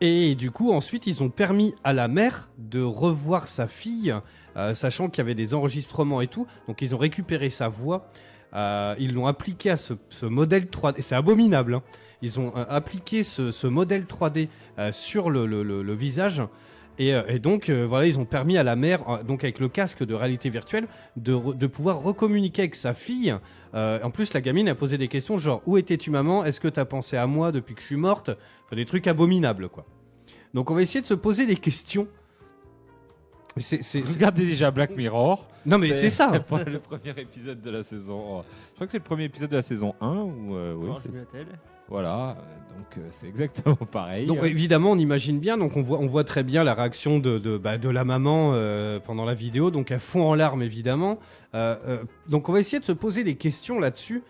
Et 0.00 0.34
du 0.34 0.50
coup, 0.50 0.72
ensuite, 0.72 1.06
ils 1.06 1.22
ont 1.22 1.30
permis 1.30 1.74
à 1.82 1.92
la 1.92 2.08
mère 2.08 2.50
de 2.58 2.82
revoir 2.82 3.48
sa 3.48 3.66
fille, 3.66 4.14
euh, 4.56 4.74
sachant 4.74 5.08
qu'il 5.08 5.18
y 5.18 5.24
avait 5.24 5.34
des 5.34 5.54
enregistrements 5.54 6.20
et 6.20 6.26
tout. 6.26 6.46
Donc, 6.68 6.82
ils 6.82 6.94
ont 6.94 6.98
récupéré 6.98 7.48
sa 7.50 7.68
voix. 7.68 8.06
euh, 8.54 8.94
ils 8.98 9.14
l'ont 9.14 9.26
appliqué 9.26 9.70
à 9.70 9.76
ce, 9.76 9.94
modèle 10.26 10.66
3D. 10.66 11.00
C'est 11.00 11.14
abominable. 11.14 11.74
hein. 11.76 11.82
Ils 12.22 12.40
ont 12.40 12.52
euh, 12.56 12.64
appliqué 12.68 13.24
ce, 13.24 13.66
modèle 13.66 14.04
3D 14.04 14.48
euh, 14.78 14.92
sur 14.92 15.30
le 15.30 15.94
visage. 15.94 16.42
Et, 16.98 17.14
euh, 17.14 17.22
et 17.28 17.38
donc, 17.38 17.68
euh, 17.68 17.84
voilà, 17.86 18.06
ils 18.06 18.18
ont 18.18 18.24
permis 18.24 18.56
à 18.56 18.62
la 18.62 18.74
mère, 18.76 19.08
euh, 19.08 19.22
donc 19.22 19.44
avec 19.44 19.58
le 19.60 19.68
casque 19.68 20.02
de 20.04 20.14
réalité 20.14 20.48
virtuelle, 20.48 20.88
de, 21.16 21.34
re- 21.34 21.56
de 21.56 21.66
pouvoir 21.66 22.00
recommuniquer 22.02 22.62
avec 22.62 22.74
sa 22.74 22.94
fille. 22.94 23.34
Euh, 23.74 23.98
en 24.02 24.10
plus, 24.10 24.32
la 24.32 24.40
gamine 24.40 24.68
a 24.68 24.74
posé 24.74 24.96
des 24.96 25.08
questions 25.08 25.36
genre 25.36 25.60
Où 25.66 25.76
étais-tu, 25.76 26.10
maman? 26.10 26.44
Est-ce 26.44 26.58
que 26.60 26.68
tu 26.68 26.80
as 26.80 26.84
pensé 26.86 27.16
à 27.18 27.26
moi 27.26 27.52
depuis 27.52 27.74
que 27.74 27.80
je 27.82 27.86
suis 27.86 27.96
morte? 27.96 28.30
Enfin, 28.64 28.76
des 28.76 28.86
trucs 28.86 29.06
abominables, 29.06 29.68
quoi. 29.68 29.84
Donc, 30.54 30.70
on 30.70 30.74
va 30.74 30.80
essayer 30.82 31.02
de 31.02 31.06
se 31.06 31.12
poser 31.14 31.44
des 31.44 31.56
questions. 31.56 32.08
C'est, 33.58 33.82
c'est- 33.82 34.02
c'est- 34.04 34.14
Regardez 34.14 34.46
déjà 34.46 34.70
Black 34.70 34.96
Mirror. 34.96 35.46
Non, 35.66 35.78
mais 35.78 35.90
c'est 35.92 36.10
ça. 36.10 36.30
Le 36.66 36.78
premier 36.78 37.14
épisode 37.18 37.60
de 37.60 37.70
la 37.70 37.82
saison. 37.84 38.42
Je 38.70 38.74
crois 38.74 38.86
que 38.86 38.92
c'est 38.92 38.98
le 38.98 39.04
premier 39.04 39.24
épisode 39.24 39.50
de 39.50 39.56
la 39.56 39.62
saison 39.62 39.94
1. 40.00 40.06
Ou, 40.16 40.54
euh, 40.56 40.74
oui, 40.74 40.88
Voilà, 41.88 42.36
donc 42.76 42.98
euh, 42.98 43.08
c'est 43.10 43.26
exactement 43.28 43.76
pareil. 43.92 44.26
Donc 44.26 44.42
évidemment, 44.42 44.90
on 44.92 44.98
imagine 44.98 45.38
bien, 45.38 45.56
donc 45.56 45.76
on 45.76 45.82
voit, 45.82 45.98
on 45.98 46.06
voit 46.06 46.24
très 46.24 46.42
bien 46.42 46.64
la 46.64 46.74
réaction 46.74 47.18
de, 47.18 47.38
de, 47.38 47.58
bah, 47.58 47.78
de 47.78 47.88
la 47.88 48.04
maman 48.04 48.50
euh, 48.54 48.98
pendant 48.98 49.24
la 49.24 49.34
vidéo, 49.34 49.70
donc 49.70 49.90
elle 49.90 50.00
fond 50.00 50.22
en 50.28 50.34
larmes 50.34 50.62
évidemment. 50.62 51.18
Euh, 51.54 51.76
euh, 51.86 52.04
donc 52.28 52.48
on 52.48 52.52
va 52.52 52.60
essayer 52.60 52.80
de 52.80 52.84
se 52.84 52.92
poser 52.92 53.22
des 53.24 53.36
questions 53.36 53.78
là-dessus. 53.78 54.22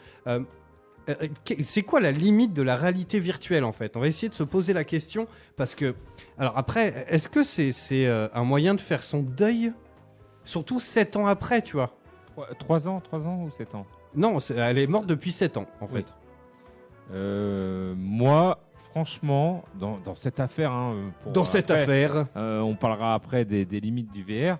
C'est 1.62 1.82
quoi 1.82 2.00
la 2.00 2.10
limite 2.10 2.52
de 2.52 2.62
la 2.62 2.74
réalité 2.74 3.20
virtuelle 3.20 3.62
en 3.64 3.70
fait? 3.72 3.96
On 3.96 4.00
va 4.00 4.08
essayer 4.08 4.28
de 4.28 4.34
se 4.34 4.42
poser 4.42 4.72
la 4.72 4.82
question 4.84 5.28
parce 5.56 5.74
que, 5.76 5.94
alors 6.36 6.58
après, 6.58 7.06
est-ce 7.08 7.28
que 7.28 7.42
c'est 7.44 7.70
c'est, 7.72 8.06
euh, 8.06 8.26
un 8.34 8.42
moyen 8.42 8.74
de 8.74 8.80
faire 8.80 9.02
son 9.04 9.22
deuil? 9.22 9.72
Surtout 10.42 10.80
7 10.80 11.16
ans 11.16 11.26
après, 11.26 11.62
tu 11.62 11.74
vois 11.76 11.96
3 12.58 12.88
ans, 12.88 13.00
3 13.00 13.24
ans 13.26 13.44
ou 13.44 13.50
7 13.50 13.74
ans? 13.76 13.86
Non, 14.16 14.38
elle 14.56 14.78
est 14.78 14.86
morte 14.88 15.06
depuis 15.06 15.30
7 15.32 15.56
ans 15.56 15.66
en 15.80 15.86
Oui. 15.86 15.92
fait. 16.02 16.14
Euh, 17.12 17.94
Moi, 17.96 18.58
franchement, 18.90 19.64
dans, 19.78 19.98
dans 19.98 20.14
cette 20.14 20.40
affaire. 20.40 20.72
hein, 20.72 21.12
pour- 21.22 21.32
Dans 21.32 21.44
cette 21.44 21.70
après, 21.70 21.82
affaire, 21.82 22.26
euh, 22.36 22.60
on 22.60 22.74
parlera 22.74 23.14
après 23.14 23.44
des, 23.44 23.64
des 23.64 23.80
limites 23.80 24.12
du 24.12 24.22
VR. 24.22 24.58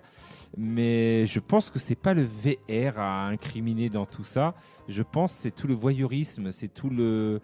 Mais 0.57 1.26
je 1.26 1.38
pense 1.40 1.68
que 1.70 1.78
c'est 1.78 1.97
pas 1.97 2.14
le 2.14 2.22
VR 2.24 2.99
à 2.99 3.26
incriminer 3.26 3.88
dans 3.90 4.07
tout 4.07 4.24
ça. 4.24 4.55
Je 4.88 5.03
pense 5.03 5.32
que 5.32 5.38
c'est 5.40 5.51
tout 5.55 5.66
le 5.66 5.74
voyeurisme, 5.74 6.51
c'est 6.53 6.68
tout 6.72 6.88
le, 6.88 7.40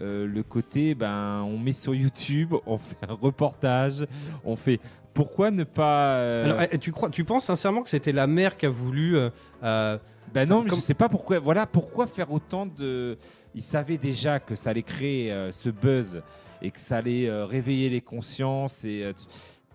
euh, 0.00 0.26
le 0.26 0.42
côté, 0.44 0.94
ben, 0.94 1.42
on 1.44 1.58
met 1.58 1.72
sur 1.72 1.94
YouTube, 1.94 2.54
on 2.66 2.78
fait 2.78 2.96
un 3.08 3.14
reportage, 3.14 4.06
on 4.44 4.54
fait. 4.56 4.80
Pourquoi 5.14 5.50
ne 5.50 5.64
pas. 5.64 6.14
euh, 6.16 6.44
Alors, 6.44 6.60
eh, 6.70 6.78
tu 6.78 6.90
crois, 6.92 7.10
tu 7.10 7.24
penses 7.24 7.44
sincèrement 7.44 7.82
que 7.82 7.88
c'était 7.90 8.12
la 8.12 8.26
mère 8.26 8.56
qui 8.56 8.64
a 8.66 8.70
voulu 8.70 9.16
euh, 9.16 9.28
euh, 9.62 9.98
Ben 10.32 10.48
non, 10.48 10.62
mais 10.62 10.70
Comme- 10.70 10.78
je 10.78 10.84
sais 10.84 10.94
pas 10.94 11.08
pourquoi. 11.08 11.38
Voilà, 11.38 11.66
pourquoi 11.66 12.06
faire 12.06 12.32
autant 12.32 12.66
de. 12.66 13.18
Ils 13.54 13.62
savaient 13.62 13.98
déjà 13.98 14.40
que 14.40 14.56
ça 14.56 14.70
allait 14.70 14.82
créer 14.82 15.30
euh, 15.32 15.52
ce 15.52 15.68
buzz 15.68 16.22
et 16.62 16.70
que 16.70 16.80
ça 16.80 16.98
allait 16.98 17.28
euh, 17.28 17.44
réveiller 17.44 17.88
les 17.88 18.00
consciences. 18.00 18.84
Et 18.84 19.02
euh, 19.04 19.12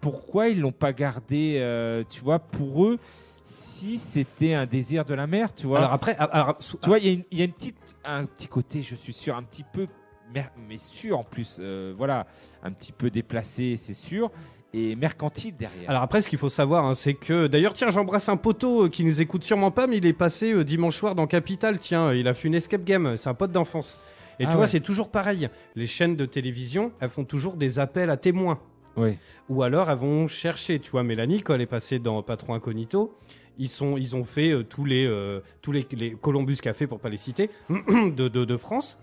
pourquoi 0.01 0.49
ils 0.49 0.59
l'ont 0.59 0.71
pas 0.71 0.93
gardé 0.93 2.03
Tu 2.09 2.21
vois, 2.21 2.39
pour 2.39 2.85
eux, 2.85 2.99
si 3.43 3.97
c'était 3.97 4.53
un 4.53 4.65
désir 4.65 5.05
de 5.05 5.13
la 5.13 5.27
mère, 5.27 5.53
tu 5.53 5.67
vois? 5.67 5.79
Alors 5.79 5.93
après, 5.93 6.15
ah, 6.19 6.25
alors, 6.25 6.57
Tu 6.57 6.87
vois, 6.87 6.99
il 6.99 7.25
y 7.31 7.37
y, 7.37 7.41
a 7.41 7.45
une 7.45 7.53
petite, 7.53 7.77
un 8.03 8.25
petit 8.25 8.47
côté, 8.47 8.83
je 8.83 8.95
suis 8.95 9.13
sûr, 9.13 9.35
un 9.35 9.43
petit 9.43 9.63
peu, 9.63 9.87
mais 10.33 10.77
sûr 10.77 11.19
en 11.19 11.23
plus, 11.23 11.57
euh, 11.59 11.93
voilà, 11.97 12.27
un 12.63 12.71
petit 12.71 12.91
peu 12.91 13.09
déplacé, 13.09 13.75
c'est 13.77 13.93
sûr, 13.93 14.31
et 14.73 14.95
mercantile 14.95 15.55
derrière. 15.55 15.89
Alors 15.89 16.01
après, 16.03 16.21
ce 16.21 16.29
qu'il 16.29 16.37
faut 16.37 16.49
savoir, 16.49 16.85
hein, 16.85 16.93
c'est 16.93 17.13
que 17.13 17.47
d'ailleurs, 17.47 17.73
tiens, 17.73 17.89
j'embrasse 17.89 18.29
un 18.29 18.37
poteau 18.37 18.85
euh, 18.85 18.89
qui 18.89 19.03
nous 19.03 19.21
écoute 19.21 19.43
sûrement 19.43 19.71
pas, 19.71 19.87
mais 19.87 19.97
il 19.97 20.05
est 20.05 20.13
passé 20.13 20.51
euh, 20.53 20.63
dimanche 20.63 20.95
soir 20.97 21.15
dans 21.15 21.27
Capital. 21.27 21.79
Tiens, 21.79 22.13
il 22.13 22.27
a 22.27 22.33
fait 22.33 22.47
une 22.49 22.55
escape 22.55 22.83
game. 22.83 23.15
C'est 23.17 23.29
un 23.29 23.33
pote 23.33 23.51
d'enfance. 23.51 23.97
Et 24.39 24.43
Ah 24.43 24.49
tu 24.49 24.53
vois, 24.53 24.61
ouais. 24.65 24.67
c'est 24.67 24.81
toujours 24.81 25.09
pareil. 25.09 25.49
Les 25.75 25.87
chaînes 25.87 26.15
de 26.15 26.25
télévision, 26.25 26.91
elles 26.99 27.09
font 27.09 27.23
toujours 27.25 27.55
des 27.55 27.79
appels 27.79 28.09
à 28.09 28.17
témoins. 28.17 28.59
Oui. 28.95 29.17
Ou 29.49 29.63
alors, 29.63 29.89
elles 29.89 29.97
vont 29.97 30.27
chercher. 30.27 30.79
Tu 30.79 30.91
vois, 30.91 31.03
Mélanie, 31.03 31.41
quand 31.41 31.53
elle 31.55 31.61
est 31.61 31.65
passée 31.65 31.97
dans 31.99 32.21
Patron 32.21 32.53
Incognito, 32.53 33.15
ils, 33.57 33.69
sont, 33.69 33.97
ils 33.97 34.15
ont 34.15 34.23
fait 34.23 34.51
euh, 34.51 34.63
tous 34.63 34.85
les, 34.85 35.05
euh, 35.07 35.39
tous 35.61 35.71
les, 35.71 35.87
les 35.93 36.11
Columbus 36.11 36.57
Café, 36.57 36.85
pour 36.85 36.99
pas 36.99 37.09
les 37.09 37.17
citer, 37.17 37.49
de, 37.69 38.27
de, 38.27 38.45
de 38.45 38.57
France. 38.57 38.99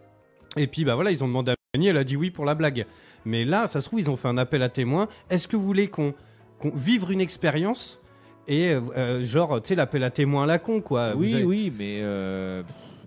Et 0.56 0.66
puis, 0.66 0.84
bah 0.84 0.94
voilà, 0.94 1.10
ils 1.10 1.22
ont 1.24 1.28
demandé 1.28 1.52
à 1.52 1.54
Mélanie, 1.74 1.88
elle 1.88 1.96
a 1.96 2.04
dit 2.04 2.16
oui 2.16 2.30
pour 2.30 2.44
la 2.44 2.54
blague. 2.54 2.86
Mais 3.24 3.44
là, 3.44 3.66
ça 3.66 3.80
se 3.80 3.86
trouve, 3.86 4.00
ils 4.00 4.10
ont 4.10 4.16
fait 4.16 4.28
un 4.28 4.38
appel 4.38 4.62
à 4.62 4.68
témoins. 4.68 5.08
Est-ce 5.30 5.48
que 5.48 5.56
vous 5.56 5.64
voulez 5.64 5.88
qu'on 5.88 6.14
qu'on 6.58 6.70
vivre 6.70 7.10
une 7.10 7.20
expérience 7.20 8.00
et 8.46 8.70
euh, 8.72 8.80
euh, 8.96 9.24
genre, 9.24 9.60
tu 9.60 9.68
sais, 9.68 9.74
l'appel 9.74 10.04
à 10.04 10.10
témoins 10.10 10.44
à 10.44 10.46
la 10.46 10.58
con, 10.58 10.80
quoi. 10.80 11.14
Oui, 11.16 11.34
avez- 11.34 11.44
oui, 11.44 11.72
mais 11.76 11.98
euh, 12.02 12.62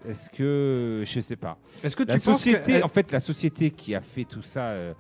est-ce 0.07 0.29
que 0.29 1.03
je 1.05 1.19
sais 1.21 1.35
pas. 1.35 1.57
Est-ce 1.83 1.95
que 1.95 2.03
tu 2.03 2.19
penses 2.19 2.43
que- 2.43 2.83
en 2.83 2.87
fait, 2.87 3.11
la 3.11 3.19
société 3.19 3.71
qui 3.71 3.95
a 3.95 4.01
fait 4.01 4.25
tout 4.25 4.41
ça, 4.41 4.61
euh, 4.71 4.93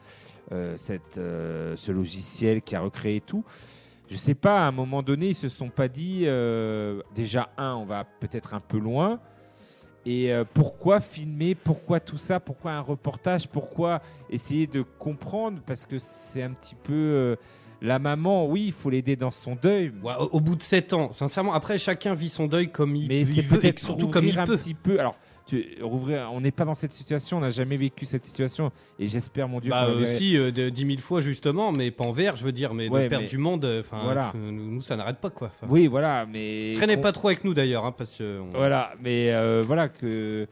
cette, 0.77 1.15
ce 1.15 1.91
logiciel 1.91 2.61
qui 2.61 2.75
a 2.75 2.79
recréé 2.81 3.19
tout, 3.19 3.43
je 4.09 4.15
sais 4.15 4.35
pas, 4.35 4.59
à 4.63 4.67
un 4.67 4.71
moment 4.71 5.01
donné, 5.03 5.29
ils 5.29 5.35
se 5.35 5.49
sont 5.49 5.69
pas 5.69 5.87
dit, 5.89 6.25
déjà, 7.15 7.49
un, 7.57 7.73
on 7.75 7.85
va 7.85 8.05
peut-être 8.05 8.53
un 8.53 8.59
peu 8.61 8.77
loin. 8.77 9.19
Et 10.09 10.31
euh, 10.31 10.45
pourquoi 10.53 11.01
filmer? 11.01 11.53
Pourquoi 11.53 11.99
tout 11.99 12.17
ça? 12.17 12.39
Pourquoi 12.39 12.71
un 12.71 12.79
reportage? 12.79 13.45
Pourquoi 13.45 14.01
essayer 14.29 14.65
de 14.65 14.81
comprendre? 14.81 15.59
Parce 15.65 15.85
que 15.85 15.99
c'est 15.99 16.41
un 16.41 16.51
petit 16.51 16.75
peu 16.75 16.93
euh, 16.93 17.35
la 17.81 17.99
maman. 17.99 18.47
Oui, 18.47 18.67
il 18.67 18.71
faut 18.71 18.89
l'aider 18.89 19.17
dans 19.17 19.31
son 19.31 19.55
deuil. 19.55 19.91
Ouais, 20.01 20.13
au, 20.17 20.27
au 20.37 20.39
bout 20.39 20.55
de 20.55 20.63
7 20.63 20.93
ans, 20.93 21.11
sincèrement, 21.11 21.53
après, 21.53 21.77
chacun 21.77 22.13
vit 22.13 22.29
son 22.29 22.47
deuil 22.47 22.71
comme 22.71 22.95
il, 22.95 23.09
Mais 23.09 23.19
il 23.21 23.27
c'est 23.27 23.41
veut 23.41 23.57
et 23.57 23.59
peut-être 23.59 23.79
surtout 23.79 24.07
comme 24.07 24.25
il 24.25 24.39
un 24.39 24.45
peut. 24.45 24.55
petit 24.55 24.75
peu. 24.75 24.97
Alors, 24.97 25.15
tu, 25.47 25.65
rouvrir, 25.81 26.29
on 26.33 26.41
n'est 26.41 26.51
pas 26.51 26.65
dans 26.65 26.73
cette 26.73 26.93
situation, 26.93 27.37
on 27.37 27.41
n'a 27.41 27.49
jamais 27.49 27.77
vécu 27.77 28.05
cette 28.05 28.23
situation, 28.25 28.71
et 28.99 29.07
j'espère, 29.07 29.47
mon 29.47 29.59
Dieu, 29.59 29.71
Bah 29.71 29.87
aussi 29.89 30.37
euh, 30.37 30.51
10 30.51 30.85
000 30.87 30.99
fois 30.99 31.21
justement, 31.21 31.71
mais 31.71 31.89
pas 31.91 32.03
en 32.05 32.11
vert, 32.11 32.35
je 32.35 32.43
veux 32.43 32.51
dire, 32.51 32.73
mais 32.73 32.89
Ouais, 32.89 33.03
de 33.03 33.07
perdre 33.09 33.23
mais- 33.23 33.29
du 33.29 33.37
monde, 33.37 33.65
euh, 33.65 33.81
enfin, 33.81 33.99
Voilà. 34.03 34.31
nous, 34.35 34.81
ça 34.81 34.95
n'arrête 34.95 35.17
pas 35.17 35.29
quoi. 35.29 35.51
Oui, 35.67 35.87
voilà, 35.87 36.25
mais 36.31 36.73
Traînez 36.77 36.97
pas 36.97 37.11
trop 37.11 37.29
avec 37.29 37.43
nous 37.43 37.53
d'ailleurs, 37.53 37.85
hein, 37.85 37.93
parce 37.97 38.17
que. 38.17 38.39
on- 38.41 38.57
Voilà, 38.57 38.91
mais 39.01 39.31
euh, 39.33 39.63
voilà 39.65 39.87
que 39.89 40.47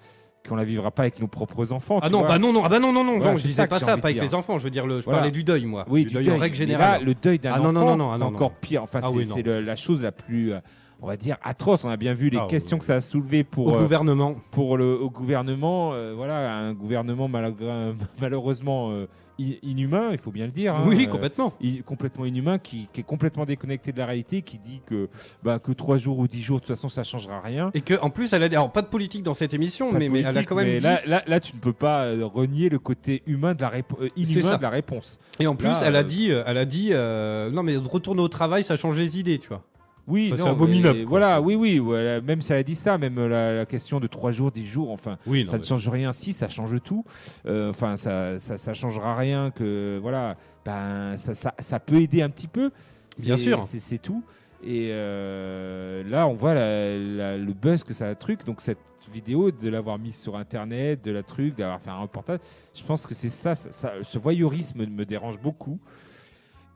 qu'on 0.47 0.55
la 0.55 0.63
vivra 0.63 0.91
pas 0.91 1.01
avec 1.01 1.19
nos 1.19 1.25
propres 1.27 1.73
enfants. 1.73 1.97
Ah 2.03 2.05
tu 2.05 2.11
non, 2.13 2.19
vois. 2.19 2.27
bah 2.27 2.37
non, 2.37 2.53
non, 2.53 2.61
ah 2.63 2.69
bah 2.69 2.77
non, 2.77 2.93
non, 2.93 3.03
non, 3.03 3.15
Voilà, 3.17 3.31
non, 3.31 3.35
je 3.37 3.41
disais 3.41 3.63
ça 3.63 3.67
pas 3.67 3.79
ça, 3.79 3.97
pas 3.97 4.09
avec 4.09 4.21
les 4.21 4.35
enfants, 4.35 4.59
je 4.59 4.63
veux 4.63 4.69
dire, 4.69 4.85
le, 4.85 4.99
je 4.99 5.05
Voilà. 5.05 5.17
parlais 5.21 5.31
du 5.31 5.43
deuil, 5.43 5.65
moi. 5.65 5.85
Oui, 5.89 6.03
du, 6.03 6.09
du 6.09 6.13
deuil, 6.13 6.29
en 6.29 6.37
règle 6.37 6.55
générale. 6.55 6.99
là, 6.99 7.03
le 7.05 7.15
deuil 7.15 7.39
d'un 7.39 7.53
Ah 7.53 7.59
enfant, 7.61 7.71
non, 7.71 7.79
non, 7.79 7.85
non, 7.85 7.97
non, 7.97 8.11
ah 8.11 8.17
c'est 8.17 8.23
encore 8.23 8.51
pire. 8.51 8.83
Enfin, 8.83 8.99
Ah 9.01 9.07
c'est 9.09 9.15
oui, 9.15 9.63
la 9.65 9.75
chose 9.75 10.03
la 10.03 10.11
plus, 10.11 10.53
euh, 10.53 10.59
on 11.01 11.07
va 11.07 11.17
dire, 11.17 11.37
atroce. 11.43 11.83
On 11.83 11.89
a 11.89 11.97
bien 11.97 12.13
vu 12.13 12.29
les 12.29 12.37
Ah, 12.39 12.47
questions 12.49 12.77
oui. 12.77 12.79
que 12.79 12.85
ça 12.85 12.95
a 12.95 13.01
soulevé 13.01 13.43
pour 13.43 13.67
Au 13.67 13.75
euh, 13.75 13.79
gouvernement. 13.81 14.35
pour 14.51 14.77
le 14.77 14.99
au 14.99 15.09
gouvernement. 15.09 15.93
euh, 15.93 16.13
voilà, 16.15 16.55
un 16.55 16.73
gouvernement 16.73 17.27
malgré- 17.27 17.93
malheureusement 18.21 18.91
euh, 18.91 19.07
inhumain, 19.37 20.09
il 20.13 20.17
faut 20.17 20.31
bien 20.31 20.45
le 20.45 20.51
dire. 20.51 20.75
hein, 20.75 20.83
oui, 20.87 21.05
euh, 21.07 21.11
complètement. 21.11 21.53
complètement 21.85 22.25
inhumain, 22.25 22.57
qui, 22.57 22.87
qui 22.93 23.01
est 23.01 23.03
complètement 23.03 23.45
déconnecté 23.45 23.91
de 23.91 23.97
la 23.97 24.05
réalité, 24.05 24.41
qui 24.41 24.57
dit 24.57 24.81
que 24.85 25.09
bah, 25.43 25.59
que 25.59 25.71
trois 25.73 25.97
jours 25.97 26.19
ou 26.19 26.27
dix 26.27 26.41
jours, 26.41 26.57
de 26.57 26.65
toute 26.65 26.75
façon, 26.75 26.87
ça 26.89 27.03
changera 27.03 27.41
rien. 27.41 27.69
Et 27.73 27.81
que 27.81 27.99
en 28.01 28.09
plus, 28.09 28.31
elle 28.33 28.43
a 28.43 28.49
dit, 28.49 28.55
alors 28.55 28.71
pas 28.71 28.81
de 28.81 28.87
politique 28.87 29.23
dans 29.23 29.33
cette 29.33 29.53
émission, 29.53 29.91
mais, 29.91 30.07
mais 30.09 30.21
elle 30.21 30.37
a 30.37 30.43
quand 30.43 30.55
même 30.55 30.67
mais 30.67 30.77
dit. 30.77 30.83
là, 30.83 31.01
là, 31.05 31.21
là, 31.27 31.39
tu 31.39 31.53
ne 31.55 31.59
peux 31.59 31.73
pas 31.73 32.05
euh, 32.05 32.25
renier 32.25 32.69
le 32.69 32.79
côté 32.79 33.23
humain 33.27 33.53
de 33.53 33.61
la 33.61 33.71
euh, 33.99 34.07
inhumain 34.15 34.57
de 34.57 34.61
la 34.61 34.69
réponse. 34.69 35.19
Et 35.39 35.47
en 35.47 35.55
plus, 35.55 35.67
Là, 35.67 35.81
elle 35.85 35.95
a 35.97 36.03
dit, 36.03 36.29
elle 36.31 36.57
a 36.57 36.65
dit, 36.65 36.89
euh, 36.93 37.51
non 37.51 37.63
mais 37.63 37.75
retourner 37.75 38.21
au 38.21 38.27
travail, 38.29 38.63
ça 38.63 38.75
change 38.77 38.95
les 38.97 39.19
idées, 39.19 39.39
tu 39.39 39.49
vois. 39.49 39.61
Oui, 40.07 40.29
Enfin, 40.33 40.43
c'est 40.43 40.49
abominable. 40.49 41.03
Voilà, 41.07 41.41
oui, 41.41 41.55
oui. 41.55 41.79
même 42.23 42.41
si 42.41 42.51
elle 42.53 42.59
a 42.59 42.63
dit 42.63 42.75
ça, 42.75 42.97
même 42.97 43.17
euh, 43.17 43.27
la, 43.27 43.55
la 43.55 43.65
question 43.65 43.99
de 43.99 44.05
trois 44.07 44.31
jours, 44.31 44.51
dix 44.51 44.65
jours, 44.67 44.91
enfin, 44.91 45.17
Oui, 45.25 45.47
ça 45.47 45.57
ne 45.57 45.63
change 45.63 45.87
rien. 45.89 46.11
Si, 46.13 46.31
ça 46.33 46.47
change 46.47 46.75
tout. 46.83 47.03
Euh, 47.47 47.69
Enfin, 47.71 47.97
ça, 47.97 48.37
ça, 48.39 48.57
ça 48.57 48.73
changera 48.73 49.15
rien 49.15 49.49
que 49.51 49.97
voilà. 50.01 50.35
Ben, 50.65 51.17
ça, 51.17 51.33
ça, 51.33 51.53
ça 51.59 51.79
peut 51.79 52.01
aider 52.01 52.21
un 52.21 52.29
petit 52.29 52.47
peu. 52.47 52.71
Bien 53.17 53.37
sûr. 53.37 53.61
c'est 53.61 53.79
c'est 53.79 53.97
tout. 53.97 54.23
Et 54.63 54.89
euh, 54.91 56.03
là, 56.09 56.27
on 56.27 56.33
voit 56.33 56.53
la- 56.53 56.97
la- 56.97 57.37
le 57.37 57.53
buzz 57.53 57.83
que 57.83 57.93
ça 57.93 58.07
a 58.07 58.15
truc. 58.15 58.45
Donc 58.45 58.61
cette 58.61 58.79
vidéo, 59.13 59.51
de 59.51 59.69
l'avoir 59.69 59.99
mise 59.99 60.15
sur 60.19 60.35
Internet, 60.35 61.03
de 61.03 61.11
la 61.11 61.21
truc, 61.23 61.55
d'avoir 61.55 61.79
fait 61.79 61.91
un 61.91 61.99
reportage, 61.99 62.39
je 62.73 62.83
pense 62.83 63.05
que 63.05 63.13
c'est 63.13 63.29
ça, 63.29 63.53
ça- 63.53 63.71
ça- 63.71 63.93
Ce 64.03 64.17
voyeurisme 64.17 64.85
me 64.85 65.05
dérange 65.05 65.39
beaucoup. 65.39 65.79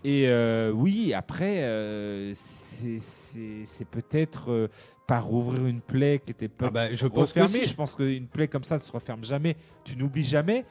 Et 0.04 0.28
euh, 0.28 0.72
oui, 0.72 1.14
après, 1.14 1.64
euh, 1.64 2.32
c'est- 2.34 3.86
peut-être 3.90 4.52
euh, 4.52 4.68
par 5.08 5.26
rouvrir 5.26 5.66
une 5.66 5.82
plaie 5.82 6.20
qui 6.24 6.32
était 6.32 6.48
pas 6.48 6.68
Ah 6.68 6.72
bah, 6.72 6.94
je 6.94 7.08
pense 7.08 7.34
que 7.34 7.40
refermée. 7.42 7.66
Je 7.66 7.74
pense 7.76 7.96
qu'une 7.96 8.28
plaie 8.28 8.48
comme 8.48 8.64
ça 8.64 8.76
ne 8.76 8.82
se 8.82 8.92
referme 8.92 9.24
jamais. 9.24 9.56
Tu 9.84 9.98
n'oublies 9.98 10.24
jamais. 10.24 10.66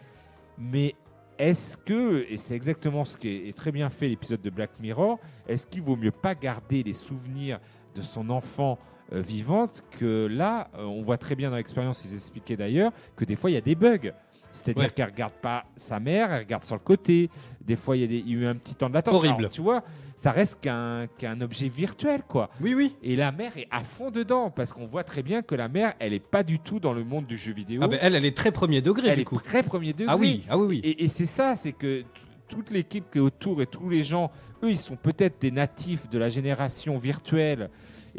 Mais 0.57 0.95
est-ce 1.39 1.77
que, 1.77 2.25
et 2.29 2.37
c'est 2.37 2.55
exactement 2.55 3.05
ce 3.05 3.17
qui 3.17 3.29
est, 3.29 3.49
est 3.49 3.57
très 3.57 3.71
bien 3.73 3.91
fait 3.91 4.09
l'épisode 4.09 4.41
de 4.41 4.51
Black 4.51 4.71
Mirror, 4.81 5.19
est-ce 5.47 5.67
qu'il 5.67 5.83
vaut 5.83 5.97
mieux 5.97 6.11
pas 6.11 6.35
garder 6.35 6.83
les 6.83 6.95
souvenirs 6.95 7.61
de 7.95 8.03
son 8.03 8.31
enfant 8.31 8.79
euh, 9.13 9.21
vivante 9.21 9.85
que 9.99 10.27
là, 10.27 10.69
on 10.77 11.01
voit 11.01 11.17
très 11.19 11.35
bien 11.35 11.51
dans 11.51 11.57
l'expérience, 11.57 12.05
ils 12.05 12.15
expliquaient 12.15 12.57
d'ailleurs, 12.57 12.93
que 13.17 13.25
des 13.25 13.37
fois 13.37 13.51
il 13.51 13.55
y 13.55 13.57
a 13.57 13.61
des 13.63 13.75
bugs. 13.75 14.13
C'est-à-dire 14.51 14.85
Ouais. 14.85 14.91
qu'elle 14.91 15.11
regarde 15.11 15.35
pas 15.35 15.65
sa 15.77 16.01
mère, 16.01 16.33
elle 16.33 16.41
regarde 16.41 16.65
sur 16.65 16.75
le 16.75 16.81
côté. 16.81 17.31
Des 17.61 17.77
fois, 17.77 17.97
il 17.97 18.13
y, 18.13 18.17
a 18.17 18.19
y 18.21 18.33
eu 18.33 18.47
un 18.47 18.55
petit 18.55 18.75
temps 18.75 18.89
de 18.89 18.95
latence. 18.95 19.15
Horrible. 19.15 19.35
Alors, 19.41 19.51
tu 19.51 19.61
vois, 19.61 19.83
ça 20.17 20.33
reste 20.33 20.61
qu'un 20.63 21.41
objet 21.41 21.69
virtuel, 21.69 22.23
quoi. 22.27 22.51
Oui, 22.61 22.75
oui. 22.75 22.97
Et 23.03 23.15
la 23.15 23.31
mère 23.31 23.57
est 23.57 23.69
à 23.71 23.83
fond 23.83 24.11
dedans 24.11 24.51
parce 24.51 24.73
qu'on 24.73 24.87
voit 24.87 25.05
très 25.05 25.23
bien 25.23 25.43
que 25.43 25.55
la 25.55 25.69
mère, 25.69 25.93
elle 25.99 26.13
est 26.13 26.19
pas 26.19 26.43
du 26.43 26.59
tout 26.59 26.81
dans 26.81 26.93
le 26.93 27.05
monde 27.05 27.27
du 27.27 27.37
jeu 27.37 27.53
vidéo. 27.53 27.81
Ah 27.85 27.89
ben, 27.89 27.99
elle, 28.03 28.15
elle 28.15 28.25
est 28.25 28.37
très 28.37 28.51
premier 28.51 28.81
degré 28.81 29.09
elle 29.09 29.15
du 29.17 29.21
est 29.21 29.25
coup. 29.25 29.39
très 29.39 29.63
premier 29.63 29.93
degré. 29.93 30.07
Ah 30.09 30.17
oui, 30.17 30.45
ah 30.49 30.57
oui, 30.59 30.67
oui. 30.67 30.81
Et, 30.83 31.05
et 31.05 31.09
c'est 31.09 31.27
ça, 31.27 31.55
c'est 31.55 31.73
que 31.73 32.03
toute 32.49 32.71
l'équipe 32.71 33.05
qui 33.13 33.19
est 33.19 33.21
autour 33.21 33.61
et 33.61 33.67
tous 33.67 33.89
les 33.91 34.03
gens, 34.03 34.31
eux, 34.65 34.71
ils 34.71 34.79
sont 34.79 34.97
peut-être 34.97 35.41
des 35.41 35.51
natifs 35.51 36.09
de 36.09 36.19
la 36.19 36.31
génération 36.31 36.97
virtuelle. 36.97 37.69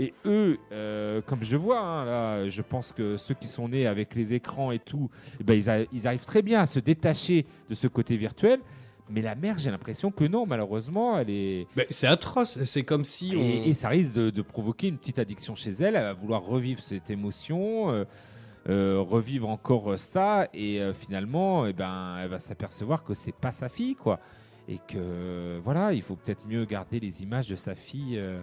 Et 0.01 0.13
eux, 0.25 0.57
euh, 0.71 1.21
comme 1.21 1.43
je 1.43 1.57
vois, 1.57 1.79
hein, 1.81 2.05
là, 2.05 2.49
je 2.49 2.61
pense 2.61 2.93
que 2.93 3.17
ceux 3.17 3.33
qui 3.35 3.47
sont 3.47 3.67
nés 3.67 3.85
avec 3.85 4.15
les 4.15 4.33
écrans 4.33 4.71
et 4.71 4.79
tout, 4.79 5.09
eh 5.39 5.43
ben, 5.43 5.53
ils, 5.55 5.69
a- 5.69 5.83
ils 5.91 6.07
arrivent 6.07 6.25
très 6.25 6.41
bien 6.41 6.61
à 6.61 6.65
se 6.65 6.79
détacher 6.79 7.45
de 7.69 7.75
ce 7.75 7.87
côté 7.87 8.15
virtuel. 8.15 8.59
Mais 9.11 9.21
la 9.21 9.35
mère, 9.35 9.57
j'ai 9.59 9.71
l'impression 9.71 10.09
que 10.11 10.23
non, 10.23 10.45
malheureusement, 10.45 11.17
elle 11.19 11.29
est. 11.31 11.67
C'est 11.89 12.07
atroce. 12.07 12.63
C'est 12.63 12.83
comme 12.83 13.03
si 13.03 13.33
on. 13.35 13.39
Et, 13.41 13.69
et 13.69 13.73
ça 13.73 13.89
risque 13.89 14.15
de, 14.15 14.29
de 14.29 14.41
provoquer 14.41 14.87
une 14.87 14.97
petite 14.97 15.19
addiction 15.19 15.53
chez 15.55 15.71
elle. 15.71 15.95
Elle 15.95 16.03
va 16.03 16.13
vouloir 16.13 16.43
revivre 16.43 16.79
cette 16.79 17.09
émotion, 17.09 17.91
euh, 17.91 18.05
euh, 18.69 18.99
revivre 19.05 19.49
encore 19.49 19.97
ça, 19.99 20.47
et 20.53 20.79
euh, 20.79 20.93
finalement, 20.93 21.65
eh 21.65 21.73
ben, 21.73 22.17
elle 22.21 22.29
va 22.29 22.39
s'apercevoir 22.39 23.03
que 23.03 23.13
c'est 23.15 23.35
pas 23.35 23.51
sa 23.51 23.67
fille, 23.67 23.95
quoi. 23.95 24.19
Et 24.69 24.77
que 24.87 25.59
voilà, 25.63 25.91
il 25.93 26.03
faut 26.03 26.15
peut-être 26.15 26.47
mieux 26.47 26.63
garder 26.65 26.99
les 26.99 27.23
images 27.23 27.47
de 27.47 27.55
sa 27.55 27.73
fille 27.73 28.15
euh, 28.17 28.39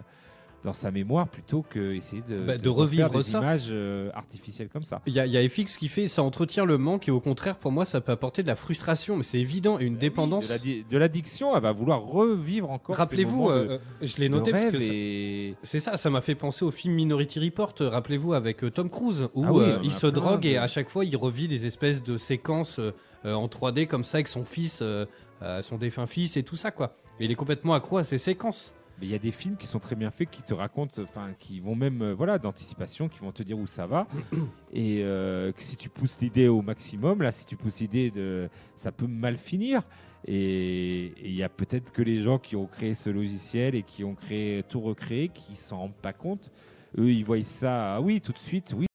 dans 0.65 0.73
sa 0.73 0.91
mémoire 0.91 1.29
plutôt 1.29 1.63
que 1.69 1.93
essayer 1.95 2.23
de, 2.29 2.41
Bah, 2.45 2.59
de 2.59 2.69
refaire 2.69 3.07
revivre 3.09 3.11
des 3.25 3.31
ça. 3.31 3.39
images 3.39 3.67
euh, 3.71 4.11
artificielles 4.15 4.69
comme 4.69 4.83
ça. 4.83 5.01
Il 5.07 5.13
y, 5.13 5.21
a- 5.21 5.27
il 5.27 5.33
y 5.33 5.37
a 5.39 5.49
FX 5.49 5.77
qui 5.77 5.87
fait 5.89 6.09
ça 6.09 6.23
entretient 6.23 6.65
le 6.65 6.77
manque 6.77 7.07
et 7.09 7.11
au 7.13 7.21
contraire 7.21 7.57
pour 7.57 7.71
moi 7.71 7.85
ça 7.85 8.01
peut 8.01 8.11
apporter 8.13 8.43
de 8.43 8.49
la 8.49 8.57
frustration 8.57 9.17
mais 9.17 9.23
c'est 9.23 9.39
évident 9.39 9.79
et 9.79 9.85
une 9.85 9.97
dépendance. 9.97 10.47
De 10.49 10.53
l'addi- 10.53 10.85
de 10.91 10.99
l'addiction, 10.99 11.55
elle 11.57 11.63
va 11.63 11.71
vouloir 11.73 12.01
revivre 12.01 12.71
encore. 12.71 12.97
Rappelez-vous, 12.97 13.49
de- 13.49 13.53
euh, 13.55 13.79
je 14.03 14.17
l'ai 14.17 14.29
de 14.29 14.35
noté 14.35 14.51
parce 14.51 14.65
que 14.67 14.77
et- 14.83 15.55
c'est 15.63 15.79
ça, 15.81 15.97
ça 15.97 16.11
m'a 16.11 16.21
fait 16.21 16.35
penser 16.35 16.65
au 16.65 16.71
film 16.73 16.95
Minority 16.95 17.39
Report, 17.39 17.75
euh, 17.81 17.89
rappelez-vous 17.89 18.33
avec 18.33 18.65
euh, 18.65 18.71
Tom 18.71 18.91
Cruise 18.91 19.29
où 19.35 19.45
Ah 19.45 19.53
oui, 19.53 19.65
euh, 19.65 19.79
il 19.85 19.93
se 19.93 20.07
drogue 20.09 20.43
de- 20.43 20.49
et 20.49 20.57
à 20.59 20.67
chaque 20.67 20.89
fois 20.89 21.05
il 21.05 21.17
revit 21.17 21.47
des 21.49 21.67
espèces 21.67 22.03
de 22.03 22.17
séquences 22.17 22.81
euh, 22.81 22.93
euh, 23.25 23.35
en 23.35 23.47
3D 23.49 23.87
comme 23.87 24.05
ça 24.05 24.17
avec 24.19 24.29
son 24.29 24.45
fils, 24.45 24.81
euh, 24.83 25.05
euh, 25.43 25.63
son 25.63 25.77
défunt 25.77 26.07
fils 26.07 26.37
et 26.37 26.43
tout 26.43 26.57
ça 26.57 26.71
quoi. 26.73 26.97
Et 27.21 27.25
il 27.27 27.31
est 27.31 27.35
complètement 27.37 27.75
accro 27.75 27.99
à 27.99 28.05
ces 28.05 28.19
séquences. 28.19 28.75
Mais 28.99 29.07
il 29.07 29.13
y 29.13 29.15
a 29.15 29.19
des 29.19 29.33
films 29.33 29.57
qui 29.57 29.67
sont 29.67 29.79
très 29.79 29.95
bien 29.95 30.11
faits, 30.11 30.31
qui 30.31 30.43
te 30.43 30.55
racontent, 30.55 31.03
enfin, 31.03 31.33
qui 31.39 31.61
vont 31.61 31.75
même, 31.75 32.03
euh, 32.03 32.15
voilà, 32.15 32.39
d'anticipation, 32.39 33.09
qui 33.09 33.19
vont 33.21 33.33
te 33.33 33.43
dire 33.43 33.59
où 33.59 33.67
ça 33.67 33.87
va. 33.87 34.07
Et 34.73 35.01
euh, 35.03 35.53
que 35.53 35.63
si 35.63 35.77
tu 35.77 35.89
pousses 35.89 36.19
l'idée 36.21 36.49
au 36.49 36.63
maximum, 36.63 37.23
là, 37.23 37.33
si 37.33 37.45
tu 37.45 37.57
pousses 37.57 37.81
l'idée 37.81 38.11
de, 38.11 38.49
ça 38.75 38.93
peut 38.93 39.07
mal 39.07 39.37
finir. 39.37 39.83
Et 40.27 41.13
il 41.23 41.35
y 41.35 41.43
a 41.43 41.49
peut-être 41.49 41.93
que 41.93 42.03
les 42.03 42.21
gens 42.21 42.39
qui 42.39 42.57
ont 42.57 42.67
créé 42.67 42.95
ce 42.95 43.11
logiciel 43.11 43.75
et 43.75 43.83
qui 43.83 44.03
ont 44.03 44.15
créé 44.15 44.63
tout 44.63 44.81
recréé, 44.81 45.29
qui 45.29 45.57
s'en 45.57 45.79
rendent 45.79 45.95
pas 45.95 46.13
compte. 46.13 46.51
Eux, 46.99 47.13
ils 47.13 47.25
voient 47.25 47.43
ça, 47.45 47.97
ah 47.97 48.01
oui, 48.01 48.21
tout 48.21 48.33
de 48.33 48.39
suite, 48.39 48.75
oui, 48.77 48.87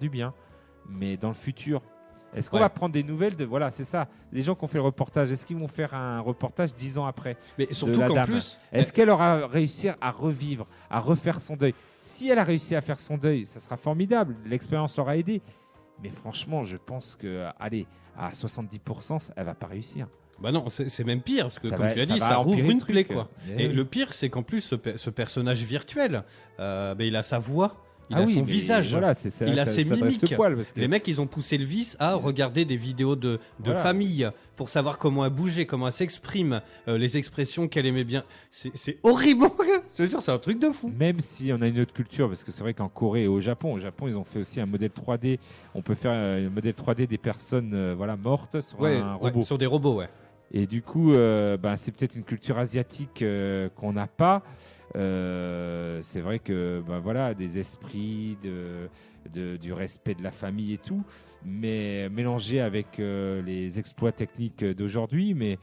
du 0.00 0.10
bien. 0.10 0.34
Mais 0.88 1.16
dans 1.16 1.28
le 1.28 1.34
futur, 1.34 1.82
Est-ce 2.34 2.50
qu'on 2.50 2.56
Ouais. 2.56 2.62
va 2.62 2.68
prendre 2.68 2.92
des 2.92 3.02
nouvelles 3.02 3.36
de 3.36 3.44
voilà, 3.44 3.70
c'est 3.70 3.84
ça. 3.84 4.08
Les 4.32 4.42
gens 4.42 4.54
qui 4.54 4.64
ont 4.64 4.68
fait 4.68 4.78
le 4.78 4.84
reportage, 4.84 5.30
est-ce 5.30 5.46
qu'ils 5.46 5.56
vont 5.56 5.68
faire 5.68 5.94
un 5.94 6.20
reportage 6.20 6.74
dix 6.74 6.98
ans 6.98 7.06
après 7.06 7.36
Mais 7.58 7.68
surtout 7.72 8.00
qu'en 8.00 8.24
plus, 8.24 8.58
Est-ce 8.72 8.92
qu'elle 8.92 9.10
aura 9.10 9.46
réussi 9.46 9.88
à 10.00 10.10
revivre, 10.10 10.66
à 10.90 11.00
refaire 11.00 11.40
son 11.40 11.56
deuil? 11.56 11.74
Si 11.96 12.28
elle 12.28 12.38
a 12.38 12.44
réussi 12.44 12.74
à 12.74 12.80
faire 12.80 12.98
son 13.00 13.16
deuil, 13.16 13.46
ça 13.46 13.60
sera 13.60 13.76
formidable. 13.76 14.36
L'expérience 14.46 14.96
l'aura 14.96 15.16
aidé. 15.16 15.40
Mais 16.02 16.10
franchement, 16.10 16.64
je 16.64 16.76
pense 16.76 17.14
que, 17.16 17.46
allez, 17.60 17.86
à 18.18 18.30
70%, 18.32 19.30
elle 19.36 19.44
va 19.46 19.54
pas 19.54 19.66
réussir. 19.68 20.08
Bah 20.40 20.50
non, 20.50 20.64
c'est 20.68 21.04
même 21.04 21.22
pire, 21.22 21.44
parce 21.44 21.60
que 21.60 21.68
Ça 21.68 21.76
comme 21.76 21.86
va- 21.86 21.92
tu 21.94 22.00
as 22.00 22.06
dit, 22.06 22.18
ça 22.18 22.36
rouvre 22.36 22.58
une 22.58 22.82
plaie, 22.82 23.04
quoi. 23.04 23.28
Eh 23.56 23.66
Et 23.66 23.68
le 23.68 23.84
pire, 23.84 24.12
c'est 24.12 24.28
qu'en 24.28 24.42
plus, 24.42 24.60
ce, 24.62 24.74
pe- 24.74 24.96
ce 24.96 25.08
personnage 25.08 25.62
virtuel, 25.62 26.24
euh, 26.58 26.96
bah, 26.96 27.04
il 27.04 27.14
a 27.14 27.22
sa 27.22 27.38
voix, 27.38 27.83
il 28.10 28.16
Ah 28.16 28.20
a 28.20 28.24
oui, 28.24 28.34
son 28.34 28.42
visage. 28.42 28.90
Voilà, 28.90 29.14
c'est 29.14 29.30
ça. 29.30 29.46
Il 29.46 29.58
a 29.58 29.64
ça- 29.64 29.72
ses 29.72 29.84
ça 29.84 29.96
mimiques. 29.96 30.34
poil, 30.36 30.56
parce 30.56 30.72
que- 30.72 30.80
Les 30.80 30.88
mecs, 30.88 31.06
ils 31.08 31.20
ont 31.20 31.26
poussé 31.26 31.56
le 31.58 31.64
vice 31.64 31.96
à 31.98 32.14
regarder 32.14 32.64
des 32.64 32.76
vidéos 32.76 33.16
de, 33.16 33.28
de 33.38 33.38
Voilà. 33.64 33.80
famille 33.80 34.28
pour 34.56 34.68
savoir 34.68 34.98
comment 34.98 35.24
elle 35.24 35.32
bougeait, 35.32 35.66
comment 35.66 35.86
elle 35.86 35.92
s'exprime, 35.92 36.60
euh, 36.88 36.96
les 36.98 37.16
expressions 37.16 37.66
qu'elle 37.66 37.86
aimait 37.86 38.04
bien. 38.04 38.22
C'est 38.50 38.98
horrible. 39.02 39.46
Je 39.98 40.02
veux 40.02 40.08
dire, 40.08 40.20
c'est 40.22 40.32
un 40.32 40.38
truc 40.38 40.58
de 40.60 40.68
fou. 40.70 40.92
Même 40.98 41.20
si 41.20 41.50
on 41.52 41.60
a 41.62 41.66
une 41.68 41.80
autre 41.80 41.92
culture, 41.92 42.28
parce 42.28 42.44
que 42.44 42.52
c'est 42.52 42.62
vrai 42.62 42.74
qu'en 42.74 42.88
Corée 42.88 43.22
et 43.24 43.28
au 43.28 43.40
Japon, 43.40 43.72
au 43.74 43.78
Japon, 43.78 44.06
ils 44.08 44.16
ont 44.16 44.24
fait 44.24 44.40
aussi 44.40 44.60
un 44.60 44.66
modèle 44.66 44.90
3D. 44.90 45.38
On 45.74 45.82
peut 45.82 45.94
faire 45.94 46.12
euh, 46.14 46.46
un 46.46 46.50
modèle 46.50 46.74
3D 46.74 47.06
des 47.06 47.18
personnes 47.18 47.72
euh, 47.74 47.94
voilà, 47.96 48.16
mortes 48.16 48.60
sur 48.60 48.80
Ouais, 48.80 48.96
un 48.98 49.14
ouais, 49.14 49.30
robot. 49.30 49.42
sur 49.42 49.58
des 49.58 49.66
robots, 49.66 49.94
ouais. 49.96 50.08
Et 50.52 50.66
du 50.66 50.82
coup, 50.82 51.12
euh, 51.12 51.56
ben, 51.56 51.76
c'est 51.76 51.90
peut-être 51.92 52.14
une 52.14 52.22
culture 52.24 52.58
asiatique 52.58 53.22
euh, 53.22 53.68
qu'on 53.70 53.92
n'a 53.94 54.06
pas. 54.06 54.42
Euh, 54.94 55.98
c'est 56.02 56.20
vrai 56.20 56.38
que 56.38 56.82
ben, 56.86 56.98
voilà, 57.00 57.34
des 57.34 57.58
esprits, 57.58 58.36
de- 58.42 58.88
du 59.56 59.72
respect 59.72 60.14
de 60.14 60.22
la 60.22 60.30
famille 60.30 60.74
et 60.74 60.78
tout, 60.78 61.02
mais 61.44 62.08
mélangé 62.10 62.60
avec 62.60 63.00
euh, 63.00 63.42
les 63.42 63.78
exploits 63.78 64.12
techniques 64.12 64.64
d'aujourd'hui. 64.64 65.34
Mais, 65.34 65.58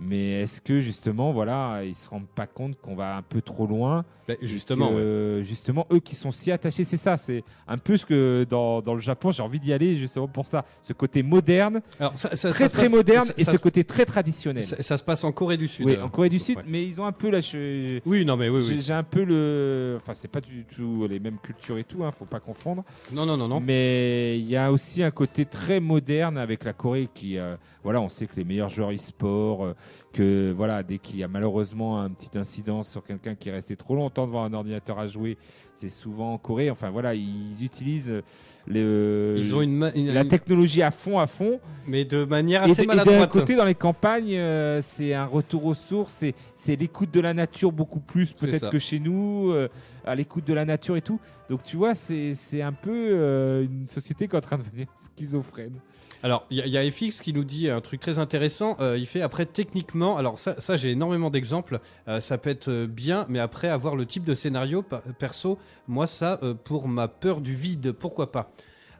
mais 0.00 0.42
est-ce 0.42 0.60
que 0.60 0.80
justement, 0.80 1.32
voilà, 1.32 1.82
ils 1.84 1.94
se 1.94 2.08
rendent 2.08 2.26
pas 2.26 2.46
compte 2.46 2.80
qu'on 2.80 2.94
va 2.96 3.16
un 3.16 3.22
peu 3.22 3.42
trop 3.42 3.66
loin 3.66 4.04
Bah, 4.26 4.34
et 4.40 4.46
justement, 4.46 4.88
que, 4.90 5.42
justement, 5.46 5.86
eux 5.92 6.00
qui 6.00 6.14
sont 6.14 6.30
si 6.30 6.50
attachés, 6.50 6.84
c'est 6.84 6.96
ça. 6.96 7.16
C'est 7.16 7.44
un 7.68 7.76
peu 7.78 7.96
ce 7.96 8.06
que 8.06 8.46
dans, 8.48 8.80
dans 8.80 8.94
le 8.94 9.00
Japon, 9.00 9.30
j'ai 9.30 9.42
envie 9.42 9.60
d'y 9.60 9.72
aller 9.72 9.96
justement 9.96 10.26
pour 10.28 10.46
ça. 10.46 10.64
Ce 10.82 10.92
côté 10.92 11.22
moderne, 11.22 11.82
Alors, 11.98 12.12
ça, 12.16 12.34
ça- 12.34 12.48
très 12.50 12.64
ça 12.64 12.68
très 12.70 12.82
passe- 12.84 12.92
moderne, 12.92 13.28
et 13.36 13.44
ce 13.44 13.56
côté 13.58 13.84
très 13.84 14.06
traditionnel. 14.06 14.64
Ça, 14.64 14.96
se 14.96 15.04
passe 15.04 15.22
en 15.24 15.32
Corée 15.32 15.56
du 15.58 15.68
Sud. 15.68 15.86
Oui, 15.86 15.98
en 15.98 16.08
Corée 16.08 16.28
du 16.30 16.38
Sud, 16.38 16.56
ouais. 16.56 16.64
mais 16.66 16.84
ils 16.84 17.00
ont 17.00 17.04
un 17.06 17.12
peu 17.12 17.30
je- 17.40 18.00
Oui, 18.06 18.24
non, 18.24 18.36
mais 18.36 18.48
oui, 18.48 18.62
J'ai 18.62 18.74
oui. 18.74 18.82
j'ai 18.82 18.92
un 18.94 19.02
peu 19.02 19.22
le. 19.24 19.94
Enfin, 19.96 20.14
c'est 20.14 20.28
pas 20.28 20.40
du 20.40 20.64
tout 20.64 21.06
les 21.08 21.20
mêmes 21.20 21.38
cultures 21.42 21.78
et 21.78 21.84
tout, 21.84 22.04
hein, 22.04 22.10
faut 22.10 22.24
pas 22.24 22.40
confondre. 22.40 22.84
Non, 23.12 23.26
non, 23.26 23.36
non, 23.36 23.48
non. 23.48 23.60
Mais 23.60 24.38
il 24.38 24.48
y 24.48 24.56
a 24.56 24.72
aussi 24.72 25.02
un 25.02 25.10
côté 25.10 25.44
très 25.44 25.78
moderne 25.80 26.38
avec 26.38 26.64
la 26.64 26.72
Corée 26.72 27.08
qui. 27.12 27.36
euh, 27.38 27.56
voilà, 27.82 28.00
on 28.00 28.08
sait 28.08 28.26
que 28.26 28.36
les 28.36 28.44
meilleurs 28.44 28.68
joueurs 28.68 28.90
e-sport, 28.92 29.64
euh, 29.64 29.74
que 30.12 30.52
voilà, 30.56 30.82
dès 30.82 30.98
qu'il 30.98 31.18
y 31.18 31.22
a 31.24 31.28
malheureusement 31.28 32.00
un 32.00 32.10
petit 32.10 32.36
incident 32.38 32.82
sur 32.82 33.04
quelqu'un 33.04 33.34
qui 33.34 33.48
est 33.48 33.52
resté 33.52 33.76
trop 33.76 33.94
longtemps 33.94 34.26
devant 34.26 34.42
un 34.44 34.52
ordinateur 34.52 34.98
à 34.98 35.06
jouer, 35.08 35.38
c'est 35.74 35.88
souvent 35.88 36.34
en 36.34 36.38
Corée. 36.38 36.70
Enfin 36.70 36.90
voilà, 36.90 37.14
ils 37.14 37.62
utilisent 37.64 38.22
Ils 38.68 39.54
ont 39.54 39.62
une, 39.62 39.90
la 39.94 40.24
technologie 40.24 40.82
à 40.82 40.90
fond, 40.90 41.18
à 41.18 41.26
fond. 41.26 41.60
mais 41.86 42.04
de 42.04 42.24
manière 42.24 42.62
Et, 42.66 42.70
assez 42.72 42.82
de- 42.82 42.84
et 42.84 42.86
d'un 42.86 42.94
maladroite. 43.04 43.30
côté, 43.30 43.56
dans 43.56 43.64
les 43.64 43.74
campagnes, 43.74 44.34
euh, 44.36 44.80
c'est 44.80 45.14
un 45.14 45.26
retour 45.26 45.64
aux 45.66 45.74
sources, 45.74 46.12
c'est, 46.12 46.34
c'est 46.54 46.76
l'écoute 46.76 47.10
de 47.12 47.20
la 47.20 47.34
nature 47.34 47.72
beaucoup 47.72 48.00
plus 48.00 48.32
peut-être 48.32 48.68
que 48.70 48.78
chez 48.78 48.98
nous, 48.98 49.50
euh, 49.50 49.68
à 50.04 50.14
l'écoute 50.14 50.46
de 50.46 50.54
la 50.54 50.64
nature 50.64 50.96
et 50.96 51.02
tout. 51.02 51.20
Donc 51.50 51.62
tu 51.64 51.76
vois, 51.76 51.94
c'est, 51.94 52.32
c'est 52.34 52.62
un 52.62 52.72
peu 52.72 52.90
euh, 53.10 53.64
une 53.64 53.86
société 53.88 54.26
qui 54.28 54.34
est 54.34 54.38
en 54.38 54.40
train 54.40 54.56
de 54.56 54.62
devenir 54.62 54.86
schizophrène. 54.96 55.74
Alors, 56.22 56.46
il 56.50 56.58
y, 56.58 56.62
a- 56.62 56.66
il 56.66 56.72
y 56.72 56.78
a 56.78 56.90
FX 56.90 57.20
qui 57.20 57.32
nous 57.32 57.44
dit 57.44 57.68
un 57.68 57.80
truc 57.80 57.98
très 58.00 58.18
intéressant. 58.18 58.76
Euh, 58.80 58.96
il 58.96 59.06
fait 59.06 59.20
après 59.20 59.46
techniquement, 59.46 60.16
alors 60.16 60.38
ça, 60.38 60.54
ça 60.58 60.76
j'ai 60.76 60.90
énormément 60.92 61.28
d'exemples. 61.28 61.80
Euh, 62.08 62.20
ça 62.20 62.38
peut 62.38 62.50
être 62.50 62.84
bien, 62.86 63.26
mais 63.28 63.40
après 63.40 63.68
avoir 63.68 63.96
le 63.96 64.06
type 64.06 64.22
de 64.24 64.34
scénario 64.34 64.84
perso, 65.18 65.58
moi 65.88 66.06
ça, 66.06 66.38
euh, 66.42 66.54
pour 66.54 66.86
ma 66.88 67.08
peur 67.08 67.40
du 67.40 67.54
vide, 67.56 67.92
pourquoi 67.92 68.30
pas? 68.30 68.50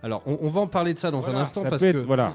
Alors, 0.03 0.23
on, 0.27 0.39
on 0.43 0.49
va 0.49 0.61
en 0.63 0.67
parler 0.67 0.93
de 0.95 0.99
ça 0.99 1.11
dans 1.11 1.21
Voilà, 1.21 1.39
un 1.39 1.43
instant 1.43 1.63
ça 1.63 1.71
parce 1.71 1.83
peut 1.83 1.93
que 1.93 1.99
être, 1.99 2.07
voilà, 2.07 2.33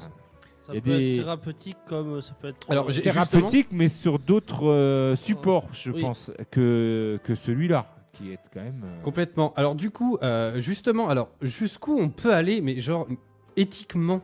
Ça 0.62 0.72
peut 0.74 0.80
des- 0.82 1.12
être 1.18 1.24
thérapeutique 1.24 1.78
comme 1.88 2.22
ça 2.22 2.34
peut 2.40 2.50
être. 2.50 2.72
Alors, 2.72 2.88
thérapeutique, 2.90 3.68
mais 3.72 3.88
sur 3.90 4.20
d'autres 4.20 4.68
euh, 4.68 5.16
supports, 5.18 5.68
je 5.74 5.92
Oui. 5.92 6.02
pense, 6.02 6.32
que, 6.52 7.20
que 7.24 7.34
celui-là, 7.36 7.88
qui 8.18 8.32
est 8.32 8.40
quand 8.54 8.62
même. 8.62 8.82
euh, 8.84 9.02
complètement. 9.02 9.54
Alors 9.56 9.76
du 9.76 9.92
coup, 9.92 10.18
euh, 10.24 10.60
justement, 10.60 11.10
alors 11.10 11.30
jusqu'où 11.42 11.98
on 12.00 12.10
peut 12.10 12.34
aller, 12.34 12.62
mais 12.62 12.80
genre 12.80 13.08
éthiquement. 13.56 14.22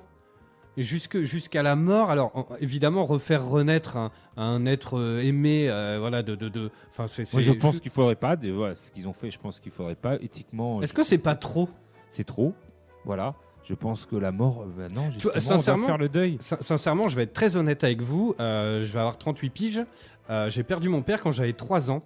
Jusque, 0.77 1.17
jusqu'à 1.23 1.63
la 1.63 1.75
mort, 1.75 2.09
alors 2.11 2.31
en- 2.33 2.47
évidemment 2.61 3.03
refaire 3.05 3.45
renaître 3.45 3.97
un, 3.97 4.09
un 4.37 4.65
être 4.65 4.97
euh, 4.97 5.19
aimé, 5.21 5.69
euh, 5.69 5.97
voilà, 5.99 6.23
de, 6.23 6.33
de, 6.33 6.71
c'est. 7.07 7.31
Moi, 7.33 7.41
je 7.41 7.51
pense 7.51 7.81
qu'il 7.81 7.91
faudrait 7.91 8.15
pas. 8.15 8.37
de- 8.37 8.51
voilà, 8.51 8.75
ce 8.77 8.89
qu'ils 8.89 9.05
ont 9.05 9.11
fait, 9.13 9.29
je 9.31 9.37
pense 9.37 9.59
qu'il 9.59 9.71
faudrait 9.73 9.95
pas. 9.95 10.15
Éthiquement, 10.21 10.81
Est-ce 10.81 10.91
je- 10.91 10.95
que 10.95 11.03
c'est 11.03 11.17
pas 11.17 11.35
trop? 11.35 11.67
C'est 12.09 12.23
trop 12.23 12.53
Voilà. 13.03 13.35
Je 13.63 13.73
pense 13.75 14.05
que 14.05 14.15
la 14.15 14.31
mort, 14.31 14.65
ben 14.65 14.91
non, 14.91 15.11
justement, 15.11 15.33
on 15.35 15.39
sincèrement, 15.41 15.77
doit 15.79 15.87
faire 15.87 15.97
le 15.97 16.09
deuil. 16.09 16.37
Sin- 16.39 16.57
Sincèrement, 16.61 17.09
je 17.09 17.15
vais 17.17 17.23
être 17.23 17.33
très 17.33 17.57
honnête 17.57 17.83
avec 17.83 18.01
vous. 18.01 18.33
euh, 18.39 18.81
je 18.85 18.91
vais 18.93 18.99
avoir 18.99 19.17
38 19.17 19.49
piges. 19.49 19.85
Euh, 20.29 20.49
j'ai 20.49 20.63
perdu 20.63 20.87
mon 20.87 21.01
père 21.01 21.21
quand 21.21 21.31
j'avais 21.33 21.53
3 21.53 21.91
ans. 21.91 22.01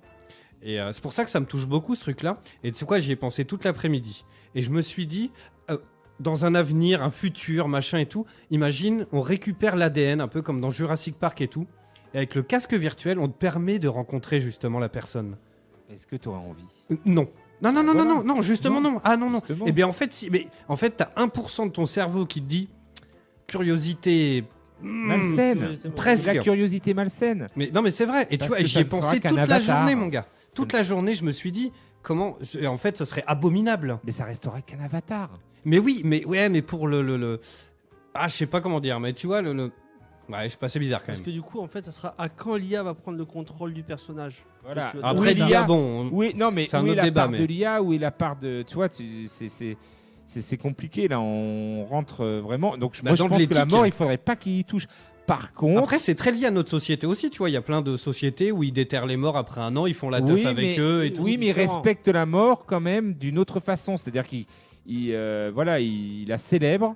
Et 0.62 0.80
euh, 0.80 0.92
c'est 0.94 1.02
pour 1.02 1.14
ça 1.14 1.24
que 1.24 1.30
ça 1.30 1.40
me 1.40 1.46
touche 1.46 1.66
beaucoup 1.68 1.96
ce 1.96 2.02
truc-là. 2.02 2.40
Et 2.64 2.72
tu 2.72 2.78
sais 2.80 2.86
quoi, 2.86 3.00
j'y 3.00 3.12
ai 3.12 3.16
pensé 3.16 3.46
toute 3.46 3.64
l'après-midi. 3.64 4.26
Et 4.56 4.62
je 4.62 4.70
me 4.72 4.82
suis 4.82 5.06
dit, 5.06 5.32
euh, 5.70 5.78
dans 6.20 6.46
un 6.46 6.56
avenir, 6.56 7.04
un 7.04 7.10
futur, 7.12 7.68
machin 7.68 7.98
et 8.00 8.06
tout, 8.06 8.26
imagine, 8.52 9.06
on 9.12 9.22
récupère 9.22 9.76
l'ADN, 9.76 10.22
un 10.22 10.28
peu 10.28 10.42
comme 10.42 10.62
dans 10.62 10.72
Jurassic 10.72 11.18
Park 11.20 11.42
et 11.42 11.48
tout. 11.48 11.68
Et 12.14 12.18
avec 12.18 12.34
le 12.36 12.42
casque 12.44 12.74
virtuel, 12.74 13.20
on 13.20 13.28
te 13.28 13.38
permet 13.38 13.78
de 13.80 13.88
rencontrer 13.88 14.40
justement 14.40 14.80
la 14.80 14.90
personne. 14.90 15.38
Est-ce 15.94 16.08
que 16.08 16.16
tu 16.16 16.30
auras 16.30 16.40
envie? 16.40 16.64
Euh, 16.92 16.96
Non. 17.06 17.28
Non, 17.62 17.72
non, 17.72 17.84
non, 17.84 17.94
Voilà. 17.94 18.10
non, 18.10 18.24
non, 18.24 18.36
non, 18.36 18.42
justement 18.42 18.82
non. 18.82 19.00
Ah 19.04 19.16
non, 19.18 19.30
non. 19.30 19.40
Justement. 19.40 19.66
Eh 19.68 19.72
bien 19.72 19.88
en 19.88 19.92
fait, 19.94 20.14
si, 20.14 20.30
mais 20.30 20.48
en 20.68 20.76
fait, 20.76 20.92
t'as 20.92 21.12
1% 21.16 21.68
de 21.68 21.72
ton 21.72 21.86
cerveau 21.86 22.26
qui 22.26 22.42
te 22.42 22.48
dit 22.48 22.70
curiosité. 23.48 24.44
hmm, 24.82 25.08
Malsaine. 25.08 25.78
presque. 25.96 26.26
La 26.26 26.38
curiosité 26.38 26.94
malsaine. 26.94 27.48
Mais 27.56 27.70
non, 27.74 27.82
mais 27.82 27.92
c'est 27.92 28.06
vrai. 28.06 28.28
Et 28.30 28.38
Parce 28.38 28.52
tu 28.52 28.58
vois, 28.58 28.66
j'y 28.66 28.80
ai 28.80 28.86
pensé 28.86 29.20
toute 29.20 29.32
la 29.32 29.60
journée, 29.60 29.96
mon 29.96 30.08
gars. 30.08 30.26
Toute 30.56 30.74
la 30.74 30.84
journée, 30.84 31.14
je 31.14 31.24
me 31.24 31.32
suis 31.32 31.52
dit 31.52 31.72
comment. 32.02 32.38
En 32.68 32.78
fait, 32.78 32.98
ce 32.98 33.06
serait 33.06 33.24
abominable. 33.28 34.00
Mais 34.04 34.12
ça 34.12 34.26
restera 34.26 34.62
qu'un 34.62 34.80
avatar. 34.80 35.30
Mais 35.66 35.80
oui, 35.80 36.02
mais 36.06 36.24
ouais, 36.26 36.50
mais 36.50 36.62
pour 36.62 36.88
le 36.88 37.02
le, 37.02 37.18
le- 37.18 37.42
ah, 38.14 38.28
je 38.28 38.34
sais 38.36 38.46
pas 38.46 38.62
comment 38.62 38.80
dire, 38.80 39.00
mais 39.00 39.14
tu 39.14 39.28
vois 39.28 39.42
le, 39.42 39.52
le... 39.54 39.64
ouais, 40.30 40.46
je 40.46 40.50
sais 40.50 40.58
pas, 40.58 40.70
c'est 40.70 40.80
bizarre 40.80 41.02
quand 41.02 41.08
Parce 41.08 41.20
même. 41.20 41.26
que 41.26 41.32
du 41.32 41.42
coup, 41.42 41.60
en 41.60 41.68
fait, 41.68 41.84
ça 41.84 41.92
sera 41.92 42.14
à 42.18 42.30
quand 42.30 42.56
l'IA 42.56 42.82
va 42.84 42.94
prendre 42.94 43.18
le 43.18 43.26
contrôle 43.26 43.74
du 43.74 43.84
personnage. 43.84 44.44
Voilà. 44.64 44.94
Après 45.04 45.34
l'IA, 45.34 45.64
bon, 45.64 46.10
Oui, 46.12 46.34
non, 46.38 46.52
mais 46.52 46.68
C'est 46.70 46.78
un 46.78 46.84
où 46.84 46.88
est 46.88 46.90
autre 46.92 46.98
la 46.98 47.04
débat, 47.04 47.22
part 47.24 47.32
mais- 47.32 47.40
de 47.40 47.46
l'IA 47.46 47.82
Où 47.82 47.94
est 47.94 47.98
la 47.98 48.12
part 48.12 48.36
de. 48.38 48.64
Tu 48.66 48.76
vois, 48.76 48.90
tu- 48.90 49.28
c'est- 49.28 49.50
c'est. 49.50 49.78
C'est 50.28 50.42
c'est 50.42 50.58
compliqué 50.58 51.08
là, 51.08 51.20
on 51.20 51.86
rentre 51.86 52.22
euh, 52.22 52.42
vraiment. 52.42 52.78
Donc 52.78 52.96
je- 52.96 53.04
Bah, 53.04 53.12
moi 53.12 53.16
je 53.16 53.24
pense 53.26 53.46
que 53.46 53.54
la 53.54 53.66
mort, 53.66 53.86
il 53.86 53.92
faudrait 53.92 54.18
pas 54.18 54.36
qu'il 54.36 54.54
y 54.58 54.64
touche. 54.66 54.88
Par 55.28 55.54
contre, 55.54 55.80
Après, 55.84 56.00
c'est 56.00 56.16
très 56.16 56.32
lié 56.32 56.46
à 56.46 56.52
notre 56.52 56.70
société 56.70 57.08
aussi, 57.08 57.30
tu 57.32 57.40
vois. 57.40 57.50
Il 57.50 57.54
y 57.54 57.58
a 57.58 57.62
plein 57.62 57.82
de 57.82 57.96
sociétés 57.98 58.52
où 58.52 58.62
ils 58.64 58.72
déterrent 58.72 59.08
les 59.08 59.18
morts 59.18 59.38
après 59.38 59.62
un 59.62 59.76
an, 59.76 59.86
ils 59.88 59.94
font 59.96 60.10
la 60.10 60.22
teuf 60.22 60.36
oui, 60.36 60.46
avec 60.46 60.78
mais, 60.78 60.80
eux 60.80 61.06
et 61.06 61.14
tout. 61.14 61.24
Oui, 61.24 61.38
mais 61.38 61.48
il 61.48 61.54
différent. 61.54 61.74
respecte 61.74 62.08
la 62.08 62.26
mort 62.26 62.66
quand 62.66 62.80
même 62.80 63.14
d'une 63.14 63.40
autre 63.40 63.60
façon. 63.60 63.98
C'est-à-dire 63.98 64.28
qu'il 64.28 64.46
il, 64.86 65.14
euh, 65.14 65.52
voilà, 65.54 65.80
il, 65.80 66.22
il 66.22 66.28
la 66.28 66.38
célèbre, 66.38 66.96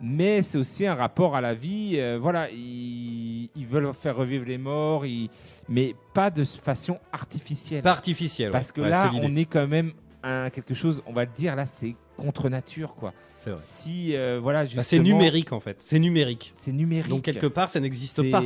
mais 0.00 0.42
c'est 0.42 0.58
aussi 0.58 0.86
un 0.86 0.94
rapport 0.96 1.36
à 1.36 1.40
la 1.40 1.54
vie. 1.54 1.92
euh, 1.98 2.18
voilà, 2.20 2.50
ils, 2.50 3.48
ils 3.54 3.66
veulent 3.66 3.92
faire 3.94 4.16
revivre 4.16 4.44
les 4.44 4.58
morts, 4.58 5.06
ils- 5.06 5.30
mais 5.68 5.94
pas 6.14 6.30
de 6.30 6.42
façon 6.44 6.98
artificielle. 7.12 7.82
Pas 7.82 7.92
artificiel. 7.92 8.48
ouais. 8.48 8.52
Parce 8.52 8.72
que 8.72 8.80
Ouais, 8.80 8.88
là, 8.88 9.12
on 9.14 9.36
est 9.36 9.44
quand 9.44 9.68
même 9.68 9.92
un, 10.22 10.50
quelque 10.50 10.74
chose, 10.74 11.02
on 11.06 11.12
va 11.12 11.24
le 11.24 11.30
dire, 11.34 11.56
là, 11.56 11.66
c'est 11.66 11.96
contre 12.16 12.48
nature, 12.48 12.94
quoi. 12.94 13.12
C'est 13.36 13.50
vrai. 13.50 13.58
Si, 13.62 14.14
euh, 14.14 14.38
voilà, 14.40 14.64
Bah, 14.64 14.82
c'est 14.82 14.98
numérique 14.98 15.52
en 15.52 15.60
fait. 15.60 15.76
C'est 15.80 15.98
numérique. 15.98 16.50
C'est 16.54 16.72
numérique. 16.72 17.08
Donc 17.08 17.22
quelque 17.22 17.46
part, 17.46 17.68
ça 17.68 17.80
n'existe 17.80 18.30
pas. 18.30 18.40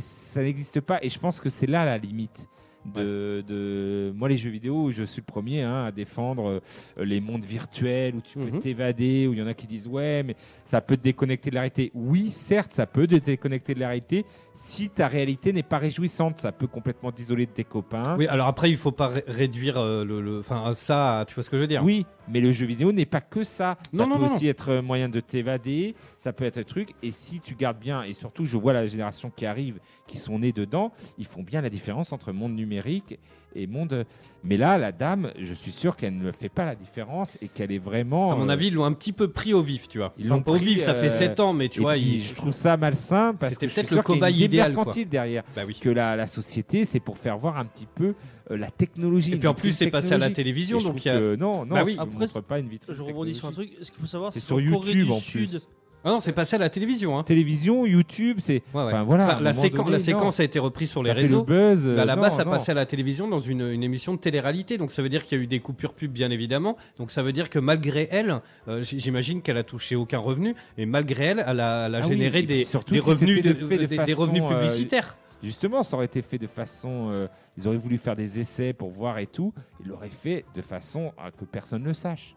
Ça 0.00 0.42
n'existe 0.42 0.80
pas. 0.80 0.98
Et 1.02 1.08
je 1.08 1.18
pense 1.18 1.40
que 1.40 1.48
c'est 1.48 1.66
là 1.66 1.84
la 1.84 1.98
limite. 1.98 2.46
De, 2.84 3.42
de- 3.48 4.12
moi 4.14 4.28
les 4.28 4.36
jeux 4.36 4.50
vidéo 4.50 4.90
je 4.90 5.04
suis 5.04 5.22
le 5.26 5.32
premier 5.32 5.62
hein, 5.62 5.84
à 5.84 5.90
défendre 5.92 6.60
euh, 6.98 7.04
les 7.04 7.20
mondes 7.20 7.44
virtuels 7.44 8.14
où 8.14 8.20
tu 8.20 8.38
peux 8.38 8.44
Mhm. 8.50 8.60
t'évader 8.60 9.26
où 9.26 9.32
il 9.32 9.38
y 9.38 9.42
en 9.42 9.46
a 9.46 9.54
qui 9.54 9.66
disent 9.66 9.88
ouais 9.88 10.22
mais 10.22 10.36
ça 10.66 10.80
peut 10.82 10.96
te 10.98 11.02
déconnecter 11.02 11.48
de 11.50 11.54
la 11.54 11.62
réalité. 11.62 11.90
Oui 11.94 12.30
certes 12.30 12.72
ça 12.74 12.86
peut 12.86 13.06
te 13.06 13.14
déconnecter 13.14 13.74
de 13.74 13.80
la 13.80 13.88
réalité 13.88 14.26
si 14.52 14.90
ta 14.90 15.08
réalité 15.08 15.52
n'est 15.52 15.62
pas 15.62 15.78
réjouissante. 15.78 16.38
Ça 16.38 16.52
peut 16.52 16.66
complètement 16.66 17.10
t'isoler 17.10 17.46
de 17.46 17.50
tes 17.50 17.64
copains. 17.64 18.16
Oui, 18.18 18.26
alors 18.28 18.46
après, 18.46 18.70
il 18.70 18.76
faut 18.76 18.92
pas 18.92 19.08
ré- 19.08 19.24
réduire 19.26 19.78
euh, 19.78 20.04
le, 20.04 20.38
enfin 20.38 20.72
ça, 20.74 21.24
tu 21.26 21.34
vois 21.34 21.42
ce 21.42 21.50
que 21.50 21.56
je 21.56 21.62
veux 21.62 21.66
dire? 21.66 21.82
Oui, 21.82 22.06
mais 22.28 22.40
le 22.40 22.52
jeu 22.52 22.66
vidéo 22.66 22.92
n'est 22.92 23.06
pas 23.06 23.20
que 23.20 23.44
ça. 23.44 23.76
Non, 23.92 24.04
ça 24.04 24.08
non, 24.08 24.16
peut 24.16 24.26
non, 24.26 24.34
aussi 24.34 24.46
être 24.48 24.72
un 24.72 24.82
moyen 24.82 25.08
de 25.08 25.20
t'évader, 25.20 25.94
ça 26.18 26.32
peut 26.32 26.44
être 26.44 26.58
un 26.58 26.64
truc. 26.64 26.90
Et 27.02 27.10
si 27.10 27.40
tu 27.40 27.54
gardes 27.54 27.78
bien, 27.78 28.02
et 28.02 28.14
surtout, 28.14 28.44
je 28.44 28.56
vois 28.56 28.72
la 28.72 28.86
génération 28.86 29.30
qui 29.30 29.46
arrive, 29.46 29.78
qui 30.06 30.18
sont 30.18 30.38
nés 30.38 30.52
dedans, 30.52 30.92
ils 31.18 31.26
font 31.26 31.42
bien 31.42 31.60
la 31.60 31.70
différence 31.70 32.12
entre 32.12 32.32
monde 32.32 32.54
numérique 32.54 33.18
et 33.54 33.66
monde. 33.66 34.04
Mais 34.46 34.56
là, 34.58 34.76
la 34.76 34.92
dame, 34.92 35.30
je 35.40 35.54
suis 35.54 35.72
sûr 35.72 35.96
qu'elle 35.96 36.18
ne 36.18 36.30
fait 36.30 36.48
pas 36.50 36.66
la 36.66 36.74
différence 36.74 37.38
et 37.40 37.48
qu'elle 37.48 37.72
est 37.72 37.78
vraiment. 37.78 38.32
À 38.32 38.36
mon 38.36 38.48
euh, 38.48 38.52
avis, 38.52 38.66
ils 38.66 38.74
l'ont 38.74 38.84
un 38.84 38.92
petit 38.92 39.12
peu 39.12 39.28
pris 39.28 39.54
au 39.54 39.62
vif, 39.62 39.88
tu 39.88 39.98
vois. 39.98 40.12
Ils 40.18 40.26
Enfin, 40.26 40.34
l'ont 40.36 40.42
pas 40.42 40.50
au 40.52 40.56
pris, 40.56 40.64
vif, 40.66 40.82
ça 40.82 40.92
fait 40.94 41.10
euh, 41.10 41.18
7 41.18 41.40
ans, 41.40 41.52
mais 41.54 41.68
tu 41.70 41.80
et 41.80 41.82
vois, 41.82 41.94
puis, 41.94 42.22
je 42.22 42.34
trouve 42.34 42.52
ça 42.52 42.76
malsain 42.76 43.34
parce 43.34 43.56
que 43.56 43.66
suis 43.68 43.80
peut-être 43.82 43.94
le 43.96 44.02
cobaye 44.02 44.34
idée 44.34 44.44
idéal, 44.44 44.74
quoi. 44.74 44.84
mercantile 44.84 45.08
derrière. 45.08 45.44
Bah 45.56 45.62
oui. 45.66 45.78
Que 45.80 45.88
la, 45.88 46.14
la 46.16 46.26
société, 46.26 46.84
c'est 46.84 47.00
pour 47.00 47.16
faire 47.16 47.38
voir 47.38 47.56
un 47.56 47.64
petit 47.64 47.86
peu 47.86 48.14
euh, 48.50 48.56
la 48.58 48.70
technologie. 48.70 49.32
Et 49.32 49.36
puis 49.38 49.48
en 49.48 49.54
plus, 49.54 49.70
c'est 49.70 49.90
passé 49.90 50.12
à 50.12 50.18
la 50.18 50.30
télévision, 50.30 50.76
donc 50.78 50.86
trouve 50.88 50.98
il 50.98 51.06
y 51.06 51.10
a- 51.10 51.18
que 51.18 51.36
non, 51.36 51.64
non, 51.64 51.76
Bah 51.76 51.82
oui. 51.84 51.96
Après, 51.98 52.26
pas 52.42 52.58
une 52.58 52.68
vitrine. 52.68 52.94
Je 52.94 53.02
rebondis 53.02 53.34
sur 53.34 53.48
un 53.48 53.52
truc. 53.52 53.70
Ce 53.80 53.90
qu'il 53.90 54.00
faut 54.00 54.06
savoir, 54.06 54.30
C'est 54.32 54.40
c'est 54.40 54.46
sur 54.46 54.60
YouTube 54.60 55.10
en 55.10 55.20
Sud, 55.20 55.48
plus. 55.50 55.66
Ah 56.04 56.10
non, 56.10 56.20
c'est 56.20 56.32
passé 56.32 56.56
à 56.56 56.58
la 56.58 56.68
télévision. 56.68 57.18
Hein. 57.18 57.24
Télévision, 57.24 57.86
YouTube, 57.86 58.36
c'est. 58.40 58.62
Ouais, 58.74 58.82
ouais. 58.82 58.92
Enfin 58.92 59.02
voilà. 59.04 59.24
Enfin, 59.26 59.40
la, 59.40 59.52
séquence, 59.54 59.78
donné, 59.86 59.90
la 59.92 59.98
non. 59.98 60.04
séquence 60.04 60.40
a 60.40 60.44
été 60.44 60.58
reprise 60.58 60.90
sur 60.90 61.02
les 61.02 61.08
fait 61.10 61.14
le 61.14 61.20
réseaux. 61.22 61.44
buzz. 61.44 61.88
La 61.88 62.02
euh, 62.02 62.16
base, 62.16 62.32
non, 62.32 62.36
ça 62.36 62.44
non. 62.44 62.50
passait 62.50 62.72
à 62.72 62.74
la 62.74 62.84
télévision 62.86 63.26
dans 63.26 63.38
une, 63.38 63.62
une 63.70 63.82
émission 63.82 64.12
de 64.12 64.18
télé-réalité. 64.18 64.76
Donc 64.76 64.90
ça 64.92 65.00
veut 65.00 65.08
dire 65.08 65.24
qu'il 65.24 65.38
y 65.38 65.40
a 65.40 65.44
eu 65.44 65.46
des 65.46 65.60
coupures 65.60 65.94
pub, 65.94 66.12
bien 66.12 66.30
évidemment. 66.30 66.76
Donc 66.98 67.10
ça 67.10 67.22
veut 67.22 67.32
dire 67.32 67.48
que 67.48 67.58
malgré 67.58 68.06
elle, 68.10 68.40
euh, 68.68 68.82
j'imagine 68.82 69.40
qu'elle 69.40 69.56
a 69.56 69.62
touché 69.64 69.96
aucun 69.96 70.18
revenu. 70.18 70.54
Et 70.76 70.84
malgré 70.84 71.24
elle, 71.24 71.44
elle 71.46 71.60
a, 71.60 71.86
elle 71.86 71.94
a 71.94 71.98
Ah 71.98 72.06
généré 72.08 72.42
des, 72.42 72.64
surtout 72.64 72.92
des 72.94 73.00
si 73.00 73.08
revenus, 73.08 73.42
de- 73.42 73.52
de 73.52 73.86
des 73.86 73.98
euh, 74.20 74.48
publicitaires. 74.48 75.16
Justement, 75.42 75.82
ça 75.82 75.96
aurait 75.96 76.06
été 76.06 76.22
fait 76.22 76.38
de 76.38 76.46
façon. 76.46 77.08
euh, 77.10 77.28
ils 77.58 77.68
auraient 77.68 77.76
voulu 77.76 77.98
faire 77.98 78.16
des 78.16 78.40
essais 78.40 78.72
pour 78.72 78.90
voir 78.90 79.18
et 79.18 79.26
tout. 79.26 79.52
Ils 79.82 79.88
l'auraient 79.88 80.08
fait 80.08 80.44
de 80.54 80.62
façon 80.62 81.12
à 81.18 81.30
que 81.30 81.44
personne 81.44 81.82
ne 81.82 81.88
le 81.88 81.94
sache. 81.94 82.34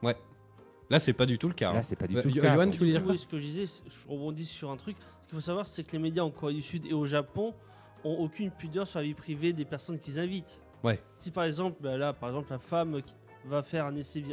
Là, 0.89 0.99
c'est 0.99 1.13
pas 1.13 1.25
du 1.25 1.37
tout 1.37 1.47
le 1.49 1.53
cas. 1.53 1.73
Là, 1.73 1.79
hein. 1.79 1.83
c'est 1.83 1.95
pas 1.95 2.07
du 2.07 2.17
Euh, 2.17 2.21
tout 2.21 2.27
le 2.29 2.33
cas. 2.41 2.65
Tu 2.67 2.77
voulais 2.79 2.91
dire 2.91 3.03
quoi 3.03 3.11
Oui, 3.11 3.17
ce 3.17 3.27
que 3.27 3.37
je 3.37 3.43
disais, 3.45 3.65
je 3.65 4.07
rebondis 4.09 4.45
sur 4.45 4.71
un 4.71 4.77
truc. 4.77 4.95
Ce 5.21 5.27
qu'il 5.27 5.35
faut 5.35 5.41
savoir, 5.41 5.67
c'est 5.67 5.83
que 5.83 5.91
les 5.91 5.99
médias 5.99 6.23
en 6.23 6.31
Corée 6.31 6.53
du 6.53 6.61
Sud 6.61 6.85
et 6.85 6.93
au 6.93 7.05
Japon 7.05 7.53
ont 8.05 8.15
aucune 8.19 8.51
pudeur 8.51 8.87
sur 8.87 8.99
la 8.99 9.05
vie 9.05 9.13
privée 9.13 9.51
des 9.51 9.65
personnes 9.65 9.99
qu'ils 9.99 10.19
invitent. 10.19 10.63
Ouais. 10.83 11.01
Si 11.17 11.31
par 11.31 11.43
exemple, 11.43 11.77
bah 11.81 11.97
là, 11.97 12.13
par 12.13 12.29
exemple, 12.29 12.51
la 12.51 12.59
femme 12.59 13.01
qui 13.01 13.13
va 13.45 13.63
faire 13.63 13.85
un 13.85 13.95
essai 13.95 14.23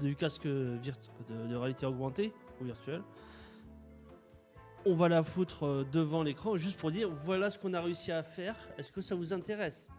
du 0.00 0.16
casque 0.16 0.46
virtu- 0.46 1.10
de, 1.28 1.48
de 1.48 1.54
réalité 1.56 1.84
augmentée 1.84 2.32
ou 2.60 2.64
virtuelle, 2.64 3.02
on 4.86 4.94
va 4.94 5.08
la 5.08 5.22
foutre 5.22 5.64
euh, 5.66 5.84
devant 5.92 6.22
l'écran 6.22 6.56
juste 6.56 6.78
pour 6.78 6.90
dire 6.90 7.08
voilà 7.24 7.50
ce 7.50 7.58
qu'on 7.58 7.74
a 7.74 7.80
réussi 7.80 8.10
à 8.12 8.22
faire. 8.22 8.56
Est-ce 8.78 8.90
que 8.92 9.00
ça 9.00 9.14
vous 9.14 9.32
intéresse? 9.32 9.90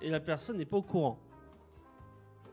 Et 0.00 0.08
la 0.10 0.20
personne 0.20 0.58
n'est 0.58 0.64
pas 0.66 0.76
au 0.76 0.82
courant. 0.82 1.18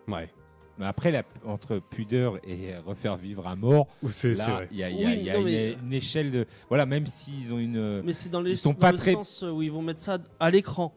Ouais. 0.07 0.31
Mais 0.79 0.85
après, 0.85 1.11
la- 1.11 1.23
entre 1.45 1.77
pudeur 1.77 2.37
et 2.47 2.75
refaire 2.77 3.15
vivre 3.15 3.47
un 3.47 3.55
mort, 3.55 3.87
là, 4.01 4.61
il 4.71 4.77
y 4.77 4.83
a, 4.83 4.89
il 4.89 4.99
y 4.99 5.03
a- 5.05 5.07
Oui, 5.07 5.15
il 5.19 5.23
y 5.23 5.29
a 5.29 5.33
non, 5.33 5.39
une, 5.41 5.45
mais- 5.45 5.73
une 5.73 5.93
échelle 5.93 6.31
de. 6.31 6.45
Voilà, 6.67 6.85
même 6.87 7.05
s'ils 7.05 7.53
ont 7.53 7.59
une. 7.59 8.01
Mais 8.01 8.13
c'est 8.13 8.29
dans, 8.29 8.41
les, 8.41 8.51
Ils 8.51 8.57
sont 8.57 8.69
dans 8.73 8.79
pas 8.79 8.91
le 8.91 8.97
très- 8.97 9.13
sens 9.13 9.43
où 9.47 9.61
ils 9.61 9.71
vont 9.71 9.81
mettre 9.83 9.99
ça 9.99 10.17
à 10.39 10.49
l'écran, 10.49 10.91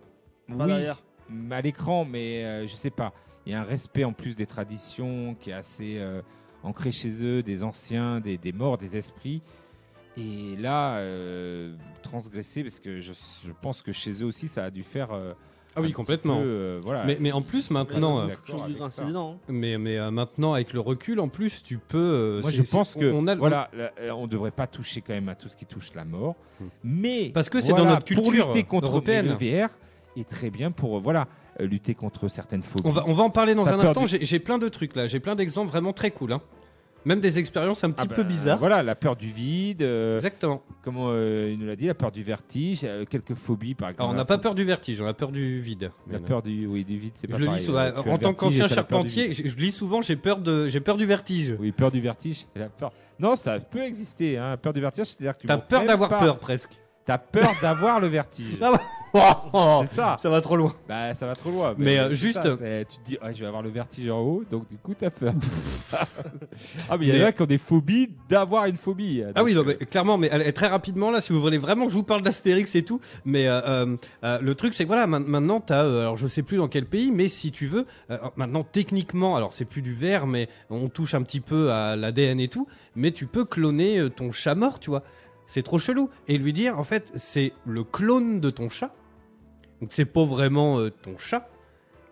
pas 0.48 0.54
oui, 0.54 0.66
derrière. 0.66 1.02
à 1.50 1.60
l'écran, 1.60 2.04
mais 2.06 2.44
euh, 2.44 2.66
je 2.66 2.74
sais 2.74 2.90
pas. 2.90 3.12
Il 3.44 3.52
y 3.52 3.54
a 3.54 3.60
un 3.60 3.64
respect 3.64 4.04
en 4.04 4.12
plus 4.12 4.34
des 4.34 4.46
traditions 4.46 5.36
qui 5.38 5.50
est 5.50 5.52
assez 5.54 5.98
euh, 5.98 6.22
ancré 6.62 6.90
chez 6.90 7.22
eux, 7.22 7.42
des 7.42 7.62
anciens, 7.62 8.20
des, 8.20 8.38
des 8.38 8.52
morts, 8.52 8.78
des 8.78 8.96
esprits. 8.96 9.42
Et 10.16 10.56
là, 10.56 10.96
euh, 10.96 11.76
transgresser, 12.02 12.62
parce 12.62 12.80
que 12.80 13.00
je, 13.00 13.12
je 13.12 13.52
pense 13.60 13.82
que 13.82 13.92
chez 13.92 14.22
eux 14.22 14.26
aussi, 14.26 14.48
ça 14.48 14.64
a 14.64 14.70
dû 14.70 14.82
faire. 14.82 15.12
Ah 15.76 15.82
oui, 15.82 15.92
complètement. 15.92 16.36
peu, 16.38 16.44
euh, 16.46 16.80
voilà. 16.82 17.04
Mais, 17.04 17.18
mais 17.20 17.32
en 17.32 17.42
plus, 17.42 17.70
maintenant, 17.70 18.20
euh, 18.20 18.26
d'accord 18.28 18.44
J'ai 18.46 18.52
envie 18.54 18.60
de 18.62 18.64
avec 18.66 18.76
grincer 18.78 19.00
ça. 19.02 19.04
des 19.06 19.12
dents. 19.12 19.38
mais, 19.48 19.76
mais 19.78 19.98
euh, 19.98 20.10
maintenant, 20.10 20.54
avec 20.54 20.72
le 20.72 20.80
recul, 20.80 21.20
en 21.20 21.28
plus, 21.28 21.62
tu 21.62 21.78
peux. 21.78 21.98
euh, 21.98 22.40
Moi, 22.42 22.50
je 22.50 22.62
pense 22.62 22.94
que 22.94 23.12
on 23.12 23.26
a 23.26 23.34
voilà, 23.34 23.70
on 24.14 24.26
devrait 24.26 24.50
pas 24.50 24.66
toucher 24.66 25.00
quand 25.02 25.12
même 25.12 25.28
à 25.28 25.34
tout 25.34 25.48
ce 25.48 25.56
qui 25.56 25.66
touche 25.66 25.92
la 25.94 26.04
mort, 26.04 26.34
Hmm. 26.58 26.64
mais 26.82 27.30
Parce 27.34 27.50
que 27.50 27.60
c'est 27.60 27.68
voilà, 27.72 27.84
dans 27.84 27.90
notre 27.90 28.14
pour 28.14 28.24
culture 28.24 28.46
lutter 28.46 28.62
contre 28.64 28.86
européenne. 28.88 29.26
le 29.28 29.34
VR 29.64 29.68
est 30.16 30.26
très 30.26 30.48
bien 30.48 30.70
pour 30.70 30.96
euh, 30.96 31.00
voilà 31.00 31.28
lutter 31.60 31.94
contre 31.94 32.28
certaines 32.28 32.62
phobies. 32.62 32.86
On 32.88 32.90
va, 32.90 33.04
on 33.06 33.12
va 33.12 33.22
en 33.24 33.30
parler 33.30 33.54
dans 33.54 33.64
Ça 33.66 33.74
un 33.74 33.80
instant. 33.80 34.04
du- 34.04 34.18
j'ai 34.22 34.38
plein 34.38 34.56
de 34.58 34.68
trucs 34.68 34.96
là. 34.96 35.06
J'ai 35.06 35.20
plein 35.20 35.34
d'exemples 35.34 35.68
vraiment 35.70 35.92
très 35.92 36.10
cool. 36.10 36.32
hein. 36.32 36.40
Même 37.06 37.20
des 37.20 37.38
expériences 37.38 37.84
un 37.84 37.92
petit 37.92 38.08
Ah 38.10 38.14
peu 38.14 38.22
ben, 38.22 38.28
bizarres. 38.28 38.58
Voilà, 38.58 38.82
la 38.82 38.96
peur 38.96 39.14
du 39.14 39.28
vide, 39.28 39.82
euh, 39.82 40.16
Exactement. 40.16 40.60
comment 40.82 41.06
euh, 41.10 41.50
il 41.52 41.58
nous 41.60 41.66
l'a 41.66 41.76
dit, 41.76 41.86
la 41.86 41.94
peur 41.94 42.10
du 42.10 42.24
vertige, 42.24 42.80
euh, 42.82 43.04
quelques 43.08 43.34
phobies 43.34 43.76
par 43.76 43.90
exemple. 43.90 44.02
Alors, 44.02 44.12
on 44.12 44.16
n'a 44.16 44.24
pas 44.24 44.38
peur 44.38 44.56
du 44.56 44.64
vertige, 44.64 45.00
on 45.00 45.06
a 45.06 45.14
peur 45.14 45.30
du 45.30 45.60
vide. 45.60 45.92
La 46.10 46.18
peur 46.18 46.42
du 46.42 46.66
oui 46.66 46.84
du 46.84 46.98
vide, 46.98 47.12
c'est 47.14 47.28
je 47.28 47.32
pas 47.32 47.38
le 47.38 47.46
pareil. 47.46 47.60
lis 47.60 47.66
souvent. 47.66 47.92
Tu 48.02 48.08
as 48.08 48.12
en 48.12 48.18
tant 48.18 48.34
qu'ancien 48.34 48.66
charpentier, 48.66 49.32
je, 49.32 49.46
je 49.46 49.56
lis 49.56 49.70
souvent 49.70 50.00
j'ai 50.00 50.16
peur 50.16 50.38
de 50.38 50.66
j'ai 50.66 50.80
peur 50.80 50.96
du 50.96 51.06
vertige. 51.06 51.54
Oui, 51.60 51.70
peur 51.70 51.92
du 51.92 52.00
vertige, 52.00 52.46
et 52.56 52.58
la 52.58 52.68
peur. 52.68 52.90
Non, 53.20 53.36
ça 53.36 53.60
peut 53.60 53.84
exister. 53.84 54.36
Hein. 54.36 54.56
Peur 54.56 54.72
du 54.72 54.80
vertige, 54.80 55.06
c'est-à-dire 55.06 55.36
que 55.36 55.42
tu 55.42 55.46
T'as 55.46 55.56
ne 55.58 55.62
peur 55.62 55.84
d'avoir 55.86 56.08
peur 56.08 56.40
presque. 56.40 56.76
T'as 57.06 57.18
peur 57.18 57.50
d'avoir 57.62 58.00
le 58.00 58.08
vertige. 58.08 58.58
Ah 59.18 59.80
c'est 59.86 59.94
ça. 59.94 60.18
Ça 60.20 60.28
va 60.28 60.42
trop 60.42 60.56
loin. 60.56 60.74
Bah, 60.86 61.14
ça 61.14 61.24
va 61.26 61.34
trop 61.34 61.50
loin. 61.50 61.74
Mais, 61.78 61.98
euh, 61.98 62.12
juste- 62.12 62.42
ça, 62.42 62.54
c'est- 62.58 62.84
tu 62.86 62.98
te 62.98 63.02
dis, 63.04 63.18
ah, 63.22 63.32
je 63.32 63.40
vais 63.40 63.46
avoir 63.46 63.62
le 63.62 63.70
vertige 63.70 64.10
en 64.10 64.20
haut, 64.20 64.44
donc 64.50 64.68
du 64.68 64.76
coup, 64.76 64.92
t'as 64.98 65.08
peur. 65.08 65.32
ah, 66.90 66.96
mais 66.98 67.06
il 67.06 67.16
y 67.16 67.22
en 67.22 67.26
a 67.26 67.32
qui 67.32 67.40
ont 67.40 67.46
des 67.46 67.56
phobies 67.56 68.10
d'avoir 68.28 68.66
une 68.66 68.76
phobie. 68.76 69.22
Ah 69.34 69.42
oui, 69.42 69.54
Donc, 69.54 69.66
non, 69.66 69.74
mais 69.78 69.86
clairement, 69.86 70.18
mais 70.18 70.28
allez, 70.30 70.52
très 70.52 70.66
rapidement 70.66 71.10
là, 71.10 71.22
si 71.22 71.32
vous 71.32 71.40
voulez 71.40 71.56
vraiment 71.56 71.84
que 71.86 71.92
je 71.92 71.96
vous 71.96 72.02
parle 72.02 72.20
d'Astérix 72.22 72.74
et 72.74 72.82
tout, 72.82 73.00
mais 73.24 73.46
euh, 73.48 73.60
euh, 73.66 73.96
euh, 74.24 74.38
le 74.42 74.54
truc 74.54 74.74
c'est 74.74 74.84
que 74.84 74.88
voilà, 74.88 75.06
ma- 75.06 75.18
maintenant 75.20 75.60
t'as, 75.60 75.84
euh, 75.84 76.00
alors 76.00 76.16
je 76.18 76.26
sais 76.26 76.42
plus 76.42 76.58
dans 76.58 76.68
quel 76.68 76.84
pays, 76.86 77.10
mais 77.10 77.28
si 77.28 77.50
tu 77.52 77.66
veux, 77.66 77.86
euh, 78.10 78.18
maintenant 78.36 78.64
techniquement, 78.64 79.34
alors 79.36 79.52
c'est 79.54 79.64
plus 79.64 79.80
du 79.82 79.94
verre, 79.94 80.26
mais 80.26 80.48
on 80.68 80.88
touche 80.88 81.14
un 81.14 81.22
petit 81.22 81.40
peu 81.40 81.70
à 81.72 81.96
l'ADN 81.96 82.38
et 82.40 82.48
tout, 82.48 82.66
mais 82.94 83.12
tu 83.12 83.26
peux 83.26 83.44
cloner 83.44 83.98
euh, 83.98 84.10
ton 84.10 84.30
chat 84.32 84.54
mort, 84.54 84.78
tu 84.78 84.90
vois. 84.90 85.02
C'est 85.46 85.62
trop 85.62 85.78
chelou 85.78 86.10
et 86.28 86.38
lui 86.38 86.52
dire 86.52 86.78
en 86.78 86.84
fait 86.84 87.12
c'est 87.14 87.52
le 87.66 87.84
clone 87.84 88.40
de 88.40 88.50
ton 88.50 88.68
chat, 88.68 88.92
donc 89.80 89.90
c'est 89.92 90.04
pas 90.04 90.24
vraiment 90.24 90.78
euh, 90.80 90.90
ton 90.90 91.16
chat. 91.18 91.48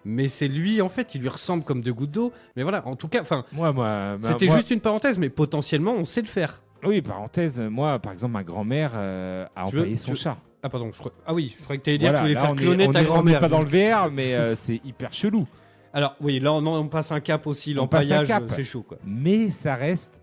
Mais 0.06 0.28
c'est 0.28 0.48
lui, 0.48 0.82
en 0.82 0.90
fait, 0.90 1.14
il 1.14 1.22
lui 1.22 1.30
ressemble 1.30 1.64
comme 1.64 1.80
deux 1.80 1.94
gouttes 1.94 2.10
d'eau. 2.10 2.30
Mais 2.56 2.62
voilà, 2.62 2.86
en 2.86 2.94
tout 2.94 3.08
cas, 3.08 3.22
enfin, 3.22 3.46
Moi, 3.52 3.72
moi, 3.72 4.18
c'était 4.22 4.44
moi- 4.46 4.56
juste 4.58 4.70
une 4.70 4.80
parenthèse, 4.80 5.16
mais 5.16 5.30
potentiellement, 5.30 5.92
on 5.94 6.04
sait 6.04 6.20
le 6.20 6.26
faire. 6.26 6.60
Oui, 6.84 7.00
parenthèse, 7.00 7.58
moi, 7.58 7.98
par 7.98 8.12
exemple, 8.12 8.34
ma 8.34 8.44
grand-mère 8.44 8.90
euh, 8.94 9.46
a 9.56 9.64
Tu 9.70 9.76
veux- 9.76 9.96
son 9.96 10.12
tu- 10.12 10.18
chat. 10.18 10.36
Ah 10.62 10.68
pardon, 10.68 10.90
je 10.92 10.98
crois... 10.98 11.12
ah 11.26 11.32
oui, 11.32 11.54
je 11.58 11.62
croyais 11.62 11.78
que 11.78 11.84
tu 11.84 11.90
allais 11.90 11.98
dire 11.98 12.10
Voilà, 12.12 12.22
que 12.22 12.28
tu 12.28 12.34
voulais 12.34 12.46
faire 12.46 12.54
est- 12.54 12.62
cloner 12.66 12.86
on 12.88 12.92
ta 12.92 13.00
est- 13.02 13.06
On 13.06 13.12
grand-mère. 13.14 13.40
pas 13.40 13.48
dans 13.48 13.62
le 13.62 13.66
VR, 13.66 14.10
mais 14.12 14.34
euh, 14.34 14.54
c'est 14.56 14.78
hyper 14.84 15.14
chelou. 15.14 15.46
Alors 15.94 16.16
oui, 16.20 16.38
là 16.38 16.52
on, 16.52 16.66
on 16.66 16.88
passe 16.88 17.10
un 17.10 17.20
cap 17.20 17.46
aussi, 17.46 17.72
l'empaillage, 17.72 18.28
cap. 18.28 18.44
c'est 18.48 18.62
chaud 18.64 18.82
quoi. 18.82 18.98
Mais 19.06 19.48
ça 19.48 19.74
reste, 19.74 20.20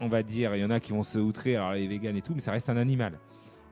on 0.00 0.08
va 0.08 0.22
dire, 0.22 0.54
il 0.56 0.60
y 0.60 0.64
en 0.64 0.70
a 0.70 0.80
qui 0.80 0.92
vont 0.92 1.02
se 1.02 1.18
outrer, 1.18 1.56
alors 1.56 1.72
les 1.72 1.86
véganes 1.88 2.16
et 2.16 2.22
tout, 2.22 2.32
mais 2.34 2.40
ça 2.40 2.52
reste 2.52 2.68
un 2.70 2.76
animal. 2.76 3.18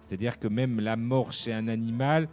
C'est-à-dire 0.00 0.38
que 0.38 0.48
même 0.48 0.80
la 0.80 0.96
mort 0.96 1.32
chez 1.32 1.52
un 1.52 1.68
animal, 1.68 2.28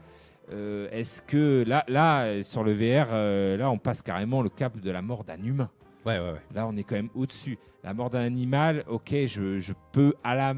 euh, 0.52 0.88
est-ce 0.92 1.22
que 1.22 1.64
là, 1.68 1.84
là, 1.88 2.44
sur 2.44 2.64
le 2.64 2.74
VR, 2.74 3.08
euh, 3.12 3.58
là, 3.58 3.70
on 3.72 3.78
passe 3.78 4.02
carrément 4.02 4.42
le 4.42 4.50
cap 4.50 4.78
de 4.80 4.92
la 4.92 5.02
mort 5.02 5.24
d'un 5.24 5.42
humain. 5.44 5.70
Ouais, 6.06 6.20
ouais, 6.20 6.32
ouais. 6.34 6.42
Là, 6.54 6.68
on 6.68 6.76
est 6.76 6.84
quand 6.84 6.96
même 6.96 7.10
au-dessus. 7.16 7.58
La 7.84 7.94
mort 7.94 8.10
d'un 8.10 8.20
animal, 8.22 8.84
ok, 8.88 9.14
je, 9.28 9.60
je 9.60 9.74
peux 9.94 10.14
à 10.24 10.36
la 10.36 10.54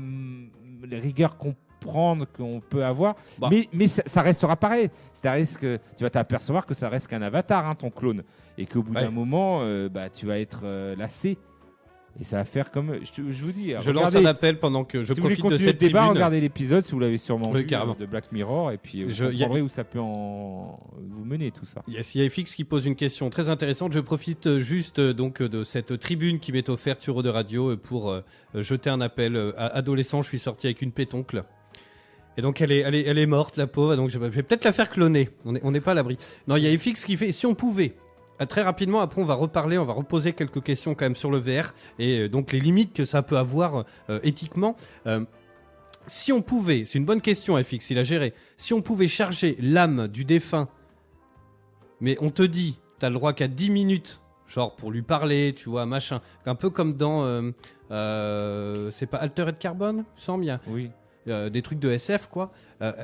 rigueur 0.92 1.38
comprendre 1.38 2.26
qu'on 2.26 2.60
peut 2.62 2.84
avoir, 2.84 3.16
Bah. 3.38 3.48
mais, 3.52 3.68
mais 3.72 3.88
ça, 3.88 4.02
ça 4.08 4.22
restera 4.24 4.56
pareil. 4.56 4.90
C'est-à-dire 5.14 5.60
que 5.60 5.80
tu 5.96 6.04
vas 6.04 6.10
t'apercevoir 6.10 6.66
que 6.66 6.74
ça 6.74 6.90
reste 6.90 7.08
qu'un 7.08 7.22
avatar, 7.22 7.68
hein, 7.68 7.76
ton 7.76 7.92
clone, 7.92 8.24
et 8.58 8.66
qu'au 8.66 8.82
bout 8.82 8.94
Ouais. 8.94 9.02
d'un 9.04 9.12
moment, 9.12 9.60
euh, 9.62 9.88
bah, 9.88 10.10
tu 10.10 10.26
vas 10.26 10.40
être 10.40 10.66
lassé. 10.98 11.38
Et 12.20 12.24
ça 12.24 12.38
va 12.38 12.46
faire 12.46 12.72
comme. 12.72 13.00
Je, 13.04 13.22
vous 13.44 13.52
dis. 13.52 13.74
Je 13.82 13.92
lance 13.92 14.16
un 14.16 14.24
appel 14.24 14.58
pendant 14.58 14.86
que 14.86 15.02
je 15.02 15.12
si 15.14 15.20
vous 15.20 15.28
profite 15.28 15.46
de 15.50 15.58
cette 15.58 15.82
le 15.82 15.88
débat, 15.88 16.00
tribune. 16.00 16.14
regardez 16.16 16.40
l'épisode 16.40 16.84
si 16.86 16.94
vous 16.94 17.00
l'avez 17.00 17.18
sûrement 17.18 17.52
Oui, 17.52 17.62
vu 17.62 17.66
carrément. 17.66 17.96
de 18.00 18.06
Black 18.06 18.32
Mirror, 18.32 18.72
et 18.72 18.78
puis 18.78 19.02
euh, 19.02 19.06
vous 19.08 19.12
Je- 19.12 19.26
y 19.26 19.28
a- 19.28 19.32
comprendrez 19.32 19.62
où 19.62 19.68
ça 19.68 19.84
peut 19.84 20.00
en 20.00 20.80
vous 20.98 21.26
mener 21.26 21.52
tout 21.52 21.66
ça. 21.66 21.84
Yes, 21.90 22.16
il 22.16 22.22
y 22.22 22.26
a 22.26 22.30
FX 22.30 22.56
qui 22.56 22.64
pose 22.64 22.86
une 22.86 22.96
question 22.96 23.30
très 23.30 23.50
intéressante. 23.50 23.92
Je 23.92 24.00
profite 24.00 24.48
euh, 24.48 24.60
juste 24.60 25.00
euh, 25.00 25.14
donc 25.14 25.42
de 25.42 25.66
cette 25.66 26.00
tribune 26.00 26.40
qui 26.40 26.54
m'est 26.54 26.70
offerte 26.70 27.02
sur 27.02 27.18
Eau 27.18 27.22
de 27.22 27.28
Radio 27.30 27.76
pour 27.76 28.10
euh, 28.12 28.22
jeter 28.54 28.90
un 28.90 29.02
appel. 29.02 29.36
à 29.58 29.66
adolescent, 29.76 30.22
je 30.22 30.30
suis 30.30 30.40
sorti 30.40 30.68
avec 30.68 30.82
une 30.82 30.94
pétoncle. 30.94 31.44
Et 32.38 32.42
donc 32.42 32.62
elle 32.62 32.72
est, 32.72 32.80
elle 32.80 32.96
est, 32.96 33.04
elle 33.06 33.18
est 33.18 33.26
morte, 33.26 33.58
la 33.58 33.68
pauvre. 33.68 33.96
Donc 33.98 34.10
je 34.10 34.20
vais 34.20 34.30
peut-être 34.42 34.64
la 34.64 34.72
faire 34.72 34.90
cloner. 34.90 35.30
On 35.44 35.52
n'est 35.52 35.62
on 35.64 35.72
n'est 35.72 35.82
pas 35.82 35.92
à 35.92 35.96
l'abri. 35.96 36.18
Non, 36.48 36.56
il 36.56 36.64
y 36.64 36.68
a 36.74 36.78
FX 36.78 37.04
qui 37.06 37.18
fait. 37.18 37.34
Si 37.34 37.46
on 37.46 37.56
pouvait. 37.56 37.94
Ah, 38.40 38.46
Très 38.46 38.62
rapidement, 38.64 39.00
après 39.02 39.22
on 39.22 39.26
va 39.26 39.34
reparler, 39.36 39.78
on 39.78 39.86
va 39.86 39.94
reposer 39.94 40.34
quelques 40.34 40.62
questions 40.62 40.94
quand 40.96 41.06
même 41.06 41.16
sur 41.16 41.32
le 41.32 41.38
VR 41.38 41.74
et 42.00 42.20
euh, 42.20 42.30
donc 42.30 42.52
les 42.52 42.60
limites 42.60 42.94
que 42.94 43.06
ça 43.06 43.22
peut 43.22 43.38
avoir 43.38 43.86
euh, 44.10 44.20
éthiquement. 44.24 44.76
Euh, 45.08 45.24
si 46.08 46.32
on 46.34 46.42
pouvait, 46.42 46.84
c'est 46.86 46.98
une 47.00 47.06
bonne 47.06 47.22
question 47.22 47.58
FX, 47.64 47.90
il 47.92 47.98
a 48.00 48.04
géré. 48.04 48.34
Si 48.58 48.74
on 48.74 48.82
pouvait 48.82 49.08
charger 49.08 49.56
l'âme 49.60 50.08
du 50.08 50.26
défunt 50.26 50.68
mais 52.02 52.18
on 52.22 52.30
te 52.30 52.44
dit, 52.44 52.78
t'as 53.00 53.08
le 53.10 53.16
droit 53.16 53.32
qu'à 53.34 53.48
10 53.48 53.70
minutes, 53.72 54.22
genre 54.48 54.76
pour 54.76 54.92
lui 54.92 55.02
parler, 55.02 55.54
tu 55.56 55.70
vois, 55.70 55.86
machin. 55.86 56.22
Un 56.46 56.54
peu 56.56 56.70
comme 56.70 56.96
dans. 56.96 57.24
euh, 57.90 58.92
c'est 58.92 59.06
pas 59.08 59.18
Altered 59.18 59.58
Carbone, 59.58 60.04
semble, 60.18 60.44
il 60.44 60.48
y 60.48 60.52
a 60.52 60.60
Oui. 60.68 60.92
des 61.26 61.62
trucs 61.62 61.80
de 61.80 61.90
SF, 61.90 62.28
quoi. 62.28 62.52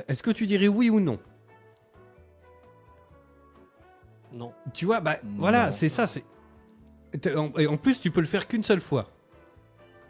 Est-ce 0.08 0.22
que 0.22 0.30
tu 0.30 0.46
dirais 0.46 0.68
oui 0.68 0.90
ou 0.90 1.00
non? 1.00 1.18
Non. 4.32 4.52
Tu 4.72 4.86
vois, 4.86 5.00
bah 5.00 5.16
Non. 5.24 5.30
voilà, 5.38 5.70
c'est 5.70 5.88
ça, 5.88 6.06
c'est. 6.06 6.24
Et 7.58 7.66
en 7.66 7.76
plus, 7.76 8.00
tu 8.00 8.10
peux 8.10 8.20
le 8.20 8.26
faire 8.26 8.48
qu'une 8.48 8.62
seule 8.62 8.80
fois. 8.80 9.10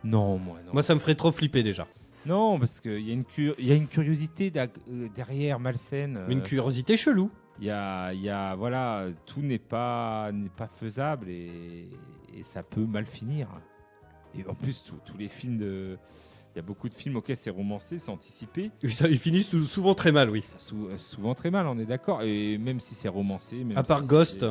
Non, 0.04 0.38
moi, 0.38 0.58
non. 0.66 0.72
Moi, 0.72 0.82
ça 0.82 0.94
me 0.94 1.00
ferait 1.00 1.14
trop 1.14 1.32
flipper 1.32 1.62
déjà. 1.62 1.86
Non, 2.26 2.58
parce 2.58 2.80
qu'il 2.80 3.00
y, 3.00 3.10
a 3.10 3.14
une 3.14 3.24
cur- 3.24 3.56
y 3.58 3.72
a 3.72 3.74
une 3.74 3.88
curiosité 3.88 4.52
euh, 4.56 5.08
derrière 5.14 5.58
malsaine. 5.58 6.16
euh, 6.18 6.28
Une 6.28 6.42
curiosité 6.42 6.96
chelou. 6.96 7.30
Il 7.58 7.66
y 7.66 7.70
a, 7.70 8.12
il 8.12 8.20
y 8.22 8.30
a, 8.30 8.54
voilà, 8.54 9.06
tout 9.26 9.40
n'est 9.42 9.58
pas, 9.58 10.30
n'est 10.32 10.48
pas 10.48 10.68
faisable 10.68 11.28
et, 11.28 11.88
et 12.36 12.42
ça 12.42 12.62
peut 12.62 12.84
mal 12.86 13.06
finir. 13.06 13.48
Et 14.38 14.44
en 14.48 14.54
plus, 14.54 14.82
tous- 14.84 14.98
tous 15.04 15.18
les 15.18 15.28
films 15.28 15.58
de. 15.58 15.98
Il 16.54 16.56
y 16.56 16.58
a 16.58 16.62
beaucoup 16.62 16.88
de 16.88 16.94
films 16.94 17.16
auxquels 17.16 17.36
c'est 17.36 17.50
romancé, 17.50 17.98
c'est 17.98 18.10
anticipé. 18.10 18.70
Ça, 18.90 19.08
ils 19.08 19.18
finissent 19.18 19.48
sou- 19.48 19.64
souvent 19.64 19.94
très 19.94 20.12
mal, 20.12 20.28
oui. 20.28 20.42
Ça 20.44 20.56
souvent 20.98 21.34
très 21.34 21.50
mal, 21.50 21.66
on 21.66 21.78
est 21.78 21.86
d'accord. 21.86 22.22
Et 22.22 22.58
même 22.58 22.78
si 22.78 22.94
c'est 22.94 23.08
romancé. 23.08 23.64
Même 23.64 23.78
À 23.78 23.82
part 23.82 24.02
si 24.02 24.08
Ghost. 24.08 24.44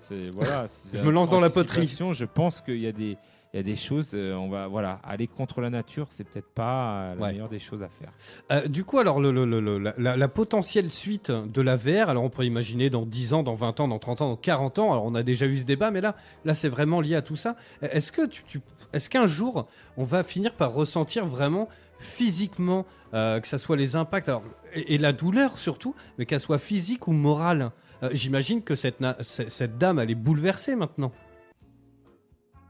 C'est 0.00 0.28
voilà. 0.28 0.68
si 0.68 0.96
Je 0.98 1.02
me 1.02 1.10
lance 1.10 1.30
dans 1.30 1.40
la 1.40 1.48
poterie. 1.50 1.86
Je 1.86 2.24
pense 2.26 2.60
qu'il 2.60 2.78
y 2.78 2.86
a 2.86 2.92
des, 2.92 3.16
il 3.56 3.60
y 3.60 3.60
a 3.60 3.62
des 3.62 3.76
choses. 3.76 4.10
euh, 4.14 4.34
on 4.34 4.48
va 4.50 4.66
voilà 4.66 5.00
aller 5.02 5.26
contre 5.26 5.62
la 5.62 5.70
nature, 5.70 6.06
c'est 6.10 6.24
peut-être 6.24 6.50
pas 6.50 6.90
euh, 6.90 7.14
la 7.14 7.20
Ouais. 7.22 7.32
meilleure 7.32 7.48
des 7.48 7.58
choses 7.58 7.82
à 7.82 7.88
faire. 7.88 8.12
Euh, 8.52 8.68
du 8.68 8.84
coup, 8.84 8.98
alors, 8.98 9.18
le, 9.18 9.30
le- 9.32 9.46
le- 9.46 9.60
le- 9.78 9.92
la, 9.96 10.28
potentielle 10.28 10.90
suite 10.90 11.30
de 11.30 11.62
la 11.62 11.76
VR, 11.76 12.10
alors 12.10 12.22
on 12.22 12.28
peut 12.28 12.44
imaginer 12.44 12.90
dans 12.90 13.06
10 13.06 13.32
ans, 13.32 13.42
dans 13.42 13.54
20 13.54 13.80
ans, 13.80 13.88
dans 13.88 13.98
30 13.98 14.20
ans, 14.20 14.28
dans 14.28 14.36
40 14.36 14.78
ans, 14.78 14.92
alors 14.92 15.04
on 15.06 15.14
a 15.14 15.22
déjà 15.22 15.46
eu 15.46 15.56
ce 15.56 15.64
débat, 15.64 15.90
mais 15.90 16.02
là, 16.02 16.16
là 16.44 16.52
c'est 16.52 16.68
vraiment 16.68 17.00
lié 17.00 17.14
à 17.14 17.22
tout 17.22 17.36
ça. 17.36 17.56
Euh, 17.82 17.88
Est-ce 17.92 18.12
que 18.12 18.26
tu, 18.26 18.44
tu- 18.44 18.60
est-ce 18.92 19.08
qu'un 19.08 19.26
jour, 19.26 19.66
on 19.96 20.04
va 20.04 20.22
finir 20.22 20.52
par 20.54 20.74
ressentir 20.74 21.24
vraiment 21.24 21.68
physiquement, 21.98 22.84
euh, 23.14 23.40
que 23.40 23.48
ça 23.48 23.58
soit 23.58 23.76
les 23.76 23.96
impacts, 23.96 24.28
alors, 24.28 24.42
et, 24.74 24.94
et 24.94 24.98
la 24.98 25.12
douleur 25.12 25.58
surtout, 25.58 25.94
mais 26.18 26.26
qu'elle 26.26 26.40
soit 26.40 26.58
physique 26.58 27.08
ou 27.08 27.12
morale? 27.12 27.70
Euh, 28.02 28.10
J'imagine 28.12 28.62
que 28.62 28.74
cette 28.74 28.98
cette 29.22 29.78
dame, 29.78 29.98
elle 29.98 30.10
est 30.10 30.14
bouleversée 30.14 30.76
maintenant. 30.76 31.12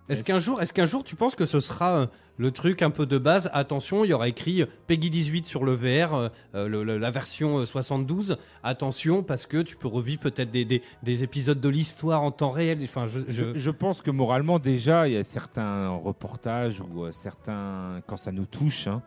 Est-ce 0.08 0.22
qu'un 0.22 0.38
jour, 0.38 0.62
est-ce 0.62 0.72
qu'un 0.72 0.84
jour, 0.84 1.02
tu 1.04 1.16
penses 1.16 1.34
que 1.34 1.46
ce 1.46 1.58
sera 1.58 1.96
euh, 2.02 2.06
le 2.38 2.50
truc 2.52 2.80
un 2.82 2.90
peu 2.90 3.06
de 3.06 3.18
base? 3.18 3.50
Attention, 3.52 4.04
il 4.04 4.10
y 4.10 4.12
aura 4.12 4.28
écrit 4.28 4.62
euh, 4.62 4.66
Peggy 4.86 5.10
18 5.10 5.46
sur 5.46 5.64
le 5.64 5.72
VR, 5.74 6.14
euh, 6.54 6.68
le- 6.68 6.84
le- 6.84 6.96
la 6.98 7.10
version 7.10 7.58
euh, 7.58 7.66
72. 7.66 8.36
Attention, 8.62 9.22
parce 9.24 9.46
que 9.46 9.62
tu 9.62 9.74
peux 9.76 9.88
revivre 9.88 10.20
peut-être 10.20 10.50
des, 10.52 10.64
des- 10.64 10.82
des 11.02 11.22
épisodes 11.24 11.60
de 11.60 11.68
l'histoire 11.68 12.22
en 12.22 12.30
temps 12.30 12.50
réel. 12.52 12.78
Enfin, 12.84 13.06
je, 13.06 13.18
je- 13.28 13.52
Je, 13.54 13.58
je 13.58 13.70
pense 13.70 14.00
que 14.02 14.10
moralement 14.12 14.58
déjà, 14.60 15.08
il 15.08 15.14
y 15.14 15.16
a 15.16 15.24
certains 15.24 15.88
reportages 15.88 16.80
ou 16.80 17.10
certains 17.10 18.00
quand 18.06 18.16
ça 18.16 18.30
nous 18.32 18.46
touche. 18.46 18.86
hein, 18.86 19.02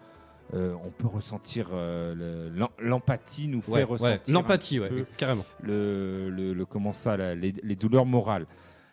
euh, 0.56 0.74
on 0.84 0.90
peut 0.90 1.08
ressentir 1.08 1.68
euh, 1.72 2.16
le- 2.16 2.58
l'em- 2.60 2.68
l'empathie 2.80 3.48
nous 3.48 3.62
fait 3.62 3.72
Ouais, 3.72 3.78
ouais, 3.80 3.84
ressentir 3.86 4.34
l'empathie, 4.34 4.80
ouais, 4.80 4.90
carrément. 5.16 5.46
le, 5.62 6.30
le, 6.32 6.54
le- 6.54 6.66
comment 6.66 6.92
ça, 6.92 7.16
la- 7.18 7.36
les, 7.36 7.54
les 7.64 7.76
douleurs 7.76 8.06
morales. 8.08 8.48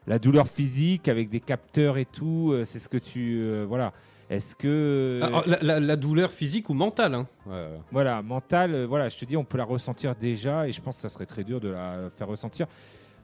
La 0.07 0.19
douleur 0.19 0.47
physique 0.47 1.09
avec 1.09 1.29
des 1.31 1.41
capteurs 1.41 1.99
et 1.99 2.05
tout, 2.05 2.51
euh, 2.53 2.65
c'est 2.65 2.79
ce 2.79 2.89
que 2.89 2.97
tu. 2.99 3.39
euh, 3.41 3.65
voilà. 3.69 3.93
Est-ce 4.31 4.55
que. 4.57 5.21
Alors, 5.23 5.45
la, 5.47 5.59
la- 5.63 5.81
la 5.81 5.97
douleur 5.97 6.31
physique 6.31 6.69
ou 6.71 6.75
mentale. 6.75 7.15
Hein. 7.15 7.27
Euh, 7.49 7.77
Voilà, 7.93 8.23
mentale, 8.23 8.75
euh, 8.75 8.87
voilà, 8.87 9.09
je 9.09 9.19
te 9.19 9.25
dis, 9.25 9.37
on 9.37 9.45
peut 9.45 9.59
la 9.59 9.65
ressentir 9.65 10.15
déjà 10.15 10.67
et 10.69 10.73
je 10.73 10.81
pense 10.81 10.97
que 10.97 11.03
ça 11.03 11.09
serait 11.09 11.27
très 11.27 11.45
dur 11.45 11.61
de 11.61 11.69
la 11.69 12.11
faire 12.15 12.27
ressentir. 12.29 12.67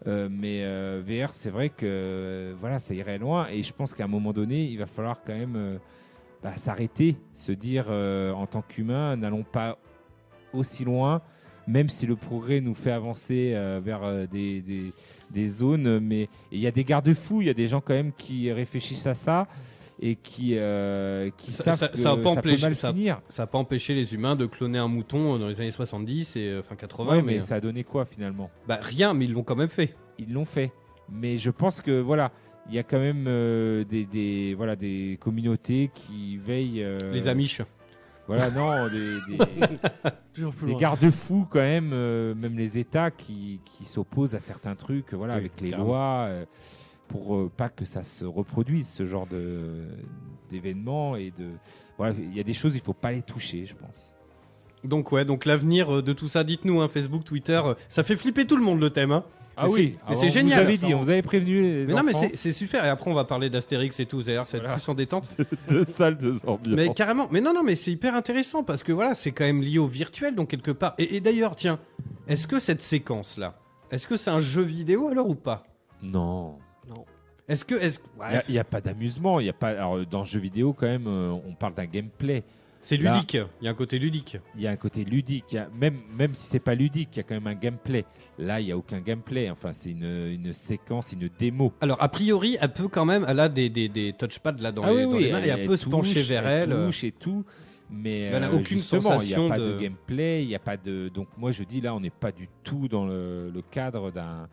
Euh, 0.09 0.29
mais 0.31 0.65
VR, 1.03 1.33
c'est 1.33 1.51
vrai 1.51 1.69
que 1.69 2.53
voilà, 2.57 2.79
ça 2.81 2.93
irait 2.95 3.19
loin 3.19 3.47
et 3.53 3.63
je 3.63 3.73
pense 3.73 3.95
qu'à 3.95 4.05
un 4.05 4.09
moment 4.09 4.33
donné, 4.33 4.65
il 4.65 4.77
va 4.77 4.87
falloir 4.87 5.23
quand 5.25 5.35
même 5.35 5.79
bah, 6.43 6.57
s'arrêter, 6.57 7.17
se 7.35 7.53
dire 7.53 7.89
en 7.91 8.47
tant 8.47 8.63
qu'humain, 8.63 9.15
n'allons 9.17 9.45
pas 9.45 9.79
aussi 10.53 10.85
loin, 10.85 11.23
même 11.67 11.89
si 11.89 12.07
le 12.07 12.17
progrès 12.17 12.61
nous 12.61 12.75
fait 12.75 12.91
avancer 12.93 13.53
euh, 13.55 13.81
vers 13.83 14.03
euh, 14.05 14.27
des, 14.27 14.61
des- 14.63 14.93
des 15.31 15.49
zones. 15.49 15.99
Mais 16.01 16.29
il 16.51 16.61
y 16.61 16.67
a 16.67 16.71
des 16.71 16.85
garde-fous, 16.85 17.41
il 17.43 17.47
y 17.47 17.51
a 17.51 17.55
des 17.55 17.69
gens 17.69 17.81
quand 17.81 17.95
même 17.95 18.13
qui 18.13 18.51
réfléchissent 18.53 19.07
à 19.07 19.15
ça 19.15 19.47
et 20.01 20.17
qui, 20.17 20.55
euh, 20.57 21.31
qui 21.37 21.53
Ça- 21.53 21.65
savent 21.65 21.77
ça- 21.79 21.89
que 21.89 21.99
ça 21.99 22.15
va 22.15 22.23
pas 22.23 22.35
ça 22.35 22.43
peut 22.43 22.49
empêcher- 22.51 22.63
mal 22.63 22.75
ça- 22.75 22.93
finir. 22.93 23.21
ça 23.29 23.43
n'a 23.45 23.47
pas 23.47 23.59
empêché 23.59 23.95
les 23.95 24.15
humains 24.15 24.35
de 24.37 24.47
cloner 24.47 24.79
un 24.79 24.89
mouton 24.89 25.39
dans 25.39 25.47
les 25.49 25.61
années 25.61 25.71
70 25.71 26.35
et 26.37 26.49
euh, 26.49 26.61
enfin 26.61 26.75
80. 26.77 27.11
Ouais, 27.17 27.23
mais 27.23 27.37
mais 27.37 27.43
ça 27.43 27.55
a 27.57 27.61
donné 27.61 27.85
quoi 27.85 28.05
finalement? 28.05 28.51
bah, 28.67 28.79
rien, 28.83 29.15
mais 29.15 29.27
ils 29.27 29.33
l'ont 29.33 29.45
quand 29.45 29.55
même 29.57 29.69
fait. 29.69 29.95
Ils 30.19 30.33
l'ont 30.33 30.45
fait. 30.45 30.73
Mais 31.11 31.39
je 31.39 31.51
pense 31.51 31.81
que 31.83 32.01
voilà, 32.01 32.33
il 32.69 32.75
y 32.75 32.79
a 32.79 32.83
quand 32.83 32.99
même 32.99 33.27
euh, 33.29 33.85
des, 33.85 34.05
des- 34.05 34.55
voilà 34.55 34.75
des 34.77 35.19
communautés 35.21 35.91
qui 35.95 36.37
veillent. 36.37 36.85
Les 37.13 37.29
Amish. 37.29 37.61
Voilà, 38.37 38.51
non, 38.51 38.89
des, 38.89 39.37
des- 39.37 39.77
Toujours 40.35 40.55
plus 40.55 40.67
des 40.67 40.73
loin. 40.73 40.81
garde-fous 40.81 41.47
quand 41.51 41.59
même, 41.61 41.91
euh, 41.93 42.35
même 42.35 42.57
les 42.57 42.79
États 42.79 43.11
qui, 43.11 43.61
qui 43.65 43.85
s'opposent 43.85 44.35
à 44.35 44.41
certains 44.41 44.75
trucs, 44.75 45.13
voilà, 45.13 45.35
Oui, 45.35 45.41
avec 45.41 45.61
les 45.61 45.71
carrément. 45.71 45.89
lois, 45.89 46.25
euh, 46.29 46.45
pour 47.09 47.37
euh, 47.37 47.51
pas 47.55 47.69
que 47.69 47.85
ça 47.85 48.05
se 48.05 48.25
reproduise 48.25 48.89
ce 48.89 49.05
genre 49.07 49.27
de 49.27 49.87
d'événements 50.49 51.17
et 51.17 51.31
de 51.31 51.49
voilà, 51.99 52.15
il 52.19 52.35
y 52.37 52.41
a 52.41 52.43
des 52.43 52.55
choses 52.55 52.75
il 52.75 52.81
faut 52.81 52.93
pas 52.95 53.13
les 53.13 53.23
toucher, 53.23 53.67
je 53.67 53.75
pense. 53.75 54.17
Donc 54.85 55.13
ouais, 55.13 55.25
donc 55.25 55.45
l'avenir 55.45 55.97
euh, 55.97 56.03
de 56.03 56.13
tout 56.13 56.29
ça, 56.29 56.43
dites-nous, 56.45 56.81
hein, 56.81 56.89
Facebook, 56.89 57.25
Twitter, 57.25 57.61
ça 57.89 58.03
fait 58.03 58.17
flipper 58.17 58.47
tout 58.47 58.57
le 58.57 58.63
monde 58.65 58.81
le 58.81 58.91
thème. 58.91 59.13
Hein. 59.13 59.25
Ah 59.57 59.65
Mais 59.67 59.71
oui, 59.71 59.93
mais 59.95 60.09
alors, 60.09 60.21
c'est 60.23 60.31
génial. 60.31 60.61
Vous 60.61 60.69
avez 60.69 60.79
dit, 60.79 60.95
on 60.95 61.03
vous 61.03 61.11
avait 61.11 61.23
prévenu 61.23 61.63
les 61.63 61.87
Mais 61.87 61.95
non, 61.95 62.03
mais 62.03 62.13
c'est 62.35 62.53
super. 62.53 62.85
Et 62.85 62.89
après, 62.89 63.11
on 63.11 63.15
va 63.15 63.25
parler 63.25 63.51
d'Astérix 63.51 63.99
et 64.01 64.07
tout. 64.07 64.21
Voir, 64.21 64.47
ça 64.47 64.59
va 64.59 64.65
être 64.65 64.75
plus 64.75 64.89
en 64.89 64.95
détente. 64.95 65.37
deux 65.69 65.85
salles, 65.85 66.17
deux 66.17 66.45
ambiances. 66.47 66.75
Mais 66.75 66.93
carrément. 66.95 67.29
Mais 67.31 67.41
non, 67.41 67.53
non, 67.55 67.63
mais 67.63 67.77
c'est 67.77 67.93
hyper 67.93 68.15
intéressant 68.15 68.63
parce 68.63 68.83
que 68.83 68.93
voilà, 68.93 69.15
c'est 69.15 69.33
quand 69.33 69.45
même 69.45 69.63
lié 69.63 69.79
au 69.79 69.87
virtuel, 69.87 70.35
donc 70.35 70.49
quelque 70.49 70.71
part. 70.71 70.95
Et, 70.99 71.17
et 71.17 71.21
d'ailleurs, 71.21 71.57
tiens, 71.57 71.79
est-ce 72.29 72.47
que 72.47 72.59
cette 72.59 72.83
séquence-là, 72.83 73.55
est-ce 73.91 74.07
que 74.07 74.17
c'est 74.17 74.31
un 74.31 74.41
jeu 74.41 74.63
vidéo 74.63 75.09
alors 75.09 75.29
ou 75.29 75.35
pas? 75.35 75.65
Non. 76.03 76.59
Est-ce 77.49 77.65
que, 77.65 77.75
est-ce, 77.75 77.99
Il 78.49 78.53
n'y 78.53 78.59
a, 78.59 78.65
pas 78.65 78.81
d'amusement. 78.81 79.41
Il 79.41 79.47
y 79.47 79.51
a 79.51 79.53
pas. 79.53 79.69
Alors, 79.69 80.07
dans 80.07 80.21
le 80.21 80.25
jeu 80.25 80.41
vidéo, 80.41 80.73
quand 80.73 80.87
même, 80.87 81.07
euh, 81.07 81.31
on 81.47 81.55
parle 81.55 81.75
d'un 81.75 81.87
gameplay. 81.87 82.45
C'est 82.83 82.97
ludique. 82.97 83.39
Il 83.61 83.65
y 83.65 83.69
a 83.69 83.71
un 83.71 83.75
côté 83.75 83.99
ludique. 83.99 84.37
Il 84.55 84.61
y 84.61 84.67
a 84.67 84.71
un 84.71 84.77
côté 84.77 85.05
ludique. 85.05 85.55
A- 85.55 85.69
même, 85.75 85.97
même 86.15 86.35
si 86.35 86.47
c'est 86.49 86.59
pas 86.61 86.75
ludique, 86.75 87.09
il 87.13 87.17
y 87.17 87.21
a 87.21 87.23
quand 87.23 87.35
même 87.35 87.47
un 87.47 87.55
gameplay. 87.55 88.05
Là, 88.39 88.61
il 88.61 88.67
n'y 88.67 88.73
a 88.73 88.77
aucun 88.77 89.01
gameplay. 89.01 89.49
Enfin, 89.51 89.73
c'est 89.73 89.91
une, 89.93 90.05
une 90.05 90.53
séquence, 90.53 91.13
une 91.13 91.31
démo. 91.39 91.73
Alors, 91.81 92.03
a 92.03 92.09
priori, 92.09 92.59
elle 92.61 92.73
peut 92.73 92.89
quand 92.89 93.05
même, 93.05 93.25
elle 93.29 93.41
a 93.41 93.49
des, 93.49 93.69
des, 93.71 93.89
des 93.89 94.13
touchpads 94.13 94.53
là 94.59 94.73
dans 94.73 94.83
Ah 94.83 94.93
les, 94.93 95.05
dans 95.07 95.17
les 95.17 95.33
mains 95.33 95.43
et 95.43 95.49
elle, 95.49 95.67
peut 95.67 95.77
se 95.77 95.89
pencher 95.89 96.23
vers 96.23 96.47
elle. 96.47 96.73
euh. 96.73 96.87
touche 96.87 97.05
et 97.05 97.13
tout. 97.13 97.45
Mais 97.95 98.21
elle 98.21 98.43
a 98.43 98.49
euh, 98.49 98.55
aucune 98.57 98.79
il 98.79 98.81
n'y 98.81 98.83
sensation 98.83 99.47
a 99.47 99.49
pas 99.51 99.59
de- 99.59 99.73
de... 99.75 99.79
gameplay, 99.79 100.43
il 100.43 100.49
n'y 100.49 100.55
a 100.55 100.59
pas 100.59 100.77
de. 100.79 101.09
Donc 101.11 101.29
moi 101.37 101.53
je 101.53 101.63
dis 101.63 101.81
là, 101.83 101.95
on 101.95 102.01
n'est 102.01 102.09
pas 102.11 102.33
du 102.33 102.49
tout 102.65 102.89
dans 102.89 103.05
le, 103.07 103.51
le 103.51 103.63
cadre 103.63 104.11
d'un. 104.11 104.49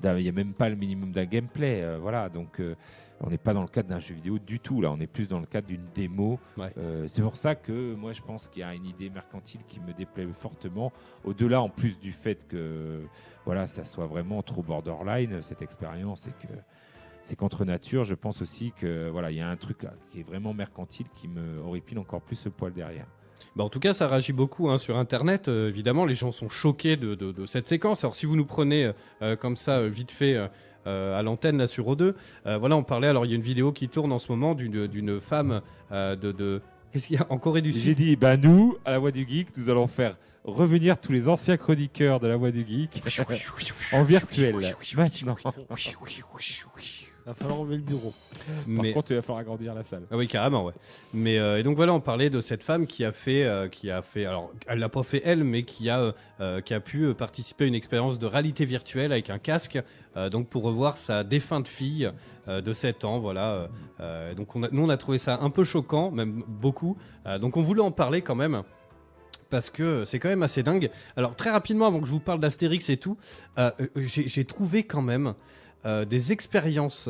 d'un- 0.00 0.16
Il 0.16 0.22
n'y 0.22 0.28
a 0.28 0.32
même 0.32 0.52
pas 0.52 0.68
le 0.68 0.76
minimum 0.76 1.10
d'un 1.10 1.24
gameplay, 1.24 1.82
euh, 1.82 1.98
voilà. 2.00 2.28
Donc 2.28 2.60
euh, 2.60 2.76
on 3.20 3.30
n'est 3.30 3.38
pas 3.38 3.52
dans 3.54 3.62
le 3.62 3.68
cadre 3.68 3.88
d'un 3.88 4.00
jeu 4.00 4.14
vidéo 4.14 4.38
du 4.38 4.60
tout. 4.60 4.80
Là, 4.80 4.90
on 4.92 5.00
est 5.00 5.06
plus 5.06 5.28
dans 5.28 5.40
le 5.40 5.46
cadre 5.46 5.66
d'une 5.66 5.84
démo. 5.94 6.38
Ouais. 6.56 6.72
Euh, 6.78 7.06
c'est 7.08 7.22
pour 7.22 7.36
ça 7.36 7.54
que 7.54 7.94
moi 7.94 8.12
je 8.12 8.22
pense 8.22 8.48
qu'il 8.48 8.60
y 8.60 8.64
a 8.64 8.74
une 8.74 8.86
idée 8.86 9.10
mercantile 9.10 9.60
qui 9.66 9.80
me 9.80 9.92
déplaît 9.92 10.26
fortement. 10.34 10.92
Au-delà, 11.24 11.60
en 11.60 11.68
plus 11.68 11.98
du 11.98 12.12
fait 12.12 12.46
que 12.46 13.02
voilà, 13.44 13.66
ça 13.66 13.84
soit 13.84 14.06
vraiment 14.06 14.42
trop 14.42 14.62
borderline 14.62 15.42
cette 15.42 15.62
expérience 15.62 16.26
et 16.26 16.46
que 16.46 16.52
c'est 17.22 17.36
contre 17.36 17.64
nature. 17.64 18.04
Je 18.04 18.14
pense 18.14 18.40
aussi 18.40 18.72
que 18.72 19.08
voilà, 19.10 19.30
il 19.30 19.36
y 19.36 19.40
a 19.40 19.48
un 19.50 19.56
truc 19.56 19.84
euh, 19.84 19.88
qui 20.10 20.20
est 20.20 20.22
vraiment 20.22 20.54
mercantile 20.54 21.06
qui 21.14 21.28
me 21.28 21.58
horripile 21.60 21.98
encore 21.98 22.22
plus 22.22 22.44
le 22.44 22.50
poil 22.50 22.72
derrière. 22.72 23.06
Bah, 23.56 23.64
en 23.64 23.68
tout 23.68 23.80
cas, 23.80 23.92
ça 23.94 24.06
réagit 24.08 24.32
beaucoup 24.32 24.68
hein, 24.68 24.78
sur 24.78 24.96
Internet. 24.96 25.48
euh, 25.48 25.68
évidemment, 25.68 26.04
les 26.04 26.14
gens 26.14 26.30
sont 26.32 26.48
choqués 26.48 26.96
de, 26.96 27.14
de- 27.14 27.32
de 27.32 27.46
cette 27.46 27.66
séquence. 27.68 28.04
Alors, 28.04 28.14
si 28.14 28.26
vous 28.26 28.36
nous 28.36 28.44
prenez 28.44 28.92
euh, 29.22 29.36
comme 29.36 29.56
ça, 29.56 29.86
vite 29.88 30.10
fait, 30.10 30.36
à 30.86 31.22
l'antenne, 31.22 31.58
là, 31.58 31.66
sur 31.66 31.86
O2, 31.86 32.14
euh, 32.46 32.58
voilà, 32.58 32.76
on 32.76 32.82
parlait. 32.82 33.08
Alors, 33.08 33.26
il 33.26 33.30
y 33.30 33.32
a 33.32 33.36
une 33.36 33.42
vidéo 33.42 33.72
qui 33.72 33.88
tourne 33.88 34.12
en 34.12 34.18
ce 34.18 34.30
moment 34.30 34.54
d'une 34.54 34.86
d'une 34.86 35.20
femme 35.20 35.60
euh, 35.92 36.16
de. 36.16 36.32
de... 36.32 36.62
Qu'est-ce 36.92 37.08
qu'il 37.08 37.16
y 37.16 37.20
a 37.20 37.26
en 37.28 37.36
Corée 37.36 37.60
du 37.60 37.72
J'ai 37.72 37.80
Sud 37.80 37.98
dit, 37.98 38.16
bah 38.16 38.38
nous, 38.38 38.78
à 38.86 38.92
la 38.92 38.98
Voix 38.98 39.10
du 39.10 39.26
Geek, 39.28 39.54
nous 39.58 39.68
allons 39.68 39.86
faire 39.86 40.16
revenir 40.44 40.98
tous 40.98 41.12
les 41.12 41.28
anciens 41.28 41.58
chroniqueurs 41.58 42.18
de 42.18 42.26
la 42.26 42.36
Voix 42.36 42.50
du 42.50 42.66
Geek 42.66 43.02
en 43.92 44.02
virtuel. 44.04 44.54
Maintenant. 44.96 45.36
Va 47.28 47.34
falloir 47.34 47.60
enlever 47.60 47.76
le 47.76 47.82
bureau. 47.82 48.14
Par 48.46 48.54
Mais- 48.66 48.92
contre, 48.94 49.10
il 49.10 49.16
va 49.16 49.20
falloir 49.20 49.40
agrandir 49.40 49.74
la 49.74 49.84
salle. 49.84 50.04
Ah 50.10 50.16
oui, 50.16 50.26
carrément, 50.26 50.64
ouais. 50.64 50.72
Mais 51.12 51.38
euh, 51.38 51.58
et 51.58 51.62
donc 51.62 51.76
voilà, 51.76 51.92
on 51.92 52.00
parlait 52.00 52.30
de 52.30 52.40
cette 52.40 52.64
femme 52.64 52.86
qui 52.86 53.04
a 53.04 53.12
fait, 53.12 53.44
euh, 53.44 53.68
qui 53.68 53.90
a 53.90 54.00
fait, 54.00 54.24
alors 54.24 54.50
elle 54.66 54.78
l'a 54.78 54.88
pas 54.88 55.02
fait 55.02 55.20
elle, 55.26 55.44
mais 55.44 55.64
qui 55.64 55.90
a, 55.90 56.14
euh, 56.40 56.60
qui 56.62 56.72
a 56.72 56.80
pu 56.80 57.12
participer 57.12 57.64
à 57.64 57.66
une 57.66 57.74
expérience 57.74 58.18
de 58.18 58.24
réalité 58.24 58.64
virtuelle 58.64 59.12
avec 59.12 59.28
un 59.28 59.38
casque, 59.38 59.78
donc 60.30 60.48
pour 60.48 60.62
revoir 60.62 60.96
sa 60.96 61.22
défunte 61.22 61.68
fille 61.68 62.10
de 62.48 62.72
7 62.72 63.04
ans, 63.04 63.18
voilà. 63.18 63.68
donc 64.34 64.56
on 64.56 64.62
a, 64.62 64.68
nous 64.72 64.82
on 64.84 64.88
a 64.88 64.96
trouvé 64.96 65.18
ça 65.18 65.38
un 65.42 65.50
peu 65.50 65.64
choquant, 65.64 66.10
même 66.10 66.42
beaucoup. 66.48 66.96
Donc 67.40 67.58
on 67.58 67.62
voulait 67.62 67.82
en 67.82 67.90
parler 67.92 68.22
quand 68.22 68.34
même. 68.34 68.62
Parce 69.50 69.70
que 69.70 70.04
c'est 70.04 70.18
quand 70.18 70.28
même 70.28 70.42
assez 70.42 70.62
dingue. 70.62 70.90
Alors 71.16 71.36
très 71.36 71.50
rapidement, 71.50 71.86
avant 71.86 72.00
que 72.00 72.06
je 72.06 72.12
vous 72.12 72.20
parle 72.20 72.40
d'Astérix 72.40 72.88
et 72.90 72.96
tout, 72.96 73.16
euh, 73.58 73.70
j'ai 73.96 74.44
trouvé 74.44 74.82
quand 74.82 75.02
même 75.02 75.34
des 75.84 76.32
expériences 76.32 77.08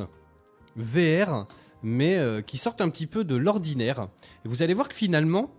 VR 0.76 1.46
mais 1.82 2.16
euh, 2.18 2.40
qui 2.40 2.58
sortent 2.58 2.80
un 2.80 2.88
petit 2.88 3.06
peu 3.06 3.24
de 3.24 3.36
l'ordinaire. 3.36 4.08
Et 4.44 4.48
vous 4.48 4.62
allez 4.62 4.74
voir 4.74 4.88
que 4.88 4.94
finalement, 4.94 5.50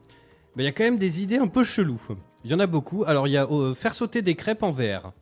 bah, 0.55 0.63
il 0.63 0.63
y 0.63 0.67
a 0.67 0.71
quand 0.71 0.83
même 0.83 0.97
des 0.97 1.21
idées 1.21 1.37
un 1.37 1.47
peu 1.47 1.63
cheloues. 1.63 2.01
Il 2.43 2.51
y 2.51 2.53
en 2.53 2.59
a 2.59 2.67
beaucoup. 2.67 3.03
Alors, 3.05 3.27
il 3.27 3.31
y 3.31 3.37
a 3.37 3.45
euh, 3.45 3.73
faire 3.73 3.93
sauter 3.93 4.21
des 4.21 4.35
crêpes 4.35 4.63
en 4.63 4.71
VR. 4.71 5.13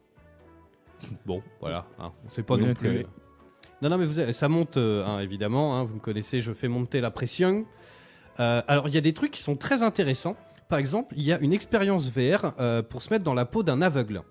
Bon, 1.26 1.44
voilà. 1.60 1.86
Hein, 2.00 2.12
on 2.26 2.30
sait 2.30 2.44
pas 2.44 2.56
Oui, 2.56 2.66
non 2.66 2.74
plus. 2.74 3.06
Non, 3.82 3.90
non, 3.90 3.98
mais 4.00 4.06
vous 4.06 4.34
ça 4.34 4.50
monte, 4.50 4.78
euh, 4.78 5.06
hein, 5.06 5.20
évidemment. 5.20 5.78
hein, 5.78 5.84
vous 5.84 5.96
me 5.96 6.00
connaissez, 6.00 6.42
je 6.42 6.52
fais 6.54 6.68
monter 6.68 7.02
la 7.02 7.12
pression. 7.12 7.66
Euh, 8.40 8.62
alors, 8.68 8.88
il 8.88 8.96
y 8.96 8.98
a 8.98 9.02
des 9.02 9.14
trucs 9.14 9.32
qui 9.32 9.42
sont 9.42 9.56
très 9.56 9.84
intéressants. 9.84 10.36
Par 10.70 10.80
exemple, 10.80 11.14
il 11.16 11.24
y 11.24 11.32
a 11.32 11.40
une 11.40 11.54
expérience 11.54 12.10
VR 12.10 12.54
euh, 12.60 12.82
pour 12.82 13.02
se 13.02 13.12
mettre 13.12 13.24
dans 13.24 13.36
la 13.36 13.46
peau 13.46 13.64
d'un 13.64 13.82
aveugle. 13.82 14.24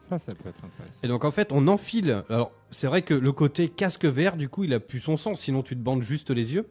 Ça, 0.00 0.18
ça 0.18 0.34
peut 0.34 0.48
être 0.48 0.64
intéressant. 0.64 1.00
Et 1.02 1.08
donc 1.08 1.24
en 1.24 1.30
fait, 1.30 1.52
on 1.52 1.68
enfile. 1.68 2.24
Alors 2.30 2.52
c'est 2.70 2.86
vrai 2.86 3.02
que 3.02 3.14
le 3.14 3.32
côté 3.32 3.68
casque 3.68 4.04
vert, 4.06 4.36
du 4.36 4.48
coup, 4.48 4.64
il 4.64 4.72
a 4.74 4.80
plus 4.80 4.98
son 5.00 5.16
sens. 5.16 5.40
Sinon, 5.40 5.62
tu 5.62 5.76
te 5.76 5.80
bandes 5.82 6.02
juste 6.02 6.30
les 6.30 6.54
yeux. 6.54 6.68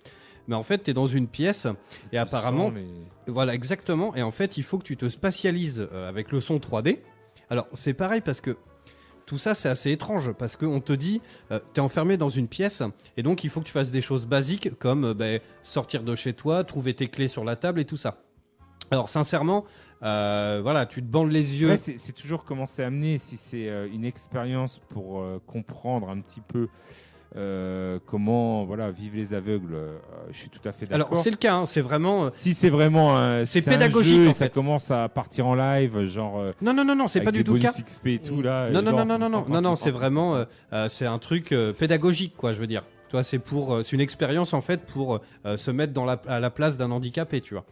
Mais 0.47 0.55
en 0.55 0.63
fait, 0.63 0.83
tu 0.83 0.91
es 0.91 0.93
dans 0.95 1.05
une 1.05 1.27
pièce 1.27 1.67
et 2.11 2.17
apparemment, 2.17 2.71
les- 2.71 3.31
voilà 3.31 3.53
exactement. 3.53 4.15
Et 4.15 4.23
en 4.23 4.31
fait, 4.31 4.57
il 4.57 4.63
faut 4.63 4.79
que 4.79 4.83
tu 4.83 4.97
te 4.97 5.07
spatialises 5.07 5.87
euh, 5.93 6.09
avec 6.09 6.31
le 6.31 6.39
son 6.39 6.57
3D. 6.57 6.99
Alors 7.51 7.67
c'est 7.73 7.93
pareil 7.93 8.21
parce 8.21 8.41
que 8.41 8.57
tout 9.27 9.37
ça, 9.37 9.53
c'est 9.53 9.69
assez 9.69 9.91
étrange 9.91 10.31
parce 10.33 10.55
qu'on 10.55 10.81
te 10.81 10.91
dit, 10.93 11.21
euh, 11.51 11.59
tu 11.75 11.79
es 11.79 11.83
enfermé 11.83 12.17
dans 12.17 12.29
une 12.29 12.47
pièce 12.47 12.81
et 13.15 13.21
donc 13.21 13.43
il 13.43 13.51
faut 13.51 13.59
que 13.59 13.65
tu 13.67 13.71
fasses 13.71 13.91
des 13.91 14.01
choses 14.01 14.25
basiques 14.25 14.75
comme 14.79 15.05
euh, 15.05 15.13
ben, 15.13 15.39
sortir 15.61 16.01
de 16.03 16.15
chez 16.15 16.33
toi, 16.33 16.63
trouver 16.63 16.95
tes 16.95 17.09
clés 17.09 17.27
sur 17.27 17.43
la 17.43 17.55
table 17.55 17.79
et 17.79 17.85
tout 17.85 17.97
ça. 17.97 18.23
Alors 18.89 19.07
sincèrement, 19.07 19.65
euh, 20.03 20.59
voilà, 20.63 20.85
tu 20.85 21.01
te 21.01 21.07
bandes 21.07 21.31
les 21.31 21.59
yeux. 21.61 21.69
Ouais, 21.69 21.77
c'est 21.77 21.97
c'est 21.97 22.13
toujours 22.13 22.43
comment 22.45 22.65
c'est 22.65 22.83
amené. 22.83 23.17
Si 23.17 23.37
c'est 23.37 23.67
euh, 23.69 23.87
une 23.93 24.05
expérience 24.05 24.79
pour 24.89 25.19
euh, 25.21 25.41
comprendre 25.45 26.09
un 26.09 26.19
petit 26.21 26.41
peu 26.41 26.67
euh, 27.35 27.99
comment 28.07 28.65
voilà 28.65 28.89
vivent 28.91 29.15
les 29.15 29.33
aveugles, 29.35 29.75
euh, 29.75 29.97
je 30.31 30.37
suis 30.37 30.49
tout 30.49 30.67
à 30.67 30.71
fait 30.71 30.91
Alors 30.91 31.09
d'accord. 31.09 31.21
c'est 31.23 31.29
le 31.29 31.35
cas, 31.37 31.53
hein, 31.55 31.65
c'est 31.67 31.81
vraiment. 31.81 32.25
euh, 32.25 32.29
Si 32.33 32.53
c'est 32.55 32.69
vraiment 32.71 33.17
un, 33.17 33.45
C'est 33.45 33.67
un 33.67 33.71
pédagogique, 33.71 34.15
jeu 34.15 34.25
et 34.25 34.29
en 34.29 34.33
ça 34.33 34.45
fait. 34.45 34.53
commence 34.53 34.89
à 34.89 35.07
partir 35.09 35.45
en 35.45 35.53
live, 35.53 36.07
genre 36.07 36.39
euh, 36.39 36.53
Non, 36.61 36.73
non, 36.73 36.83
non, 36.83 36.95
non, 36.95 37.07
c'est 37.07 37.21
pas 37.21 37.31
du 37.31 37.43
tout 37.43 37.53
le 37.53 37.59
cas. 37.59 37.71
XP 37.71 38.07
et 38.07 38.19
tout 38.19 38.41
là. 38.41 38.71
Non, 38.71 38.81
non, 38.81 38.91
genre, 38.91 39.05
non, 39.05 39.19
non, 39.19 39.29
non, 39.29 39.29
non, 39.29 39.45
non, 39.47 39.61
non, 39.61 39.75
c'est 39.75 39.91
vraiment, 39.91 40.35
euh, 40.37 40.45
euh, 40.73 40.89
c'est 40.89 41.05
un 41.05 41.19
truc 41.19 41.51
euh, 41.51 41.71
pédagogique, 41.71 42.33
quoi, 42.35 42.51
je 42.53 42.59
veux 42.59 42.67
dire. 42.67 42.83
Tu 43.09 43.11
vois, 43.13 43.23
c'est 43.23 43.39
pour, 43.39 43.73
euh, 43.75 43.83
c'est 43.83 43.95
une 43.95 44.01
expérience 44.01 44.53
en 44.53 44.61
fait 44.61 44.85
pour 44.85 45.19
euh, 45.45 45.57
se 45.57 45.69
mettre 45.71 45.93
dans 45.93 46.05
la, 46.05 46.19
à 46.27 46.39
la 46.39 46.49
place 46.49 46.77
d'un 46.77 46.89
handicapé, 46.89 47.41
tu 47.41 47.53
vois. 47.53 47.65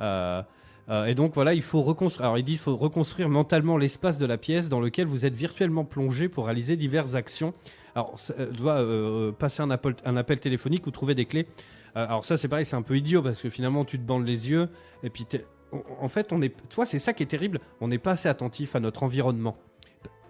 Euh, 0.00 0.42
euh, 0.90 1.06
et 1.06 1.14
donc 1.14 1.34
voilà, 1.34 1.54
il 1.54 1.62
faut 1.62 1.82
reconstruire. 1.82 2.26
Alors 2.26 2.38
il 2.38 2.44
dit, 2.44 2.52
il 2.52 2.58
faut 2.58 2.76
reconstruire 2.76 3.28
mentalement 3.28 3.76
l'espace 3.76 4.18
de 4.18 4.26
la 4.26 4.38
pièce 4.38 4.68
dans 4.68 4.80
lequel 4.80 5.06
vous 5.06 5.24
êtes 5.26 5.34
virtuellement 5.34 5.84
plongé 5.84 6.28
pour 6.28 6.46
réaliser 6.46 6.76
diverses 6.76 7.14
actions. 7.14 7.52
Alors, 7.94 8.18
ça, 8.18 8.34
euh, 8.38 8.50
doit 8.50 8.78
euh, 8.78 9.32
passer 9.32 9.62
un 9.62 9.70
appel, 9.70 10.40
téléphonique 10.40 10.86
ou 10.86 10.90
trouver 10.90 11.14
des 11.14 11.26
clés. 11.26 11.46
Alors 11.94 12.24
ça, 12.24 12.36
c'est 12.36 12.46
pareil, 12.46 12.64
c'est 12.64 12.76
un 12.76 12.82
peu 12.82 12.96
idiot 12.96 13.22
parce 13.22 13.40
que 13.42 13.50
finalement, 13.50 13.84
tu 13.84 13.98
te 13.98 14.04
bandes 14.04 14.24
les 14.24 14.50
yeux 14.50 14.68
et 15.02 15.10
puis 15.10 15.26
en- 15.72 16.06
fait, 16.06 16.32
on 16.32 16.40
est, 16.42 16.50
tu 16.50 16.76
vois, 16.76 16.86
c'est 16.86 17.00
ça 17.00 17.12
qui 17.12 17.24
est 17.24 17.26
terrible. 17.26 17.60
On 17.80 17.88
n'est 17.88 17.98
pas 17.98 18.12
assez 18.12 18.28
attentif 18.28 18.76
à 18.76 18.80
notre 18.80 19.02
environnement 19.02 19.56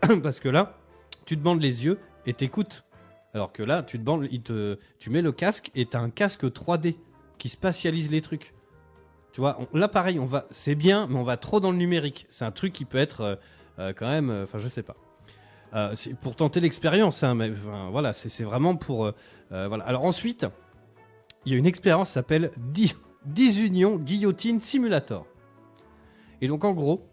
parce 0.22 0.40
que 0.40 0.48
là, 0.48 0.78
tu 1.26 1.36
te 1.36 1.42
bandes 1.42 1.60
les 1.60 1.84
yeux 1.84 1.98
et 2.24 2.32
t'écoutes. 2.32 2.84
Alors 3.34 3.52
que 3.52 3.62
là, 3.62 3.82
tu 3.82 3.98
te 3.98 4.02
bandes, 4.04 4.26
tu 4.98 5.10
mets 5.10 5.20
le 5.20 5.32
casque 5.32 5.70
et 5.74 5.84
t'as 5.84 6.00
un 6.00 6.08
casque 6.10 6.44
3D 6.44 6.96
qui 7.36 7.50
spatialise 7.50 8.10
les 8.10 8.22
trucs. 8.22 8.54
Tu 9.38 9.40
vois, 9.42 9.56
on- 9.72 9.78
là 9.78 9.86
pareil, 9.86 10.18
on 10.18 10.24
va, 10.24 10.46
c'est 10.50 10.74
bien, 10.74 11.06
mais 11.06 11.14
on 11.14 11.22
va 11.22 11.36
trop 11.36 11.60
dans 11.60 11.70
le 11.70 11.76
numérique. 11.76 12.26
C'est 12.28 12.44
un 12.44 12.50
truc 12.50 12.72
qui 12.72 12.84
peut 12.84 12.98
être 12.98 13.20
euh, 13.20 13.36
euh, 13.78 13.92
quand 13.96 14.08
même, 14.08 14.30
euh, 14.30 14.42
enfin, 14.42 14.58
je 14.58 14.66
sais 14.66 14.82
pas. 14.82 14.96
Pour 16.22 16.34
tenter 16.34 16.58
l'expérience, 16.58 17.22
hein, 17.22 17.36
mais 17.36 17.48
voilà, 17.92 18.12
c'est 18.12 18.28
c'est 18.28 18.42
vraiment 18.42 18.74
pour, 18.74 19.12
voilà. 19.50 19.84
Alors 19.84 20.04
ensuite, 20.04 20.44
il 21.46 21.52
y 21.52 21.54
a 21.54 21.58
une 21.58 21.66
expérience 21.66 22.08
qui 22.08 22.14
s'appelle 22.14 22.50
Di- 22.56 22.96
Disunion 23.26 23.94
Guillotine 23.94 24.60
Simulator. 24.60 25.24
Et 26.40 26.48
donc 26.48 26.64
en 26.64 26.72
gros, 26.72 27.06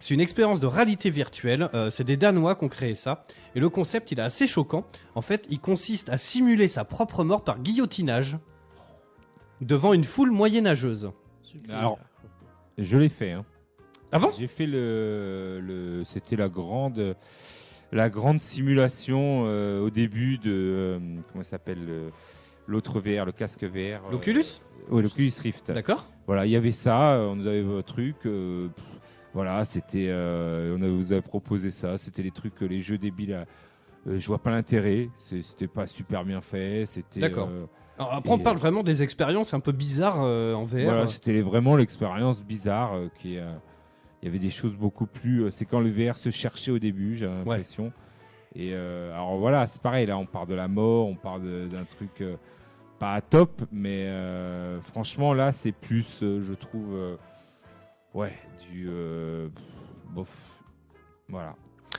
c'est 0.00 0.12
une 0.12 0.20
expérience 0.20 0.60
de 0.60 0.66
réalité 0.66 1.08
virtuelle. 1.08 1.70
c'est 1.90 2.04
des 2.04 2.18
Danois 2.18 2.56
qui 2.56 2.64
ont 2.64 2.68
créé 2.68 2.94
ça. 2.94 3.24
Et 3.54 3.60
le 3.60 3.70
concept, 3.70 4.12
il 4.12 4.18
est 4.18 4.22
assez 4.22 4.46
choquant. 4.46 4.84
En 5.14 5.22
fait, 5.22 5.46
il 5.48 5.60
consiste 5.60 6.10
à 6.10 6.18
simuler 6.18 6.68
sa 6.68 6.84
propre 6.84 7.24
mort 7.24 7.42
par 7.42 7.58
guillotinage 7.60 8.36
devant 9.62 9.94
une 9.94 10.04
foule 10.04 10.30
moyenâgeuse. 10.30 11.10
Alors, 11.70 11.98
je 12.78 12.96
l'ai 12.98 13.08
fait. 13.08 13.32
Hein. 13.32 13.44
Ah 14.12 14.18
bon? 14.18 14.30
J'ai 14.38 14.46
fait 14.46 14.66
le, 14.66 15.60
le 15.62 16.04
c'était 16.04 16.36
la 16.36 16.48
grande, 16.48 17.16
la 17.92 18.08
grande 18.10 18.40
simulation 18.40 19.42
euh, 19.46 19.80
au 19.80 19.90
début 19.90 20.38
de 20.38 20.50
euh, 20.52 20.98
comment 21.32 21.42
ça 21.42 21.50
s'appelle 21.50 21.84
le- 21.84 22.10
l'autre 22.66 23.00
VR, 23.00 23.24
le 23.26 23.32
casque 23.32 23.64
VR. 23.64 23.76
euh, 24.06 24.12
L'Oculus? 24.12 24.44
Oui, 24.90 25.02
l'Oculus 25.02 25.32
Rift. 25.42 25.70
D'accord 25.72 26.08
Voilà, 26.26 26.46
il 26.46 26.52
y 26.52 26.56
avait 26.56 26.72
ça, 26.72 27.14
euh, 27.14 27.28
on 27.34 27.40
avait 27.46 27.64
un 27.64 27.82
truc. 27.82 28.16
euh, 28.26 28.68
pff, 28.68 28.84
voilà, 29.32 29.64
c'était, 29.64 30.06
euh, 30.08 30.76
on 30.78 30.82
a- 30.82 30.88
vous 30.88 31.10
avez 31.12 31.22
proposé 31.22 31.70
ça. 31.72 31.98
C'était 31.98 32.22
les 32.22 32.30
trucs, 32.30 32.62
euh, 32.62 32.66
les 32.66 32.80
jeux 32.82 32.98
débiles. 32.98 33.32
euh, 33.32 33.44
euh, 34.06 34.18
je 34.20 34.26
vois 34.26 34.38
pas 34.38 34.50
l'intérêt. 34.50 35.08
C'était 35.16 35.66
pas 35.66 35.86
super 35.86 36.24
bien 36.24 36.40
fait. 36.40 36.84
C'était. 36.86 37.20
D'accord. 37.20 37.48
Alors, 37.98 38.12
Après, 38.12 38.32
on 38.32 38.38
parle 38.38 38.56
vraiment 38.56 38.82
des 38.82 39.02
expériences 39.02 39.54
un 39.54 39.60
peu 39.60 39.72
bizarres 39.72 40.22
euh, 40.22 40.54
en 40.54 40.64
VR. 40.64 40.84
Voilà, 40.84 41.06
c'était 41.06 41.40
vraiment 41.42 41.76
l'expérience 41.76 42.42
bizarre 42.42 42.94
euh, 42.94 43.08
qui 43.16 43.38
euh, 43.38 43.52
il 44.22 44.26
y 44.26 44.28
avait 44.28 44.38
des 44.40 44.50
choses 44.50 44.74
beaucoup 44.74 45.06
plus 45.06 45.50
c'est 45.50 45.64
quand 45.66 45.80
le 45.80 45.90
VR 45.90 46.16
se 46.16 46.30
cherchait 46.30 46.70
au 46.70 46.78
début, 46.78 47.14
j'ai 47.14 47.26
l'impression. 47.26 47.92
Et 48.56 48.74
alors 48.74 49.36
voilà, 49.36 49.66
c'est 49.66 49.82
pareil 49.82 50.06
là, 50.06 50.16
on 50.16 50.26
parle 50.26 50.46
de 50.48 50.54
la 50.54 50.68
mort, 50.68 51.08
on 51.08 51.16
parle 51.16 51.42
de- 51.42 51.66
d'un 51.66 51.84
truc 51.84 52.22
pas 52.98 53.20
top, 53.20 53.62
mais 53.70 54.08
franchement 54.80 55.34
là, 55.34 55.52
c'est 55.52 55.72
plus 55.72 56.20
je 56.22 56.54
trouve 56.54 57.18
ouais, 58.14 58.32
du 58.70 58.88
bof. 60.10 60.52
Voilà. 61.28 61.54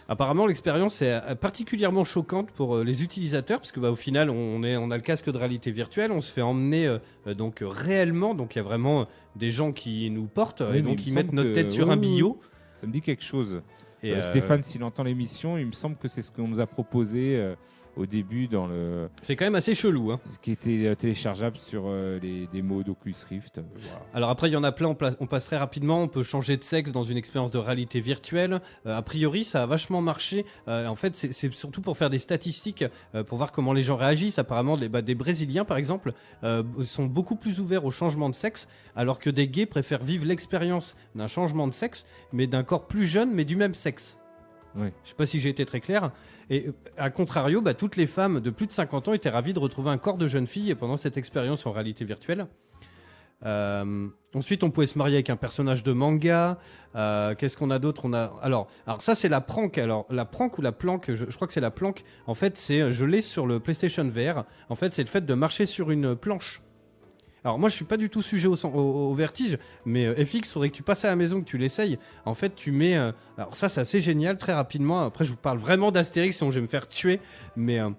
Apparemment, 0.07 0.45
l'expérience 0.45 1.01
est 1.01 1.11
euh, 1.11 1.35
particulièrement 1.35 2.03
choquante 2.03 2.51
pour 2.51 2.75
euh, 2.77 2.83
les 2.83 3.01
utilisateurs 3.03 3.59
parce 3.59 3.71
que 3.71 3.79
bah, 3.79 3.89
au 3.89 3.95
final, 3.95 4.29
on, 4.29 4.61
est, 4.63 4.77
on 4.77 4.91
a 4.91 4.97
le 4.97 5.01
casque 5.01 5.31
de 5.31 5.37
réalité 5.37 5.71
virtuelle, 5.71 6.11
on 6.11 6.21
se 6.21 6.31
fait 6.31 6.43
emmener 6.43 6.85
euh, 6.87 7.33
donc 7.33 7.63
réellement, 7.65 8.35
donc 8.35 8.55
il 8.55 8.59
y 8.59 8.61
a 8.61 8.63
vraiment 8.63 9.07
des 9.35 9.49
gens 9.51 9.71
qui 9.71 10.09
nous 10.11 10.27
portent 10.27 10.61
Oui, 10.69 10.77
et 10.77 10.81
donc 10.81 11.01
il 11.01 11.07
ils 11.07 11.11
me 11.11 11.15
mettent 11.15 11.33
notre 11.33 11.49
que- 11.49 11.55
tête 11.55 11.71
sur 11.71 11.87
oui, 11.87 11.93
un 11.93 11.97
bio. 11.97 12.39
Ça 12.79 12.85
me 12.87 12.91
dit 12.91 13.01
quelque 13.01 13.23
chose. 13.23 13.61
Et, 14.03 14.13
Euh, 14.13 14.21
Stéphane, 14.21 14.61
s'il 14.61 14.83
entend 14.83 15.01
l'émission, 15.03 15.57
il 15.57 15.65
me 15.65 15.71
semble 15.71 15.95
que 15.95 16.07
c'est 16.07 16.21
ce 16.21 16.31
qu'on 16.31 16.47
nous 16.47 16.59
a 16.59 16.67
proposé 16.67 17.53
au 17.97 18.05
début 18.05 18.47
dans 18.47 18.67
le 18.67 19.09
c'est 19.21 19.35
quand 19.35 19.45
même 19.45 19.55
assez 19.55 19.75
chelou. 19.75 20.11
Hein. 20.11 20.19
qui 20.41 20.51
était 20.51 20.85
euh, 20.87 20.95
téléchargeable 20.95 21.57
sur 21.57 21.83
euh, 21.87 22.19
les 22.21 22.47
démos 22.47 22.83
d'Oculus 22.83 23.15
Rift. 23.29 23.61
Alors 24.13 24.29
après, 24.29 24.49
il 24.49 24.53
y 24.53 24.55
en 24.57 24.63
a 24.63 24.71
plein, 24.71 24.89
on, 24.89 24.97
on 25.19 25.27
passe 25.27 25.45
très 25.45 25.57
rapidement, 25.57 26.01
on 26.01 26.07
peut 26.07 26.23
changer 26.23 26.57
de 26.57 26.63
sexe 26.63 26.91
dans 26.91 27.03
une 27.03 27.17
expérience 27.17 27.51
de 27.51 27.57
réalité 27.57 27.99
virtuelle. 27.99 28.61
Euh, 28.85 28.97
a 28.97 29.01
priori, 29.01 29.43
ça 29.43 29.63
a 29.63 29.65
vachement 29.65 30.01
marché. 30.01 30.45
Euh, 30.67 30.87
en 30.87 30.95
fait, 30.95 31.15
c'est- 31.15 31.53
surtout 31.53 31.81
pour 31.81 31.97
faire 31.97 32.09
des 32.09 32.19
statistiques, 32.19 32.83
pour 33.27 33.37
voir 33.37 33.51
comment 33.51 33.73
les 33.73 33.83
gens 33.83 33.95
réagissent. 33.97 34.39
Apparemment, 34.39 34.75
les, 34.75 34.89
bah, 34.89 35.01
des 35.01 35.15
Brésiliens, 35.15 35.65
par 35.65 35.77
exemple, 35.77 36.13
sont 36.83 37.05
beaucoup 37.05 37.35
plus 37.35 37.59
ouverts 37.59 37.85
au 37.85 37.91
changement 37.91 38.29
de 38.29 38.35
sexe, 38.35 38.67
alors 38.95 39.19
que 39.19 39.29
des 39.29 39.47
gays 39.47 39.65
préfèrent 39.65 40.03
vivre 40.03 40.25
l'expérience 40.25 40.95
d'un 41.15 41.27
changement 41.27 41.67
de 41.67 41.73
sexe, 41.73 42.05
mais 42.33 42.47
d'un 42.47 42.63
corps 42.63 42.87
plus 42.87 43.05
jeune, 43.07 43.31
mais 43.33 43.45
du 43.45 43.55
même 43.55 43.73
sexe. 43.73 44.17
Oui. 44.75 44.87
Je 45.03 45.09
sais 45.09 45.15
pas 45.15 45.25
si 45.25 45.39
j'ai 45.39 45.49
été 45.49 45.65
très 45.65 45.79
clair. 45.79 46.11
Et 46.49 46.67
euh, 46.67 46.73
à 46.97 47.09
contrario, 47.09 47.61
bah, 47.61 47.73
toutes 47.73 47.95
les 47.95 48.07
femmes 48.07 48.39
de 48.39 48.49
plus 48.49 48.67
de 48.67 48.71
50 48.71 49.07
ans 49.07 49.13
étaient 49.13 49.29
ravies 49.29 49.53
de 49.53 49.59
retrouver 49.59 49.89
un 49.89 49.97
corps 49.97 50.17
de 50.17 50.27
jeune 50.27 50.47
fille 50.47 50.73
pendant 50.75 50.97
cette 50.97 51.17
expérience 51.17 51.65
en 51.65 51.71
réalité 51.71 52.05
virtuelle. 52.05 52.47
Euh, 53.45 54.07
ensuite, 54.33 54.63
on 54.63 54.71
pouvait 54.71 54.87
se 54.87 54.97
marier 54.97 55.15
avec 55.15 55.29
un 55.29 55.35
personnage 55.35 55.83
de 55.83 55.91
manga. 55.93 56.57
Euh, 56.95 57.35
Qu'est-ce 57.35 57.57
qu'on 57.57 57.69
a 57.69 57.79
d'autre? 57.79 58.05
On 58.05 58.13
a 58.13 58.33
alors, 58.41 58.67
alors 58.87 59.01
ça 59.01 59.13
c'est 59.13 59.29
la 59.29 59.41
prank. 59.41 59.77
Alors 59.77 60.05
la 60.09 60.25
prank 60.25 60.57
ou 60.57 60.61
la 60.61 60.71
planque, 60.71 61.13
je, 61.13 61.25
je 61.29 61.35
crois 61.35 61.47
que 61.47 61.53
c'est 61.53 61.61
la 61.61 61.71
planque. 61.71 62.03
En 62.27 62.33
fait, 62.33 62.57
c'est 62.57 62.91
je 62.91 63.05
l'ai 63.05 63.21
sur 63.21 63.45
le 63.45 63.59
PlayStation 63.59 64.05
VR. 64.07 64.45
En 64.69 64.75
fait, 64.75 64.93
c'est 64.93 65.03
le 65.03 65.09
fait 65.09 65.25
de 65.25 65.33
marcher 65.33 65.65
sur 65.65 65.91
une 65.91 66.15
planche. 66.15 66.61
Alors 67.45 67.59
moi, 67.59 67.69
je 67.69 67.75
suis 67.75 67.85
pas 67.85 67.95
du 67.97 68.09
tout 68.09 68.21
sujet 68.23 68.47
au, 68.47 68.55
sang- 68.55 68.73
au- 68.73 69.11
au 69.11 69.13
vertige, 69.13 69.57
mais 69.85 70.05
euh, 70.07 70.25
FX, 70.25 70.51
faudrait 70.51 70.69
que 70.71 70.75
tu 70.75 70.83
passes 70.83 71.05
à 71.05 71.09
la 71.09 71.15
maison, 71.15 71.39
que 71.41 71.45
tu 71.45 71.57
l'essayes. 71.59 71.99
En 72.25 72.33
fait, 72.33 72.55
tu 72.55 72.71
mets. 72.71 72.97
euh, 72.97 73.11
alors 73.37 73.55
ça, 73.55 73.69
c'est 73.69 73.79
assez 73.81 74.01
génial, 74.01 74.37
très 74.39 74.53
rapidement. 74.53 75.01
Après, 75.03 75.23
je 75.23 75.29
vous 75.29 75.37
parle 75.37 75.59
vraiment 75.59 75.91
d'Astérix, 75.91 76.37
sinon 76.37 76.49
je 76.49 76.55
vais 76.55 76.61
me 76.63 76.67
faire 76.67 76.87
tuer. 76.87 77.21
Mais 77.55 77.79
euh, 77.79 77.91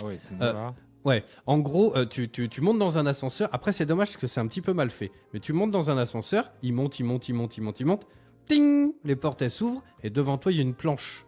Ah 0.00 0.04
ouais, 0.04 0.16
c'est 0.18 0.34
voilà. 0.36 0.74
Ouais, 1.04 1.24
en 1.46 1.58
gros, 1.58 1.96
euh, 1.96 2.04
tu, 2.06 2.28
tu, 2.28 2.48
tu 2.50 2.60
montes 2.60 2.78
dans 2.78 2.96
un 2.98 3.06
ascenseur. 3.06 3.48
Après, 3.52 3.72
c'est 3.72 3.86
dommage 3.86 4.08
parce 4.08 4.18
que 4.20 4.26
c'est 4.28 4.38
un 4.40 4.46
petit 4.46 4.60
peu 4.60 4.72
mal 4.74 4.88
fait. 4.90 5.10
Mais 5.32 5.40
tu 5.40 5.52
montes 5.54 5.70
dans 5.72 5.90
un 5.90 5.96
ascenseur, 5.98 6.52
il 6.62 6.74
monte, 6.74 7.00
il 7.00 7.04
monte, 7.04 7.28
il 7.28 7.32
monte, 7.34 7.56
il 7.56 7.62
monte, 7.62 7.80
il 7.80 7.86
monte. 7.86 8.06
Ting 8.46 8.92
Les 9.04 9.16
portes, 9.16 9.40
elles 9.42 9.50
s'ouvrent 9.50 9.82
et 10.02 10.10
devant 10.10 10.36
toi, 10.38 10.52
il 10.52 10.56
y 10.56 10.58
a 10.60 10.62
une 10.62 10.74
planche. 10.74 11.24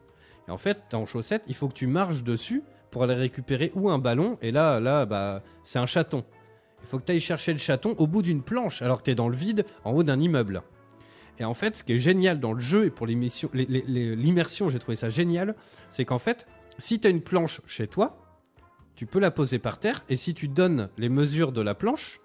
Et 0.47 0.51
en 0.51 0.59
fait, 0.59 0.83
t'es 0.91 0.97
en 0.97 1.07
chaussette, 1.07 1.43
il 1.49 1.55
faut 1.55 1.67
que 1.69 1.73
tu 1.75 1.87
marches 1.87 2.23
dessus 2.23 2.63
pour 2.91 3.03
aller 3.05 3.15
récupérer 3.15 3.73
ou 3.75 3.89
un 3.91 3.99
ballon. 3.99 4.37
Et 4.43 4.53
là, 4.53 4.79
là, 4.81 5.07
bah, 5.07 5.43
c'est 5.65 5.79
un 5.79 5.87
chaton. 5.87 6.25
Il 6.85 6.87
faut 6.87 6.99
que 6.99 7.05
tu 7.07 7.13
ailles 7.13 7.21
chercher 7.21 7.53
le 7.55 7.59
chaton 7.59 7.95
au 7.99 8.07
bout 8.07 8.21
d'une 8.23 8.43
planche 8.43 8.83
alors 8.83 8.99
que 8.99 9.05
tu 9.05 9.11
es 9.11 9.15
dans 9.15 9.29
le 9.31 9.37
vide 9.37 9.65
en 9.85 9.93
haut 9.93 10.03
d'un 10.03 10.21
immeuble. 10.21 10.63
Et 11.39 11.45
en 11.45 11.55
fait, 11.55 11.77
ce 11.79 11.83
qui 11.83 11.95
est 11.95 11.99
génial 11.99 12.39
dans 12.39 12.53
le 12.53 12.61
jeu 12.61 12.85
et 12.85 12.91
pour 12.91 13.07
l'émission- 13.07 13.51
les- 13.55 13.67
les- 13.67 13.85
les- 13.89 14.15
l'immersion, 14.15 14.69
j'ai 14.69 14.79
trouvé 14.79 14.95
ça 14.97 15.09
génial, 15.09 15.57
c'est 15.91 16.05
qu'en 16.05 16.19
fait, 16.19 16.47
si 16.79 17.01
tu 17.01 17.09
as 17.09 17.11
une 17.11 17.23
planche 17.23 17.61
chez 17.67 17.87
toi, 17.89 18.19
tu 18.95 19.07
peux 19.07 19.19
la 19.19 19.31
poser 19.33 19.59
par 19.59 19.79
terre 19.81 20.05
et 20.09 20.15
si 20.17 20.35
tu 20.35 20.47
donnes 20.47 20.89
les 20.99 21.09
mesures 21.09 21.51
de 21.51 21.61
la 21.63 21.75
planche, 21.75 22.21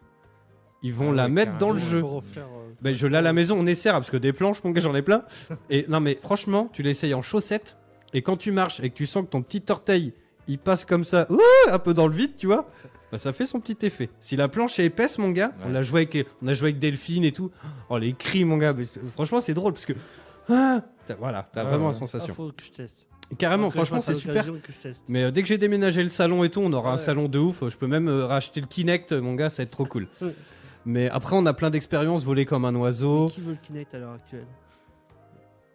ils 0.83 0.93
vont 0.93 1.11
Ah 1.11 1.15
la 1.15 1.23
ouais, 1.23 1.29
mettre 1.29 1.57
dans 1.57 1.71
le 1.71 1.79
jeu. 1.79 2.03
Refaire, 2.03 2.43
euh, 2.45 2.69
Ben, 2.81 2.93
je 2.93 3.07
l'ai 3.07 3.17
à 3.17 3.21
la 3.21 3.33
maison, 3.33 3.57
on 3.59 3.65
essaiera 3.65 3.97
parce 3.99 4.11
que 4.11 4.17
des 4.17 4.33
planches, 4.33 4.63
mon 4.63 4.71
gars, 4.71 4.81
j'en 4.81 4.93
ai 4.95 5.01
plein. 5.01 5.23
Et 5.69 5.85
non, 5.89 5.99
mais 6.01 6.19
franchement, 6.21 6.69
tu 6.71 6.83
l'essayes 6.83 7.13
en 7.13 7.21
chaussettes 7.21 7.77
et 8.13 8.21
quand 8.21 8.37
tu 8.37 8.51
marches 8.51 8.79
et 8.81 8.89
que 8.89 8.95
tu 8.95 9.05
sens 9.05 9.23
que 9.25 9.29
ton 9.29 9.41
petit 9.41 9.63
orteil 9.69 10.13
il 10.47 10.57
passe 10.57 10.83
comme 10.85 11.03
ça, 11.03 11.27
ouh, 11.31 11.39
un 11.71 11.77
peu 11.79 11.93
dans 11.93 12.07
le 12.07 12.13
vide, 12.13 12.35
tu 12.35 12.47
vois, 12.47 12.67
bah, 13.11 13.17
ça 13.17 13.33
fait 13.33 13.45
son 13.45 13.59
petit 13.59 13.85
effet. 13.85 14.09
Si 14.19 14.35
la 14.35 14.47
planche 14.47 14.79
est 14.79 14.85
épaisse, 14.85 15.17
mon 15.17 15.29
gars, 15.31 15.51
on 15.65 15.69
l'a 15.69 15.81
joué 15.81 16.01
avec, 16.01 16.27
on 16.41 16.47
a 16.47 16.53
joué 16.53 16.69
avec 16.69 16.79
Delphine 16.79 17.23
et 17.23 17.31
tout. 17.31 17.51
Oh, 17.89 17.97
les 17.97 18.13
cris, 18.13 18.43
mon 18.45 18.57
gars, 18.57 18.73
mais 18.73 18.85
franchement, 19.13 19.41
c'est 19.41 19.53
drôle 19.53 19.73
parce 19.73 19.85
que 19.85 19.93
Ah 20.49 20.81
Voilà, 21.19 21.49
t'as 21.53 21.61
Ah, 21.61 21.65
vraiment 21.65 21.87
ouais. 21.87 21.93
la 21.93 21.97
sensation. 21.97 22.33
Ah, 22.33 22.35
faut 22.35 22.51
que 22.51 22.63
je 22.63 22.71
teste. 22.71 23.07
Carrément, 23.37 23.69
franchement, 23.69 23.99
c'est 24.01 24.15
super. 24.15 24.45
Mais 25.07 25.23
euh, 25.23 25.31
dès 25.31 25.43
que 25.43 25.47
j'ai 25.47 25.59
déménagé 25.59 26.01
le 26.01 26.09
salon 26.09 26.43
et 26.43 26.49
tout, 26.49 26.61
on 26.61 26.73
aura 26.73 26.91
un 26.93 26.97
salon 26.97 27.27
de 27.27 27.37
ouf. 27.37 27.63
Je 27.69 27.77
peux 27.77 27.85
même 27.85 28.07
euh, 28.07 28.25
racheter 28.25 28.59
le 28.59 28.65
Kinect, 28.67 29.11
mon 29.13 29.35
gars, 29.35 29.49
ça 29.51 29.57
va 29.57 29.63
être 29.65 29.71
trop 29.71 29.85
cool. 29.85 30.07
Mais 30.85 31.09
après, 31.09 31.35
on 31.35 31.45
a 31.45 31.53
plein 31.53 31.69
d'expériences, 31.69 32.23
voler 32.23 32.45
comme 32.45 32.65
un 32.65 32.73
oiseau. 32.75 33.27
Qui 33.27 33.41
veut 33.41 33.51
le 33.51 33.57
Kinect 33.61 33.93
à 33.93 33.99
l'heure 33.99 34.13
actuelle? 34.13 34.45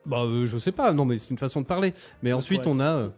Bah, 0.07 0.23
euh, 0.25 0.47
je 0.47 0.59
sais 0.59 0.73
pas, 0.73 0.93
non, 0.93 1.05
mais 1.05 1.17
c'est 1.19 1.31
une 1.31 1.39
façon 1.39 1.61
de 1.61 1.67
parler. 1.67 1.95
Mais 2.23 2.33
ensuite, 2.33 2.67
on 2.67 2.81
a. 2.81 3.11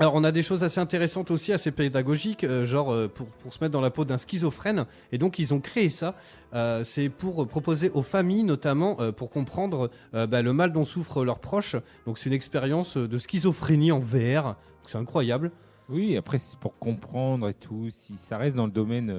Alors, 0.00 0.14
on 0.16 0.24
a 0.24 0.32
des 0.32 0.42
choses 0.42 0.64
assez 0.64 0.80
intéressantes 0.80 1.30
aussi, 1.30 1.52
assez 1.52 1.70
pédagogiques, 1.70 2.42
euh, 2.42 2.64
genre 2.64 2.92
euh, 2.92 3.06
pour, 3.06 3.26
pour 3.26 3.52
se 3.52 3.62
mettre 3.62 3.72
dans 3.72 3.80
la 3.80 3.90
peau 3.90 4.04
d'un 4.04 4.18
schizophrène. 4.18 4.86
Et 5.12 5.18
donc, 5.18 5.38
ils 5.38 5.54
ont 5.54 5.60
créé 5.60 5.88
ça. 5.88 6.16
Euh, 6.52 6.82
c'est 6.82 7.08
pour 7.08 7.46
proposer 7.46 7.90
aux 7.90 8.02
familles, 8.02 8.42
notamment, 8.42 8.96
pour 9.12 9.30
comprendre 9.30 9.90
bah, 10.12 10.42
le 10.42 10.52
mal 10.52 10.72
dont 10.72 10.84
souffrent 10.84 11.24
leurs 11.24 11.38
proches. 11.38 11.76
Donc, 12.06 12.18
c'est 12.18 12.28
une 12.28 12.34
expérience 12.34 12.96
de 12.96 13.18
schizophrénie 13.18 13.92
en 13.92 14.00
VR. 14.00 14.56
C'est 14.86 14.98
incroyable. 14.98 15.52
Oui, 15.88 16.16
après, 16.16 16.38
c'est 16.38 16.58
pour 16.58 16.76
comprendre 16.78 17.48
et 17.48 17.54
tout. 17.54 17.88
Si 17.90 18.16
ça 18.16 18.36
reste 18.36 18.56
dans 18.56 18.66
le 18.66 18.72
domaine 18.72 19.14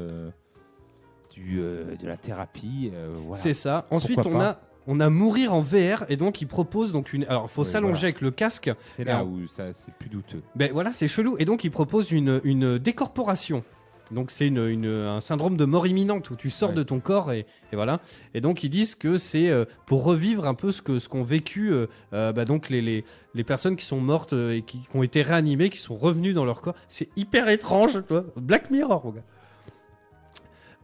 du, 1.31 1.57
de 1.57 2.07
la 2.07 2.17
thérapie, 2.17 2.91
voilà. 3.25 3.41
C'est 3.41 3.53
ça. 3.53 3.85
Ensuite, 3.91 4.15
Pourquoi 4.15 4.33
on 4.33 4.39
pas 4.39 4.49
a. 4.49 4.61
On 4.87 4.99
a 4.99 5.09
mourir 5.09 5.53
en 5.53 5.61
VR 5.61 6.05
et 6.09 6.15
donc 6.17 6.41
ils 6.41 6.47
proposent 6.47 6.91
donc 6.91 7.11
une. 7.13 7.23
Alors, 7.25 7.49
faut 7.49 7.63
s'allonger 7.63 7.93
voilà. 7.93 8.05
avec 8.07 8.21
le 8.21 8.31
casque. 8.31 8.71
C'est 8.95 9.03
là 9.03 9.15
Alors- 9.15 9.27
où 9.27 9.47
ça, 9.47 9.73
c'est 9.73 9.93
plus 9.95 10.09
douteux. 10.09 10.43
Ben 10.55 10.71
voilà, 10.71 10.93
c'est 10.93 11.07
chelou. 11.07 11.35
Et 11.39 11.45
donc, 11.45 11.63
ils 11.63 11.71
proposent 11.71 12.11
une, 12.11 12.39
une 12.43 12.77
décorporation. 12.77 13.63
Donc, 14.11 14.29
c'est 14.29 14.45
une, 14.45 14.63
une- 14.67 14.85
un 14.85 15.19
syndrome 15.21 15.57
de 15.57 15.65
mort 15.65 15.87
imminente 15.87 16.29
où 16.29 16.35
tu 16.35 16.51
sors 16.51 16.69
Ouais. 16.69 16.75
de 16.75 16.83
ton 16.83 16.99
corps 16.99 17.31
et, 17.31 17.47
et 17.73 17.75
voilà. 17.75 17.99
Et 18.35 18.41
donc, 18.41 18.63
ils 18.63 18.69
disent 18.69 18.93
que 18.93 19.17
c'est 19.17 19.49
euh, 19.49 19.65
pour 19.87 20.03
revivre 20.03 20.45
un 20.47 20.53
peu 20.53 20.71
ce 20.71 20.83
que 20.83 20.99
ce 20.99 21.09
qu'ont 21.09 21.23
vécu 21.23 21.73
euh, 21.73 21.87
euh, 22.13 22.31
bah, 22.31 22.45
donc 22.45 22.69
les, 22.69 22.83
les, 22.83 23.03
les 23.33 23.43
personnes 23.43 23.75
qui 23.75 23.85
sont 23.85 23.99
mortes 23.99 24.33
et 24.33 24.61
qui, 24.61 24.81
qui 24.81 24.95
ont 24.95 25.01
été 25.01 25.23
réanimées, 25.23 25.71
qui 25.71 25.79
sont 25.79 25.95
revenues 25.95 26.33
dans 26.33 26.45
leur 26.45 26.61
corps. 26.61 26.75
C'est 26.87 27.09
hyper 27.15 27.49
étrange, 27.49 28.05
toi. 28.07 28.25
Black 28.35 28.69
Mirror, 28.69 29.03
mon 29.03 29.11
gars. 29.13 29.23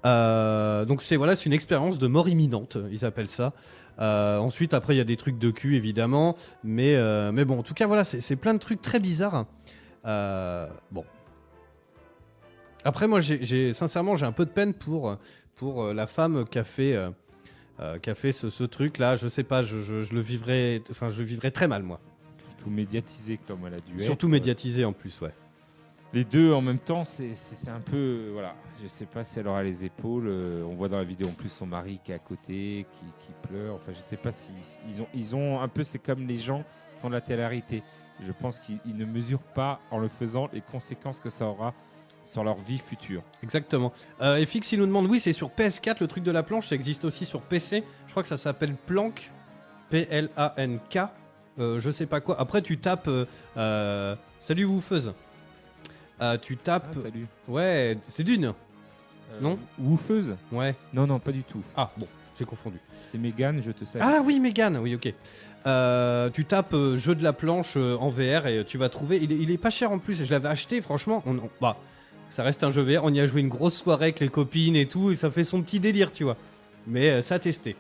Euh, 0.04 0.84
donc 0.86 1.04
c'est 1.04 1.16
voilà, 1.16 1.36
c'est 1.36 1.46
une 1.46 1.54
expérience 1.54 2.00
de 2.00 2.08
mort 2.08 2.28
imminente, 2.28 2.78
ils 2.92 3.06
appellent 3.06 3.28
ça. 3.30 3.54
Euh, 4.02 4.40
ensuite, 4.40 4.74
après, 4.74 4.96
il 4.96 4.98
y 4.98 5.02
a 5.02 5.06
des 5.06 5.16
trucs 5.18 5.38
de 5.38 5.52
cul, 5.52 5.76
évidemment, 5.76 6.36
mais 6.64 6.96
euh, 6.96 7.32
mais 7.32 7.46
bon, 7.46 7.60
en 7.60 7.64
tout 7.64 7.74
cas, 7.76 7.86
voilà, 7.88 8.04
c'est 8.04 8.36
plein 8.36 8.54
de 8.54 8.60
trucs 8.60 8.82
très 8.82 9.00
bizarres. 9.00 9.46
Euh, 10.06 10.68
bon. 10.92 11.06
Après, 12.84 13.08
moi, 13.08 13.20
j'ai- 13.20 13.74
sincèrement, 13.74 14.16
j'ai 14.16 14.26
un 14.26 14.32
peu 14.32 14.46
de 14.46 14.50
peine 14.50 14.74
pour 14.74 15.16
pour 15.56 15.94
la 15.94 16.08
femme 16.08 16.46
qui 16.50 16.58
a 16.58 16.64
fait 16.64 16.98
qui 18.02 18.10
a 18.10 18.16
fait 18.16 18.32
ce, 18.32 18.50
ce 18.50 18.64
truc-là. 18.64 19.16
Je 19.16 19.28
sais 19.28 19.44
pas, 19.44 19.62
je, 19.62 19.82
je, 19.82 20.02
je 20.02 20.14
le 20.14 20.20
vivrais, 20.22 20.82
enfin, 20.90 21.10
je 21.10 21.20
le 21.20 21.26
vivrais 21.26 21.52
très 21.52 21.68
mal, 21.68 21.84
moi. 21.84 22.00
Tout 22.64 22.70
médiatisé 22.70 23.40
comme 23.48 23.60
elle 23.68 23.74
a 23.76 23.80
dû 23.80 23.94
être. 23.96 24.02
Surtout 24.02 24.28
médiatisé 24.28 24.86
en 24.86 24.94
plus, 24.94 25.20
ouais. 25.22 25.34
Les 26.14 26.26
deux 26.26 26.52
en 26.54 26.62
même 26.62 26.80
temps, 26.80 27.06
c'est 27.06 27.32
un 27.70 27.80
peu. 27.80 27.96
euh, 27.96 28.30
voilà, 28.34 28.54
je 28.84 28.88
sais 28.88 29.06
pas 29.06 29.24
si 29.24 29.40
elle 29.40 29.48
aura 29.48 29.64
les 29.64 29.86
épaules. 29.86 30.28
euh, 30.28 30.64
on 30.64 30.76
voit 30.76 30.90
dans 30.90 30.98
la 30.98 31.06
vidéo 31.06 31.28
en 31.28 31.32
plus 31.34 31.48
son 31.50 31.66
mari 31.66 32.00
qui 32.04 32.12
est 32.12 32.16
à 32.16 32.20
côté, 32.20 32.86
qui, 32.92 33.06
qui 33.26 33.32
pleure. 33.48 33.76
Enfin, 33.76 33.94
je 33.96 34.02
sais 34.02 34.18
pas 34.18 34.34
si 34.34 34.52
ils 34.90 35.02
ont, 35.02 35.08
ils 35.16 35.36
ont 35.38 35.62
un 35.62 35.68
peu. 35.70 35.84
C'est 35.86 36.00
comme 36.00 36.28
les 36.28 36.38
gens 36.38 36.64
qui 36.94 37.02
font 37.02 37.08
de 37.08 37.14
la 37.14 37.22
télé-réalité. 37.22 37.82
Je 38.20 38.32
pense 38.34 38.60
qu'ils 38.60 38.80
ils 38.86 38.96
ne 38.98 39.06
mesurent 39.06 39.40
pas 39.42 39.80
en 39.90 40.00
le 40.00 40.10
faisant 40.10 40.50
les 40.52 40.62
conséquences 40.62 41.22
que 41.22 41.30
ça 41.30 41.46
aura 41.46 41.74
sur 42.26 42.44
leur 42.44 42.58
vie 42.58 42.78
future. 42.78 43.24
Exactement. 43.42 43.94
Euh, 44.22 44.46
Fix, 44.46 44.74
il 44.74 44.80
nous 44.80 44.86
demande, 44.86 45.08
oui, 45.08 45.20
c'est 45.22 45.34
sur 45.34 45.50
PS4, 45.50 45.98
le 46.02 46.08
truc 46.08 46.24
de 46.26 46.30
la 46.32 46.44
planche, 46.44 46.68
ça 46.68 46.76
existe 46.76 47.04
aussi 47.06 47.26
sur 47.26 47.42
PC. 47.42 47.84
Je 48.06 48.12
crois 48.12 48.22
que 48.22 48.30
ça 48.30 48.38
s'appelle 48.38 48.76
Planck, 48.76 49.32
P-L-A-N-K. 49.90 51.00
Euh, 51.60 51.80
je 51.80 51.90
sais 51.90 52.06
pas 52.06 52.22
quoi. 52.22 52.40
Après, 52.40 52.62
tu 52.62 52.78
tapes. 52.78 53.08
euh, 53.08 53.26
euh, 53.58 54.16
salut 54.40 54.66
Woofeuse. 54.66 55.14
Euh, 56.22 56.38
tu 56.42 56.58
tapes. 56.58 56.88
Ah, 56.96 57.00
salut. 57.02 57.28
ouais, 57.48 57.98
c'est 58.08 58.24
d'une. 58.24 58.54
Non 59.42 59.58
Woofeuse 59.80 60.36
Ouais. 60.52 60.76
Non, 60.94 61.08
non, 61.08 61.20
pas 61.20 61.32
du 61.32 61.44
tout. 61.44 61.62
Ah, 61.76 61.90
bon, 61.98 62.06
j'ai 62.38 62.46
confondu. 62.46 62.78
C'est 63.06 63.18
Megan, 63.18 63.62
je 63.64 63.72
te 63.72 63.86
salue. 63.86 64.04
Ah 64.06 64.22
oui, 64.24 64.40
Megan, 64.40 64.78
oui, 64.78 64.94
ok. 64.96 65.14
Euh, 65.68 66.30
tu 66.32 66.44
tapes 66.46 66.74
euh, 66.74 66.98
jeu 66.98 67.16
de 67.16 67.24
la 67.24 67.34
planche 67.34 67.74
euh, 67.78 67.96
en 68.00 68.10
VR 68.10 68.48
et 68.48 68.66
tu 68.66 68.78
vas 68.78 68.90
trouver. 68.90 69.20
Il 69.22 69.32
est, 69.32 69.38
il 69.38 69.52
est 69.52 69.58
pas 69.58 69.70
cher 69.70 69.92
en 69.92 70.00
plus. 70.00 70.24
Je 70.26 70.32
l'avais 70.32 70.50
acheté, 70.50 70.82
franchement. 70.82 71.24
On, 71.26 71.38
on- 71.38 71.50
bah, 71.62 71.78
ça 72.30 72.44
reste 72.44 72.64
un 72.64 72.72
jeu 72.72 72.82
VR. 72.82 73.04
On 73.04 73.14
y 73.14 73.20
a 73.20 73.26
joué 73.28 73.42
une 73.42 73.50
grosse 73.50 73.76
soirée 73.78 74.06
avec 74.06 74.20
les 74.20 74.30
copines 74.30 74.76
et 74.76 74.88
tout, 74.88 75.12
et 75.12 75.16
ça 75.16 75.30
fait 75.30 75.44
son 75.44 75.62
petit 75.62 75.80
délire, 75.80 76.12
tu 76.12 76.24
vois. 76.24 76.36
Mais 76.88 77.10
euh, 77.10 77.22
ça 77.22 77.36
a 77.36 77.40
testé. 77.40 77.76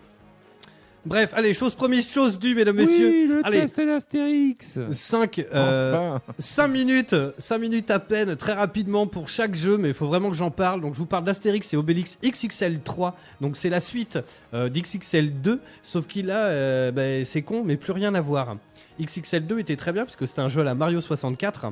Bref, 1.04 1.32
allez, 1.34 1.54
chose 1.56 1.74
première, 1.74 2.04
chose 2.04 2.38
due, 2.38 2.54
mesdames, 2.54 2.76
messieurs. 2.76 3.10
oui, 3.10 3.28
le 3.28 3.42
Allez. 3.44 3.62
test 3.62 3.78
d'Astérix 3.82 4.78
5 4.92 5.46
Enfin 5.52 6.22
5 6.38 6.68
minutes, 6.68 7.16
5 7.40 7.58
minutes 7.58 7.90
à 7.90 8.00
peine, 8.00 8.36
très 8.36 8.54
rapidement 8.54 9.08
pour 9.08 9.28
chaque 9.28 9.56
jeu, 9.56 9.78
mais 9.78 9.88
il 9.90 9.94
faut 9.96 10.06
vraiment 10.06 10.30
que 10.30 10.36
j'en 10.36 10.52
parle. 10.52 10.80
Donc 10.82 10.94
je 10.94 11.00
vous 11.00 11.08
parle 11.08 11.24
d'Astérix 11.24 11.74
et 11.74 11.78
Obélix 11.78 12.20
XXL 12.24 12.82
3. 12.82 13.16
Donc 13.42 13.58
c'est 13.58 13.70
la 13.70 13.80
suite 13.80 14.20
euh, 14.54 14.70
d'XXL 14.70 15.42
2, 15.42 15.60
sauf 15.82 16.06
qu'il 16.06 16.30
a, 16.30 16.46
euh, 16.46 16.92
bah, 16.92 17.26
c'est 17.26 17.42
con, 17.42 17.64
mais 17.66 17.78
plus 17.78 17.94
rien 17.94 18.14
à 18.14 18.22
voir. 18.22 18.58
XXL 19.02 19.48
2 19.48 19.58
était 19.60 19.78
très 19.78 19.94
bien 19.94 20.04
parce 20.06 20.16
que 20.16 20.28
c'était 20.28 20.42
un 20.42 20.50
jeu 20.50 20.62
à 20.62 20.66
la 20.66 20.76
Mario 20.76 21.02
64 21.02 21.66
Ouais. 21.66 21.72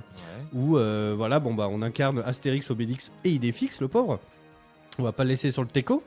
où 0.54 0.78
euh, 0.78 1.14
voilà, 1.16 1.40
bon 1.40 1.54
bah 1.54 1.68
on 1.70 1.84
incarne 1.84 2.24
Astérix, 2.26 2.72
Obélix 2.72 3.12
et 3.24 3.30
Idéfix, 3.30 3.80
le 3.80 3.88
pauvre. 3.88 4.20
On 4.98 5.04
va 5.04 5.12
pas 5.12 5.24
le 5.24 5.30
laisser 5.30 5.52
sur 5.52 5.62
le 5.62 5.68
teco. 5.68 6.02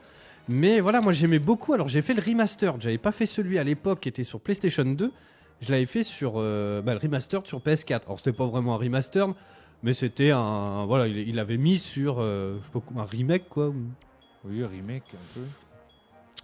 Mais 0.49 0.81
voilà, 0.81 1.01
moi 1.01 1.13
j'aimais 1.13 1.39
beaucoup. 1.39 1.73
Alors 1.73 1.89
j'ai 1.89 2.03
fait 2.03 2.15
le 2.15 2.23
remaster. 2.23 2.75
J'avais 2.81 2.99
pas 2.99 3.13
fait 3.13 3.27
celui 3.27 3.59
à 3.59 3.65
l'époque 3.65 4.01
qui 4.01 4.09
était 4.09 4.25
sur 4.25 4.41
PlayStation 4.41 4.85
2. 4.85 5.13
Je 5.61 5.71
l'avais 5.71 5.87
fait 5.87 6.03
sur 6.03 6.35
euh, 6.37 6.83
bah, 6.83 6.93
le 6.95 6.99
remaster 6.99 7.41
sur 7.45 7.61
PS4. 7.61 8.03
Alors 8.07 8.19
c'était 8.19 8.33
pas 8.33 8.47
vraiment 8.47 8.75
un 8.75 8.79
remaster, 8.79 9.29
mais 9.83 9.93
c'était 9.93 10.31
un 10.31 10.85
voilà, 10.85 11.07
il, 11.07 11.17
il 11.29 11.39
avait 11.39 11.59
mis 11.59 11.79
sur 11.79 12.17
euh, 12.19 12.55
je 12.55 12.59
sais 12.59 12.73
pas 12.73 12.81
quoi, 12.81 13.03
un 13.03 13.07
remake 13.07 13.49
quoi. 13.49 13.73
Oui, 14.45 14.65
remake 14.65 15.05
un 15.15 15.35
peu. 15.35 15.47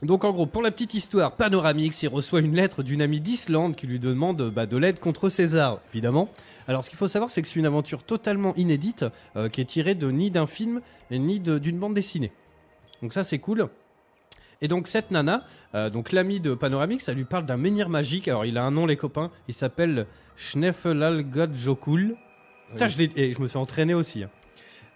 Donc 0.02 0.24
en 0.24 0.30
gros, 0.30 0.46
pour 0.46 0.62
la 0.62 0.70
petite 0.70 0.94
histoire, 0.94 1.32
Panoramix, 1.32 2.00
il 2.04 2.08
reçoit 2.08 2.38
une 2.38 2.54
lettre 2.54 2.84
d'une 2.84 3.02
amie 3.02 3.20
d'Islande 3.20 3.74
qui 3.74 3.88
lui 3.88 3.98
demande 3.98 4.50
bah, 4.50 4.66
de 4.66 4.76
l'aide 4.76 5.00
contre 5.00 5.28
César, 5.28 5.80
évidemment. 5.90 6.28
Alors 6.68 6.84
ce 6.84 6.88
qu'il 6.88 6.98
faut 6.98 7.08
savoir, 7.08 7.30
c'est 7.30 7.42
que 7.42 7.48
c'est 7.48 7.58
une 7.58 7.66
aventure 7.66 8.04
totalement 8.04 8.54
inédite 8.54 9.04
euh, 9.34 9.48
qui 9.48 9.60
est 9.60 9.64
tirée 9.64 9.96
de 9.96 10.08
ni 10.12 10.30
d'un 10.30 10.46
film 10.46 10.80
ni 11.10 11.40
d'une 11.40 11.78
bande 11.78 11.94
dessinée. 11.94 12.30
Donc 13.02 13.12
ça 13.12 13.24
c'est 13.24 13.40
cool. 13.40 13.68
Et 14.60 14.68
donc 14.68 14.88
cette 14.88 15.10
nana, 15.10 15.42
euh, 15.74 15.88
donc 15.90 16.12
l'ami 16.12 16.40
de 16.40 16.54
Panoramix, 16.54 17.04
ça 17.04 17.14
lui 17.14 17.24
parle 17.24 17.46
d'un 17.46 17.56
menhir 17.56 17.88
magique. 17.88 18.26
Alors 18.28 18.44
il 18.44 18.58
a 18.58 18.64
un 18.64 18.70
nom 18.70 18.86
les 18.86 18.96
copains, 18.96 19.30
il 19.46 19.54
s'appelle 19.54 20.06
Schneffelalgodjokul. 20.36 22.16
Putain, 22.72 22.88
je, 22.88 22.98
l'ai- 22.98 23.10
et 23.16 23.32
je 23.32 23.40
me 23.40 23.46
suis 23.48 23.58
entraîné 23.58 23.94
aussi. 23.94 24.24
hein. 24.24 24.30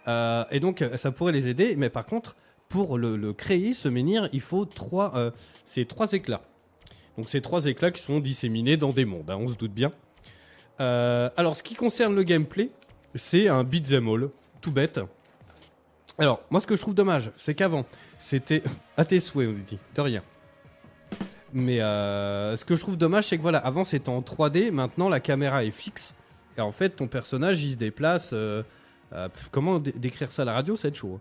Euh, 0.07 0.43
et 0.51 0.59
donc, 0.59 0.81
euh, 0.81 0.97
ça 0.97 1.11
pourrait 1.11 1.31
les 1.31 1.47
aider, 1.47 1.75
mais 1.77 1.89
par 1.89 2.05
contre, 2.05 2.35
pour 2.69 2.97
le, 2.97 3.15
le 3.15 3.33
créer, 3.33 3.73
ce 3.73 3.87
menhir, 3.87 4.27
il 4.33 4.41
faut 4.41 4.65
trois, 4.65 5.15
euh, 5.15 5.31
c'est 5.65 5.87
trois 5.87 6.11
éclats. 6.11 6.41
Donc, 7.17 7.29
ces 7.29 7.41
trois 7.41 7.65
éclats 7.65 7.89
qui 7.91 8.01
sont 8.01 8.19
disséminés 8.19 8.75
dans 8.77 8.91
des 8.91 9.05
mondes, 9.05 9.29
hein, 9.29 9.37
on 9.39 9.47
se 9.47 9.55
doute 9.55 9.71
bien. 9.71 9.91
Euh, 10.81 11.29
alors, 11.37 11.55
ce 11.55 11.63
qui 11.63 11.73
concerne 11.75 12.15
le 12.15 12.23
gameplay, 12.23 12.69
c'est 13.15 13.47
un 13.47 13.63
beat'em 13.63 14.07
all, 14.09 14.29
tout 14.61 14.71
bête. 14.71 14.99
Alors, 16.19 16.41
moi, 16.51 16.59
ce 16.59 16.67
que 16.67 16.75
je 16.75 16.81
trouve 16.81 16.95
dommage, 16.95 17.31
c'est 17.37 17.55
qu'avant, 17.55 17.85
c'était 18.23 18.63
à 18.97 19.05
tes 19.05 19.19
souhaits, 19.19 19.49
on 19.49 19.53
lui 19.53 19.63
dit, 19.63 19.79
de 19.95 20.01
rien. 20.01 20.21
Mais 21.51 21.81
euh, 21.81 22.55
ce 22.57 22.65
que 22.65 22.75
je 22.75 22.81
trouve 22.81 22.97
dommage, 22.97 23.27
c'est 23.27 23.37
que 23.37 23.41
voilà, 23.43 23.59
avant 23.59 23.83
c'était 23.83 24.09
en 24.09 24.21
3D, 24.21 24.71
maintenant 24.71 25.07
la 25.09 25.19
caméra 25.19 25.63
est 25.63 25.71
fixe. 25.71 26.15
Et 26.57 26.61
en 26.61 26.71
fait, 26.71 26.89
ton 26.91 27.07
personnage, 27.07 27.61
il 27.63 27.73
se 27.73 27.77
déplace. 27.77 28.31
euh, 28.33 28.63
euh, 29.13 29.29
pff, 29.29 29.49
comment 29.51 29.79
dé- 29.79 29.91
décrire 29.91 30.31
ça 30.31 30.41
à 30.43 30.45
la 30.45 30.53
radio 30.53 30.75
C'est 30.75 30.95
chaud. 30.95 31.19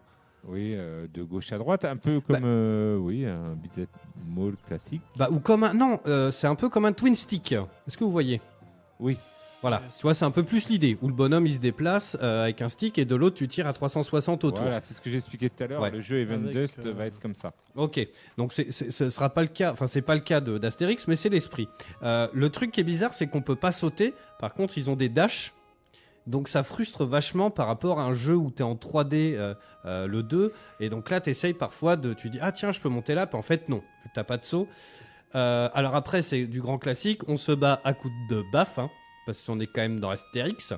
Oui, 0.49 0.73
euh, 0.75 1.07
de 1.13 1.23
gauche 1.23 1.53
à 1.53 1.59
droite, 1.59 1.85
un 1.85 1.97
peu 1.97 2.21
comme 2.21 2.41
Bah. 2.41 2.47
euh, 2.47 2.97
oui, 2.97 3.25
un 3.27 3.55
beat'em 3.55 3.87
all 4.39 4.55
classique. 4.67 5.03
Bah, 5.17 5.29
ou 5.31 5.39
comme 5.39 5.65
un. 5.65 5.75
Non, 5.75 6.01
euh, 6.07 6.31
c'est 6.31 6.47
un 6.47 6.55
peu 6.55 6.69
comme 6.69 6.85
un 6.87 6.93
twin 6.93 7.15
stick. 7.15 7.53
Est-ce 7.53 7.97
que 7.97 8.05
vous 8.05 8.11
voyez? 8.11 8.41
Oui. 8.99 9.17
Voilà, 9.63 9.81
tu 9.97 10.03
vois, 10.03 10.13
c'est 10.13 10.25
un 10.25 10.31
peu 10.31 10.43
plus 10.43 10.69
l'idée. 10.69 10.99
Où 11.03 11.09
le 11.09 11.15
bonhomme 11.15 11.47
il 11.47 11.55
se 11.55 11.59
déplace 11.61 12.17
euh, 12.21 12.43
avec 12.45 12.61
un 12.63 12.69
stick 12.69 12.99
et 12.99 13.05
de 13.05 13.15
l'autre 13.15 13.37
tu 13.37 13.49
tires 13.49 13.67
à 13.67 13.73
360 13.73 14.45
autour. 14.45 14.63
Voilà, 14.63 14.81
c'est 14.81 14.93
ce 14.93 15.01
que 15.01 15.09
j'expliquais 15.09 15.49
tout 15.49 15.63
à 15.63 15.67
l'heure. 15.69 15.81
Ouais. 15.81 15.91
Le 15.91 16.01
jeu 16.01 16.19
Event 16.21 16.35
Avec, 16.43 16.53
Dust 16.57 16.81
euh, 16.85 16.93
va 16.93 17.07
être 17.07 17.21
comme 17.21 17.35
ça. 17.35 17.53
Ok, 17.77 18.07
donc 18.37 18.53
c'est- 18.53 18.71
c'est- 18.73 18.91
ce 18.91 19.09
sera 19.09 19.31
pas 19.31 19.43
le 19.43 19.49
cas, 19.49 19.73
enfin 19.73 19.87
c'est 19.87 20.03
pas 20.03 20.15
le 20.17 20.21
cas 20.21 20.41
de- 20.41 20.59
d'Astérix, 20.59 21.07
mais 21.09 21.17
c'est 21.17 21.29
l'esprit. 21.29 21.69
Euh, 22.03 22.27
le 22.35 22.51
truc 22.51 22.73
qui 22.73 22.81
est 22.81 22.85
bizarre, 22.85 23.15
c'est 23.15 23.29
qu'on 23.29 23.41
peut 23.41 23.57
pas 23.57 23.73
sauter. 23.73 24.15
Par 24.41 24.53
contre, 24.53 24.77
ils 24.79 24.91
ont 24.91 24.97
des 24.97 25.09
dashs, 25.09 25.55
donc 26.27 26.49
ça 26.49 26.63
frustre 26.65 27.05
vachement 27.05 27.51
par 27.51 27.67
rapport 27.69 28.01
à 28.01 28.05
un 28.05 28.13
jeu 28.13 28.35
où 28.37 28.51
t'es 28.51 28.63
en 28.65 28.75
3D, 28.75 29.35
euh, 29.37 29.55
euh, 29.87 30.07
le 30.09 30.23
2, 30.23 30.53
et 30.81 30.89
donc 30.89 31.09
là 31.11 31.21
t'essayes 31.21 31.55
parfois 31.55 31.97
de, 31.97 32.15
tu 32.15 32.31
dis 32.31 32.39
ah 32.43 32.53
tiens 32.53 32.73
je 32.73 32.81
peux 32.81 32.89
monter 32.89 33.15
là, 33.15 33.27
puis 33.27 33.37
en 33.39 33.43
fait 33.43 33.69
non, 33.69 33.79
vu 33.79 34.09
que 34.09 34.15
t'as 34.15 34.25
pas 34.25 34.39
de 34.39 34.45
saut. 34.45 34.67
Euh, 35.35 35.69
alors 35.73 35.95
après 35.95 36.21
c'est 36.23 36.47
du 36.47 36.61
grand 36.61 36.79
classique, 36.79 37.23
on 37.29 37.37
se 37.37 37.53
bat 37.53 37.81
à 37.85 37.95
coups 37.95 38.13
de 38.29 38.45
baffe, 38.53 38.79
hein, 38.79 38.91
parce 39.27 39.43
qu'on 39.45 39.61
est 39.61 39.67
quand 39.67 39.83
même 39.83 40.01
dans 40.01 40.11
Astérix. 40.11 40.73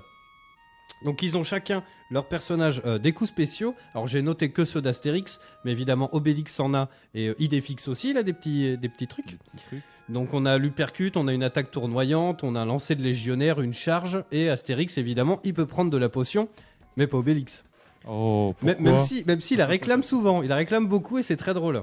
Donc 1.05 1.23
ils 1.23 1.37
ont 1.37 1.43
chacun 1.43 1.83
leur 2.11 2.27
personnage 2.29 2.81
euh, 2.87 2.99
des 2.99 3.13
coups 3.13 3.31
spéciaux. 3.31 3.75
Alors 3.95 4.07
j'ai 4.07 4.23
noté 4.23 4.51
que 4.51 4.65
ceux 4.65 4.81
d'Astérix, 4.81 5.41
mais 5.65 5.73
évidemment 5.73 6.15
Obélix 6.15 6.61
en 6.61 6.75
a 6.75 6.89
et 7.15 7.29
euh, 7.29 7.35
Idéfix 7.39 7.89
aussi, 7.89 8.11
il 8.11 8.19
a 8.19 8.23
des 8.23 8.33
petits, 8.33 8.79
des 8.79 8.89
petits 8.89 9.07
trucs. 9.07 9.27
Des 9.27 9.37
petits 9.37 9.65
trucs. 9.67 9.83
Donc 10.09 10.35
on 10.35 10.45
a 10.45 10.59
l'Upercute, 10.59 11.17
on 11.17 11.29
a 11.29 11.33
une 11.33 11.43
attaque 11.43 11.71
tournoyante, 11.71 12.45
on 12.45 12.55
a 12.55 12.61
un 12.61 12.67
lancer 12.67 12.95
de 12.95 13.03
légionnaire, 13.03 13.61
une 13.61 13.73
charge, 13.73 14.23
et 14.33 14.51
Astérix 14.51 14.99
évidemment 14.99 15.41
il 15.45 15.55
peut 15.55 15.67
prendre 15.67 15.91
de 15.91 15.97
la 15.97 16.09
potion, 16.09 16.49
mais 16.97 17.07
pas 17.07 17.19
Obélix. 17.19 17.65
Oh, 18.07 18.55
Même, 18.63 18.77
pourquoi 18.77 18.93
même 18.93 19.01
si, 19.01 19.25
même 19.27 19.41
s'il 19.41 19.59
la 19.59 19.67
réclame 19.67 20.03
souvent, 20.03 20.43
il 20.43 20.49
la 20.49 20.57
réclame 20.57 20.87
beaucoup 20.87 21.19
et 21.19 21.23
c'est 21.23 21.37
très 21.37 21.55
drôle. 21.55 21.83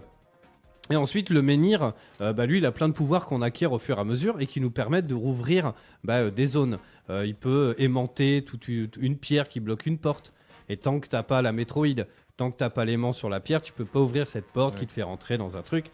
Et 0.91 0.95
ensuite, 0.95 1.29
le 1.29 1.41
menhir, 1.41 1.93
euh, 2.19 2.33
bah, 2.33 2.45
lui, 2.45 2.57
il 2.57 2.65
a 2.65 2.71
plein 2.71 2.87
de 2.87 2.93
pouvoirs 2.93 3.25
qu'on 3.25 3.41
acquiert 3.41 3.71
au 3.71 3.79
fur 3.79 3.97
et 3.97 4.01
à 4.01 4.03
mesure 4.03 4.39
et 4.39 4.47
qui 4.47 4.61
nous 4.61 4.71
permettent 4.71 5.07
de 5.07 5.15
rouvrir 5.15 5.73
bah, 6.03 6.17
euh, 6.17 6.31
des 6.31 6.45
zones. 6.45 6.79
Euh, 7.09 7.25
il 7.25 7.35
peut 7.35 7.75
aimanter 7.77 8.43
toute 8.43 8.67
une, 8.67 8.89
une 8.99 9.17
pierre 9.17 9.49
qui 9.49 9.59
bloque 9.59 9.85
une 9.85 9.97
porte. 9.97 10.33
Et 10.69 10.77
tant 10.77 10.99
que 10.99 11.07
t'as 11.07 11.23
pas 11.23 11.41
la 11.41 11.51
métroïde, 11.51 12.07
tant 12.37 12.51
que 12.51 12.57
t'as 12.57 12.69
pas 12.69 12.85
l'aimant 12.85 13.11
sur 13.11 13.29
la 13.29 13.39
pierre, 13.39 13.61
tu 13.61 13.73
peux 13.73 13.85
pas 13.85 13.99
ouvrir 13.99 14.27
cette 14.27 14.45
porte 14.45 14.77
qui 14.77 14.87
te 14.87 14.91
fait 14.91 15.03
rentrer 15.03 15.37
dans 15.37 15.57
un 15.57 15.61
truc. 15.61 15.85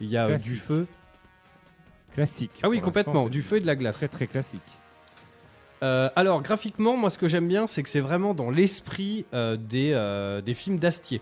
Il 0.00 0.08
y 0.08 0.16
a 0.16 0.24
euh, 0.24 0.28
Classique. 0.28 0.52
du 0.52 0.56
feu. 0.58 0.86
Classique. 2.14 2.50
Ah 2.62 2.68
oui, 2.68 2.78
Pour 2.78 2.86
complètement, 2.86 3.28
du 3.28 3.42
feu 3.42 3.56
et 3.56 3.60
de 3.60 3.66
la 3.66 3.76
glace. 3.76 3.96
Très 3.96 4.08
très 4.08 4.26
classique. 4.26 4.60
Euh, 5.82 6.08
alors, 6.14 6.42
graphiquement, 6.42 6.96
moi, 6.96 7.10
ce 7.10 7.18
que 7.18 7.26
j'aime 7.28 7.48
bien, 7.48 7.66
c'est 7.66 7.82
que 7.82 7.88
c'est 7.88 8.00
vraiment 8.00 8.34
dans 8.34 8.50
l'esprit 8.50 9.24
euh, 9.34 9.56
des, 9.56 9.92
euh, 9.92 10.40
des 10.40 10.54
films 10.54 10.78
d'Astier. 10.78 11.20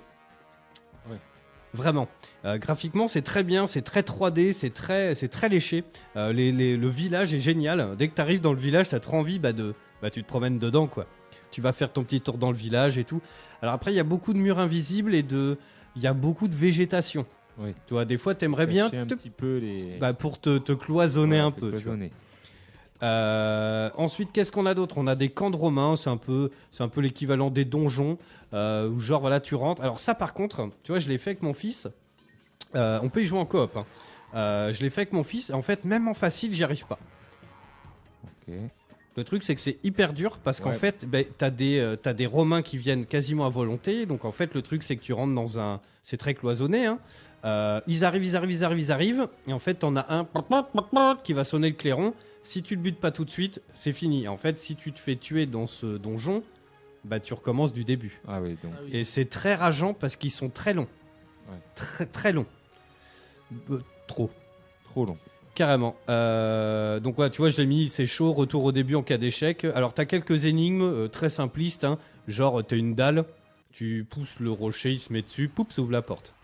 Vraiment. 1.72 2.08
Euh, 2.44 2.58
graphiquement, 2.58 3.06
c'est 3.06 3.22
très 3.22 3.44
bien, 3.44 3.66
c'est 3.66 3.82
très 3.82 4.02
3D, 4.02 4.52
c'est 4.52 4.70
très, 4.74 5.14
c'est 5.14 5.28
très 5.28 5.48
léché. 5.48 5.84
Euh, 6.16 6.32
les- 6.32 6.50
les- 6.52 6.76
le 6.76 6.88
village 6.88 7.32
est 7.32 7.40
génial. 7.40 7.94
Dès 7.96 8.08
que 8.08 8.14
tu 8.14 8.20
arrives 8.20 8.40
dans 8.40 8.52
le 8.52 8.58
village, 8.58 8.88
tu 8.88 8.94
as 8.94 9.00
trop 9.00 9.16
envie 9.18 9.38
bah, 9.38 9.52
de. 9.52 9.74
Bah, 10.02 10.10
tu 10.10 10.22
te 10.22 10.28
promènes 10.28 10.58
dedans, 10.58 10.86
quoi. 10.86 11.06
Tu 11.50 11.60
vas 11.60 11.72
faire 11.72 11.92
ton 11.92 12.02
petit 12.04 12.20
tour 12.20 12.38
dans 12.38 12.50
le 12.50 12.56
village 12.56 12.98
et 12.98 13.04
tout. 13.04 13.20
Alors, 13.62 13.74
après, 13.74 13.92
il 13.92 13.96
y 13.96 14.00
a 14.00 14.04
beaucoup 14.04 14.32
de 14.32 14.38
murs 14.38 14.58
invisibles 14.58 15.14
et 15.14 15.22
de. 15.22 15.58
Il 15.96 16.02
y 16.02 16.06
a 16.06 16.14
beaucoup 16.14 16.48
de 16.48 16.54
végétation. 16.54 17.26
Oui. 17.58 17.74
Tu 17.86 17.94
vois, 17.94 18.04
des 18.04 18.16
fois, 18.16 18.34
t'aimerais 18.34 18.66
bien 18.66 18.86
un 18.86 19.06
te- 19.06 19.14
petit 19.14 19.30
peu 19.30 19.58
les. 19.58 19.98
bah, 20.00 20.12
pour 20.14 20.40
te, 20.40 20.58
te 20.58 20.72
cloisonner 20.72 21.36
Ouais, 21.36 21.42
un 21.42 21.50
peu. 21.50 21.72
tu 21.72 21.84
vois. 21.84 21.96
Euh, 23.02 23.90
ensuite, 23.96 24.30
qu'est-ce 24.32 24.52
qu'on 24.52 24.66
a 24.66 24.74
d'autre? 24.74 24.98
On 24.98 25.06
a 25.06 25.14
des 25.14 25.30
camps 25.30 25.50
de 25.50 25.56
romains, 25.56 25.96
c'est 25.96 26.10
un 26.10 26.16
peu, 26.16 26.50
c'est 26.70 26.82
un 26.82 26.88
peu 26.88 27.00
l'équivalent 27.00 27.50
des 27.50 27.64
donjons, 27.64 28.18
euh, 28.52 28.88
où 28.88 29.00
genre 29.00 29.20
voilà, 29.20 29.40
tu 29.40 29.54
rentres. 29.54 29.82
Alors 29.82 29.98
ça, 29.98 30.14
par 30.14 30.34
contre, 30.34 30.68
tu 30.82 30.92
vois, 30.92 30.98
je 30.98 31.08
l'ai 31.08 31.18
fait 31.18 31.30
avec 31.30 31.42
mon 31.42 31.52
fils. 31.54 31.88
Euh, 32.74 33.00
on 33.02 33.08
peut 33.08 33.22
y 33.22 33.26
jouer 33.26 33.38
en 33.38 33.46
coop. 33.46 33.76
hein. 33.76 33.86
Euh, 34.34 34.72
je 34.72 34.80
l'ai 34.82 34.90
fait 34.90 35.00
avec 35.02 35.12
mon 35.12 35.22
fils. 35.22 35.50
Et 35.50 35.54
en 35.54 35.62
fait, 35.62 35.84
même 35.84 36.08
en 36.08 36.14
facile, 36.14 36.54
j'y 36.54 36.62
arrive 36.62 36.86
pas. 36.86 36.98
Ok. 38.48 38.54
Le 39.16 39.24
truc, 39.24 39.42
c'est 39.42 39.54
que 39.56 39.60
c'est 39.60 39.78
hyper 39.82 40.12
dur 40.12 40.38
parce 40.38 40.60
qu'en 40.60 40.70
Ouais. 40.70 40.76
fait, 40.76 41.04
ben, 41.04 41.24
t'as 41.36 41.50
des, 41.50 41.78
euh, 41.78 41.96
t'as 41.96 42.12
des 42.12 42.26
Romains 42.26 42.62
qui 42.62 42.78
viennent 42.78 43.06
quasiment 43.06 43.44
à 43.44 43.48
volonté. 43.48 44.06
Donc 44.06 44.24
en 44.24 44.30
fait, 44.32 44.54
le 44.54 44.62
truc, 44.62 44.82
c'est 44.84 44.94
que 44.96 45.02
tu 45.02 45.12
rentres 45.12 45.34
dans 45.34 45.58
un, 45.58 45.80
c'est 46.04 46.16
très 46.16 46.34
cloisonné. 46.34 46.86
hein. 46.86 46.98
Euh, 47.44 47.80
ils 47.88 48.04
arrivent, 48.04 48.24
ils 48.24 48.36
arrivent, 48.36 48.52
ils 48.52 48.64
arrivent, 48.64 48.78
ils 48.80 48.92
arrivent. 48.92 49.28
Et 49.48 49.52
en 49.52 49.58
fait, 49.58 49.74
t'en 49.74 49.96
as 49.96 50.06
un 50.12 50.26
qui 51.24 51.32
va 51.32 51.42
sonner 51.44 51.70
le 51.70 51.74
clairon. 51.74 52.14
Si 52.42 52.62
tu 52.62 52.74
le 52.74 52.80
butes 52.80 52.98
pas 52.98 53.10
tout 53.10 53.24
de 53.24 53.30
suite, 53.30 53.60
c'est 53.74 53.92
fini. 53.92 54.28
En 54.28 54.36
fait, 54.36 54.58
si 54.58 54.76
tu 54.76 54.92
te 54.92 54.98
fais 54.98 55.16
tuer 55.16 55.46
dans 55.46 55.66
ce 55.66 55.98
donjon, 55.98 56.42
bah 57.04 57.20
tu 57.20 57.34
recommences 57.34 57.72
du 57.72 57.84
début. 57.84 58.20
Ah 58.26 58.40
oui, 58.40 58.56
donc. 58.62 58.72
Ah 58.76 58.80
oui. 58.84 58.90
Et 58.96 59.04
c'est 59.04 59.26
très 59.26 59.54
rageant 59.54 59.94
parce 59.94 60.16
qu'ils 60.16 60.30
sont 60.30 60.48
très 60.48 60.74
longs. 60.74 60.88
Ouais. 61.50 61.58
Très 61.74 62.06
très 62.06 62.32
longs. 62.32 62.46
Euh, 63.70 63.82
trop. 64.06 64.30
Trop 64.84 65.04
long. 65.04 65.18
Carrément. 65.54 65.96
Euh, 66.08 67.00
donc 67.00 67.18
ouais, 67.18 67.28
tu 67.30 67.38
vois, 67.38 67.50
je 67.50 67.58
l'ai 67.58 67.66
mis, 67.66 67.90
c'est 67.90 68.06
chaud, 68.06 68.32
retour 68.32 68.64
au 68.64 68.72
début 68.72 68.94
en 68.94 69.02
cas 69.02 69.18
d'échec. 69.18 69.64
Alors 69.64 69.92
t'as 69.92 70.04
quelques 70.04 70.44
énigmes 70.44 70.82
euh, 70.82 71.08
très 71.08 71.28
simplistes, 71.28 71.84
hein, 71.84 71.98
genre 72.28 72.64
t'as 72.64 72.76
une 72.76 72.94
dalle, 72.94 73.24
tu 73.72 74.06
pousses 74.08 74.40
le 74.40 74.50
rocher, 74.50 74.92
il 74.92 75.00
se 75.00 75.12
met 75.12 75.22
dessus, 75.22 75.48
poup, 75.48 75.70
s'ouvre 75.70 75.92
la 75.92 76.02
porte. 76.02 76.34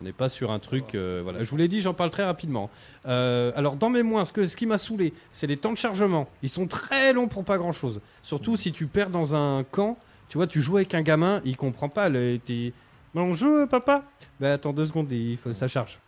On 0.00 0.04
n'est 0.04 0.12
pas 0.12 0.28
sur 0.28 0.50
un 0.50 0.58
truc, 0.58 0.94
euh, 0.94 1.20
voilà. 1.22 1.42
Je 1.42 1.50
vous 1.50 1.56
l'ai 1.56 1.68
dit, 1.68 1.80
j'en 1.80 1.94
parle 1.94 2.10
très 2.10 2.24
rapidement. 2.24 2.68
Euh, 3.06 3.52
alors 3.54 3.76
dans 3.76 3.90
mes 3.90 4.02
moins, 4.02 4.24
ce, 4.24 4.32
que, 4.32 4.46
ce 4.46 4.56
qui 4.56 4.66
m'a 4.66 4.76
saoulé, 4.78 5.14
c'est 5.30 5.46
les 5.46 5.56
temps 5.56 5.70
de 5.72 5.78
chargement. 5.78 6.28
Ils 6.42 6.48
sont 6.48 6.66
très 6.66 7.12
longs 7.12 7.28
pour 7.28 7.44
pas 7.44 7.58
grand 7.58 7.70
chose. 7.72 8.00
Surtout 8.22 8.56
si 8.56 8.72
tu 8.72 8.86
perds 8.86 9.10
dans 9.10 9.34
un 9.36 9.62
camp, 9.62 9.96
tu 10.28 10.36
vois, 10.38 10.46
tu 10.48 10.60
joues 10.60 10.76
avec 10.78 10.94
un 10.94 11.02
gamin, 11.02 11.40
il 11.44 11.56
comprend 11.56 11.88
pas. 11.88 12.08
Le, 12.08 12.38
t'es- 12.38 12.72
Bonjour 13.14 13.68
papa. 13.68 14.02
Bah 14.40 14.54
attends 14.54 14.72
deux 14.72 14.86
secondes, 14.86 15.12
il 15.12 15.36
faut 15.36 15.52
ça 15.52 15.68
charge. 15.68 16.00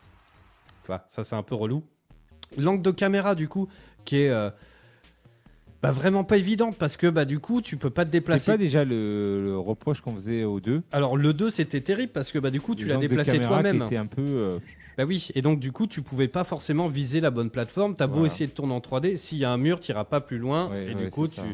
Tu 0.82 0.88
vois, 0.88 1.04
ça 1.08 1.22
c'est 1.22 1.36
un 1.36 1.44
peu 1.44 1.54
relou. 1.54 1.84
L'angle 2.56 2.82
de 2.82 2.90
caméra 2.90 3.36
du 3.36 3.46
coup 3.48 3.68
qui 4.04 4.18
est 4.22 4.30
euh, 4.30 4.50
bah, 5.82 5.92
vraiment 5.92 6.24
pas 6.24 6.36
évidente 6.38 6.76
parce 6.78 6.96
que 6.96 7.06
bah 7.06 7.24
du 7.24 7.38
coup 7.38 7.60
tu 7.62 7.76
peux 7.76 7.90
pas 7.90 8.04
te 8.04 8.08
C'était 8.08 8.18
déplacer. 8.20 8.50
pas 8.52 8.56
déjà 8.58 8.84
le, 8.84 9.42
le 9.44 9.58
reproche 9.58 10.00
qu'on 10.00 10.14
faisait 10.14 10.44
aux 10.44 10.60
deux 10.60 10.82
Alors 10.92 11.16
le 11.16 11.32
2 11.32 11.50
c'était 11.50 11.80
terrible 11.80 12.12
parce 12.12 12.32
que 12.32 12.38
bah 12.38 12.50
du 12.50 12.60
coup 12.60 12.74
tu 12.74 12.86
l'as 12.86 12.96
déplacé 12.96 13.40
toi-même. 13.40 13.82
un 13.82 14.06
peu. 14.06 14.22
euh, 14.22 14.58
Bah 14.96 15.04
oui, 15.04 15.28
et 15.34 15.42
donc 15.42 15.60
du 15.60 15.72
coup 15.72 15.86
tu 15.86 16.02
pouvais 16.02 16.28
pas 16.28 16.44
forcément 16.44 16.86
viser 16.88 17.20
la 17.20 17.30
bonne 17.30 17.50
plateforme. 17.50 17.94
T'as 17.96 18.06
beau 18.06 18.24
essayer 18.26 18.46
de 18.46 18.52
tourner 18.52 18.72
en 18.74 18.80
3D, 18.80 19.16
s'il 19.16 19.38
y 19.38 19.44
a 19.44 19.50
un 19.52 19.58
mur, 19.58 19.78
t'iras 19.80 20.04
pas 20.04 20.20
plus 20.20 20.38
loin. 20.38 20.70
Ouais, 20.70 20.86
et 20.90 20.94
ouais, 20.94 21.04
du 21.04 21.10
coup 21.10 21.26
c'est 21.26 21.34
tu. 21.34 21.40
ça. 21.40 21.46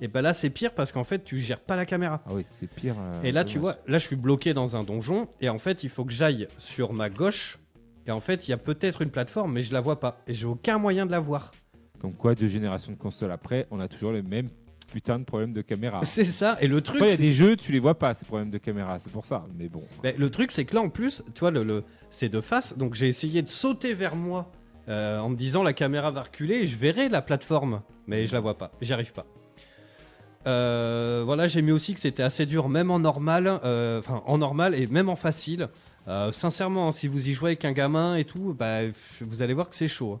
Et 0.00 0.08
bah 0.08 0.20
là 0.20 0.32
c'est 0.32 0.50
pire 0.50 0.74
parce 0.74 0.90
qu'en 0.92 1.04
fait 1.04 1.22
tu 1.24 1.38
gères 1.38 1.60
pas 1.60 1.76
la 1.76 1.86
caméra. 1.86 2.22
Ah 2.26 2.32
oui, 2.34 2.42
c'est 2.44 2.68
pire. 2.68 2.96
euh, 3.00 3.22
Et 3.22 3.30
là, 3.32 3.44
tu 3.44 3.58
vois, 3.58 3.76
là, 3.86 3.98
je 3.98 4.04
suis 4.06 4.16
bloqué 4.16 4.52
dans 4.52 4.76
un 4.76 4.82
donjon. 4.82 5.28
Et 5.40 5.48
en 5.48 5.58
fait, 5.58 5.84
il 5.84 5.88
faut 5.90 6.04
que 6.04 6.12
j'aille 6.12 6.48
sur 6.58 6.92
ma 6.92 7.08
gauche. 7.08 7.58
Et 8.06 8.10
en 8.10 8.18
fait, 8.18 8.48
il 8.48 8.50
y 8.50 8.54
a 8.54 8.56
peut-être 8.58 9.00
une 9.02 9.10
plateforme, 9.10 9.52
mais 9.52 9.62
je 9.62 9.72
la 9.72 9.80
vois 9.80 10.00
pas. 10.00 10.20
Et 10.26 10.34
j'ai 10.34 10.46
aucun 10.46 10.78
moyen 10.78 11.06
de 11.06 11.12
la 11.12 11.20
voir. 11.20 11.52
Comme 12.02 12.12
quoi, 12.14 12.34
deux 12.34 12.48
générations 12.48 12.92
de 12.92 12.98
consoles 12.98 13.30
après, 13.30 13.66
on 13.70 13.80
a 13.80 13.88
toujours 13.88 14.12
le 14.12 14.22
même 14.22 14.48
putain 14.92 15.18
de 15.18 15.24
problème 15.24 15.52
de 15.54 15.62
caméra. 15.62 16.00
C'est 16.04 16.24
ça. 16.24 16.58
Et 16.60 16.66
le 16.66 16.80
truc, 16.82 17.00
il 17.00 17.08
y 17.08 17.12
a 17.12 17.16
c'est- 17.16 17.22
des 17.22 17.32
jeux, 17.32 17.56
tu 17.56 17.72
les 17.72 17.78
vois 17.78 17.98
pas, 17.98 18.12
ces 18.12 18.24
problèmes 18.26 18.50
de 18.50 18.58
caméra, 18.58 18.98
c'est 18.98 19.10
pour 19.12 19.24
ça. 19.24 19.44
Mais 19.56 19.68
bon. 19.68 19.82
mais 20.02 20.14
le 20.18 20.28
truc, 20.30 20.50
c'est 20.50 20.64
que 20.66 20.74
là, 20.74 20.82
en 20.82 20.88
plus, 20.90 21.22
tu 21.34 21.40
vois, 21.40 21.50
le, 21.50 21.62
le- 21.62 21.84
c'est 22.10 22.28
de 22.28 22.40
face. 22.42 22.76
Donc, 22.76 22.94
j'ai 22.94 23.06
essayé 23.08 23.40
de 23.40 23.48
sauter 23.48 23.94
vers 23.94 24.16
moi 24.16 24.50
euh, 24.88 25.18
en 25.20 25.28
me 25.30 25.36
disant 25.36 25.62
la 25.62 25.72
caméra 25.72 26.10
va 26.10 26.22
reculer 26.24 26.56
et 26.56 26.66
je 26.66 26.76
verrai 26.76 27.08
la 27.08 27.22
plateforme. 27.22 27.80
Mais 28.08 28.26
je 28.26 28.32
la 28.34 28.40
vois 28.40 28.58
pas. 28.58 28.72
J'y 28.82 28.92
arrive 28.92 29.12
pas. 29.12 29.24
Euh, 30.46 31.22
voilà, 31.24 31.46
j'ai 31.46 31.62
mis 31.62 31.70
aussi 31.70 31.94
que 31.94 32.00
c'était 32.00 32.22
assez 32.24 32.46
dur, 32.46 32.68
même 32.68 32.90
en 32.90 32.98
normal, 32.98 33.60
euh, 33.64 34.00
enfin 34.00 34.22
en 34.26 34.38
normal 34.38 34.74
et 34.74 34.86
même 34.88 35.08
en 35.08 35.16
facile. 35.16 35.68
Sincèrement, 36.32 36.88
hein, 36.88 36.92
si 36.92 37.06
vous 37.06 37.28
y 37.28 37.32
jouez 37.32 37.50
avec 37.50 37.64
un 37.64 37.70
gamin 37.70 38.16
et 38.16 38.24
tout, 38.24 38.56
bah, 38.58 38.80
vous 39.20 39.40
allez 39.42 39.54
voir 39.54 39.70
que 39.70 39.76
c'est 39.76 39.86
chaud. 39.86 40.14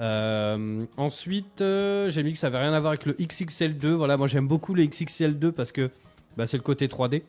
Euh, 0.00 0.84
ensuite, 0.96 1.60
euh, 1.60 2.10
j'ai 2.10 2.22
mis 2.22 2.32
que 2.32 2.38
ça 2.38 2.48
avait 2.48 2.58
rien 2.58 2.72
à 2.72 2.80
voir 2.80 2.90
avec 2.92 3.06
le 3.06 3.14
XXL2. 3.14 3.88
Voilà, 3.88 4.16
moi 4.16 4.26
j'aime 4.26 4.46
beaucoup 4.46 4.74
les 4.74 4.86
XXL2 4.86 5.52
parce 5.52 5.72
que 5.72 5.90
bah, 6.36 6.46
c'est 6.46 6.56
le 6.58 6.62
côté 6.62 6.86
3D. 6.86 7.22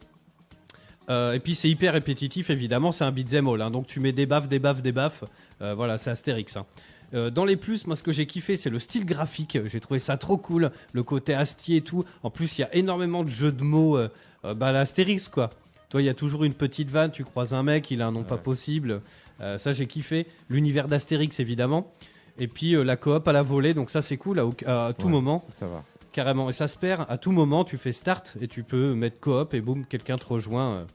Euh, 1.09 1.33
et 1.33 1.39
puis 1.39 1.55
c'est 1.55 1.69
hyper 1.69 1.93
répétitif, 1.93 2.49
évidemment, 2.49 2.91
c'est 2.91 3.05
un 3.05 3.11
beat'em 3.11 3.47
all. 3.47 3.61
hein. 3.61 3.71
donc 3.71 3.87
tu 3.87 4.01
mets 4.01 4.11
des 4.11 4.25
baffes, 4.25 4.49
des 4.49 4.59
baffes, 4.59 4.81
des 4.81 4.91
baffes. 4.91 5.23
Voilà, 5.59 5.97
c'est 5.97 6.11
Astérix. 6.11 6.57
hein. 6.57 6.65
Euh, 7.13 7.29
dans 7.29 7.45
les 7.45 7.55
plus, 7.55 7.87
moi 7.87 7.95
ce 7.95 8.03
que 8.03 8.11
j'ai 8.11 8.25
kiffé, 8.25 8.57
c'est 8.57 8.69
le 8.69 8.79
style 8.79 9.05
graphique. 9.05 9.57
J'ai 9.65 9.79
trouvé 9.79 9.99
ça 9.99 10.17
trop 10.17 10.37
cool, 10.37 10.71
le 10.93 11.03
côté 11.03 11.33
astier 11.33 11.77
et 11.77 11.81
tout. 11.81 12.03
En 12.23 12.29
plus, 12.29 12.57
il 12.57 12.61
y 12.61 12.63
a 12.63 12.75
énormément 12.75 13.23
de 13.23 13.29
jeux 13.29 13.51
de 13.51 13.63
mots. 13.63 13.97
Euh, 13.97 14.09
euh, 14.45 14.53
bah, 14.53 14.71
l'Astérix, 14.71 15.29
quoi. 15.29 15.51
Toi, 15.89 16.01
il 16.01 16.05
y 16.05 16.09
a 16.09 16.13
toujours 16.13 16.43
une 16.43 16.53
petite 16.53 16.89
vanne, 16.91 17.11
tu 17.11 17.23
croises 17.23 17.53
un 17.53 17.63
mec, 17.63 17.89
il 17.91 18.01
a 18.01 18.07
un 18.07 18.11
nom 18.11 18.23
pas 18.23 18.37
possible. 18.37 19.01
Ça, 19.39 19.71
j'ai 19.71 19.87
kiffé. 19.87 20.27
L'univers 20.49 20.89
d'Astérix, 20.89 21.39
évidemment. 21.39 21.93
Et 22.39 22.47
puis 22.47 22.75
euh, 22.75 22.83
la 22.83 22.97
coop 22.97 23.27
à 23.27 23.31
la 23.31 23.41
volée, 23.41 23.73
donc 23.73 23.89
ça, 23.89 24.01
c'est 24.01 24.17
cool 24.17 24.39
à, 24.39 24.93
tout 24.93 25.05
Ouais, 25.05 25.11
moment. 25.11 25.43
Ça, 25.49 25.59
ça 25.59 25.67
va. 25.67 25.83
Carrément. 26.11 26.49
Et 26.49 26.53
ça 26.53 26.67
se 26.67 26.77
perd 26.77 27.05
à 27.09 27.17
tout 27.17 27.31
moment. 27.31 27.63
Tu 27.63 27.77
fais 27.77 27.91
start 27.91 28.37
et 28.41 28.47
tu 28.47 28.63
peux 28.63 28.93
mettre 28.93 29.19
coop 29.19 29.53
et 29.53 29.61
boum, 29.61 29.85
quelqu'un 29.85 30.17
te 30.17 30.25
rejoint. 30.25 30.71
euh, 30.73 30.85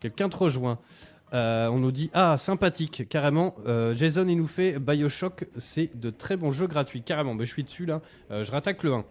quelqu'un 0.00 0.28
te 0.28 0.36
rejoint. 0.36 0.78
Euh, 1.34 1.68
on 1.68 1.78
nous 1.78 1.92
dit 1.92 2.10
ah 2.14 2.36
sympathique 2.38 3.08
carrément. 3.08 3.54
Jason 3.94 4.26
il 4.28 4.36
nous 4.36 4.46
fait 4.46 4.78
Bioshock, 4.78 5.46
c'est 5.58 5.90
de 5.98 6.08
très 6.08 6.36
bons 6.36 6.50
jeux 6.52 6.66
gratuits 6.66 7.02
carrément. 7.02 7.34
Mais 7.34 7.44
je 7.44 7.52
suis 7.52 7.64
dessus 7.64 7.86
là. 7.86 8.00
Je 8.30 8.50
rattaque 8.50 8.82
le 8.82 8.94
1. 8.94 9.04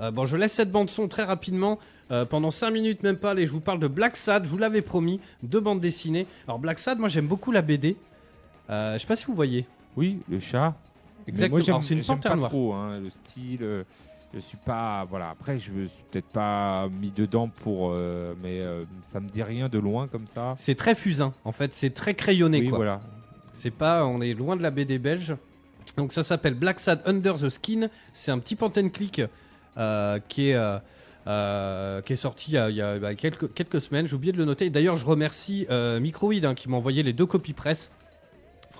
Euh, 0.00 0.10
bon, 0.10 0.24
je 0.24 0.36
laisse 0.36 0.52
cette 0.52 0.70
bande 0.72 0.90
son 0.90 1.08
très 1.08 1.24
rapidement. 1.24 1.78
Euh, 2.10 2.24
pendant 2.24 2.50
5 2.50 2.70
minutes, 2.70 3.02
même 3.02 3.16
pas, 3.16 3.30
allez, 3.30 3.46
je 3.46 3.52
vous 3.52 3.60
parle 3.60 3.78
de 3.78 3.86
Black 3.86 4.16
Sad. 4.16 4.44
Je 4.44 4.50
vous 4.50 4.58
l'avais 4.58 4.82
promis, 4.82 5.20
deux 5.42 5.60
bandes 5.60 5.80
dessinées. 5.80 6.26
Alors, 6.46 6.58
Black 6.58 6.78
Sad, 6.78 6.98
moi 6.98 7.08
j'aime 7.08 7.26
beaucoup 7.26 7.52
la 7.52 7.62
BD. 7.62 7.96
Euh, 8.68 8.94
je 8.94 8.98
sais 8.98 9.06
pas 9.06 9.16
si 9.16 9.26
vous 9.26 9.34
voyez. 9.34 9.66
Oui, 9.96 10.20
le 10.28 10.38
chat. 10.38 10.74
Mais 11.26 11.32
Exactement. 11.32 11.56
Moi, 11.56 11.60
j'aime 11.64 11.74
Alors, 11.74 11.82
c'est 11.84 11.94
une 11.94 12.02
j'aime 12.02 12.20
pas 12.20 12.36
noire. 12.36 12.50
trop 12.50 12.72
hein, 12.74 13.00
le 13.00 13.10
style. 13.10 13.58
euh, 13.62 13.84
Je 14.32 14.38
suis 14.38 14.56
pas. 14.58 15.04
Voilà. 15.08 15.30
Après, 15.30 15.58
je 15.58 15.72
me 15.72 15.86
suis 15.86 16.02
peut-être 16.10 16.28
pas 16.28 16.88
mis 16.88 17.10
dedans 17.10 17.48
pour. 17.48 17.90
euh, 17.92 18.34
mais 18.42 18.60
euh, 18.60 18.84
ça 19.02 19.20
me 19.20 19.28
dit 19.28 19.42
rien 19.42 19.68
de 19.68 19.78
loin 19.78 20.06
comme 20.08 20.26
ça. 20.26 20.54
C'est 20.56 20.76
très 20.76 20.94
fusain, 20.94 21.32
en 21.44 21.52
fait, 21.52 21.74
c'est 21.74 21.90
très 21.90 22.14
crayonné 22.14 22.60
oui, 22.60 22.68
quoi. 22.68 22.78
voilà. 22.78 23.00
C'est 23.52 23.72
pas, 23.72 24.06
on 24.06 24.20
est 24.20 24.32
loin 24.34 24.56
de 24.56 24.62
la 24.62 24.70
BD 24.70 24.98
belge. 24.98 25.34
Donc 25.96 26.12
ça 26.12 26.22
s'appelle 26.22 26.54
Black 26.54 26.78
Sad 26.78 27.02
Under 27.04 27.34
the 27.34 27.48
Skin. 27.48 27.88
C'est 28.12 28.30
un 28.30 28.38
petit 28.38 28.56
and 28.62 28.88
click 28.90 29.20
euh, 29.76 30.18
qui 30.28 30.50
est 30.50 30.54
euh, 30.54 30.78
euh, 31.26 32.00
qui 32.02 32.12
est 32.12 32.16
sorti 32.16 32.52
il 32.52 32.54
y 32.54 32.58
a, 32.58 32.70
il 32.70 32.76
y 32.76 32.80
a, 32.82 32.98
bah, 32.98 33.14
quelques 33.14 33.52
quelques 33.52 33.80
semaines. 33.80 34.06
J'ai 34.06 34.14
oublié 34.14 34.32
de 34.32 34.38
le 34.38 34.44
noter. 34.44 34.70
D'ailleurs, 34.70 34.96
je 34.96 35.04
remercie 35.04 35.66
euh, 35.70 36.00
Microïd 36.00 36.44
hein, 36.44 36.54
qui 36.54 36.68
m'a 36.68 36.76
envoyé 36.76 37.02
les 37.02 37.12
deux 37.12 37.26
copies 37.26 37.52
presse. 37.52 37.90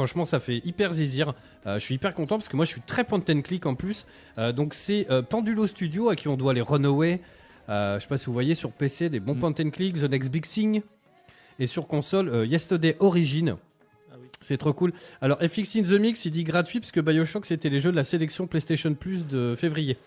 Franchement, 0.01 0.25
ça 0.25 0.41
fait 0.41 0.63
hyper 0.65 0.95
zizir. 0.95 1.35
Euh, 1.67 1.75
je 1.79 1.81
suis 1.85 1.97
hyper 1.97 2.15
content 2.15 2.37
parce 2.37 2.49
que 2.49 2.57
moi, 2.57 2.65
je 2.65 2.71
suis 2.71 2.81
très 2.81 3.05
point 3.05 3.21
and 3.29 3.43
click 3.43 3.67
en 3.67 3.75
plus. 3.75 4.07
Euh, 4.39 4.51
donc, 4.51 4.73
c'est 4.73 5.07
euh, 5.11 5.21
Pendulo 5.21 5.67
Studio 5.67 6.09
à 6.09 6.17
qui 6.17 6.27
on 6.27 6.39
doit 6.39 6.55
les 6.55 6.63
Runaway. 6.63 7.21
Je 7.69 7.99
sais 8.01 8.07
pas 8.09 8.17
si 8.17 8.25
vous 8.25 8.33
voyez 8.33 8.55
sur 8.55 8.73
PC 8.73 9.11
des 9.11 9.21
bons 9.21 9.35
Mm. 9.35 9.41
point 9.41 9.55
and 9.61 9.69
click, 9.71 9.97
The 10.01 10.05
Next 10.11 10.31
Big 10.31 10.47
Thing. 10.47 10.81
Et 11.59 11.67
sur 11.67 11.87
console, 11.87 12.47
Yesterday 12.49 12.97
Origin. 12.99 13.57
Ah 14.11 14.15
oui. 14.19 14.29
C'est 14.41 14.57
trop 14.57 14.73
cool. 14.73 14.95
Alors, 15.21 15.37
FX 15.43 15.77
in 15.77 15.83
the 15.83 16.01
Mix, 16.01 16.25
il 16.25 16.31
dit 16.31 16.45
gratuit 16.45 16.81
parce 16.81 16.93
que 16.93 17.01
Bioshock, 17.01 17.45
c'était 17.45 17.69
les 17.69 17.79
jeux 17.81 17.91
de 17.91 17.97
la 17.97 18.05
sélection 18.05 18.47
PlayStation 18.47 18.95
Plus 18.95 19.27
de 19.27 19.55
février. 19.55 19.99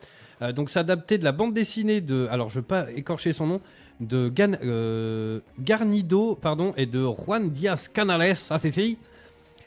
Donc, 0.56 0.72
c'est 0.72 0.80
adapté 0.80 1.20
de 1.20 1.24
la 1.24 1.34
bande 1.34 1.53
dessinée 1.53 2.02
de. 2.02 2.28
Alors, 2.32 2.49
je 2.49 2.56
veux 2.56 2.61
pas 2.65 2.91
écorcher 2.94 3.32
son 3.32 3.45
nom. 3.45 3.61
De 3.99 4.28
Gan- 4.28 4.57
euh, 4.64 5.40
Garnido 5.60 6.34
pardon, 6.34 6.74
et 6.78 6.88
de 6.88 7.06
Juan 7.06 7.52
Diaz 7.52 7.88
Canales, 7.88 8.36
ça 8.36 8.57
c'est 8.57 8.72
fait. 8.72 8.98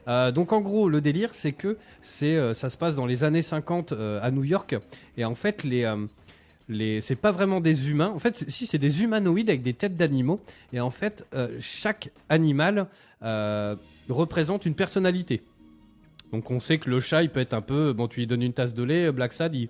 Euh, 0.08 0.30
donc 0.32 0.52
en 0.52 0.60
gros, 0.60 0.88
le 0.88 1.00
délire, 1.00 1.34
c'est 1.34 1.52
que 1.52 1.76
c'est, 2.00 2.36
euh, 2.36 2.54
ça 2.54 2.70
se 2.70 2.76
passe 2.76 2.94
dans 2.94 3.06
les 3.06 3.24
années 3.24 3.42
50 3.42 3.92
euh, 3.92 4.20
à 4.22 4.30
New 4.30 4.44
York, 4.44 4.76
et 5.16 5.24
en 5.24 5.34
fait, 5.34 5.64
les, 5.64 5.92
les, 6.68 7.00
c'est 7.00 7.16
pas 7.16 7.32
vraiment 7.32 7.60
des 7.60 7.90
humains. 7.90 8.12
En 8.14 8.18
fait, 8.18 8.48
si 8.48 8.66
c'est 8.66 8.78
des 8.78 9.02
humanoïdes 9.02 9.50
avec 9.50 9.62
des 9.62 9.74
têtes 9.74 9.96
d'animaux, 9.96 10.40
et 10.72 10.80
en 10.80 10.90
fait, 10.90 11.26
chaque 11.60 12.10
animal 12.28 12.86
représente 14.08 14.66
une 14.66 14.74
personnalité. 14.74 15.42
Donc 16.32 16.50
on 16.50 16.60
sait 16.60 16.78
que 16.78 16.90
le 16.90 17.00
chat, 17.00 17.22
il 17.22 17.30
peut 17.30 17.40
être 17.40 17.54
un 17.54 17.60
peu, 17.60 17.92
bon, 17.92 18.08
tu 18.08 18.20
lui 18.20 18.26
donnes 18.26 18.42
une 18.42 18.52
tasse 18.52 18.74
de 18.74 18.82
lait, 18.82 19.12
Black 19.12 19.32
Sad, 19.32 19.54
il 19.54 19.68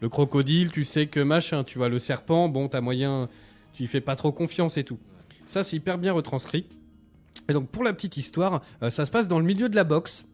le 0.00 0.08
crocodile, 0.08 0.70
tu 0.70 0.84
sais 0.84 1.06
que 1.06 1.20
machin, 1.20 1.64
tu 1.64 1.78
vois, 1.78 1.88
le 1.88 1.98
serpent, 1.98 2.48
bon, 2.48 2.68
t'as 2.68 2.80
moyen, 2.80 3.28
tu 3.72 3.82
y 3.82 3.86
fais 3.86 4.00
pas 4.00 4.16
trop 4.16 4.32
confiance 4.32 4.76
et 4.76 4.84
tout. 4.84 4.98
Ça, 5.46 5.64
c'est 5.64 5.76
hyper 5.76 5.98
bien 5.98 6.12
retranscrit. 6.12 6.66
Et 7.48 7.54
donc, 7.54 7.68
pour 7.68 7.82
la 7.82 7.94
petite 7.94 8.16
histoire, 8.18 8.62
euh, 8.82 8.90
ça 8.90 9.06
se 9.06 9.10
passe 9.10 9.26
dans 9.26 9.38
le 9.38 9.44
milieu 9.44 9.68
de 9.70 9.76
la 9.76 9.84
boxe. 9.84 10.26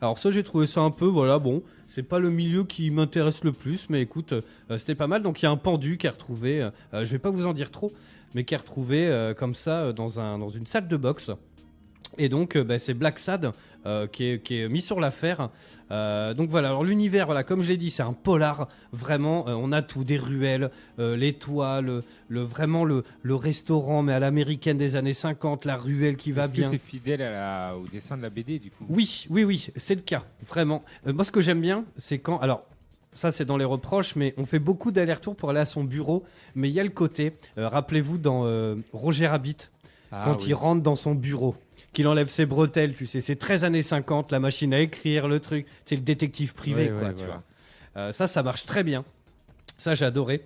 Alors, 0.00 0.18
ça, 0.18 0.30
j'ai 0.30 0.44
trouvé 0.44 0.66
ça 0.66 0.80
un 0.80 0.90
peu, 0.90 1.04
voilà, 1.04 1.38
bon, 1.38 1.62
c'est 1.88 2.04
pas 2.04 2.20
le 2.20 2.30
milieu 2.30 2.64
qui 2.64 2.90
m'intéresse 2.90 3.42
le 3.42 3.52
plus, 3.52 3.90
mais 3.90 4.00
écoute, 4.00 4.32
euh, 4.32 4.78
c'était 4.78 4.94
pas 4.94 5.08
mal. 5.08 5.22
Donc, 5.22 5.42
il 5.42 5.46
y 5.46 5.48
a 5.48 5.50
un 5.50 5.56
pendu 5.56 5.98
qui 5.98 6.06
est 6.06 6.10
retrouvé, 6.10 6.62
euh, 6.62 6.70
je 7.04 7.10
vais 7.10 7.18
pas 7.18 7.30
vous 7.30 7.46
en 7.46 7.52
dire 7.52 7.72
trop, 7.72 7.92
mais 8.34 8.44
qui 8.44 8.54
est 8.54 8.58
retrouvé 8.58 9.32
comme 9.36 9.56
ça 9.56 9.92
dans 9.92 10.48
une 10.50 10.64
salle 10.64 10.86
de 10.86 10.96
boxe. 10.96 11.32
Et 12.18 12.28
donc, 12.28 12.56
euh, 12.56 12.64
bah, 12.64 12.78
c'est 12.78 12.94
Black 12.94 13.18
Sad 13.18 13.52
euh, 13.86 14.06
qui, 14.06 14.24
est, 14.24 14.42
qui 14.42 14.60
est 14.60 14.68
mis 14.68 14.80
sur 14.80 15.00
l'affaire. 15.00 15.48
Euh, 15.90 16.34
donc 16.34 16.48
voilà, 16.50 16.68
alors 16.68 16.84
l'univers, 16.84 17.26
voilà, 17.26 17.42
comme 17.44 17.62
je 17.62 17.68
l'ai 17.68 17.76
dit, 17.76 17.90
c'est 17.90 18.02
un 18.02 18.12
polar. 18.12 18.68
Vraiment, 18.92 19.48
euh, 19.48 19.54
on 19.54 19.72
a 19.72 19.80
tout, 19.82 20.04
des 20.04 20.18
ruelles, 20.18 20.70
les 20.98 21.32
toits, 21.32 21.80
le, 21.80 22.02
le- 22.28 22.42
vraiment 22.42 22.84
le, 22.84 23.04
le 23.22 23.34
restaurant, 23.34 24.02
mais 24.02 24.12
à 24.12 24.20
l'américaine 24.20 24.76
des 24.76 24.96
années 24.96 25.14
50, 25.14 25.64
la 25.64 25.76
ruelle 25.76 26.16
qui 26.16 26.32
va 26.32 26.46
que 26.48 26.52
bien. 26.52 26.68
c'est 26.70 26.78
fidèle 26.78 27.22
à 27.22 27.30
la- 27.70 27.76
au 27.76 27.86
dessin 27.88 28.16
de 28.16 28.22
la 28.22 28.30
BD 28.30 28.58
du 28.58 28.70
coup? 28.70 28.84
Oui, 28.88 29.26
oui, 29.30 29.44
oui, 29.44 29.68
c'est 29.76 29.94
le 29.94 30.02
cas, 30.02 30.24
vraiment. 30.46 30.82
Moi, 31.06 31.24
ce 31.24 31.30
que 31.30 31.40
j'aime 31.40 31.60
bien, 31.60 31.84
c'est 31.96 32.18
quand. 32.18 32.38
Alors, 32.38 32.64
ça, 33.12 33.32
c'est 33.32 33.44
dans 33.44 33.56
les 33.56 33.64
reproches, 33.64 34.14
mais 34.14 34.34
on 34.36 34.44
fait 34.46 34.58
beaucoup 34.60 34.90
d'allers-retours 34.92 35.34
pour 35.36 35.50
aller 35.50 35.58
à 35.60 35.64
son 35.64 35.82
bureau. 35.84 36.22
Mais 36.54 36.68
il 36.68 36.74
y 36.74 36.80
a 36.80 36.84
le 36.84 36.90
côté, 36.90 37.32
rappelez-vous, 37.56 38.18
dans 38.18 38.44
Roger 38.92 39.26
Rabbit, 39.26 39.56
Ah, 40.12 40.22
quand 40.26 40.36
oui. 40.42 40.44
il 40.48 40.54
rentre 40.54 40.82
dans 40.82 40.94
son 40.96 41.14
bureau, 41.16 41.56
qu'il 41.92 42.06
enlève 42.06 42.28
ses 42.28 42.46
bretelles, 42.46 42.94
tu 42.94 43.06
sais, 43.06 43.20
c'est 43.20 43.36
13 43.36 43.64
années 43.64 43.82
50, 43.82 44.30
la 44.32 44.38
machine 44.40 44.72
à 44.74 44.80
écrire, 44.80 45.26
le 45.28 45.40
truc, 45.40 45.66
c'est 45.84 45.96
le 45.96 46.02
détective 46.02 46.54
privé, 46.54 46.84
Ouais, 46.84 46.88
quoi, 46.98 47.08
ouais, 47.08 47.14
tu 47.14 47.18
voilà. 47.24 47.32
vois. 47.34 48.02
Euh, 48.02 48.12
ça, 48.12 48.26
ça 48.26 48.42
marche 48.42 48.64
très 48.66 48.84
bien. 48.84 49.04
Ça, 49.76 49.94
j'ai 49.94 50.04
adoré. 50.04 50.44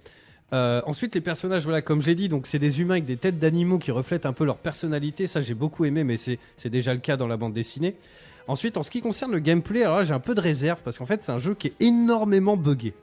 Euh, 0.53 0.81
ensuite, 0.87 1.15
les 1.15 1.21
personnages, 1.21 1.65
voilà, 1.65 1.83
comme 1.83 2.01
je 2.01 2.07
l'ai 2.07 2.15
dit, 2.15 2.29
donc 2.29 2.47
c'est 2.47 2.59
des 2.59 2.81
humains 2.81 2.95
avec 2.95 3.05
des 3.05 3.17
têtes 3.17 3.39
d'animaux 3.39 3.79
qui 3.79 3.91
reflètent 3.91 4.25
un 4.27 4.33
peu 4.33 4.45
leur 4.45 4.57
personnalité. 4.59 5.27
Ça, 5.27 5.41
j'ai 5.41 5.55
beaucoup 5.55 5.85
aimé, 5.85 6.05
mais 6.05 6.17
c'est 6.17 6.39
c'est 6.57 6.71
déjà 6.71 6.95
le 6.95 7.01
cas 7.01 7.17
dans 7.17 7.27
la 7.27 7.37
bande 7.37 7.53
dessinée. 7.53 7.97
Ensuite, 8.47 8.77
en 8.77 8.83
ce 8.83 8.91
qui 8.91 9.01
concerne 9.01 9.33
le 9.33 9.39
gameplay, 9.41 9.83
alors 9.85 9.99
là, 9.99 10.05
j'ai 10.05 10.15
un 10.15 10.21
peu 10.21 10.35
de 10.35 10.41
réserve 10.41 10.81
parce 10.85 10.99
qu'en 10.99 11.07
fait, 11.07 11.23
c'est 11.25 11.33
un 11.33 11.39
jeu 11.39 11.55
qui 11.55 11.69
est 11.69 11.75
énormément 11.81 12.57
buggé. 12.57 12.95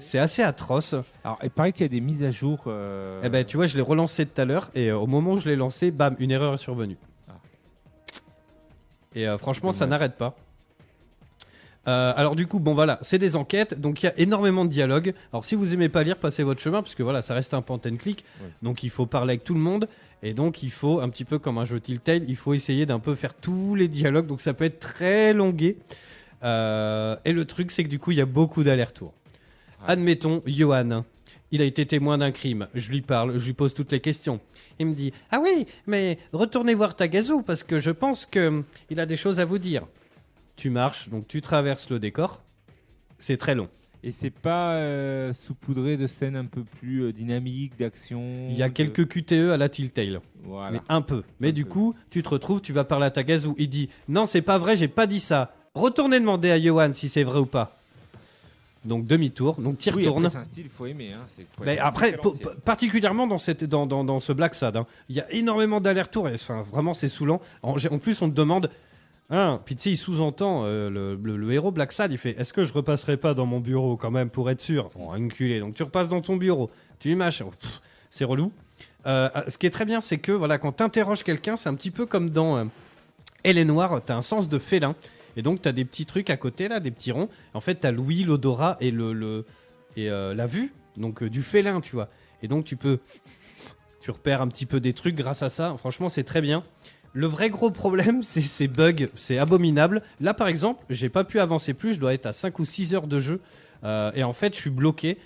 C'est 0.00 0.18
assez 0.18 0.42
atroce. 0.42 0.94
Alors, 1.24 1.38
il 1.42 1.50
paraît 1.50 1.72
qu'il 1.72 1.82
y 1.82 1.84
a 1.84 1.88
des 1.88 2.00
mises 2.00 2.22
à 2.24 2.30
jour. 2.30 2.64
euh, 2.66 3.20
Eh 3.24 3.28
ben, 3.28 3.44
tu 3.44 3.56
vois, 3.56 3.66
je 3.66 3.76
l'ai 3.76 3.82
relancé 3.82 4.24
tout 4.26 4.40
à 4.40 4.44
l'heure 4.44 4.70
et 4.74 4.90
au 4.92 5.06
moment 5.06 5.32
où 5.32 5.38
je 5.38 5.48
l'ai 5.48 5.56
lancé, 5.56 5.90
bam, 5.90 6.16
une 6.18 6.30
erreur 6.30 6.54
est 6.54 6.58
survenue. 6.58 6.96
Et 9.14 9.28
euh, 9.28 9.38
franchement, 9.38 9.72
ça 9.72 9.86
n'arrête 9.86 10.16
pas. 10.16 10.36
Euh, 11.88 12.12
alors 12.16 12.36
du 12.36 12.46
coup, 12.46 12.60
bon 12.60 12.74
voilà, 12.74 12.98
c'est 13.02 13.18
des 13.18 13.34
enquêtes, 13.34 13.80
donc 13.80 14.02
il 14.02 14.06
y 14.06 14.08
a 14.08 14.16
énormément 14.18 14.64
de 14.64 14.70
dialogues. 14.70 15.14
Alors 15.32 15.44
si 15.44 15.56
vous 15.56 15.74
aimez 15.74 15.88
pas 15.88 16.04
lire, 16.04 16.16
passez 16.16 16.44
votre 16.44 16.60
chemin, 16.60 16.80
parce 16.80 16.94
que 16.94 17.02
voilà, 17.02 17.22
ça 17.22 17.34
reste 17.34 17.54
un 17.54 17.62
point 17.62 17.80
and 17.84 17.96
click, 17.96 18.24
donc 18.62 18.84
il 18.84 18.90
faut 18.90 19.06
parler 19.06 19.32
avec 19.32 19.44
tout 19.44 19.54
le 19.54 19.60
monde, 19.60 19.88
et 20.22 20.32
donc 20.32 20.62
il 20.62 20.70
faut, 20.70 21.00
un 21.00 21.08
petit 21.08 21.24
peu 21.24 21.40
comme 21.40 21.58
un 21.58 21.64
jeu 21.64 21.80
Telltale, 21.80 22.22
il 22.28 22.36
faut 22.36 22.54
essayer 22.54 22.86
d'un 22.86 23.00
peu 23.00 23.16
faire 23.16 23.34
tous 23.34 23.74
les 23.74 23.88
dialogues, 23.88 24.28
donc 24.28 24.40
ça 24.40 24.54
peut 24.54 24.64
être 24.64 24.78
très 24.78 25.32
longué. 25.32 25.76
Euh, 26.44 27.16
et 27.24 27.32
le 27.32 27.44
truc, 27.44 27.70
c'est 27.70 27.84
que 27.84 27.88
du 27.88 27.98
coup, 27.98 28.10
il 28.12 28.18
y 28.18 28.20
a 28.20 28.26
beaucoup 28.26 28.64
d'allers-retours. 28.64 29.12
Ouais. 29.80 29.92
Admettons, 29.92 30.42
Johan, 30.46 31.04
il 31.50 31.62
a 31.62 31.64
été 31.64 31.86
témoin 31.86 32.18
d'un 32.18 32.30
crime. 32.30 32.66
Je 32.74 32.90
lui 32.90 33.00
parle, 33.00 33.38
je 33.38 33.46
lui 33.46 33.52
pose 33.52 33.74
toutes 33.74 33.92
les 33.92 34.00
questions. 34.00 34.40
Il 34.82 34.88
me 34.88 34.94
dit 34.94 35.12
Ah 35.30 35.38
oui, 35.40 35.66
mais 35.86 36.18
retournez 36.32 36.74
voir 36.74 36.96
Tagazu 36.96 37.42
parce 37.46 37.62
que 37.62 37.78
je 37.78 37.92
pense 37.92 38.26
que 38.26 38.48
hum, 38.48 38.64
a 38.96 39.06
des 39.06 39.16
choses 39.16 39.38
à 39.38 39.44
vous 39.44 39.58
dire. 39.58 39.86
Tu 40.56 40.70
marches, 40.70 41.08
donc 41.08 41.28
tu 41.28 41.40
traverses 41.40 41.88
le 41.88 41.98
décor. 42.00 42.42
C'est 43.20 43.36
très 43.36 43.54
long. 43.54 43.68
Et 44.02 44.10
c'est 44.10 44.30
pas 44.30 44.72
euh, 44.74 45.32
saupoudré 45.32 45.96
de 45.96 46.08
scènes 46.08 46.34
un 46.34 46.46
peu 46.46 46.64
plus 46.64 47.04
euh, 47.04 47.12
dynamiques, 47.12 47.78
d'action. 47.78 48.48
Il 48.50 48.56
y 48.56 48.62
a 48.64 48.68
de- 48.68 48.72
quelques 48.72 49.06
QTE 49.06 49.52
à 49.52 49.56
la 49.56 49.68
Telltale, 49.68 50.20
Voilà. 50.42 50.72
mais 50.72 50.80
un 50.88 51.00
peu. 51.02 51.22
Mais 51.38 51.50
Un 51.50 51.52
du 51.52 51.62
peu. 51.64 51.70
coup, 51.70 51.94
tu 52.10 52.20
te 52.24 52.28
retrouves, 52.28 52.60
tu 52.60 52.72
vas 52.72 52.82
parler 52.82 53.06
à 53.06 53.12
Tagazu. 53.12 53.50
Il 53.58 53.68
dit 53.70 53.88
Non, 54.08 54.26
c'est 54.26 54.42
pas 54.42 54.58
vrai, 54.58 54.76
j'ai 54.76 54.88
pas 54.88 55.06
dit 55.06 55.20
ça. 55.20 55.54
Retournez 55.76 56.18
demander 56.18 56.50
à 56.50 56.60
Johan 56.60 56.92
si 56.92 57.08
c'est 57.08 57.22
vrai 57.22 57.38
ou 57.38 57.46
pas. 57.46 57.78
Donc 58.84 59.04
demi-tour, 59.06 59.60
donc 59.60 59.86
y 59.86 59.90
Oui, 59.90 60.02
retournes. 60.06 60.26
après, 60.26 60.30
c'est 60.36 60.40
un 60.40 60.44
style, 60.44 60.64
il 60.64 60.70
faut 60.70 60.86
aimer. 60.86 61.12
Hein. 61.12 61.24
Mais 61.64 61.78
après, 61.78 62.18
particulièrement 62.64 63.26
dans, 63.28 63.38
cette, 63.38 63.62
dans, 63.64 63.86
dans, 63.86 64.02
dans 64.02 64.18
ce 64.18 64.32
Black 64.32 64.54
Sad, 64.56 64.76
hein, 64.76 64.86
il 65.08 65.14
y 65.16 65.20
a 65.20 65.30
énormément 65.32 65.80
d'allers-retours. 65.80 66.28
et, 66.28 66.34
Enfin, 66.34 66.62
vraiment, 66.62 66.92
c'est 66.92 67.08
saoulant. 67.08 67.40
En, 67.62 67.76
en 67.76 67.98
plus, 67.98 68.20
on 68.22 68.28
te 68.28 68.34
demande. 68.34 68.70
Hein, 69.30 69.60
puis 69.64 69.76
tu 69.76 69.82
sais, 69.82 69.90
il 69.92 69.96
sous-entend 69.96 70.64
euh, 70.64 70.90
le, 70.90 71.14
le- 71.14 71.36
le 71.36 71.52
héros 71.52 71.70
Black 71.70 71.92
Sad. 71.92 72.10
Il 72.12 72.18
fait 72.18 72.38
Est-ce 72.38 72.52
que 72.52 72.64
je 72.64 72.72
repasserai 72.72 73.16
pas 73.16 73.34
dans 73.34 73.46
mon 73.46 73.60
bureau 73.60 73.96
quand 73.96 74.10
même 74.10 74.28
pour 74.30 74.50
être 74.50 74.60
sûr? 74.60 74.90
Bon, 74.96 75.10
enculé. 75.12 75.60
Donc 75.60 75.74
tu 75.74 75.82
repasses 75.84 76.08
dans 76.08 76.20
ton 76.20 76.36
bureau. 76.36 76.68
Tu 76.98 77.10
y 77.12 77.14
mâches. 77.14 77.42
C'est 78.10 78.24
relou. 78.24 78.52
Euh, 79.06 79.30
ce 79.48 79.56
qui 79.58 79.66
est 79.66 79.70
très 79.70 79.84
bien, 79.86 80.00
c'est 80.00 80.18
que 80.18 80.32
voilà, 80.32 80.58
quand 80.58 80.72
tu 80.72 80.82
interroges 80.82 81.22
quelqu'un, 81.22 81.56
c'est 81.56 81.68
un 81.68 81.74
petit 81.74 81.90
peu 81.90 82.04
comme 82.04 82.30
dans 82.30 82.56
euh, 82.58 82.64
Elle 83.42 83.58
est 83.58 83.64
noire. 83.64 84.00
Tu 84.04 84.12
as 84.12 84.16
un 84.16 84.22
sens 84.22 84.48
de 84.48 84.58
félin. 84.58 84.94
Et 85.36 85.42
donc, 85.42 85.62
tu 85.62 85.68
as 85.68 85.72
des 85.72 85.84
petits 85.84 86.06
trucs 86.06 86.30
à 86.30 86.36
côté, 86.36 86.68
là, 86.68 86.80
des 86.80 86.90
petits 86.90 87.12
ronds. 87.12 87.28
En 87.54 87.60
fait, 87.60 87.80
tu 87.80 87.86
as 87.86 87.92
l'ouïe, 87.92 88.24
l'odorat 88.24 88.76
et, 88.80 88.90
le, 88.90 89.44
et 89.96 90.10
euh, 90.10 90.34
la 90.34 90.46
vue. 90.46 90.72
Donc, 90.96 91.22
euh, 91.22 91.30
du 91.30 91.42
félin, 91.42 91.80
tu 91.80 91.94
vois. 91.94 92.08
Et 92.42 92.48
donc, 92.48 92.64
tu 92.64 92.76
peux. 92.76 92.98
Tu 94.00 94.10
repères 94.10 94.42
un 94.42 94.48
petit 94.48 94.66
peu 94.66 94.80
des 94.80 94.94
trucs 94.94 95.14
grâce 95.14 95.42
à 95.42 95.48
ça. 95.48 95.74
Franchement, 95.78 96.08
c'est 96.08 96.24
très 96.24 96.40
bien. 96.40 96.64
Le 97.12 97.26
vrai 97.26 97.50
gros 97.50 97.70
problème, 97.70 98.22
c'est 98.22 98.40
ces 98.40 98.68
bugs. 98.68 99.08
C'est 99.14 99.38
abominable. 99.38 100.02
Là, 100.20 100.34
par 100.34 100.48
exemple, 100.48 100.84
j'ai 100.90 101.08
pas 101.08 101.24
pu 101.24 101.38
avancer 101.38 101.74
plus. 101.74 101.94
Je 101.94 102.00
dois 102.00 102.14
être 102.14 102.26
à 102.26 102.32
5 102.32 102.58
ou 102.58 102.64
6 102.64 102.94
heures 102.94 103.06
de 103.06 103.20
jeu. 103.20 103.40
Euh, 103.84 104.12
et 104.14 104.24
en 104.24 104.32
fait, 104.32 104.54
je 104.54 104.60
suis 104.60 104.70
bloqué. 104.70 105.18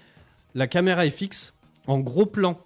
La 0.55 0.67
caméra 0.67 1.07
est 1.07 1.11
fixe. 1.11 1.55
En 1.87 1.99
gros 2.01 2.27
plan, 2.27 2.59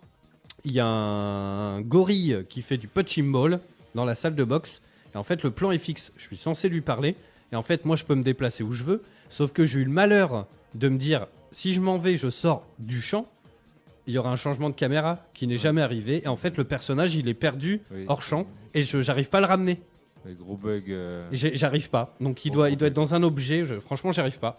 il 0.65 0.73
y 0.73 0.81
a 0.81 0.87
un 0.87 1.81
gorille 1.81 2.45
qui 2.49 2.63
fait 2.63 2.77
du 2.77 2.89
punching 2.89 3.31
ball 3.31 3.61
dans 3.95 4.05
la 4.05 4.15
salle 4.15 4.35
de 4.35 4.45
boxe. 4.45 4.83
Et 5.15 5.17
en 5.17 5.23
fait, 5.23 5.43
le 5.43 5.51
plan 5.51 5.71
est 5.71 5.79
fixe. 5.79 6.13
Je 6.17 6.25
suis 6.25 6.37
censé 6.37 6.69
lui 6.69 6.81
parler. 6.81 7.17
Et 7.53 7.57
en 7.57 7.63
fait, 7.63 7.85
moi, 7.85 7.97
je 7.97 8.05
peux 8.05 8.15
me 8.15 8.23
déplacer 8.23 8.63
où 8.63 8.73
je 8.73 8.85
veux. 8.85 9.03
Sauf 9.29 9.53
que 9.53 9.65
j'ai 9.65 9.81
eu 9.81 9.85
le 9.85 9.91
malheur 9.91 10.47
de 10.75 10.89
me 10.89 10.99
dire, 10.99 11.27
si 11.53 11.73
je 11.73 11.81
m'en 11.81 11.99
vais, 11.99 12.17
je 12.17 12.31
sors 12.31 12.67
du 12.79 13.01
champ. 13.01 13.27
Il 14.07 14.15
y 14.15 14.19
aura 14.19 14.31
un 14.31 14.37
changement 14.37 14.71
de 14.71 14.75
caméra 14.75 15.19
qui 15.35 15.47
n'est 15.47 15.57
jamais 15.59 15.83
arrivé. 15.83 16.23
Et 16.25 16.29
en 16.29 16.37
fait, 16.37 16.57
le 16.57 16.65
personnage, 16.65 17.15
il 17.15 17.29
est 17.29 17.35
perdu 17.35 17.81
Oui. 17.93 18.05
hors 18.09 18.23
champ. 18.23 18.47
Et 18.75 18.83
je 18.83 19.01
j'arrive 19.01 19.29
pas 19.29 19.39
à 19.39 19.41
le 19.43 19.47
ramener. 19.47 19.81
Les 20.25 20.35
gros 20.35 20.57
bugs. 20.57 20.81
euh, 20.89 21.29
J'arrive 21.33 21.91
pas. 21.91 22.15
Donc 22.21 22.45
il 22.45 22.51
doit, 22.53 22.71
il 22.71 22.77
doit 22.77 22.89
être 22.89 22.95
dans 22.95 23.15
un 23.15 23.23
objet. 23.23 23.65
Je- 23.65 23.79
franchement, 23.81 24.13
j'arrive 24.13 24.39
pas. 24.39 24.57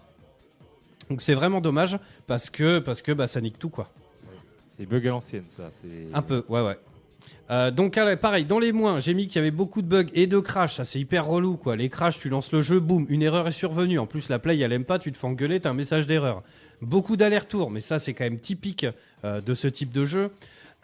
Donc 1.10 1.22
c'est 1.22 1.34
vraiment 1.34 1.62
dommage 1.62 1.98
parce 2.28 2.50
que, 2.50 2.80
parce 2.80 3.02
que 3.02 3.12
bah, 3.12 3.28
ça 3.28 3.42
nique 3.42 3.60
tout 3.60 3.70
quoi. 3.70 3.90
C'est 4.68 4.86
bug 4.86 5.06
à 5.08 5.10
l'ancienne, 5.12 5.44
ça. 5.50 5.70
Un 6.14 6.22
peu, 6.22 6.44
ouais, 6.50 6.62
ouais. 6.62 6.78
Euh, 7.52 7.70
donc 7.70 8.00
pareil, 8.22 8.46
dans 8.46 8.60
les 8.60 8.72
moins, 8.72 9.00
j'ai 9.00 9.14
mis 9.14 9.28
qu'il 9.28 9.36
y 9.36 9.40
avait 9.40 9.52
beaucoup 9.52 9.82
de 9.82 9.88
bugs 9.88 10.10
et 10.14 10.26
de 10.26 10.40
crash. 10.40 10.76
Ça 10.76 10.86
c'est 10.86 11.00
hyper 11.00 11.26
relou 11.26 11.58
quoi. 11.58 11.76
Les 11.76 11.90
crashs, 11.90 12.18
tu 12.20 12.30
lances 12.30 12.52
le 12.52 12.62
jeu, 12.62 12.80
boum, 12.80 13.06
une 13.10 13.22
erreur 13.22 13.48
est 13.48 13.52
survenue. 13.52 14.00
En 14.00 14.06
plus 14.06 14.30
la 14.30 14.40
play 14.40 14.58
elle 14.60 14.72
aime 14.72 14.86
pas, 14.86 15.00
tu 15.00 15.12
te 15.12 15.18
fais 15.18 15.28
engueuler, 15.28 15.60
t'as 15.60 15.72
un 15.72 15.74
message 15.74 16.08
d'erreur. 16.08 16.44
Beaucoup 16.82 17.18
d'allers-retours, 17.18 17.70
mais 17.70 17.82
ça 17.82 18.00
c'est 18.00 18.14
quand 18.14 18.24
même 18.24 18.40
typique 18.40 18.86
euh, 19.26 19.42
de 19.42 19.54
ce 19.54 19.68
type 19.68 19.92
de 19.92 20.06
jeu. 20.06 20.32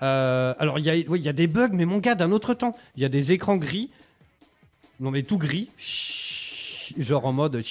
Euh, 0.01 0.53
alors 0.59 0.77
il 0.77 0.85
y 0.85 1.29
a, 1.29 1.33
des 1.33 1.47
bugs, 1.47 1.69
mais 1.71 1.85
mon 1.85 1.99
gars, 1.99 2.15
d'un 2.15 2.31
autre 2.31 2.53
temps, 2.53 2.75
il 2.97 3.01
y 3.01 3.05
a 3.05 3.09
des 3.09 3.31
écrans 3.31 3.57
gris. 3.57 3.89
Non 4.99 5.11
mais 5.11 5.23
tout 5.23 5.37
gris, 5.37 5.69
genre 6.97 7.25
en 7.25 7.33
mode, 7.33 7.61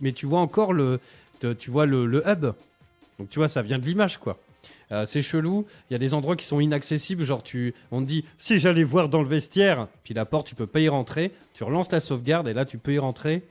mais 0.00 0.12
tu 0.12 0.24
vois 0.26 0.40
encore 0.40 0.72
le, 0.72 0.98
le 1.42 2.22
hub. 2.26 2.46
Donc 3.18 3.28
tu 3.28 3.38
vois, 3.38 3.48
ça 3.48 3.60
vient 3.60 3.78
de 3.78 3.84
l'image 3.84 4.18
quoi. 4.18 4.38
Euh, 4.92 5.04
c'est 5.04 5.22
chelou. 5.22 5.66
Il 5.90 5.94
y 5.94 5.96
a 5.96 5.98
des 5.98 6.14
endroits 6.14 6.36
qui 6.36 6.44
sont 6.44 6.60
inaccessibles. 6.60 7.24
Genre, 7.24 7.42
tu, 7.42 7.74
on 7.90 8.00
te 8.02 8.06
dit, 8.06 8.24
si 8.38 8.58
j'allais 8.58 8.84
voir 8.84 9.08
dans 9.08 9.20
le 9.22 9.28
vestiaire, 9.28 9.88
puis 10.04 10.14
la 10.14 10.24
porte, 10.24 10.46
tu 10.46 10.54
peux 10.54 10.66
pas 10.66 10.80
y 10.80 10.88
rentrer. 10.88 11.32
Tu 11.54 11.64
relances 11.64 11.90
la 11.90 12.00
sauvegarde 12.00 12.46
et 12.48 12.54
là, 12.54 12.64
tu 12.64 12.78
peux 12.78 12.92
y 12.94 12.98
rentrer. 12.98 13.42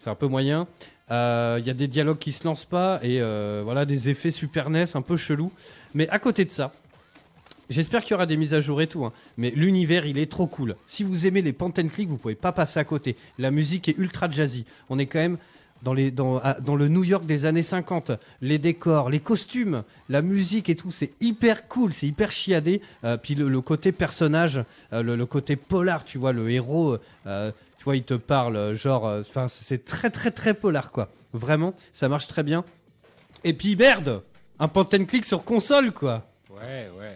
C'est 0.00 0.10
un 0.10 0.14
peu 0.14 0.26
moyen. 0.26 0.66
Euh, 1.10 1.58
Il 1.60 1.66
y 1.66 1.70
a 1.70 1.74
des 1.74 1.88
dialogues 1.88 2.18
qui 2.18 2.32
se 2.32 2.44
lancent 2.44 2.64
pas 2.64 3.00
et 3.02 3.20
euh, 3.20 3.60
voilà 3.64 3.84
des 3.84 4.08
effets 4.08 4.30
Super 4.30 4.70
NES 4.70 4.86
un 4.94 5.02
peu 5.02 5.16
chelous. 5.16 5.52
Mais 5.94 6.08
à 6.08 6.18
côté 6.18 6.44
de 6.44 6.50
ça, 6.50 6.72
j'espère 7.68 8.02
qu'il 8.02 8.12
y 8.12 8.14
aura 8.14 8.26
des 8.26 8.36
mises 8.36 8.54
à 8.54 8.60
jour 8.60 8.80
et 8.80 8.86
tout. 8.86 9.04
hein, 9.04 9.12
mais 9.36 9.50
l'univers, 9.50 10.06
il 10.06 10.18
est 10.18 10.30
trop 10.30 10.46
cool. 10.46 10.76
Si 10.86 11.02
vous 11.04 11.26
aimez 11.26 11.42
les 11.42 11.52
point 11.52 11.72
and 11.78 11.88
click, 11.88 12.08
vous 12.08 12.16
pouvez 12.16 12.34
pas 12.34 12.52
passer 12.52 12.80
à 12.80 12.84
côté. 12.84 13.16
La 13.38 13.50
musique 13.50 13.88
est 13.88 13.98
ultra 13.98 14.30
jazzy. 14.30 14.64
On 14.88 14.98
est 14.98 15.06
quand 15.06 15.18
même 15.18 15.36
dans, 15.82 15.92
les, 15.94 16.10
dans, 16.10 16.38
à- 16.38 16.54
dans 16.60 16.76
le 16.76 16.88
New 16.88 17.04
York 17.04 17.24
des 17.26 17.46
années 17.46 17.62
50. 17.62 18.12
Les 18.40 18.58
décors, 18.58 19.10
les 19.10 19.20
costumes, 19.20 19.82
la 20.08 20.22
musique 20.22 20.68
et 20.68 20.76
tout, 20.76 20.90
c'est 20.90 21.12
hyper 21.20 21.68
cool, 21.68 21.92
c'est 21.92 22.06
hyper 22.06 22.30
chiadé. 22.30 22.80
Euh, 23.04 23.16
puis 23.16 23.34
le, 23.34 23.48
le 23.48 23.60
côté 23.60 23.92
personnage, 23.92 24.62
euh, 24.92 25.02
le, 25.02 25.16
le 25.16 25.26
côté 25.26 25.56
polar, 25.56 26.04
tu 26.04 26.18
vois, 26.18 26.32
le 26.32 26.50
héros, 26.50 26.98
euh, 27.26 27.52
tu 27.78 27.84
vois, 27.84 27.96
il 27.96 28.02
te 28.04 28.14
parle, 28.14 28.74
genre, 28.74 29.06
euh, 29.06 29.20
enfin, 29.22 29.48
c'est 29.48 29.84
très 29.84 30.10
très 30.10 30.30
très 30.30 30.52
polar, 30.54 30.92
quoi. 30.92 31.08
Vraiment, 31.32 31.74
ça 31.92 32.08
marche 32.08 32.26
très 32.26 32.42
bien. 32.42 32.64
Et 33.44 33.54
puis 33.54 33.74
merde, 33.76 34.22
un 34.58 34.68
point 34.68 34.86
and 34.92 35.04
click 35.06 35.24
sur 35.24 35.44
console, 35.44 35.92
quoi. 35.92 36.26
Ouais, 36.50 36.88
ouais. 36.98 37.14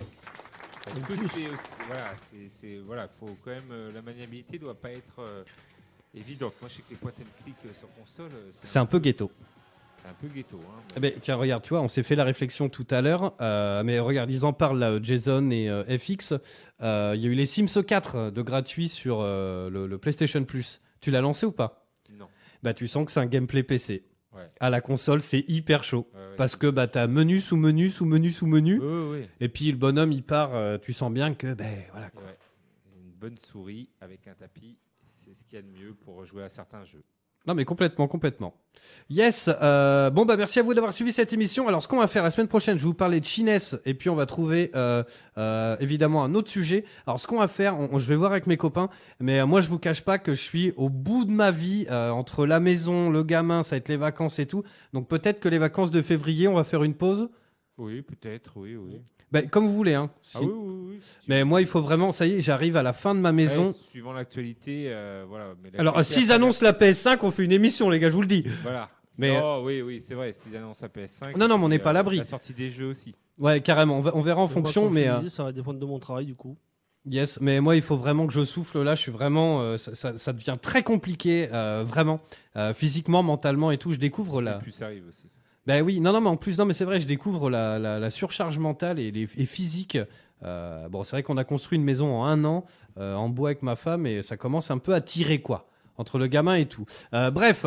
Parce 0.84 1.00
que 1.00 1.16
c'est 1.16 1.24
aussi, 1.24 1.48
voilà, 1.86 2.12
c'est, 2.48 2.78
voilà, 2.86 3.08
faut 3.20 3.36
quand 3.44 3.50
même, 3.50 3.62
euh, 3.72 3.90
la 3.92 4.02
maniabilité 4.02 4.58
doit 4.58 4.74
pas 4.74 4.90
être 4.90 5.18
euh. 6.20 6.20
Moi, 6.60 6.68
je 6.68 6.74
sais 6.74 6.82
que 6.82 6.90
les 6.90 6.96
point 6.96 7.10
and 7.18 7.42
click 7.44 7.56
euh, 7.66 7.68
sur 7.78 7.88
console, 7.94 8.30
euh, 8.34 8.48
C'est 8.52 8.78
un 8.78 8.86
peu 8.86 8.98
ghetto. 8.98 9.30
c'est 10.02 10.08
un 10.08 10.14
peu 10.20 10.28
ghetto. 10.28 10.58
Hein, 10.62 10.80
Eh 10.96 11.00
ben, 11.00 11.12
tiens, 11.20 11.36
regarde, 11.36 11.62
tu 11.62 11.70
vois, 11.70 11.80
on 11.80 11.88
s'est 11.88 12.02
fait 12.02 12.14
la 12.14 12.24
réflexion 12.24 12.68
tout 12.68 12.86
à 12.90 13.00
l'heure, 13.00 13.34
euh, 13.40 13.82
mais 13.84 13.98
regarde, 13.98 14.30
ils 14.30 14.44
en 14.44 14.52
parlent 14.52 14.78
là, 14.78 14.98
Jason 15.02 15.50
et 15.50 15.68
euh, 15.68 15.84
FX. 15.98 16.34
Euh, 16.82 17.12
Il 17.16 17.22
y 17.22 17.26
a 17.26 17.28
eu 17.30 17.34
les 17.34 17.46
Sims 17.46 17.82
4 17.84 18.30
de 18.30 18.42
gratuit 18.42 18.88
sur 18.88 19.20
euh, 19.20 19.70
le, 19.70 19.86
le 19.86 19.98
PlayStation 19.98 20.44
Plus. 20.44 20.80
Tu 21.00 21.10
l'as 21.10 21.20
lancé 21.20 21.46
ou 21.46 21.52
pas? 21.52 21.86
Non. 22.10 22.26
Bah, 22.62 22.74
tu 22.74 22.86
sens 22.86 23.04
que 23.06 23.12
c'est 23.12 23.20
un 23.20 23.26
gameplay 23.26 23.62
PC. 23.62 24.04
Ouais. 24.32 24.50
À 24.58 24.68
la 24.68 24.80
console, 24.80 25.20
c'est 25.20 25.44
hyper 25.48 25.84
chaud. 25.84 26.08
Ouais, 26.12 26.18
ouais, 26.18 26.26
Parce 26.36 26.56
que 26.56 26.66
bah, 26.66 26.88
t'as 26.88 27.06
menu 27.06 27.38
sous 27.40 27.56
menu 27.56 27.88
sous 27.88 28.04
menu 28.04 28.30
sous 28.30 28.46
menu. 28.46 28.80
Et 29.40 29.48
puis 29.48 29.70
le 29.70 29.76
bonhomme, 29.78 30.10
il 30.10 30.24
part, 30.24 30.54
euh, 30.54 30.76
tu 30.76 30.92
sens 30.92 31.12
bien 31.12 31.34
que, 31.34 31.54
ben 31.54 31.84
voilà 31.92 32.10
quoi. 32.10 32.24
Une 32.96 33.12
bonne 33.12 33.38
souris 33.38 33.90
avec 34.00 34.26
un 34.26 34.34
tapis, 34.34 34.76
c'est 35.24 35.34
ce 35.34 35.44
qu'il 35.44 35.54
y 35.56 35.58
a 35.58 35.62
de 35.62 35.68
mieux 35.68 35.94
pour 35.94 36.24
jouer 36.24 36.42
à 36.42 36.48
certains 36.48 36.84
jeux. 36.84 37.02
Non 37.46 37.54
mais 37.54 37.66
complètement, 37.66 38.08
complètement. 38.08 38.54
Yes, 39.10 39.50
euh, 39.60 40.08
bon 40.08 40.24
bah 40.24 40.36
merci 40.38 40.58
à 40.60 40.62
vous 40.62 40.72
d'avoir 40.72 40.94
suivi 40.94 41.12
cette 41.12 41.32
émission. 41.34 41.68
Alors 41.68 41.82
ce 41.82 41.88
qu'on 41.88 41.98
va 41.98 42.06
faire 42.06 42.22
la 42.22 42.30
semaine 42.30 42.48
prochaine, 42.48 42.78
je 42.78 42.82
vais 42.84 42.88
vous 42.88 42.94
parler 42.94 43.20
de 43.20 43.24
Chinese 43.26 43.80
et 43.84 43.92
puis 43.92 44.08
on 44.08 44.14
va 44.14 44.24
trouver 44.24 44.70
euh, 44.74 45.04
euh, 45.36 45.76
évidemment 45.78 46.24
un 46.24 46.34
autre 46.34 46.48
sujet. 46.50 46.86
Alors 47.06 47.20
ce 47.20 47.26
qu'on 47.26 47.38
va 47.38 47.48
faire, 47.48 47.78
on- 47.78 47.90
on- 47.92 47.98
je 47.98 48.06
vais 48.08 48.16
voir 48.16 48.30
avec 48.32 48.46
mes 48.46 48.56
copains, 48.56 48.88
mais 49.20 49.44
moi 49.44 49.60
je 49.60 49.68
vous 49.68 49.78
cache 49.78 50.02
pas 50.02 50.18
que 50.18 50.32
je 50.34 50.40
suis 50.40 50.72
au 50.76 50.88
bout 50.88 51.26
de 51.26 51.32
ma 51.32 51.50
vie 51.50 51.86
entre 51.90 52.46
la 52.46 52.60
maison, 52.60 53.10
le 53.10 53.22
gamin, 53.22 53.62
ça 53.62 53.72
va 53.72 53.76
être 53.76 53.88
les 53.90 53.98
vacances 53.98 54.38
et 54.38 54.46
tout. 54.46 54.62
Donc 54.94 55.06
peut-être 55.08 55.38
que 55.40 55.48
les 55.50 55.58
vacances 55.58 55.90
de 55.90 56.00
février, 56.00 56.48
on 56.48 56.54
va 56.54 56.64
faire 56.64 56.82
une 56.82 56.94
pause? 56.94 57.28
Oui, 57.76 58.00
peut-être, 58.02 58.52
oui, 58.56 58.76
oui. 58.76 59.02
Ben, 59.34 59.48
comme 59.48 59.66
vous 59.66 59.74
voulez, 59.74 59.94
hein. 59.94 60.10
Si- 60.22 60.36
Ah 60.38 60.42
oui, 60.42 60.50
oui, 60.54 60.74
oui. 60.92 60.98
si 61.02 61.16
Mais 61.28 61.44
moi 61.44 61.60
il 61.60 61.66
faut 61.66 61.80
vraiment, 61.80 62.10
ça 62.12 62.24
y 62.26 62.34
est, 62.34 62.40
j'arrive 62.40 62.76
à 62.76 62.82
la 62.82 62.92
fin 62.92 63.14
de 63.14 63.20
ma 63.20 63.30
Ouais, 63.30 63.34
maison. 63.34 63.72
suivant 63.72 64.12
l'actualité, 64.12 64.84
euh, 64.88 65.24
voilà. 65.28 65.54
mais 65.62 65.70
Alors 65.78 66.02
s'ils 66.04 66.32
annoncent 66.32 66.64
la 66.64 66.72
PS5, 66.72 67.18
on 67.22 67.30
fait 67.30 67.44
une 67.44 67.52
émission 67.52 67.90
les 67.90 67.98
gars, 67.98 68.08
je 68.10 68.14
vous 68.14 68.20
le 68.22 68.26
dis. 68.28 68.44
Voilà. 68.62 68.88
Mais- 69.18 69.38
Oh, 69.42 69.62
oui, 69.64 69.82
oui, 69.82 70.00
c'est 70.02 70.14
vrai. 70.14 70.32
S'ils 70.32 70.56
annoncent 70.56 70.80
la 70.82 70.88
PS5. 70.88 71.36
Non, 71.36 71.46
non, 71.48 71.58
mais 71.58 71.64
on 71.64 71.68
n'est 71.68 71.78
pas 71.78 71.90
à 71.90 71.92
euh, 71.92 71.94
l'abri. 71.94 72.16
La 72.18 72.24
sortie 72.24 72.52
des 72.52 72.70
jeux 72.70 72.86
aussi. 72.88 73.14
Ouais, 73.38 73.60
carrément, 73.60 73.98
on, 73.98 74.00
va- 74.00 74.12
on 74.16 74.20
verra 74.20 74.40
en 74.42 74.46
Je 74.46 74.52
fonction, 74.52 74.88
mais... 74.90 75.08
euh, 75.08 75.20
ça 75.28 75.44
va 75.44 75.52
dépendre 75.52 75.78
de 75.78 75.86
mon 75.86 75.98
travail 75.98 76.26
du 76.26 76.34
coup. 76.36 76.56
Yes, 77.06 77.38
mais 77.40 77.60
moi 77.60 77.76
il 77.76 77.82
faut 77.82 77.96
vraiment 77.96 78.26
que 78.26 78.32
je 78.32 78.42
souffle 78.44 78.82
là. 78.82 78.94
Je 78.94 79.02
suis 79.02 79.12
vraiment, 79.12 79.60
euh, 79.60 79.76
ça, 79.76 79.94
ça- 79.94 80.16
ça 80.16 80.32
devient 80.32 80.56
très 80.60 80.82
compliqué, 80.82 81.48
euh, 81.52 81.82
vraiment, 81.84 82.20
Euh, 82.56 82.72
physiquement, 82.72 83.22
mentalement 83.24 83.72
et 83.72 83.78
tout. 83.78 83.92
Je 83.92 83.98
découvre 83.98 84.40
le 84.40 84.58
plus 84.60 84.80
arrive 84.80 85.04
aussi. 85.08 85.28
Ben 85.66 85.82
oui, 85.82 86.00
non, 86.00 86.12
non, 86.12 86.20
mais 86.20 86.28
en 86.28 86.36
plus, 86.36 86.58
non, 86.58 86.66
mais 86.66 86.74
c'est 86.74 86.84
vrai, 86.84 87.00
je 87.00 87.06
découvre 87.06 87.48
la, 87.48 87.78
la, 87.78 87.98
la 87.98 88.10
surcharge 88.10 88.58
mentale 88.58 88.98
et, 88.98 89.10
les, 89.10 89.22
et 89.36 89.46
physique. 89.46 89.98
Euh, 90.42 90.88
bon, 90.88 91.04
c'est 91.04 91.12
vrai 91.16 91.22
qu'on 91.22 91.38
a 91.38 91.44
construit 91.44 91.78
une 91.78 91.84
maison 91.84 92.14
en 92.14 92.26
un 92.26 92.44
an 92.44 92.64
euh, 92.98 93.14
en 93.14 93.28
bois 93.30 93.48
avec 93.50 93.62
ma 93.62 93.76
femme 93.76 94.06
et 94.06 94.22
ça 94.22 94.36
commence 94.36 94.70
un 94.70 94.78
peu 94.78 94.94
à 94.94 95.00
tirer 95.00 95.40
quoi 95.40 95.68
entre 95.96 96.18
le 96.18 96.26
gamin 96.26 96.56
et 96.56 96.66
tout. 96.66 96.84
Euh, 97.14 97.30
bref. 97.30 97.66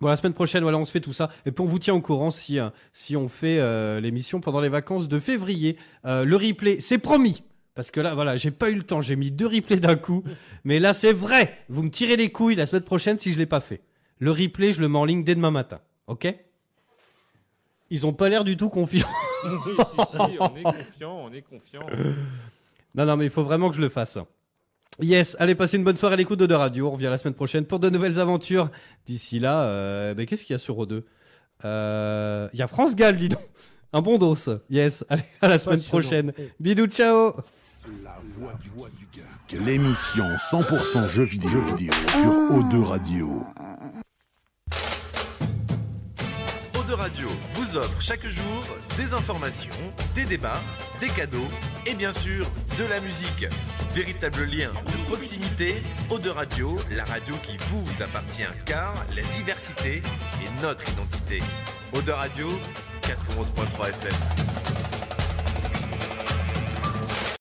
Bon, 0.00 0.06
la 0.06 0.16
semaine 0.16 0.34
prochaine, 0.34 0.62
voilà, 0.62 0.78
on 0.78 0.84
se 0.84 0.92
fait 0.92 1.00
tout 1.00 1.12
ça. 1.12 1.28
Et 1.44 1.50
puis, 1.50 1.62
on 1.62 1.66
vous 1.66 1.80
tient 1.80 1.94
au 1.94 2.00
courant 2.00 2.30
si, 2.30 2.60
euh, 2.60 2.68
si 2.92 3.16
on 3.16 3.26
fait 3.26 3.58
euh, 3.58 4.00
l'émission 4.00 4.40
pendant 4.40 4.60
les 4.60 4.68
vacances 4.68 5.08
de 5.08 5.18
février. 5.18 5.76
Euh, 6.04 6.24
le 6.24 6.36
replay, 6.36 6.78
c'est 6.78 6.98
promis. 6.98 7.42
Parce 7.74 7.90
que 7.90 8.00
là, 8.00 8.14
voilà, 8.14 8.36
j'ai 8.36 8.52
pas 8.52 8.70
eu 8.70 8.74
le 8.74 8.82
temps. 8.84 9.00
J'ai 9.00 9.16
mis 9.16 9.32
deux 9.32 9.46
replays 9.46 9.80
d'un 9.80 9.96
coup. 9.96 10.22
Mais 10.62 10.78
là, 10.78 10.94
c'est 10.94 11.12
vrai. 11.12 11.58
Vous 11.68 11.82
me 11.82 11.90
tirez 11.90 12.16
les 12.16 12.30
couilles 12.30 12.54
la 12.54 12.66
semaine 12.66 12.82
prochaine 12.82 13.18
si 13.18 13.32
je 13.32 13.38
l'ai 13.38 13.46
pas 13.46 13.60
fait. 13.60 13.80
Le 14.18 14.30
replay, 14.30 14.72
je 14.72 14.80
le 14.80 14.88
mets 14.88 14.98
en 14.98 15.04
ligne 15.04 15.24
dès 15.24 15.34
demain 15.34 15.50
matin. 15.50 15.80
OK? 16.06 16.32
Ils 17.90 18.06
ont 18.06 18.12
pas 18.12 18.28
l'air 18.28 18.44
du 18.44 18.56
tout 18.56 18.68
confiants. 18.68 19.08
si, 19.42 19.70
si, 19.70 20.10
si, 20.10 20.16
on 20.40 20.56
est 20.56 20.62
confiant, 20.62 21.20
on 21.24 21.32
est 21.32 21.42
confiant. 21.42 21.86
Non, 22.94 23.06
non, 23.06 23.16
mais 23.16 23.24
il 23.24 23.30
faut 23.30 23.44
vraiment 23.44 23.70
que 23.70 23.76
je 23.76 23.80
le 23.80 23.88
fasse. 23.88 24.18
Yes, 25.00 25.36
allez, 25.38 25.54
passez 25.54 25.76
une 25.76 25.84
bonne 25.84 25.96
soirée 25.96 26.14
à 26.14 26.16
l'écoute 26.16 26.40
de 26.40 26.54
Radio. 26.54 26.88
On 26.88 26.90
revient 26.90 27.06
la 27.06 27.18
semaine 27.18 27.34
prochaine 27.34 27.64
pour 27.64 27.78
de 27.78 27.88
nouvelles 27.88 28.18
aventures. 28.18 28.68
D'ici 29.06 29.38
là, 29.38 29.62
euh, 29.62 30.14
ben, 30.14 30.26
qu'est-ce 30.26 30.44
qu'il 30.44 30.54
y 30.54 30.56
a 30.56 30.58
sur 30.58 30.76
O2 30.76 31.04
Euh, 31.64 32.48
Il 32.52 32.58
y 32.58 32.62
a 32.62 32.66
France 32.66 32.96
Gall, 32.96 33.16
dis 33.16 33.28
donc. 33.28 33.40
Un 33.92 34.02
bon 34.02 34.18
dos. 34.18 34.36
Yes, 34.68 35.04
allez, 35.08 35.22
à 35.40 35.48
la 35.48 35.58
semaine 35.58 35.82
prochaine. 35.82 36.32
Bisous, 36.60 36.88
ciao 36.88 37.36
La 38.04 38.18
voix 38.24 38.52
du, 38.60 38.68
voix 38.70 38.88
du 38.90 39.08
geek. 39.12 39.60
L'émission 39.64 40.26
100% 40.36 41.08
jeux 41.08 41.24
vidéo, 41.24 41.48
jeux 41.48 41.76
vidéo 41.76 41.92
sur 42.10 42.32
O2 42.58 42.82
Radio. 42.82 43.46
Radio 46.98 47.28
vous 47.52 47.76
offre 47.76 48.00
chaque 48.00 48.26
jour 48.26 48.64
des 48.96 49.14
informations, 49.14 49.70
des 50.16 50.24
débats, 50.24 50.60
des 50.98 51.06
cadeaux 51.06 51.46
et 51.86 51.94
bien 51.94 52.10
sûr 52.10 52.44
de 52.76 52.84
la 52.90 52.98
musique. 52.98 53.46
Véritable 53.94 54.42
lien 54.42 54.70
de 54.70 55.06
proximité, 55.06 55.76
Eau 56.10 56.18
Radio, 56.34 56.76
la 56.90 57.04
radio 57.04 57.36
qui 57.44 57.56
vous 57.68 57.84
appartient 58.02 58.42
car 58.64 58.94
la 59.14 59.22
diversité 59.36 60.02
est 60.42 60.62
notre 60.62 60.88
identité. 60.90 61.38
Eau 61.92 62.02
de 62.02 62.10
Radio, 62.10 62.48
91.3 63.02 63.90
FM. 63.90 64.87